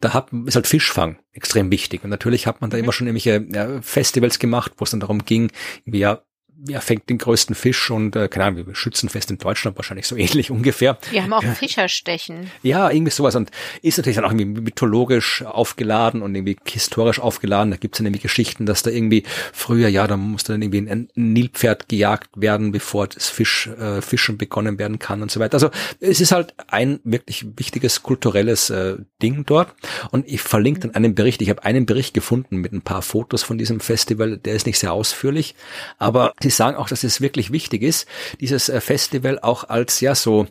Da 0.00 0.14
hat, 0.14 0.30
ist 0.46 0.54
halt 0.56 0.66
Fischfang 0.66 1.18
extrem 1.32 1.70
wichtig. 1.70 2.02
Und 2.02 2.10
natürlich 2.10 2.46
hat 2.46 2.62
man 2.62 2.70
da 2.70 2.78
immer 2.78 2.92
schon 2.92 3.06
irgendwelche 3.06 3.46
ja, 3.52 3.82
Festivals 3.82 4.38
gemacht, 4.38 4.72
wo 4.78 4.84
es 4.84 4.90
dann 4.90 5.00
darum 5.00 5.24
ging, 5.24 5.50
irgendwie 5.84 6.00
ja, 6.00 6.22
wer 6.64 6.80
fängt 6.80 7.10
den 7.10 7.18
größten 7.18 7.54
Fisch 7.54 7.90
und 7.90 8.14
äh, 8.14 8.28
keine 8.28 8.44
Ahnung, 8.44 8.74
Schützenfest 8.74 9.30
in 9.30 9.38
Deutschland 9.38 9.76
wahrscheinlich 9.76 10.06
so 10.06 10.16
ähnlich 10.22 10.50
ungefähr. 10.50 10.98
Wir 11.10 11.22
haben 11.22 11.32
auch 11.32 11.42
Fischerstechen. 11.42 12.50
Ja, 12.62 12.90
irgendwie 12.90 13.10
sowas 13.10 13.34
und 13.34 13.50
ist 13.82 13.98
natürlich 13.98 14.16
dann 14.16 14.24
auch 14.24 14.32
irgendwie 14.32 14.60
mythologisch 14.62 15.42
aufgeladen 15.42 16.22
und 16.22 16.34
irgendwie 16.34 16.56
historisch 16.64 17.18
aufgeladen. 17.20 17.70
Da 17.72 17.76
gibt's 17.76 17.98
dann 17.98 18.04
nämlich 18.04 18.22
Geschichten, 18.22 18.66
dass 18.66 18.82
da 18.82 18.90
irgendwie 18.90 19.24
früher, 19.52 19.88
ja, 19.88 20.06
da 20.06 20.16
musste 20.16 20.52
dann 20.52 20.62
irgendwie 20.62 20.90
ein 20.90 21.08
Nilpferd 21.14 21.88
gejagt 21.88 22.30
werden, 22.36 22.72
bevor 22.72 23.08
das 23.08 23.28
Fisch, 23.28 23.66
äh, 23.66 24.00
Fischen 24.00 24.38
begonnen 24.38 24.78
werden 24.78 24.98
kann 24.98 25.22
und 25.22 25.30
so 25.30 25.40
weiter. 25.40 25.54
Also 25.54 25.70
es 26.00 26.20
ist 26.20 26.32
halt 26.32 26.54
ein 26.68 27.00
wirklich 27.02 27.46
wichtiges 27.56 28.02
kulturelles 28.02 28.70
äh, 28.70 28.96
Ding 29.20 29.44
dort 29.46 29.74
und 30.10 30.28
ich 30.28 30.40
verlinke 30.40 30.80
dann 30.80 30.94
einen 30.94 31.14
Bericht. 31.14 31.42
Ich 31.42 31.50
habe 31.50 31.64
einen 31.64 31.86
Bericht 31.86 32.14
gefunden 32.14 32.58
mit 32.58 32.72
ein 32.72 32.82
paar 32.82 33.02
Fotos 33.02 33.42
von 33.42 33.58
diesem 33.58 33.80
Festival. 33.80 34.38
Der 34.38 34.54
ist 34.54 34.66
nicht 34.66 34.78
sehr 34.78 34.92
ausführlich, 34.92 35.54
aber 35.98 36.32
sie 36.40 36.51
sagen 36.56 36.76
auch, 36.76 36.88
dass 36.88 37.04
es 37.04 37.20
wirklich 37.20 37.52
wichtig 37.52 37.82
ist, 37.82 38.06
dieses 38.40 38.68
äh, 38.68 38.80
Festival 38.80 39.38
auch 39.40 39.64
als 39.68 40.00
ja 40.00 40.14
so 40.14 40.46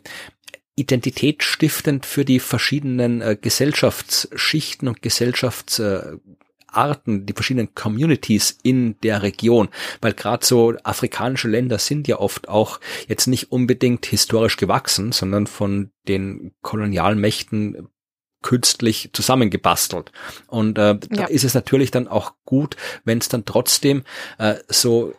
identitätsstiftend 0.76 2.06
für 2.06 2.24
die 2.24 2.40
verschiedenen 2.40 3.20
äh, 3.20 3.36
Gesellschaftsschichten 3.40 4.88
und 4.88 5.02
Gesellschaftsarten, 5.02 6.22
äh, 6.74 7.24
die 7.24 7.32
verschiedenen 7.34 7.74
Communities 7.74 8.58
in 8.62 8.98
der 9.02 9.22
Region, 9.22 9.68
weil 10.00 10.14
gerade 10.14 10.44
so 10.46 10.74
afrikanische 10.82 11.48
Länder 11.48 11.78
sind 11.78 12.08
ja 12.08 12.18
oft 12.18 12.48
auch 12.48 12.80
jetzt 13.06 13.26
nicht 13.26 13.52
unbedingt 13.52 14.06
historisch 14.06 14.56
gewachsen, 14.56 15.12
sondern 15.12 15.46
von 15.46 15.90
den 16.08 16.52
Kolonialmächten 16.62 17.88
künstlich 18.42 19.10
zusammengebastelt. 19.12 20.10
Und 20.48 20.78
äh, 20.78 20.98
da 20.98 21.22
Ja. 21.22 21.26
ist 21.26 21.44
es 21.44 21.54
natürlich 21.54 21.90
dann 21.90 22.08
auch 22.08 22.32
gut, 22.44 22.76
wenn 23.04 23.18
es 23.18 23.28
dann 23.28 23.44
trotzdem 23.44 24.02
äh, 24.38 24.56
so 24.68 25.14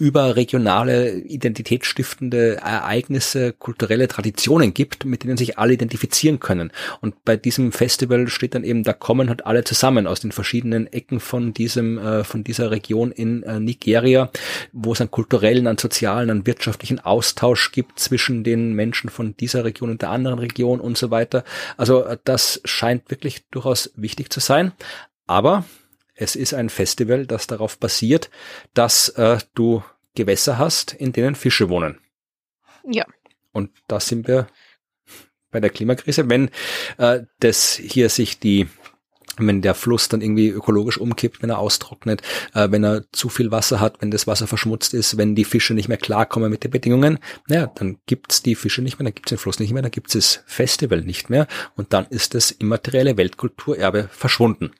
überregionale, 0.00 1.12
identitätsstiftende 1.18 2.56
Ereignisse, 2.56 3.52
kulturelle 3.52 4.08
Traditionen 4.08 4.72
gibt, 4.72 5.04
mit 5.04 5.22
denen 5.22 5.36
sich 5.36 5.58
alle 5.58 5.74
identifizieren 5.74 6.40
können. 6.40 6.72
Und 7.00 7.24
bei 7.24 7.36
diesem 7.36 7.70
Festival 7.70 8.28
steht 8.28 8.54
dann 8.54 8.64
eben, 8.64 8.82
da 8.82 8.94
kommen 8.94 9.28
halt 9.28 9.44
alle 9.46 9.62
zusammen 9.62 10.06
aus 10.06 10.20
den 10.20 10.32
verschiedenen 10.32 10.86
Ecken 10.86 11.20
von 11.20 11.52
diesem, 11.52 11.98
äh, 11.98 12.24
von 12.24 12.42
dieser 12.42 12.70
Region 12.70 13.12
in 13.12 13.42
äh, 13.42 13.60
Nigeria, 13.60 14.30
wo 14.72 14.92
es 14.92 15.00
einen 15.00 15.10
kulturellen, 15.10 15.66
einen 15.66 15.78
sozialen, 15.78 16.30
einen 16.30 16.46
wirtschaftlichen 16.46 16.98
Austausch 17.00 17.70
gibt 17.70 18.00
zwischen 18.00 18.42
den 18.42 18.72
Menschen 18.72 19.10
von 19.10 19.36
dieser 19.36 19.64
Region 19.64 19.90
und 19.90 20.02
der 20.02 20.10
anderen 20.10 20.38
Region 20.38 20.80
und 20.80 20.96
so 20.96 21.10
weiter. 21.10 21.44
Also 21.76 22.04
äh, 22.04 22.16
das 22.24 22.60
scheint 22.64 23.10
wirklich 23.10 23.44
durchaus 23.50 23.92
wichtig 23.96 24.30
zu 24.30 24.40
sein. 24.40 24.72
Aber 25.26 25.64
es 26.20 26.36
ist 26.36 26.54
ein 26.54 26.68
Festival, 26.68 27.26
das 27.26 27.46
darauf 27.46 27.78
basiert, 27.78 28.30
dass 28.74 29.08
äh, 29.10 29.38
du 29.54 29.82
Gewässer 30.14 30.58
hast, 30.58 30.92
in 30.92 31.12
denen 31.12 31.34
Fische 31.34 31.68
wohnen. 31.70 31.98
Ja. 32.84 33.06
Und 33.52 33.70
da 33.88 34.00
sind 34.00 34.28
wir 34.28 34.46
bei 35.50 35.60
der 35.60 35.70
Klimakrise. 35.70 36.28
Wenn 36.28 36.50
äh, 36.98 37.20
das 37.40 37.74
hier 37.74 38.08
sich 38.08 38.38
die 38.38 38.68
wenn 39.38 39.62
der 39.62 39.74
Fluss 39.74 40.08
dann 40.08 40.20
irgendwie 40.20 40.48
ökologisch 40.48 40.98
umkippt, 40.98 41.40
wenn 41.40 41.48
er 41.48 41.60
austrocknet, 41.60 42.20
äh, 42.52 42.70
wenn 42.70 42.84
er 42.84 43.10
zu 43.12 43.30
viel 43.30 43.50
Wasser 43.50 43.80
hat, 43.80 44.02
wenn 44.02 44.10
das 44.10 44.26
Wasser 44.26 44.46
verschmutzt 44.46 44.92
ist, 44.92 45.16
wenn 45.16 45.34
die 45.34 45.44
Fische 45.44 45.72
nicht 45.72 45.88
mehr 45.88 45.96
klarkommen 45.96 46.50
mit 46.50 46.62
den 46.62 46.70
Bedingungen, 46.70 47.18
naja, 47.48 47.72
dann 47.74 47.96
gibt's 48.04 48.42
die 48.42 48.54
Fische 48.54 48.82
nicht 48.82 48.98
mehr, 48.98 49.04
dann 49.04 49.14
gibt's 49.14 49.30
den 49.30 49.38
Fluss 49.38 49.58
nicht 49.58 49.72
mehr, 49.72 49.80
dann 49.80 49.92
gibt's 49.92 50.12
das 50.12 50.42
Festival 50.44 51.00
nicht 51.00 51.30
mehr 51.30 51.46
und 51.74 51.94
dann 51.94 52.06
ist 52.10 52.34
das 52.34 52.50
immaterielle 52.50 53.16
Weltkulturerbe 53.16 54.10
verschwunden. 54.12 54.72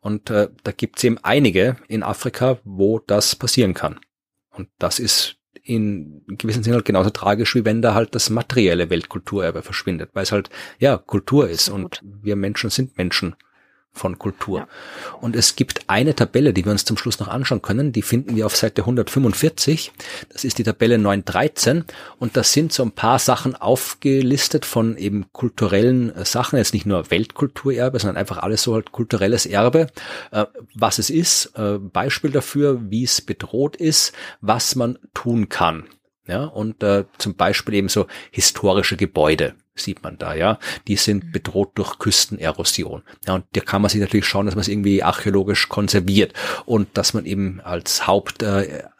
Und 0.00 0.30
äh, 0.30 0.48
da 0.62 0.72
gibt's 0.72 1.04
eben 1.04 1.18
einige 1.22 1.76
in 1.88 2.02
Afrika, 2.02 2.58
wo 2.64 2.98
das 2.98 3.36
passieren 3.36 3.74
kann. 3.74 4.00
Und 4.50 4.68
das 4.78 4.98
ist 4.98 5.36
in 5.64 6.24
gewissen 6.26 6.62
Sinne 6.62 6.76
halt 6.76 6.84
genauso 6.84 7.10
tragisch, 7.10 7.54
wie 7.54 7.64
wenn 7.64 7.82
da 7.82 7.94
halt 7.94 8.14
das 8.14 8.30
materielle 8.30 8.90
Weltkulturerbe 8.90 9.62
verschwindet, 9.62 10.10
weil 10.12 10.24
es 10.24 10.32
halt, 10.32 10.50
ja, 10.78 10.96
Kultur 10.96 11.48
ist. 11.48 11.68
Und 11.68 12.00
wir 12.02 12.36
Menschen 12.36 12.70
sind 12.70 12.98
Menschen 12.98 13.36
von 13.92 14.18
Kultur. 14.18 14.60
Ja. 14.60 14.68
Und 15.20 15.36
es 15.36 15.54
gibt 15.54 15.82
eine 15.86 16.14
Tabelle, 16.14 16.52
die 16.52 16.64
wir 16.64 16.72
uns 16.72 16.84
zum 16.84 16.96
Schluss 16.96 17.20
noch 17.20 17.28
anschauen 17.28 17.62
können, 17.62 17.92
die 17.92 18.02
finden 18.02 18.36
wir 18.36 18.46
auf 18.46 18.56
Seite 18.56 18.82
145. 18.82 19.92
Das 20.30 20.44
ist 20.44 20.58
die 20.58 20.62
Tabelle 20.62 20.98
913 20.98 21.84
und 22.18 22.36
das 22.36 22.52
sind 22.52 22.72
so 22.72 22.82
ein 22.82 22.92
paar 22.92 23.18
Sachen 23.18 23.54
aufgelistet 23.54 24.64
von 24.64 24.96
eben 24.96 25.26
kulturellen 25.32 26.14
äh, 26.14 26.24
Sachen, 26.24 26.56
jetzt 26.58 26.74
nicht 26.74 26.86
nur 26.86 27.10
Weltkulturerbe, 27.10 27.98
sondern 27.98 28.16
einfach 28.16 28.38
alles 28.38 28.62
so 28.62 28.74
halt 28.74 28.92
kulturelles 28.92 29.46
Erbe, 29.46 29.88
äh, 30.30 30.46
was 30.74 30.98
es 30.98 31.10
ist, 31.10 31.52
äh, 31.56 31.78
Beispiel 31.78 32.30
dafür, 32.30 32.80
wie 32.90 33.04
es 33.04 33.20
bedroht 33.20 33.76
ist, 33.76 34.12
was 34.40 34.74
man 34.74 34.98
tun 35.12 35.48
kann. 35.48 35.84
Ja, 36.26 36.44
und 36.44 36.82
äh, 36.82 37.04
zum 37.18 37.34
Beispiel 37.34 37.74
eben 37.74 37.88
so 37.88 38.06
historische 38.30 38.96
Gebäude 38.96 39.54
sieht 39.74 40.02
man 40.02 40.18
da, 40.18 40.34
ja. 40.34 40.58
Die 40.86 40.96
sind 40.96 41.24
mhm. 41.24 41.32
bedroht 41.32 41.72
durch 41.74 41.98
Küstenerosion. 41.98 43.02
Ja, 43.26 43.34
und 43.34 43.44
da 43.52 43.60
kann 43.60 43.82
man 43.82 43.88
sich 43.88 44.00
natürlich 44.00 44.26
schauen, 44.26 44.46
dass 44.46 44.54
man 44.54 44.62
es 44.62 44.68
irgendwie 44.68 45.02
archäologisch 45.02 45.68
konserviert 45.68 46.34
und 46.64 46.88
dass 46.96 47.14
man 47.14 47.24
eben 47.26 47.60
als 47.60 48.06
Hauptaktivität 48.06 48.84
äh, 48.84 48.91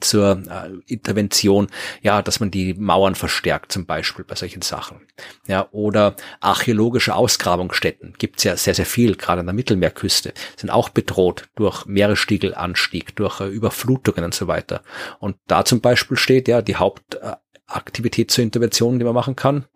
zur 0.00 0.42
äh, 0.48 0.92
Intervention, 0.92 1.68
ja, 2.02 2.22
dass 2.22 2.40
man 2.40 2.50
die 2.50 2.74
Mauern 2.74 3.14
verstärkt, 3.14 3.72
zum 3.72 3.86
Beispiel 3.86 4.24
bei 4.24 4.34
solchen 4.34 4.62
Sachen. 4.62 5.06
Ja, 5.46 5.68
oder 5.72 6.16
archäologische 6.40 7.14
Ausgrabungsstätten 7.14 8.14
gibt's 8.18 8.44
ja 8.44 8.56
sehr, 8.56 8.74
sehr 8.74 8.86
viel, 8.86 9.16
gerade 9.16 9.40
an 9.40 9.46
der 9.46 9.54
Mittelmeerküste, 9.54 10.32
sind 10.56 10.70
auch 10.70 10.88
bedroht 10.88 11.48
durch 11.56 11.86
Meeresstiegelanstieg, 11.86 13.16
durch 13.16 13.40
äh, 13.40 13.48
Überflutungen 13.48 14.24
und 14.24 14.34
so 14.34 14.46
weiter. 14.46 14.82
Und 15.18 15.36
da 15.46 15.64
zum 15.64 15.80
Beispiel 15.80 16.16
steht 16.16 16.48
ja 16.48 16.62
die 16.62 16.76
Hauptaktivität 16.76 18.30
zur 18.30 18.44
Intervention, 18.44 18.98
die 18.98 19.04
man 19.04 19.14
machen 19.14 19.36
kann, 19.36 19.66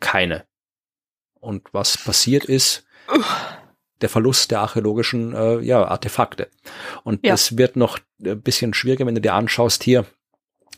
keine. 0.00 0.44
Und 1.40 1.68
was 1.72 1.96
passiert 1.96 2.44
ist, 2.44 2.84
der 4.00 4.08
Verlust 4.08 4.50
der 4.50 4.60
archäologischen 4.60 5.34
äh, 5.34 5.60
ja, 5.60 5.84
Artefakte. 5.84 6.48
Und 7.04 7.24
ja. 7.24 7.32
das 7.32 7.56
wird 7.56 7.76
noch 7.76 7.98
ein 8.24 8.40
bisschen 8.40 8.74
schwieriger, 8.74 9.06
wenn 9.06 9.14
du 9.14 9.20
dir 9.20 9.34
anschaust 9.34 9.82
hier 9.82 10.06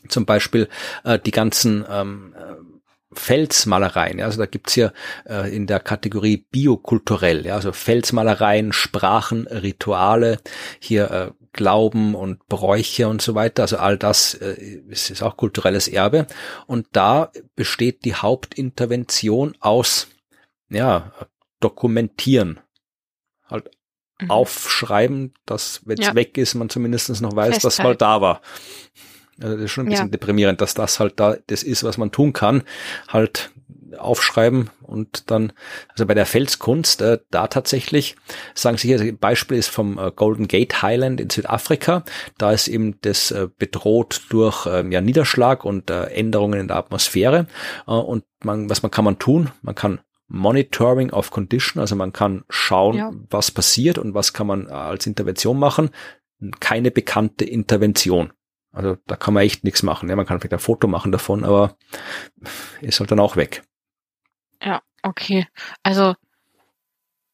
zum 0.07 0.25
Beispiel 0.25 0.67
äh, 1.03 1.19
die 1.19 1.31
ganzen 1.31 1.85
ähm, 1.89 2.35
äh, 2.37 2.55
Felsmalereien. 3.13 4.19
Ja, 4.19 4.25
also 4.25 4.39
da 4.39 4.45
gibt's 4.45 4.73
hier 4.73 4.93
äh, 5.25 5.55
in 5.55 5.67
der 5.67 5.79
Kategorie 5.79 6.45
biokulturell, 6.51 7.45
ja, 7.45 7.55
also 7.55 7.71
Felsmalereien, 7.71 8.73
Sprachen, 8.73 9.47
Rituale, 9.47 10.39
hier 10.79 11.11
äh, 11.11 11.31
Glauben 11.53 12.15
und 12.15 12.47
Bräuche 12.47 13.07
und 13.07 13.21
so 13.21 13.35
weiter. 13.35 13.63
Also 13.63 13.77
all 13.77 13.97
das 13.97 14.33
äh, 14.33 14.81
ist, 14.89 15.11
ist 15.11 15.21
auch 15.21 15.37
kulturelles 15.37 15.87
Erbe. 15.87 16.25
Und 16.65 16.87
da 16.93 17.31
besteht 17.55 18.05
die 18.05 18.15
Hauptintervention 18.15 19.55
aus, 19.59 20.07
ja, 20.69 21.11
dokumentieren. 21.59 22.59
Mhm. 24.21 24.31
aufschreiben, 24.31 25.33
dass, 25.45 25.81
wenn 25.85 25.97
es 25.97 26.07
ja. 26.07 26.15
weg 26.15 26.37
ist, 26.37 26.55
man 26.55 26.69
zumindest 26.69 27.09
noch 27.21 27.35
weiß, 27.35 27.55
Festhalten. 27.55 27.77
dass 27.77 27.83
mal 27.83 27.95
da 27.95 28.21
war. 28.21 28.41
Also 29.41 29.55
das 29.55 29.65
ist 29.65 29.71
schon 29.71 29.85
ein 29.85 29.89
bisschen 29.89 30.07
ja. 30.07 30.11
deprimierend, 30.11 30.61
dass 30.61 30.73
das 30.73 30.99
halt 30.99 31.19
da 31.19 31.37
das 31.47 31.63
ist, 31.63 31.83
was 31.83 31.97
man 31.97 32.11
tun 32.11 32.33
kann. 32.33 32.63
Halt 33.07 33.51
aufschreiben 33.97 34.69
und 34.81 35.29
dann, 35.31 35.53
also 35.89 36.05
bei 36.05 36.13
der 36.13 36.25
Felskunst, 36.25 37.01
äh, 37.01 37.19
da 37.29 37.47
tatsächlich, 37.47 38.15
sagen 38.55 38.77
Sie 38.77 38.87
hier, 38.87 38.97
das 38.97 39.19
Beispiel 39.19 39.57
ist 39.57 39.67
vom 39.67 39.97
äh, 39.97 40.11
Golden 40.11 40.47
Gate 40.47 40.81
Highland 40.81 41.21
in 41.21 41.29
Südafrika, 41.29 42.03
da 42.37 42.51
ist 42.51 42.67
eben 42.67 42.99
das 43.01 43.31
äh, 43.31 43.47
bedroht 43.57 44.23
durch 44.29 44.65
äh, 44.65 44.87
ja, 44.89 45.01
Niederschlag 45.01 45.65
und 45.65 45.89
äh, 45.89 46.05
Änderungen 46.05 46.59
in 46.59 46.67
der 46.67 46.77
Atmosphäre 46.77 47.47
äh, 47.87 47.91
und 47.91 48.23
man, 48.43 48.69
was 48.69 48.81
man 48.81 48.91
kann 48.91 49.05
man 49.05 49.19
tun? 49.19 49.51
Man 49.61 49.75
kann 49.75 49.99
Monitoring 50.27 51.11
of 51.11 51.31
Condition, 51.31 51.79
also 51.79 51.95
man 51.95 52.13
kann 52.13 52.43
schauen, 52.49 52.97
ja. 52.97 53.11
was 53.29 53.51
passiert 53.51 53.97
und 53.97 54.13
was 54.13 54.33
kann 54.33 54.47
man 54.47 54.67
äh, 54.67 54.71
als 54.71 55.05
Intervention 55.05 55.59
machen. 55.59 55.89
Keine 56.59 56.91
bekannte 56.91 57.45
Intervention. 57.45 58.33
Also 58.71 58.97
da 59.05 59.15
kann 59.15 59.33
man 59.33 59.43
echt 59.43 59.63
nichts 59.63 59.83
machen. 59.83 60.09
Ja, 60.09 60.15
man 60.15 60.25
kann 60.25 60.39
vielleicht 60.39 60.53
ein 60.53 60.59
Foto 60.59 60.87
machen 60.87 61.11
davon, 61.11 61.43
aber 61.43 61.77
ist 62.81 62.99
halt 62.99 63.11
dann 63.11 63.19
auch 63.19 63.35
weg. 63.35 63.63
Ja, 64.61 64.81
okay. 65.03 65.47
Also 65.83 66.15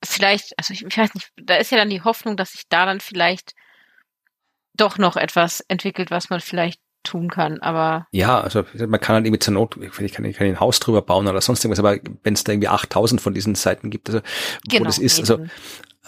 vielleicht, 0.04 0.58
also 0.58 0.74
ich, 0.74 0.86
ich 0.86 0.98
weiß 0.98 1.14
nicht, 1.14 1.32
da 1.38 1.56
ist 1.56 1.72
ja 1.72 1.78
dann 1.78 1.90
die 1.90 2.02
Hoffnung, 2.02 2.36
dass 2.36 2.52
sich 2.52 2.68
da 2.68 2.86
dann 2.86 3.00
vielleicht 3.00 3.54
doch 4.74 4.98
noch 4.98 5.16
etwas 5.16 5.62
entwickelt, 5.62 6.12
was 6.12 6.30
man 6.30 6.42
vielleicht 6.42 6.82
tun 7.04 7.30
kann, 7.30 7.60
aber. 7.60 8.08
Ja, 8.12 8.42
also 8.42 8.64
man 8.88 9.00
kann 9.00 9.16
halt 9.16 9.26
irgendwie 9.26 9.40
zur 9.40 9.54
Not, 9.54 9.78
ich 9.78 10.12
kann, 10.12 10.26
ich 10.26 10.38
kann 10.38 10.48
ein 10.48 10.60
Haus 10.60 10.80
drüber 10.80 11.02
bauen 11.02 11.28
oder 11.28 11.42
sonst 11.42 11.64
irgendwas, 11.64 11.80
aber 11.80 11.98
wenn 12.24 12.34
es 12.34 12.44
da 12.44 12.52
irgendwie 12.52 12.68
8000 12.68 13.22
von 13.22 13.34
diesen 13.34 13.56
Seiten 13.56 13.90
gibt, 13.90 14.10
also 14.10 14.20
wo 14.20 14.24
genau, 14.70 14.86
das 14.86 14.98
ist, 14.98 15.20
also 15.20 15.40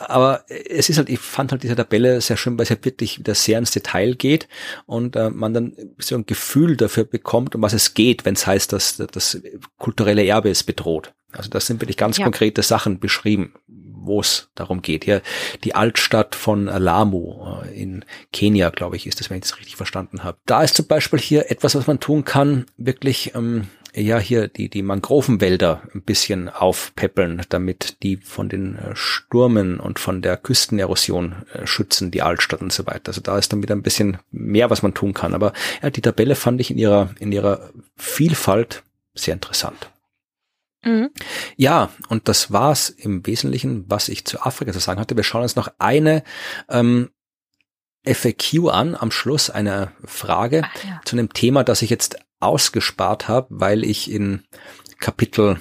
aber 0.07 0.43
es 0.47 0.89
ist 0.89 0.97
halt, 0.97 1.09
ich 1.09 1.19
fand 1.19 1.51
halt 1.51 1.63
diese 1.63 1.75
Tabelle 1.75 2.21
sehr 2.21 2.37
schön, 2.37 2.57
weil 2.57 2.63
es 2.63 2.69
ja 2.69 2.77
wirklich 2.81 3.19
wieder 3.19 3.35
sehr 3.35 3.59
ins 3.59 3.71
Detail 3.71 4.15
geht 4.15 4.47
und 4.85 5.15
äh, 5.15 5.29
man 5.29 5.53
dann 5.53 5.75
so 5.99 6.15
ein 6.15 6.25
Gefühl 6.25 6.75
dafür 6.75 7.03
bekommt, 7.03 7.55
um 7.55 7.61
was 7.61 7.73
es 7.73 7.93
geht, 7.93 8.25
wenn 8.25 8.33
es 8.33 8.47
heißt, 8.47 8.73
dass 8.73 8.97
das 8.97 9.41
kulturelle 9.77 10.25
Erbe 10.25 10.49
ist 10.49 10.63
bedroht. 10.63 11.13
Also 11.33 11.49
das 11.49 11.67
sind 11.67 11.81
wirklich 11.81 11.97
ganz 11.97 12.17
ja. 12.17 12.23
konkrete 12.23 12.61
Sachen 12.63 12.99
beschrieben, 12.99 13.53
wo 13.67 14.19
es 14.19 14.49
darum 14.55 14.81
geht. 14.81 15.05
Ja, 15.05 15.21
die 15.63 15.75
Altstadt 15.75 16.35
von 16.35 16.65
Lamu 16.65 17.61
äh, 17.63 17.81
in 17.81 18.05
Kenia, 18.33 18.69
glaube 18.69 18.95
ich, 18.95 19.07
ist 19.07 19.19
das, 19.19 19.29
wenn 19.29 19.37
ich 19.37 19.43
das 19.43 19.57
richtig 19.57 19.75
verstanden 19.75 20.23
habe. 20.23 20.37
Da 20.45 20.63
ist 20.63 20.75
zum 20.75 20.87
Beispiel 20.87 21.19
hier 21.19 21.51
etwas, 21.51 21.75
was 21.75 21.87
man 21.87 21.99
tun 21.99 22.25
kann, 22.25 22.65
wirklich 22.77 23.35
ähm, 23.35 23.67
ja 23.93 24.19
hier 24.19 24.47
die, 24.47 24.69
die 24.69 24.83
Mangrovenwälder 24.83 25.83
ein 25.93 26.01
bisschen 26.01 26.49
aufpäppeln, 26.49 27.41
damit 27.49 28.01
die 28.03 28.17
von 28.17 28.49
den 28.49 28.77
äh, 28.77 28.95
Stürmen 28.95 29.79
und 29.79 29.99
von 29.99 30.21
der 30.21 30.37
Küstenerosion 30.37 31.35
äh, 31.53 31.67
schützen, 31.67 32.11
die 32.11 32.21
Altstadt 32.21 32.61
und 32.61 32.73
so 32.73 32.85
weiter. 32.87 33.09
Also 33.09 33.21
da 33.21 33.37
ist 33.37 33.51
dann 33.51 33.61
wieder 33.61 33.75
ein 33.75 33.83
bisschen 33.83 34.17
mehr, 34.31 34.69
was 34.69 34.81
man 34.81 34.93
tun 34.93 35.13
kann. 35.13 35.33
Aber 35.33 35.53
ja, 35.81 35.89
die 35.89 36.01
Tabelle 36.01 36.35
fand 36.35 36.61
ich 36.61 36.71
in 36.71 36.77
ihrer, 36.77 37.13
in 37.19 37.31
ihrer 37.31 37.69
Vielfalt 37.95 38.83
sehr 39.13 39.33
interessant. 39.33 39.91
Mhm. 40.83 41.11
Ja, 41.57 41.89
und 42.09 42.27
das 42.27 42.51
war's 42.51 42.89
im 42.89 43.25
Wesentlichen, 43.25 43.85
was 43.87 44.09
ich 44.09 44.25
zu 44.25 44.41
Afrika 44.41 44.71
zu 44.73 44.79
sagen 44.79 44.99
hatte. 44.99 45.15
Wir 45.15 45.23
schauen 45.23 45.43
uns 45.43 45.55
noch 45.55 45.71
eine 45.77 46.23
ähm, 46.69 47.11
FAQ 48.05 48.69
an, 48.71 48.95
am 48.95 49.11
Schluss 49.11 49.49
eine 49.49 49.91
Frage 50.05 50.63
ja. 50.83 51.01
zu 51.05 51.15
einem 51.15 51.33
Thema, 51.33 51.63
das 51.63 51.81
ich 51.81 51.89
jetzt 51.89 52.17
ausgespart 52.39 53.27
habe, 53.27 53.47
weil 53.51 53.83
ich 53.83 54.09
in 54.09 54.43
Kapitel 54.99 55.59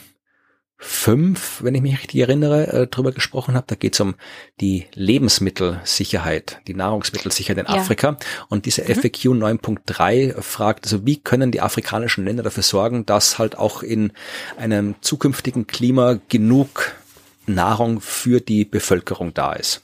5, 0.83 1.63
wenn 1.63 1.75
ich 1.75 1.83
mich 1.83 2.01
richtig 2.01 2.21
erinnere, 2.21 2.67
äh, 2.69 2.87
drüber 2.87 3.13
gesprochen 3.13 3.55
habe. 3.55 3.67
Da 3.69 3.75
geht 3.75 3.93
es 3.95 4.01
um 4.01 4.15
die 4.63 4.87
Lebensmittelsicherheit, 4.95 6.63
die 6.67 6.75
Nahrungsmittelsicherheit 6.75 7.59
in 7.59 7.73
ja. 7.73 7.79
Afrika. 7.79 8.17
Und 8.49 8.65
diese 8.65 8.83
mhm. 8.83 8.95
FAQ 8.95 9.25
9.3 9.27 10.41
fragt, 10.41 10.87
also 10.87 11.05
wie 11.05 11.19
können 11.19 11.53
die 11.53 11.61
afrikanischen 11.61 12.25
Länder 12.25 12.43
dafür 12.43 12.63
sorgen, 12.63 13.05
dass 13.05 13.39
halt 13.39 13.59
auch 13.59 13.83
in 13.83 14.13
einem 14.57 14.95
zukünftigen 15.03 15.67
Klima 15.67 16.19
genug 16.31 16.95
Nahrung 17.47 18.01
für 18.01 18.41
die 18.41 18.65
Bevölkerung 18.65 19.35
da 19.35 19.53
ist. 19.53 19.83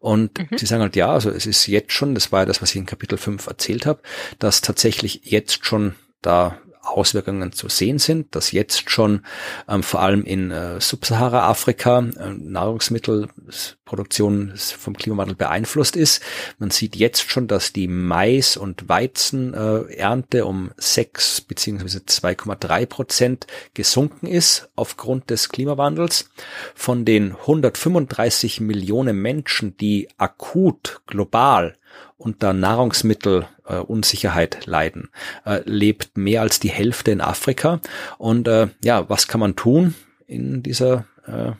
Und 0.00 0.38
mhm. 0.38 0.58
sie 0.58 0.66
sagen 0.66 0.82
halt, 0.82 0.96
ja, 0.96 1.10
also 1.12 1.30
es 1.30 1.46
ist 1.46 1.66
jetzt 1.66 1.92
schon, 1.92 2.14
das 2.14 2.30
war 2.30 2.40
ja 2.40 2.46
das, 2.46 2.60
was 2.60 2.70
ich 2.70 2.76
in 2.76 2.86
Kapitel 2.86 3.16
5 3.16 3.46
erzählt 3.46 3.86
habe, 3.86 4.00
dass 4.38 4.60
tatsächlich 4.60 5.22
jetzt 5.24 5.64
schon 5.64 5.94
da 6.20 6.58
Auswirkungen 6.82 7.52
zu 7.52 7.68
sehen 7.68 7.98
sind, 7.98 8.34
dass 8.34 8.52
jetzt 8.52 8.88
schon 8.90 9.26
ähm, 9.68 9.82
vor 9.82 10.00
allem 10.00 10.24
in 10.24 10.50
äh, 10.50 10.80
Subsahara-Afrika 10.80 11.98
äh, 11.98 12.30
Nahrungsmittelproduktion 12.30 14.54
vom 14.56 14.96
Klimawandel 14.96 15.36
beeinflusst 15.36 15.96
ist. 15.96 16.22
Man 16.58 16.70
sieht 16.70 16.96
jetzt 16.96 17.30
schon, 17.30 17.48
dass 17.48 17.72
die 17.72 17.88
Mais- 17.88 18.56
und 18.56 18.88
Weizenernte 18.88 20.38
äh, 20.38 20.42
um 20.42 20.70
6 20.76 21.42
beziehungsweise 21.42 21.98
2,3 21.98 22.86
Prozent 22.86 23.46
gesunken 23.74 24.26
ist 24.26 24.70
aufgrund 24.74 25.28
des 25.30 25.50
Klimawandels. 25.50 26.30
Von 26.74 27.04
den 27.04 27.36
135 27.36 28.60
Millionen 28.60 29.20
Menschen, 29.20 29.76
die 29.76 30.08
akut 30.16 31.02
global 31.06 31.76
unter 32.20 32.52
Nahrungsmittelunsicherheit 32.52 34.66
äh, 34.66 34.70
leiden, 34.70 35.08
äh, 35.44 35.62
lebt 35.64 36.16
mehr 36.16 36.42
als 36.42 36.60
die 36.60 36.70
Hälfte 36.70 37.10
in 37.10 37.20
Afrika. 37.20 37.80
Und 38.18 38.46
äh, 38.46 38.68
ja, 38.84 39.08
was 39.08 39.26
kann 39.26 39.40
man 39.40 39.56
tun 39.56 39.96
in 40.26 40.62
dieser 40.62 41.06
äh, 41.26 41.52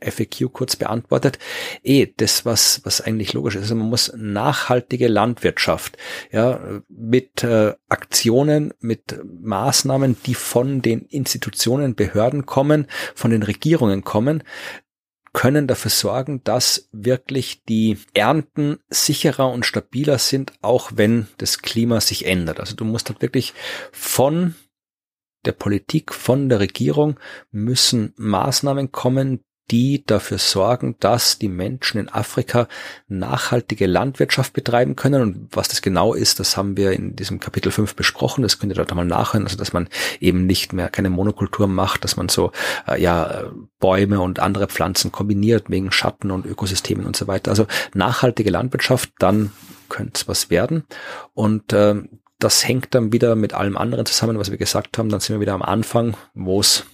FAQ 0.00 0.52
kurz 0.52 0.76
beantwortet. 0.76 1.38
Eh, 1.82 2.06
das, 2.16 2.44
was, 2.44 2.82
was 2.84 3.00
eigentlich 3.00 3.32
logisch 3.32 3.56
ist. 3.56 3.70
Man 3.70 3.88
muss 3.88 4.12
nachhaltige 4.14 5.08
Landwirtschaft, 5.08 5.96
ja, 6.30 6.60
mit 6.88 7.42
äh, 7.42 7.72
Aktionen, 7.88 8.74
mit 8.80 9.18
Maßnahmen, 9.24 10.16
die 10.26 10.34
von 10.34 10.82
den 10.82 11.06
Institutionen, 11.06 11.94
Behörden 11.94 12.44
kommen, 12.44 12.86
von 13.14 13.30
den 13.30 13.42
Regierungen 13.42 14.04
kommen, 14.04 14.42
können 15.34 15.66
dafür 15.66 15.90
sorgen, 15.90 16.42
dass 16.44 16.88
wirklich 16.92 17.64
die 17.64 17.98
Ernten 18.14 18.78
sicherer 18.88 19.50
und 19.50 19.66
stabiler 19.66 20.18
sind, 20.18 20.52
auch 20.62 20.92
wenn 20.94 21.26
das 21.36 21.60
Klima 21.60 22.00
sich 22.00 22.24
ändert. 22.24 22.60
Also 22.60 22.74
du 22.76 22.84
musst 22.84 23.10
halt 23.10 23.20
wirklich 23.20 23.52
von 23.92 24.54
der 25.44 25.52
Politik, 25.52 26.14
von 26.14 26.48
der 26.48 26.60
Regierung 26.60 27.20
müssen 27.50 28.14
Maßnahmen 28.16 28.92
kommen, 28.92 29.44
die 29.70 30.04
dafür 30.04 30.38
sorgen, 30.38 30.96
dass 31.00 31.38
die 31.38 31.48
Menschen 31.48 31.98
in 31.98 32.08
Afrika 32.08 32.68
nachhaltige 33.08 33.86
Landwirtschaft 33.86 34.52
betreiben 34.52 34.94
können. 34.96 35.22
Und 35.22 35.48
was 35.52 35.68
das 35.68 35.80
genau 35.80 36.14
ist, 36.14 36.38
das 36.40 36.56
haben 36.56 36.76
wir 36.76 36.92
in 36.92 37.16
diesem 37.16 37.40
Kapitel 37.40 37.72
5 37.72 37.94
besprochen. 37.94 38.42
Das 38.42 38.58
könnt 38.58 38.72
ihr 38.72 38.76
dort 38.76 38.90
einmal 38.90 39.06
nachhören. 39.06 39.44
Also, 39.44 39.56
dass 39.56 39.72
man 39.72 39.88
eben 40.20 40.46
nicht 40.46 40.72
mehr 40.72 40.90
keine 40.90 41.10
Monokultur 41.10 41.66
macht, 41.66 42.04
dass 42.04 42.16
man 42.16 42.28
so, 42.28 42.52
äh, 42.86 43.00
ja, 43.00 43.44
Bäume 43.78 44.20
und 44.20 44.38
andere 44.38 44.66
Pflanzen 44.66 45.12
kombiniert 45.12 45.70
wegen 45.70 45.90
Schatten 45.92 46.30
und 46.30 46.46
Ökosystemen 46.46 47.06
und 47.06 47.16
so 47.16 47.26
weiter. 47.26 47.50
Also, 47.50 47.66
nachhaltige 47.94 48.50
Landwirtschaft, 48.50 49.12
dann 49.18 49.52
könnte 49.88 50.12
es 50.16 50.28
was 50.28 50.50
werden. 50.50 50.84
Und, 51.32 51.72
äh, 51.72 52.02
das 52.38 52.66
hängt 52.66 52.94
dann 52.94 53.12
wieder 53.12 53.36
mit 53.36 53.54
allem 53.54 53.76
anderen 53.78 54.04
zusammen, 54.04 54.38
was 54.38 54.50
wir 54.50 54.58
gesagt 54.58 54.98
haben. 54.98 55.08
Dann 55.08 55.20
sind 55.20 55.36
wir 55.36 55.40
wieder 55.40 55.54
am 55.54 55.62
Anfang, 55.62 56.16
wo 56.34 56.60
es 56.60 56.84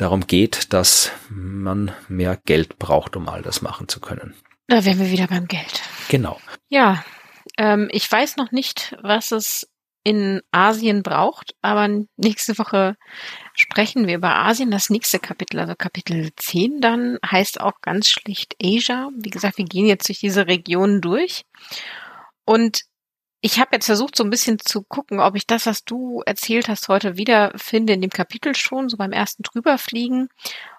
darum 0.00 0.26
geht, 0.26 0.72
dass 0.72 1.10
man 1.28 1.92
mehr 2.08 2.38
Geld 2.44 2.78
braucht, 2.78 3.16
um 3.16 3.28
all 3.28 3.42
das 3.42 3.62
machen 3.62 3.88
zu 3.88 4.00
können. 4.00 4.34
Da 4.66 4.84
wären 4.84 4.98
wir 4.98 5.10
wieder 5.10 5.26
beim 5.26 5.46
Geld. 5.46 5.82
Genau. 6.08 6.40
Ja, 6.68 7.04
ähm, 7.58 7.88
ich 7.92 8.10
weiß 8.10 8.36
noch 8.36 8.52
nicht, 8.52 8.96
was 9.02 9.32
es 9.32 9.68
in 10.02 10.40
Asien 10.50 11.02
braucht, 11.02 11.54
aber 11.60 11.88
nächste 12.16 12.56
Woche 12.56 12.96
sprechen 13.54 14.06
wir 14.06 14.14
über 14.16 14.34
Asien. 14.36 14.70
Das 14.70 14.88
nächste 14.88 15.18
Kapitel, 15.18 15.60
also 15.60 15.74
Kapitel 15.76 16.30
10 16.34 16.80
dann, 16.80 17.18
heißt 17.24 17.60
auch 17.60 17.80
ganz 17.82 18.08
schlicht 18.08 18.54
Asia. 18.62 19.10
Wie 19.14 19.30
gesagt, 19.30 19.58
wir 19.58 19.66
gehen 19.66 19.86
jetzt 19.86 20.08
durch 20.08 20.20
diese 20.20 20.46
Regionen 20.46 21.00
durch. 21.02 21.44
Und 22.46 22.82
ich 23.40 23.58
habe 23.58 23.70
jetzt 23.72 23.86
versucht, 23.86 24.16
so 24.16 24.24
ein 24.24 24.30
bisschen 24.30 24.58
zu 24.58 24.82
gucken, 24.82 25.20
ob 25.20 25.34
ich 25.34 25.46
das, 25.46 25.66
was 25.66 25.84
du 25.84 26.22
erzählt 26.26 26.68
hast, 26.68 26.88
heute 26.88 27.16
wiederfinde 27.16 27.94
in 27.94 28.02
dem 28.02 28.10
Kapitel 28.10 28.54
schon, 28.54 28.88
so 28.88 28.96
beim 28.96 29.12
ersten 29.12 29.42
drüberfliegen. 29.42 30.28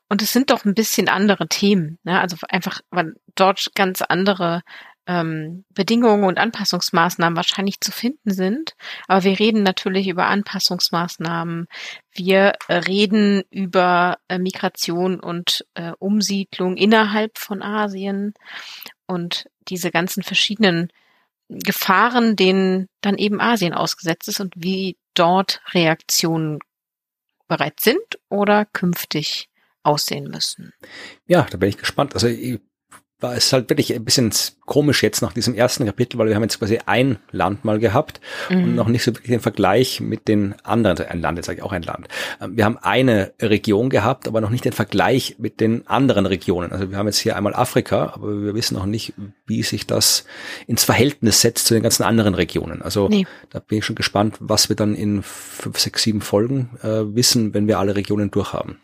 Und 0.09 0.21
es 0.21 0.33
sind 0.33 0.49
doch 0.51 0.65
ein 0.65 0.75
bisschen 0.75 1.09
andere 1.09 1.47
Themen. 1.47 1.97
Ne? 2.03 2.19
Also 2.19 2.37
einfach, 2.49 2.81
weil 2.91 3.15
dort 3.35 3.73
ganz 3.75 4.01
andere 4.01 4.61
ähm, 5.07 5.63
Bedingungen 5.73 6.25
und 6.25 6.37
Anpassungsmaßnahmen 6.37 7.35
wahrscheinlich 7.35 7.81
zu 7.81 7.91
finden 7.91 8.31
sind. 8.31 8.75
Aber 9.07 9.23
wir 9.23 9.39
reden 9.39 9.63
natürlich 9.63 10.07
über 10.07 10.27
Anpassungsmaßnahmen. 10.27 11.67
Wir 12.13 12.53
reden 12.69 13.43
über 13.49 14.19
äh, 14.27 14.37
Migration 14.37 15.19
und 15.19 15.65
äh, 15.73 15.93
Umsiedlung 15.97 16.77
innerhalb 16.77 17.37
von 17.37 17.63
Asien 17.63 18.33
und 19.07 19.49
diese 19.69 19.91
ganzen 19.91 20.23
verschiedenen 20.23 20.91
Gefahren, 21.59 22.35
denen 22.35 22.87
dann 23.01 23.17
eben 23.17 23.41
Asien 23.41 23.73
ausgesetzt 23.73 24.27
ist 24.27 24.39
und 24.39 24.53
wie 24.55 24.97
dort 25.13 25.61
Reaktionen 25.73 26.59
bereits 27.47 27.83
sind 27.83 28.19
oder 28.29 28.65
künftig 28.65 29.49
aussehen 29.83 30.29
müssen. 30.29 30.73
Ja, 31.27 31.45
da 31.49 31.57
bin 31.57 31.69
ich 31.69 31.77
gespannt. 31.77 32.13
Also 32.13 32.27
ich 32.27 32.61
war 33.21 33.35
es 33.35 33.53
halt 33.53 33.69
wirklich 33.69 33.93
ein 33.93 34.03
bisschen 34.03 34.31
komisch 34.65 35.03
jetzt 35.03 35.21
nach 35.21 35.33
diesem 35.33 35.53
ersten 35.53 35.85
Kapitel, 35.85 36.17
weil 36.17 36.27
wir 36.27 36.35
haben 36.35 36.43
jetzt 36.43 36.59
quasi 36.59 36.79
ein 36.85 37.19
Land 37.31 37.63
mal 37.63 37.79
gehabt 37.79 38.19
mhm. 38.49 38.63
und 38.63 38.75
noch 38.75 38.87
nicht 38.87 39.03
so 39.03 39.11
wirklich 39.11 39.29
den 39.29 39.39
Vergleich 39.39 39.99
mit 39.99 40.27
den 40.27 40.55
anderen, 40.63 40.97
ein 41.07 41.21
Land, 41.21 41.37
jetzt 41.37 41.45
sage 41.47 41.59
ich 41.59 41.63
auch 41.63 41.71
ein 41.71 41.83
Land. 41.83 42.07
Ähm, 42.41 42.57
wir 42.57 42.65
haben 42.65 42.77
eine 42.77 43.33
Region 43.41 43.89
gehabt, 43.89 44.27
aber 44.27 44.41
noch 44.41 44.49
nicht 44.49 44.65
den 44.65 44.73
Vergleich 44.73 45.35
mit 45.37 45.59
den 45.59 45.87
anderen 45.87 46.25
Regionen. 46.25 46.71
Also 46.71 46.89
wir 46.89 46.97
haben 46.97 47.07
jetzt 47.07 47.19
hier 47.19 47.35
einmal 47.35 47.53
Afrika, 47.53 48.13
aber 48.15 48.41
wir 48.41 48.55
wissen 48.55 48.75
noch 48.75 48.85
nicht, 48.85 49.13
wie 49.45 49.63
sich 49.63 49.85
das 49.85 50.25
ins 50.67 50.83
Verhältnis 50.83 51.41
setzt 51.41 51.67
zu 51.67 51.73
den 51.73 51.83
ganzen 51.83 52.03
anderen 52.03 52.33
Regionen. 52.33 52.81
Also 52.81 53.07
nee. 53.07 53.27
da 53.49 53.59
bin 53.59 53.79
ich 53.79 53.85
schon 53.85 53.95
gespannt, 53.95 54.37
was 54.39 54.69
wir 54.69 54.75
dann 54.75 54.95
in 54.95 55.21
fünf, 55.21 55.77
sechs, 55.79 56.03
sieben 56.03 56.21
Folgen 56.21 56.71
äh, 56.81 57.15
wissen, 57.15 57.53
wenn 57.53 57.67
wir 57.67 57.77
alle 57.77 57.95
Regionen 57.95 58.31
durchhaben. 58.31 58.79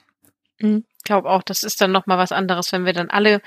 Mhm. 0.59 0.85
Ich 0.97 1.03
glaube 1.03 1.29
auch, 1.29 1.43
das 1.43 1.63
ist 1.63 1.79
dann 1.79 1.91
nochmal 1.91 2.17
was 2.17 2.31
anderes, 2.33 2.71
wenn 2.73 2.85
wir 2.85 2.93
dann 2.93 3.09
alle 3.09 3.41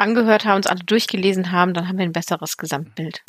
angehört 0.00 0.44
haben, 0.44 0.56
uns 0.56 0.66
alle 0.66 0.80
durchgelesen 0.80 1.52
haben, 1.52 1.74
dann 1.74 1.88
haben 1.88 1.98
wir 1.98 2.04
ein 2.04 2.12
besseres 2.12 2.56
Gesamtbild. 2.56 3.22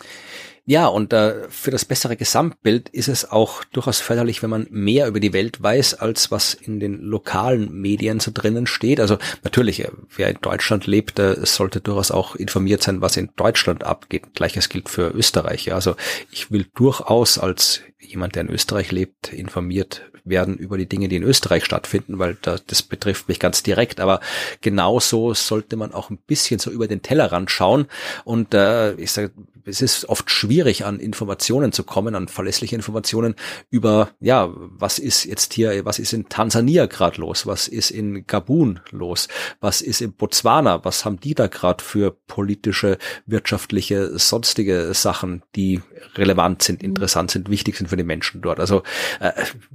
Ja, 0.66 0.86
und 0.88 1.12
äh, 1.12 1.50
für 1.50 1.72
das 1.72 1.86
bessere 1.86 2.16
Gesamtbild 2.16 2.90
ist 2.90 3.08
es 3.08 3.30
auch 3.30 3.64
durchaus 3.64 4.00
förderlich, 4.00 4.44
wenn 4.44 4.52
man 4.52 4.68
mehr 4.70 5.08
über 5.08 5.20
die 5.20 5.34
Welt 5.34 5.62
weiß, 5.62 5.96
als 5.96 6.30
was 6.30 6.54
in 6.54 6.80
den 6.80 7.02
lokalen 7.02 7.74
Medien 7.74 8.20
so 8.20 8.32
drinnen 8.32 8.68
steht. 8.68 9.00
Also 9.00 9.18
natürlich, 9.44 9.84
äh, 9.84 9.90
wer 10.16 10.30
in 10.30 10.38
Deutschland 10.42 10.86
lebt, 10.86 11.18
äh, 11.18 11.46
sollte 11.46 11.82
durchaus 11.82 12.12
auch 12.12 12.36
informiert 12.36 12.84
sein, 12.84 13.02
was 13.02 13.18
in 13.18 13.32
Deutschland 13.36 13.84
abgeht. 13.84 14.36
Gleiches 14.36 14.70
gilt 14.70 14.88
für 14.88 15.10
Österreich. 15.10 15.66
Ja. 15.66 15.76
Also 15.76 15.96
ich 16.30 16.52
will 16.52 16.68
durchaus 16.76 17.40
als 17.40 17.82
jemand, 18.02 18.36
der 18.36 18.44
in 18.44 18.50
Österreich 18.50 18.92
lebt, 18.92 19.32
informiert 19.34 20.12
werden 20.24 20.58
über 20.58 20.78
die 20.78 20.88
Dinge, 20.88 21.08
die 21.08 21.16
in 21.16 21.24
Österreich 21.24 21.66
stattfinden, 21.66 22.20
weil 22.20 22.38
da, 22.42 22.58
das 22.68 22.84
betrifft 22.84 23.28
mich 23.28 23.40
ganz 23.40 23.64
direkt. 23.64 24.00
Aber 24.00 24.20
genauso 24.62 25.34
sollte 25.34 25.78
man 25.78 25.94
auch 25.94 26.10
ein 26.10 26.18
bisschen 26.18 26.60
so 26.60 26.72
über 26.72 26.88
den 26.88 27.02
Tellerrand 27.02 27.50
schauen. 27.50 27.88
Und 28.24 28.54
äh, 28.54 28.94
ich 28.94 29.12
sage, 29.12 29.32
es 29.66 29.82
ist 29.82 30.10
oft 30.10 30.30
schwierig, 30.30 30.86
an 30.86 31.00
Informationen 31.00 31.72
zu 31.72 31.84
kommen, 31.84 32.16
an 32.16 32.28
verlässliche 32.28 32.76
Informationen 32.76 33.36
über, 33.70 34.10
ja, 34.20 34.50
was 34.54 35.00
ist 35.00 35.26
jetzt 35.26 35.54
hier, 35.54 35.86
was 35.86 36.00
ist 36.00 36.14
in 36.14 36.30
Tansania 36.30 36.88
gerade 36.88 37.22
los, 37.22 37.46
was 37.46 37.68
ist 37.68 37.92
in 37.92 38.26
Gabun 38.26 38.80
los, 38.92 39.28
was 39.60 39.82
ist 39.82 40.02
in 40.02 40.14
Botswana, 40.14 40.84
was 40.84 41.06
haben 41.06 41.20
die 41.20 41.36
da 41.36 41.48
gerade 41.48 41.84
für 41.84 42.12
politische, 42.12 42.98
wirtschaftliche, 43.26 44.18
sonstige 44.18 44.94
Sachen, 44.94 45.44
die 45.56 45.82
relevant 46.16 46.64
sind, 46.64 46.84
interessant 46.84 47.32
sind, 47.32 47.50
wichtig 47.50 47.78
sind 47.78 47.88
für 47.88 47.98
die 47.98 48.04
Menschen 48.04 48.42
dort. 48.42 48.60
Also 48.60 48.84
äh, 49.20 49.32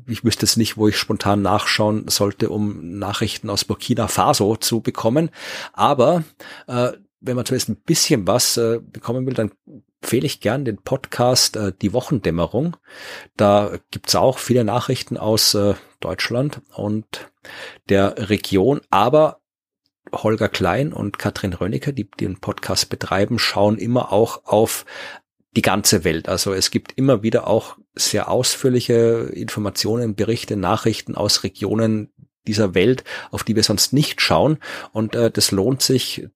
ich 0.07 0.25
wüsste 0.25 0.47
jetzt 0.47 0.57
nicht, 0.57 0.77
wo 0.77 0.89
ich 0.89 0.97
spontan 0.97 1.43
nachschauen 1.43 2.09
sollte, 2.09 2.51
um 2.51 2.99
Nachrichten 2.99 3.51
aus 3.51 3.65
Burkina 3.65 4.09
Faso 4.09 4.57
zu 4.57 4.81
bekommen. 4.81 5.31
Aber 5.73 6.25
äh, 6.67 6.93
wenn 7.21 7.37
man 7.37 7.45
zumindest 7.45 7.69
ein 7.69 7.77
bisschen 7.77 8.27
was 8.27 8.57
äh, 8.57 8.81
bekommen 8.81 9.27
will, 9.27 9.35
dann 9.35 9.53
empfehle 10.03 10.27
ich 10.27 10.41
gern 10.41 10.65
den 10.65 10.79
Podcast 10.79 11.57
äh, 11.57 11.73
Die 11.81 11.93
Wochendämmerung. 11.93 12.77
Da 13.37 13.79
gibt's 13.91 14.15
auch 14.15 14.39
viele 14.39 14.65
Nachrichten 14.65 15.17
aus 15.17 15.55
äh, 15.55 15.75
Deutschland 16.01 16.61
und 16.75 17.31
der 17.89 18.29
Region, 18.29 18.81
aber 18.91 19.41
Holger 20.13 20.49
Klein 20.49 20.93
und 20.93 21.19
Katrin 21.19 21.53
Rönnecke, 21.53 21.93
die 21.93 22.09
den 22.09 22.39
Podcast 22.39 22.89
betreiben, 22.89 23.39
schauen 23.39 23.79
immer 23.79 24.13
auch 24.13 24.45
auf 24.45 24.85
die 25.57 25.63
ganze 25.63 26.05
Welt. 26.05 26.29
Also 26.29 26.53
es 26.53 26.71
gibt 26.71 26.93
immer 26.93 27.23
wieder 27.23 27.47
auch 27.47 27.79
sehr 27.95 28.31
ausführliche 28.31 29.31
Informationen, 29.33 30.15
Berichte, 30.15 30.57
Nachrichten 30.57 31.15
aus 31.15 31.43
Regionen 31.43 32.13
dieser 32.47 32.75
Welt, 32.75 33.05
auf 33.31 33.43
die 33.43 33.57
wir 33.57 33.63
sonst 33.63 33.93
nicht 33.93 34.21
schauen. 34.21 34.59
Und 34.93 35.15
äh, 35.15 35.31
das 35.31 35.51
lohnt 35.51 35.83
sich, 35.83 36.29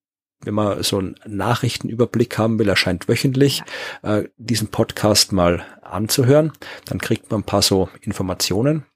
wenn 0.43 0.55
man 0.55 0.83
so 0.83 0.99
einen 0.99 1.17
Nachrichtenüberblick 1.27 2.39
haben 2.39 2.59
will, 2.59 2.69
erscheint 2.69 3.09
wöchentlich, 3.09 3.63
äh, 4.03 4.25
diesen 4.39 4.69
Podcast 4.69 5.33
mal 5.33 5.65
anzuhören. 5.83 6.53
Dann 6.87 6.99
kriegt 6.99 7.31
man 7.31 7.41
ein 7.41 7.45
paar 7.45 7.63
so 7.63 7.91
Informationen. 8.01 8.87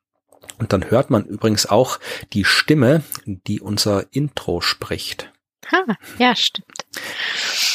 Und 0.58 0.72
dann 0.72 0.90
hört 0.90 1.10
man 1.10 1.24
übrigens 1.24 1.66
auch 1.66 1.98
die 2.32 2.44
Stimme, 2.44 3.02
die 3.26 3.60
unser 3.60 4.06
Intro 4.12 4.60
spricht. 4.60 5.33
Ha, 5.72 5.96
ja, 6.18 6.34
stimmt. 6.36 6.66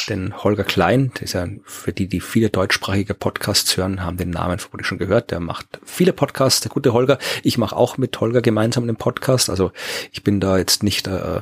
Denn 0.10 0.44
Holger 0.44 0.64
Klein, 0.64 1.12
das 1.14 1.24
ist 1.24 1.34
ja 1.34 1.48
für 1.64 1.94
die, 1.94 2.08
die 2.08 2.20
viele 2.20 2.50
deutschsprachige 2.50 3.14
Podcasts 3.14 3.78
hören, 3.78 4.04
haben 4.04 4.18
den 4.18 4.32
Namen 4.32 4.60
vermutlich 4.60 4.88
schon 4.88 4.98
gehört. 4.98 5.32
Der 5.32 5.40
macht 5.40 5.80
viele 5.86 6.14
Podcasts, 6.14 6.62
der 6.62 6.72
gute 6.72 6.94
Holger. 6.94 7.20
Ich 7.44 7.58
mache 7.58 7.76
auch 7.76 7.98
mit 7.98 8.20
Holger 8.20 8.42
gemeinsam 8.42 8.88
den 8.88 8.96
Podcast. 8.96 9.50
Also 9.50 9.72
ich 10.12 10.24
bin 10.24 10.40
da 10.40 10.58
jetzt 10.58 10.84
nicht 10.84 11.08
äh, 11.08 11.42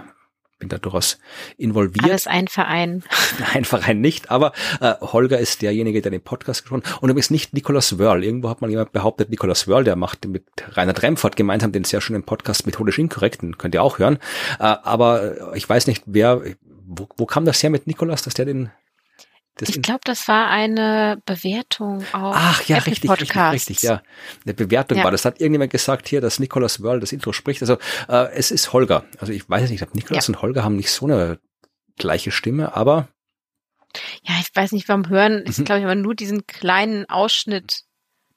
bin 0.60 0.70
da 0.70 0.78
durchaus 0.78 1.20
involviert. 1.58 2.06
Alles 2.06 2.28
ein 2.28 2.48
Verein. 2.48 3.04
Ein 3.54 3.66
Verein 3.66 4.02
nicht, 4.02 4.32
aber 4.32 4.54
äh, 4.82 4.96
Holger 5.02 5.38
ist 5.38 5.62
derjenige, 5.62 6.02
der 6.02 6.12
den 6.12 6.22
Podcast 6.22 6.64
gesprochen 6.64 6.84
hat. 6.84 7.02
Und 7.02 7.10
übrigens 7.10 7.30
nicht 7.30 7.54
Nicolas 7.54 8.00
Wörl. 8.00 8.24
Irgendwo 8.24 8.50
hat 8.50 8.62
mal 8.62 8.70
jemand 8.70 8.92
behauptet, 8.92 9.30
Nicolas 9.30 9.68
Wörl, 9.68 9.84
der 9.84 9.96
macht 9.96 10.26
mit 10.26 10.46
Rainer 10.72 10.94
Dremfort 10.94 11.32
gemeinsam 11.36 11.72
den 11.72 11.84
sehr 11.84 12.02
schönen 12.02 12.24
Podcast 12.24 12.66
Methodisch 12.66 12.98
Inkorrekt, 12.98 13.42
den 13.42 13.58
könnt 13.58 13.76
ihr 13.76 13.84
auch 13.84 14.00
hören. 14.00 14.18
Äh, 14.60 14.64
aber 14.64 15.56
ich 15.56 15.68
weiß 15.68 15.88
nicht, 15.88 16.04
wer, 16.06 16.42
wo, 16.86 17.08
wo 17.18 17.26
kam 17.26 17.46
das 17.46 17.62
her 17.62 17.70
mit 17.70 17.88
Nicolas, 17.88 18.24
dass 18.24 18.34
der 18.34 18.46
den 18.46 18.72
das 19.58 19.70
ich 19.70 19.82
glaube, 19.82 20.02
das 20.04 20.28
war 20.28 20.50
eine 20.50 21.22
Bewertung 21.26 22.04
auf 22.14 22.36
Ach 22.38 22.64
ja, 22.66 22.78
Apple 22.78 22.92
richtig, 22.92 23.10
Podcasts. 23.10 23.54
richtig, 23.54 23.70
richtig, 23.78 23.90
ja. 23.90 24.02
Eine 24.46 24.54
Bewertung 24.54 25.00
ja. 25.00 25.04
war. 25.04 25.12
Das 25.12 25.26
hat 25.26 25.40
irgendjemand 25.40 25.72
gesagt 25.72 26.08
hier, 26.08 26.22
dass 26.22 26.40
Nicolas 26.40 26.82
Wörl 26.82 27.00
das 27.00 27.12
Intro 27.12 27.34
spricht. 27.34 27.62
Also 27.62 27.78
äh, 28.08 28.32
es 28.34 28.52
ist 28.52 28.74
Holger. 28.74 29.06
Also 29.20 29.34
ich 29.34 29.50
weiß 29.50 29.64
nicht, 29.64 29.72
ich 29.74 29.78
glaube, 29.78 29.96
Nicolas 29.96 30.28
ja. 30.28 30.34
und 30.34 30.42
Holger 30.42 30.64
haben 30.64 30.76
nicht 30.76 30.92
so 30.92 31.06
eine 31.06 31.40
gleiche 31.98 32.32
Stimme, 32.32 32.76
aber 32.76 33.08
ja, 34.24 34.36
ich 34.40 34.50
weiß 34.54 34.74
nicht, 34.74 34.88
beim 34.88 35.10
Hören, 35.10 35.44
ich 35.48 35.58
mhm. 35.58 35.66
glaube, 35.66 35.80
ich 35.80 35.86
habe 35.86 35.96
nur 35.96 36.14
diesen 36.14 36.46
kleinen 36.46 37.10
Ausschnitt 37.10 37.84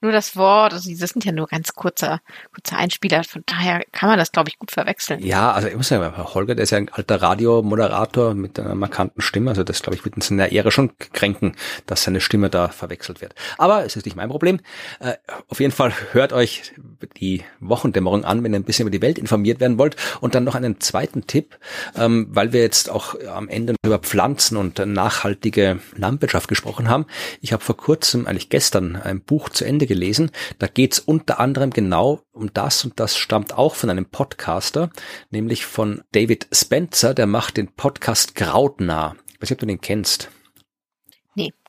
nur 0.01 0.13
das 0.13 0.37
Wort, 0.37 0.73
also 0.73 0.91
das 0.91 1.11
sind 1.11 1.25
ja 1.25 1.33
nur 1.33 1.47
ganz 1.47 1.75
kurzer, 1.75 2.21
kurzer 2.53 2.77
Einspieler, 2.79 3.25
von 3.25 3.43
daher 3.47 3.83
kann 3.93 4.09
man 4.09 4.19
das, 4.19 4.33
glaube 4.33 4.49
ich, 4.49 4.59
gut 4.59 4.71
verwechseln. 4.71 5.25
Ja, 5.25 5.53
also 5.53 5.69
ich 5.69 5.77
muss 5.77 5.89
sagen, 5.89 6.17
Holger, 6.35 6.55
der 6.55 6.65
ist 6.65 6.71
ja 6.71 6.79
ein 6.79 6.89
alter 6.91 7.21
Radiomoderator 7.21 8.35
mit 8.35 8.59
einer 8.59 8.75
markanten 8.75 9.21
Stimme, 9.23 9.51
also 9.51 9.65
das, 9.65 9.83
glaube 9.83 9.97
ich, 9.97 10.05
wird 10.05 10.17
uns 10.17 10.31
in 10.31 10.39
der 10.39 10.53
Ehre 10.53 10.71
schon 10.71 10.93
kränken, 11.13 11.57
dass 11.87 12.05
seine 12.05 12.21
Stimme 12.21 12.51
da 12.51 12.69
verwechselt 12.69 13.21
wird. 13.21 13.35
Aber 13.59 13.85
es 13.85 13.97
ist 13.97 14.05
nicht 14.05 14.17
mein 14.17 14.29
Problem. 14.29 14.61
Äh, 15.01 15.15
auf 15.49 15.61
jeden 15.61 15.73
Fall 15.73 15.93
hört 16.13 16.33
euch 16.33 16.73
die 17.17 17.43
Wochendämmerung 17.61 18.25
an, 18.25 18.43
wenn 18.43 18.53
ihr 18.53 18.61
ein 18.61 18.65
bisschen 18.65 18.87
über 18.87 18.91
die 18.91 19.03
Welt 19.03 19.19
informiert 19.19 19.61
werden 19.61 19.79
wollt. 19.79 19.97
Und 20.21 20.35
dann 20.35 20.45
noch 20.45 20.55
einen 20.55 20.81
zweiten 20.81 21.27
Tipp, 21.27 21.59
ähm, 21.97 22.29
weil 22.31 22.53
wir 22.53 22.61
jetzt 22.61 22.91
auch 22.91 23.15
am 23.29 23.49
Ende 23.49 23.75
über 23.85 23.99
Pflanzen 23.99 24.57
und 24.57 24.79
nachhaltige 24.79 25.81
Landwirtschaft 25.97 26.49
gesprochen 26.49 26.89
haben. 26.89 27.07
Ich 27.41 27.53
habe 27.53 27.63
vor 27.63 27.77
kurzem, 27.77 28.27
eigentlich 28.27 28.49
gestern, 28.49 28.97
ein 28.97 29.21
Buch 29.21 29.49
zu 29.49 29.65
Ende 29.65 29.87
gelesen. 29.91 30.31
Da 30.61 30.69
geht's 30.69 31.01
unter 31.01 31.41
anderem 31.41 31.71
genau 31.71 32.23
um 32.31 32.55
das 32.55 32.85
und 32.85 33.01
das 33.01 33.17
stammt 33.17 33.53
auch 33.53 33.75
von 33.75 33.91
einem 33.91 34.07
Podcaster, 34.07 34.91
nämlich 35.31 35.67
von 35.67 36.03
David 36.13 36.47
Spencer, 36.53 37.13
der 37.13 37.27
macht 37.27 37.57
den 37.57 37.75
Podcast 37.75 38.37
Grautnah. 38.37 39.17
Ich 39.29 39.43
weiß 39.43 39.51
nicht, 39.51 39.53
ob 39.53 39.59
du 39.59 39.67
den 39.67 39.81
kennst. 39.81 40.31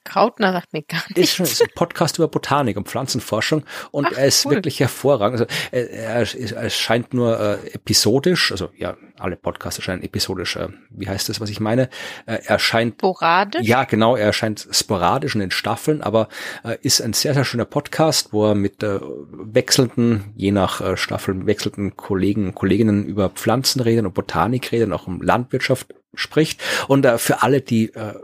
Krautner 0.03 0.51
sagt 0.51 0.73
mir 0.73 0.81
gar 0.81 1.03
nichts. 1.15 1.39
Ist, 1.39 1.51
ist 1.51 1.61
ein 1.61 1.69
Podcast 1.75 2.17
über 2.17 2.27
Botanik 2.27 2.77
und 2.77 2.87
Pflanzenforschung 2.87 3.63
und 3.91 4.07
Ach, 4.07 4.17
er 4.17 4.25
ist 4.25 4.45
cool. 4.45 4.55
wirklich 4.55 4.79
hervorragend. 4.79 5.41
Also 5.41 5.45
er, 5.71 5.89
er, 5.89 6.55
er 6.63 6.69
scheint 6.69 7.13
nur 7.13 7.39
äh, 7.39 7.73
episodisch, 7.73 8.51
also 8.51 8.69
ja, 8.75 8.97
alle 9.19 9.35
Podcasts 9.35 9.77
erscheinen 9.77 10.03
episodisch. 10.03 10.55
Äh, 10.55 10.69
wie 10.89 11.07
heißt 11.07 11.29
das, 11.29 11.39
was 11.39 11.49
ich 11.49 11.59
meine? 11.59 11.89
Äh, 12.25 12.39
er 12.45 12.59
scheint 12.59 12.95
sporadisch. 12.95 13.67
Ja, 13.67 13.83
genau. 13.83 14.15
Er 14.15 14.27
erscheint 14.27 14.67
sporadisch 14.71 15.35
in 15.35 15.51
Staffeln, 15.51 16.01
aber 16.01 16.29
äh, 16.63 16.77
ist 16.81 17.01
ein 17.01 17.13
sehr 17.13 17.33
sehr 17.33 17.45
schöner 17.45 17.65
Podcast, 17.65 18.33
wo 18.33 18.47
er 18.49 18.55
mit 18.55 18.81
äh, 18.83 18.99
wechselnden, 19.01 20.33
je 20.35 20.51
nach 20.51 20.81
äh, 20.81 20.97
Staffeln 20.97 21.45
wechselnden 21.45 21.95
Kollegen 21.95 22.47
und 22.47 22.55
Kolleginnen 22.55 23.05
über 23.05 23.29
Pflanzen 23.29 23.81
reden 23.81 24.05
und 24.05 24.13
Botanik 24.13 24.71
reden, 24.71 24.93
auch 24.93 25.07
um 25.07 25.21
Landwirtschaft 25.21 25.93
spricht. 26.13 26.61
Und 26.87 27.05
äh, 27.05 27.17
für 27.17 27.41
alle, 27.43 27.61
die 27.61 27.93
äh, 27.93 28.15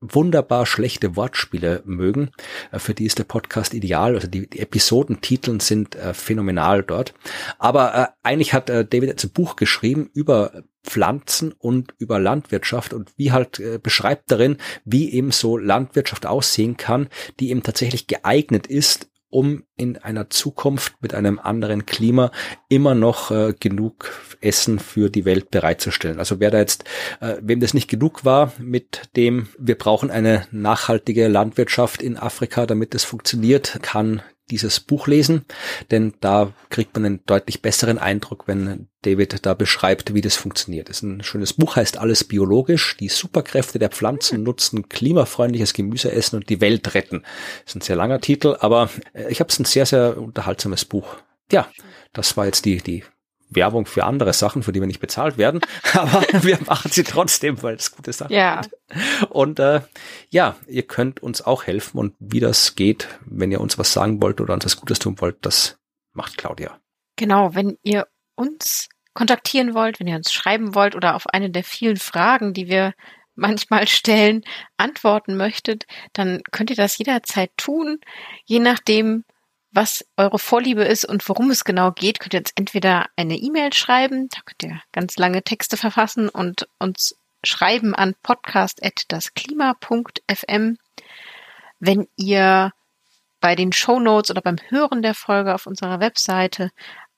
wunderbar 0.00 0.66
schlechte 0.66 1.16
Wortspiele 1.16 1.82
mögen, 1.84 2.30
äh, 2.72 2.78
für 2.78 2.94
die 2.94 3.04
ist 3.04 3.18
der 3.18 3.24
Podcast 3.24 3.74
ideal. 3.74 4.14
Also 4.14 4.28
die, 4.28 4.48
die 4.48 4.60
Episodentiteln 4.60 5.60
sind 5.60 5.96
äh, 5.96 6.14
phänomenal 6.14 6.82
dort. 6.82 7.14
Aber 7.58 7.94
äh, 7.94 8.06
eigentlich 8.22 8.52
hat 8.52 8.70
äh, 8.70 8.84
David 8.84 9.10
jetzt 9.10 9.24
ein 9.24 9.32
Buch 9.32 9.56
geschrieben 9.56 10.10
über 10.14 10.64
Pflanzen 10.82 11.52
und 11.52 11.94
über 11.98 12.18
Landwirtschaft 12.18 12.94
und 12.94 13.12
wie 13.16 13.32
halt 13.32 13.60
äh, 13.60 13.78
beschreibt 13.78 14.30
darin, 14.30 14.56
wie 14.84 15.12
eben 15.12 15.30
so 15.30 15.58
Landwirtschaft 15.58 16.24
aussehen 16.26 16.76
kann, 16.76 17.08
die 17.38 17.50
eben 17.50 17.62
tatsächlich 17.62 18.06
geeignet 18.06 18.66
ist, 18.66 19.10
um 19.30 19.64
in 19.76 19.96
einer 19.96 20.28
Zukunft 20.28 20.94
mit 21.00 21.14
einem 21.14 21.38
anderen 21.38 21.86
Klima 21.86 22.30
immer 22.68 22.94
noch 22.94 23.30
äh, 23.30 23.54
genug 23.58 24.36
Essen 24.40 24.78
für 24.78 25.08
die 25.08 25.24
Welt 25.24 25.50
bereitzustellen. 25.50 26.18
Also 26.18 26.40
wer 26.40 26.50
da 26.50 26.58
jetzt, 26.58 26.84
äh, 27.20 27.36
wem 27.40 27.60
das 27.60 27.72
nicht 27.72 27.88
genug 27.88 28.24
war 28.24 28.52
mit 28.58 29.08
dem, 29.16 29.48
wir 29.58 29.78
brauchen 29.78 30.10
eine 30.10 30.46
nachhaltige 30.50 31.28
Landwirtschaft 31.28 32.02
in 32.02 32.16
Afrika, 32.16 32.66
damit 32.66 32.94
es 32.94 33.04
funktioniert, 33.04 33.78
kann 33.82 34.22
dieses 34.50 34.80
Buch 34.80 35.06
lesen, 35.06 35.44
denn 35.90 36.14
da 36.20 36.52
kriegt 36.68 36.94
man 36.94 37.04
einen 37.04 37.26
deutlich 37.26 37.62
besseren 37.62 37.98
Eindruck, 37.98 38.46
wenn 38.46 38.88
David 39.02 39.46
da 39.46 39.54
beschreibt, 39.54 40.14
wie 40.14 40.20
das 40.20 40.36
funktioniert. 40.36 40.88
Das 40.88 40.98
ist 40.98 41.02
ein 41.02 41.22
schönes 41.22 41.54
Buch, 41.54 41.76
heißt 41.76 41.98
Alles 41.98 42.24
biologisch, 42.24 42.96
die 42.98 43.08
Superkräfte 43.08 43.78
der 43.78 43.90
Pflanzen 43.90 44.42
nutzen, 44.42 44.88
klimafreundliches 44.88 45.72
Gemüse 45.72 46.12
essen 46.12 46.36
und 46.36 46.48
die 46.48 46.60
Welt 46.60 46.94
retten. 46.94 47.22
Das 47.64 47.74
ist 47.74 47.76
ein 47.76 47.80
sehr 47.80 47.96
langer 47.96 48.20
Titel, 48.20 48.56
aber 48.60 48.90
äh, 49.14 49.30
ich 49.30 49.40
habe 49.40 49.48
es 49.48 49.58
ein 49.58 49.64
sehr, 49.64 49.86
sehr 49.86 50.18
unterhaltsames 50.18 50.84
Buch. 50.84 51.16
Ja, 51.50 51.68
das 52.12 52.36
war 52.36 52.46
jetzt 52.46 52.64
die, 52.64 52.78
die 52.78 53.04
Werbung 53.50 53.86
für 53.86 54.04
andere 54.04 54.32
Sachen, 54.32 54.62
für 54.62 54.72
die 54.72 54.80
wir 54.80 54.86
nicht 54.86 55.00
bezahlt 55.00 55.36
werden, 55.36 55.60
aber 55.92 56.22
wir 56.42 56.58
machen 56.66 56.90
sie 56.90 57.04
trotzdem, 57.04 57.62
weil 57.62 57.74
es 57.74 57.94
gute 57.94 58.12
Sachen 58.12 58.32
ja. 58.32 58.62
sind. 58.62 59.30
Und 59.30 59.58
äh, 59.58 59.80
ja, 60.30 60.56
ihr 60.66 60.86
könnt 60.86 61.22
uns 61.22 61.42
auch 61.42 61.64
helfen 61.64 61.98
und 61.98 62.14
wie 62.18 62.40
das 62.40 62.76
geht, 62.76 63.08
wenn 63.26 63.52
ihr 63.52 63.60
uns 63.60 63.78
was 63.78 63.92
sagen 63.92 64.22
wollt 64.22 64.40
oder 64.40 64.54
uns 64.54 64.64
was 64.64 64.76
Gutes 64.76 64.98
tun 64.98 65.20
wollt, 65.20 65.36
das 65.42 65.78
macht 66.12 66.38
Claudia. 66.38 66.78
Genau, 67.16 67.54
wenn 67.54 67.76
ihr 67.82 68.06
uns 68.34 68.88
kontaktieren 69.12 69.74
wollt, 69.74 70.00
wenn 70.00 70.06
ihr 70.06 70.16
uns 70.16 70.32
schreiben 70.32 70.74
wollt 70.74 70.94
oder 70.94 71.14
auf 71.14 71.26
eine 71.26 71.50
der 71.50 71.64
vielen 71.64 71.96
Fragen, 71.96 72.54
die 72.54 72.68
wir 72.68 72.94
manchmal 73.34 73.88
stellen, 73.88 74.42
antworten 74.76 75.36
möchtet, 75.36 75.86
dann 76.12 76.42
könnt 76.52 76.70
ihr 76.70 76.76
das 76.76 76.98
jederzeit 76.98 77.50
tun, 77.56 77.98
je 78.44 78.58
nachdem, 78.58 79.24
was 79.72 80.04
eure 80.16 80.38
Vorliebe 80.38 80.84
ist 80.84 81.04
und 81.04 81.28
worum 81.28 81.50
es 81.50 81.64
genau 81.64 81.90
geht, 81.92 82.20
könnt 82.20 82.34
ihr 82.34 82.40
jetzt 82.40 82.58
entweder 82.58 83.06
eine 83.16 83.36
E-Mail 83.36 83.72
schreiben, 83.72 84.28
da 84.28 84.40
könnt 84.44 84.62
ihr 84.64 84.82
ganz 84.92 85.16
lange 85.16 85.42
Texte 85.42 85.76
verfassen 85.76 86.28
und 86.28 86.68
uns 86.78 87.16
schreiben 87.44 87.94
an 87.94 88.14
podcast.dasklima.fm. 88.22 90.78
Wenn 91.78 92.08
ihr 92.16 92.72
bei 93.40 93.54
den 93.54 93.72
Show 93.72 94.00
Notes 94.00 94.30
oder 94.30 94.42
beim 94.42 94.56
Hören 94.68 95.02
der 95.02 95.14
Folge 95.14 95.54
auf 95.54 95.66
unserer 95.66 96.00
Webseite 96.00 96.70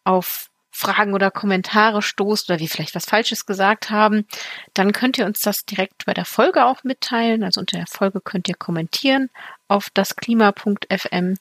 auf 0.04 0.48
Fragen 0.70 1.12
oder 1.12 1.30
Kommentare 1.30 2.00
stoßt 2.00 2.48
oder 2.48 2.58
wir 2.58 2.68
vielleicht 2.68 2.94
was 2.94 3.04
Falsches 3.04 3.44
gesagt 3.44 3.90
haben, 3.90 4.26
dann 4.72 4.92
könnt 4.92 5.18
ihr 5.18 5.26
uns 5.26 5.40
das 5.40 5.66
direkt 5.66 6.06
bei 6.06 6.14
der 6.14 6.24
Folge 6.24 6.64
auch 6.64 6.82
mitteilen. 6.82 7.44
Also 7.44 7.60
unter 7.60 7.76
der 7.76 7.86
Folge 7.86 8.20
könnt 8.20 8.48
ihr 8.48 8.54
kommentieren 8.54 9.28
auf 9.68 9.90
dasklima.fm 9.90 11.34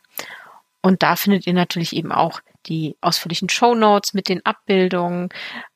und 0.82 1.04
da 1.04 1.16
findet 1.16 1.48
ihr 1.48 1.54
natürlich 1.54 1.96
eben 1.96 2.12
auch 2.12 2.42
die 2.66 2.96
ausführlichen 3.02 3.50
Show 3.50 3.76
Notes 3.76 4.14
mit 4.14 4.30
den 4.30 4.46
Abbildungen 4.46 5.30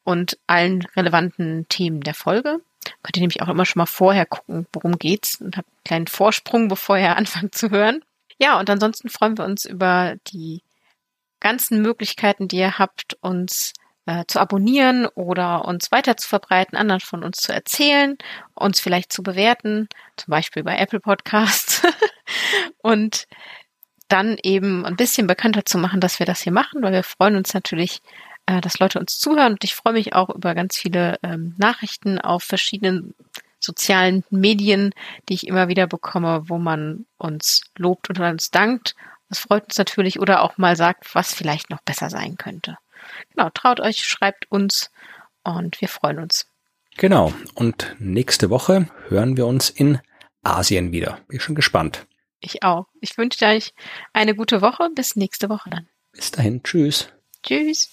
und 0.04 0.38
allen 0.48 0.84
relevanten 0.96 1.68
Themen 1.70 2.02
der 2.02 2.14
Folge. 2.14 2.62
Könnt 3.04 3.18
ihr 3.18 3.22
nämlich 3.22 3.42
auch 3.42 3.50
immer 3.50 3.66
schon 3.66 3.80
mal 3.80 3.86
vorher 3.88 4.26
gucken, 4.26 4.68
worum 4.74 4.98
geht's 4.98 5.42
und 5.42 5.58
habt 5.58 5.68
einen 5.68 5.84
kleinen 5.84 6.08
Vorsprung, 6.08 6.68
bevor 6.68 6.98
ihr 6.98 7.16
anfangt 7.18 7.56
zu 7.56 7.70
hören. 7.70 8.04
Ja, 8.38 8.60
und 8.60 8.70
ansonsten 8.70 9.10
freuen 9.10 9.38
wir 9.38 9.46
uns 9.46 9.66
über 9.66 10.16
die 10.28 10.62
ganzen 11.40 11.82
Möglichkeiten, 11.82 12.48
die 12.48 12.58
ihr 12.58 12.80
habt, 12.80 13.18
uns 13.22 13.74
äh, 14.08 14.26
zu 14.28 14.40
abonnieren 14.40 15.08
oder 15.08 15.66
uns 15.66 15.92
weiter 15.92 16.18
zu 16.18 16.28
verbreiten, 16.28 16.78
anderen 16.78 17.02
von 17.02 17.24
uns 17.24 17.38
zu 17.38 17.54
erzählen, 17.54 18.18
uns 18.54 18.80
vielleicht 18.80 19.12
zu 19.12 19.24
bewerten, 19.24 19.88
zum 20.18 20.32
Beispiel 20.32 20.64
bei 20.64 20.78
Apple 20.78 21.00
Podcasts. 21.00 21.82
und 22.80 23.28
dann 24.08 24.38
eben 24.44 24.86
ein 24.86 24.96
bisschen 24.96 25.28
bekannter 25.28 25.66
zu 25.66 25.78
machen, 25.78 26.00
dass 26.00 26.20
wir 26.20 26.26
das 26.26 26.42
hier 26.42 26.52
machen, 26.52 26.82
weil 26.82 26.94
wir 26.94 27.04
freuen 27.04 27.36
uns 27.36 27.54
natürlich, 27.54 28.02
äh, 28.46 28.62
dass 28.62 28.80
Leute 28.80 29.00
uns 29.00 29.18
zuhören 29.18 29.54
und 29.54 29.64
ich 29.64 29.76
freue 29.76 29.94
mich 29.94 30.14
auch 30.14 30.30
über 30.30 30.54
ganz 30.54 30.78
viele 30.78 31.18
ähm, 31.24 31.56
Nachrichten 31.58 32.20
auf 32.20 32.44
verschiedenen 32.44 33.16
sozialen 33.60 34.24
Medien, 34.30 34.92
die 35.28 35.34
ich 35.34 35.48
immer 35.48 35.68
wieder 35.68 35.88
bekomme, 35.88 36.44
wo 36.48 36.58
man 36.58 37.06
uns 37.18 37.62
lobt 37.78 38.10
und 38.10 38.20
uns 38.20 38.52
dankt. 38.52 38.96
Das 39.30 39.40
freut 39.40 39.66
uns 39.66 39.78
natürlich 39.78 40.20
oder 40.20 40.42
auch 40.42 40.58
mal 40.58 40.76
sagt, 40.76 41.16
was 41.16 41.34
vielleicht 41.34 41.72
noch 41.72 41.82
besser 41.82 42.10
sein 42.10 42.38
könnte. 42.38 42.78
Genau, 43.34 43.50
traut 43.50 43.80
euch, 43.80 44.06
schreibt 44.06 44.52
uns 44.52 44.92
und 45.44 45.82
wir 45.82 45.90
freuen 45.90 46.20
uns. 46.20 46.48
Genau. 46.98 47.34
Und 47.56 47.96
nächste 48.00 48.50
Woche 48.50 48.88
hören 49.10 49.36
wir 49.36 49.48
uns 49.48 49.70
in 49.70 50.00
Asien 50.44 50.92
wieder. 50.92 51.20
Bin 51.28 51.40
schon 51.40 51.56
gespannt. 51.56 52.06
Ich 52.40 52.64
auch. 52.64 52.88
Ich 53.02 53.18
wünsche 53.18 53.46
euch 53.46 53.74
eine 54.14 54.36
gute 54.36 54.62
Woche. 54.62 54.90
Bis 54.94 55.16
nächste 55.16 55.50
Woche 55.50 55.70
dann. 55.70 55.88
Bis 56.12 56.32
dahin. 56.32 56.64
Tschüss. 56.64 57.10
Tschüss. 57.44 57.90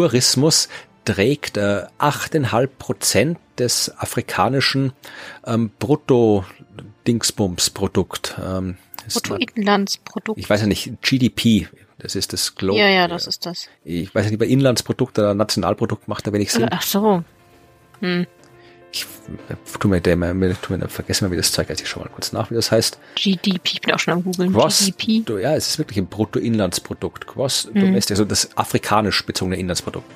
Tourismus 0.00 0.70
trägt 1.04 1.58
äh, 1.58 1.84
8,5 1.98 2.68
Prozent 2.78 3.38
des 3.58 3.94
afrikanischen 3.98 4.94
ähm, 5.46 5.70
Brutto-Dingsbums-Produkt. 5.78 8.40
Ähm, 8.42 8.78
Bruttoinlandsprodukt. 9.12 10.38
Ich 10.38 10.48
weiß 10.48 10.62
ja 10.62 10.66
nicht, 10.66 11.02
GDP, 11.02 11.68
das 11.98 12.14
ist 12.14 12.32
das 12.32 12.54
Global. 12.54 12.80
Ja, 12.80 12.88
ja, 12.88 13.08
das 13.08 13.26
ist 13.26 13.44
das. 13.44 13.68
Ich 13.84 14.14
weiß 14.14 14.24
ja 14.24 14.30
nicht, 14.30 14.40
bei 14.40 14.46
Inlandsprodukt 14.46 15.18
oder 15.18 15.34
Nationalprodukt 15.34 16.08
macht 16.08 16.26
da 16.26 16.32
wenig 16.32 16.50
Sinn. 16.50 16.68
Ach 16.70 16.80
so. 16.80 17.22
Hm. 18.00 18.26
Ich 18.92 19.06
tu 19.78 19.88
mir, 19.88 20.00
der, 20.00 20.16
mir, 20.16 20.56
tu 20.60 20.72
mir 20.72 20.88
vergesse 20.88 21.24
mal, 21.24 21.30
wie 21.30 21.36
das 21.36 21.52
Zeug 21.52 21.68
heißt. 21.68 21.80
Ich 21.80 21.88
schau 21.88 22.00
mal 22.00 22.08
kurz 22.08 22.32
nach, 22.32 22.50
wie 22.50 22.54
das 22.54 22.72
heißt. 22.72 22.98
GDP, 23.14 23.60
ich 23.74 23.80
bin 23.80 23.94
auch 23.94 23.98
schon 23.98 24.14
am 24.14 24.24
googeln. 24.24 24.52
GDP. 24.52 25.24
Ja, 25.40 25.54
es 25.54 25.68
ist 25.68 25.78
wirklich 25.78 25.98
ein 25.98 26.06
Bruttoinlandsprodukt. 26.06 27.26
Gross 27.26 27.68
hm. 27.72 27.80
Domestic, 27.80 28.14
also 28.14 28.24
das 28.24 28.56
afrikanisch 28.56 29.24
bezogene 29.24 29.56
Inlandsprodukt. 29.56 30.06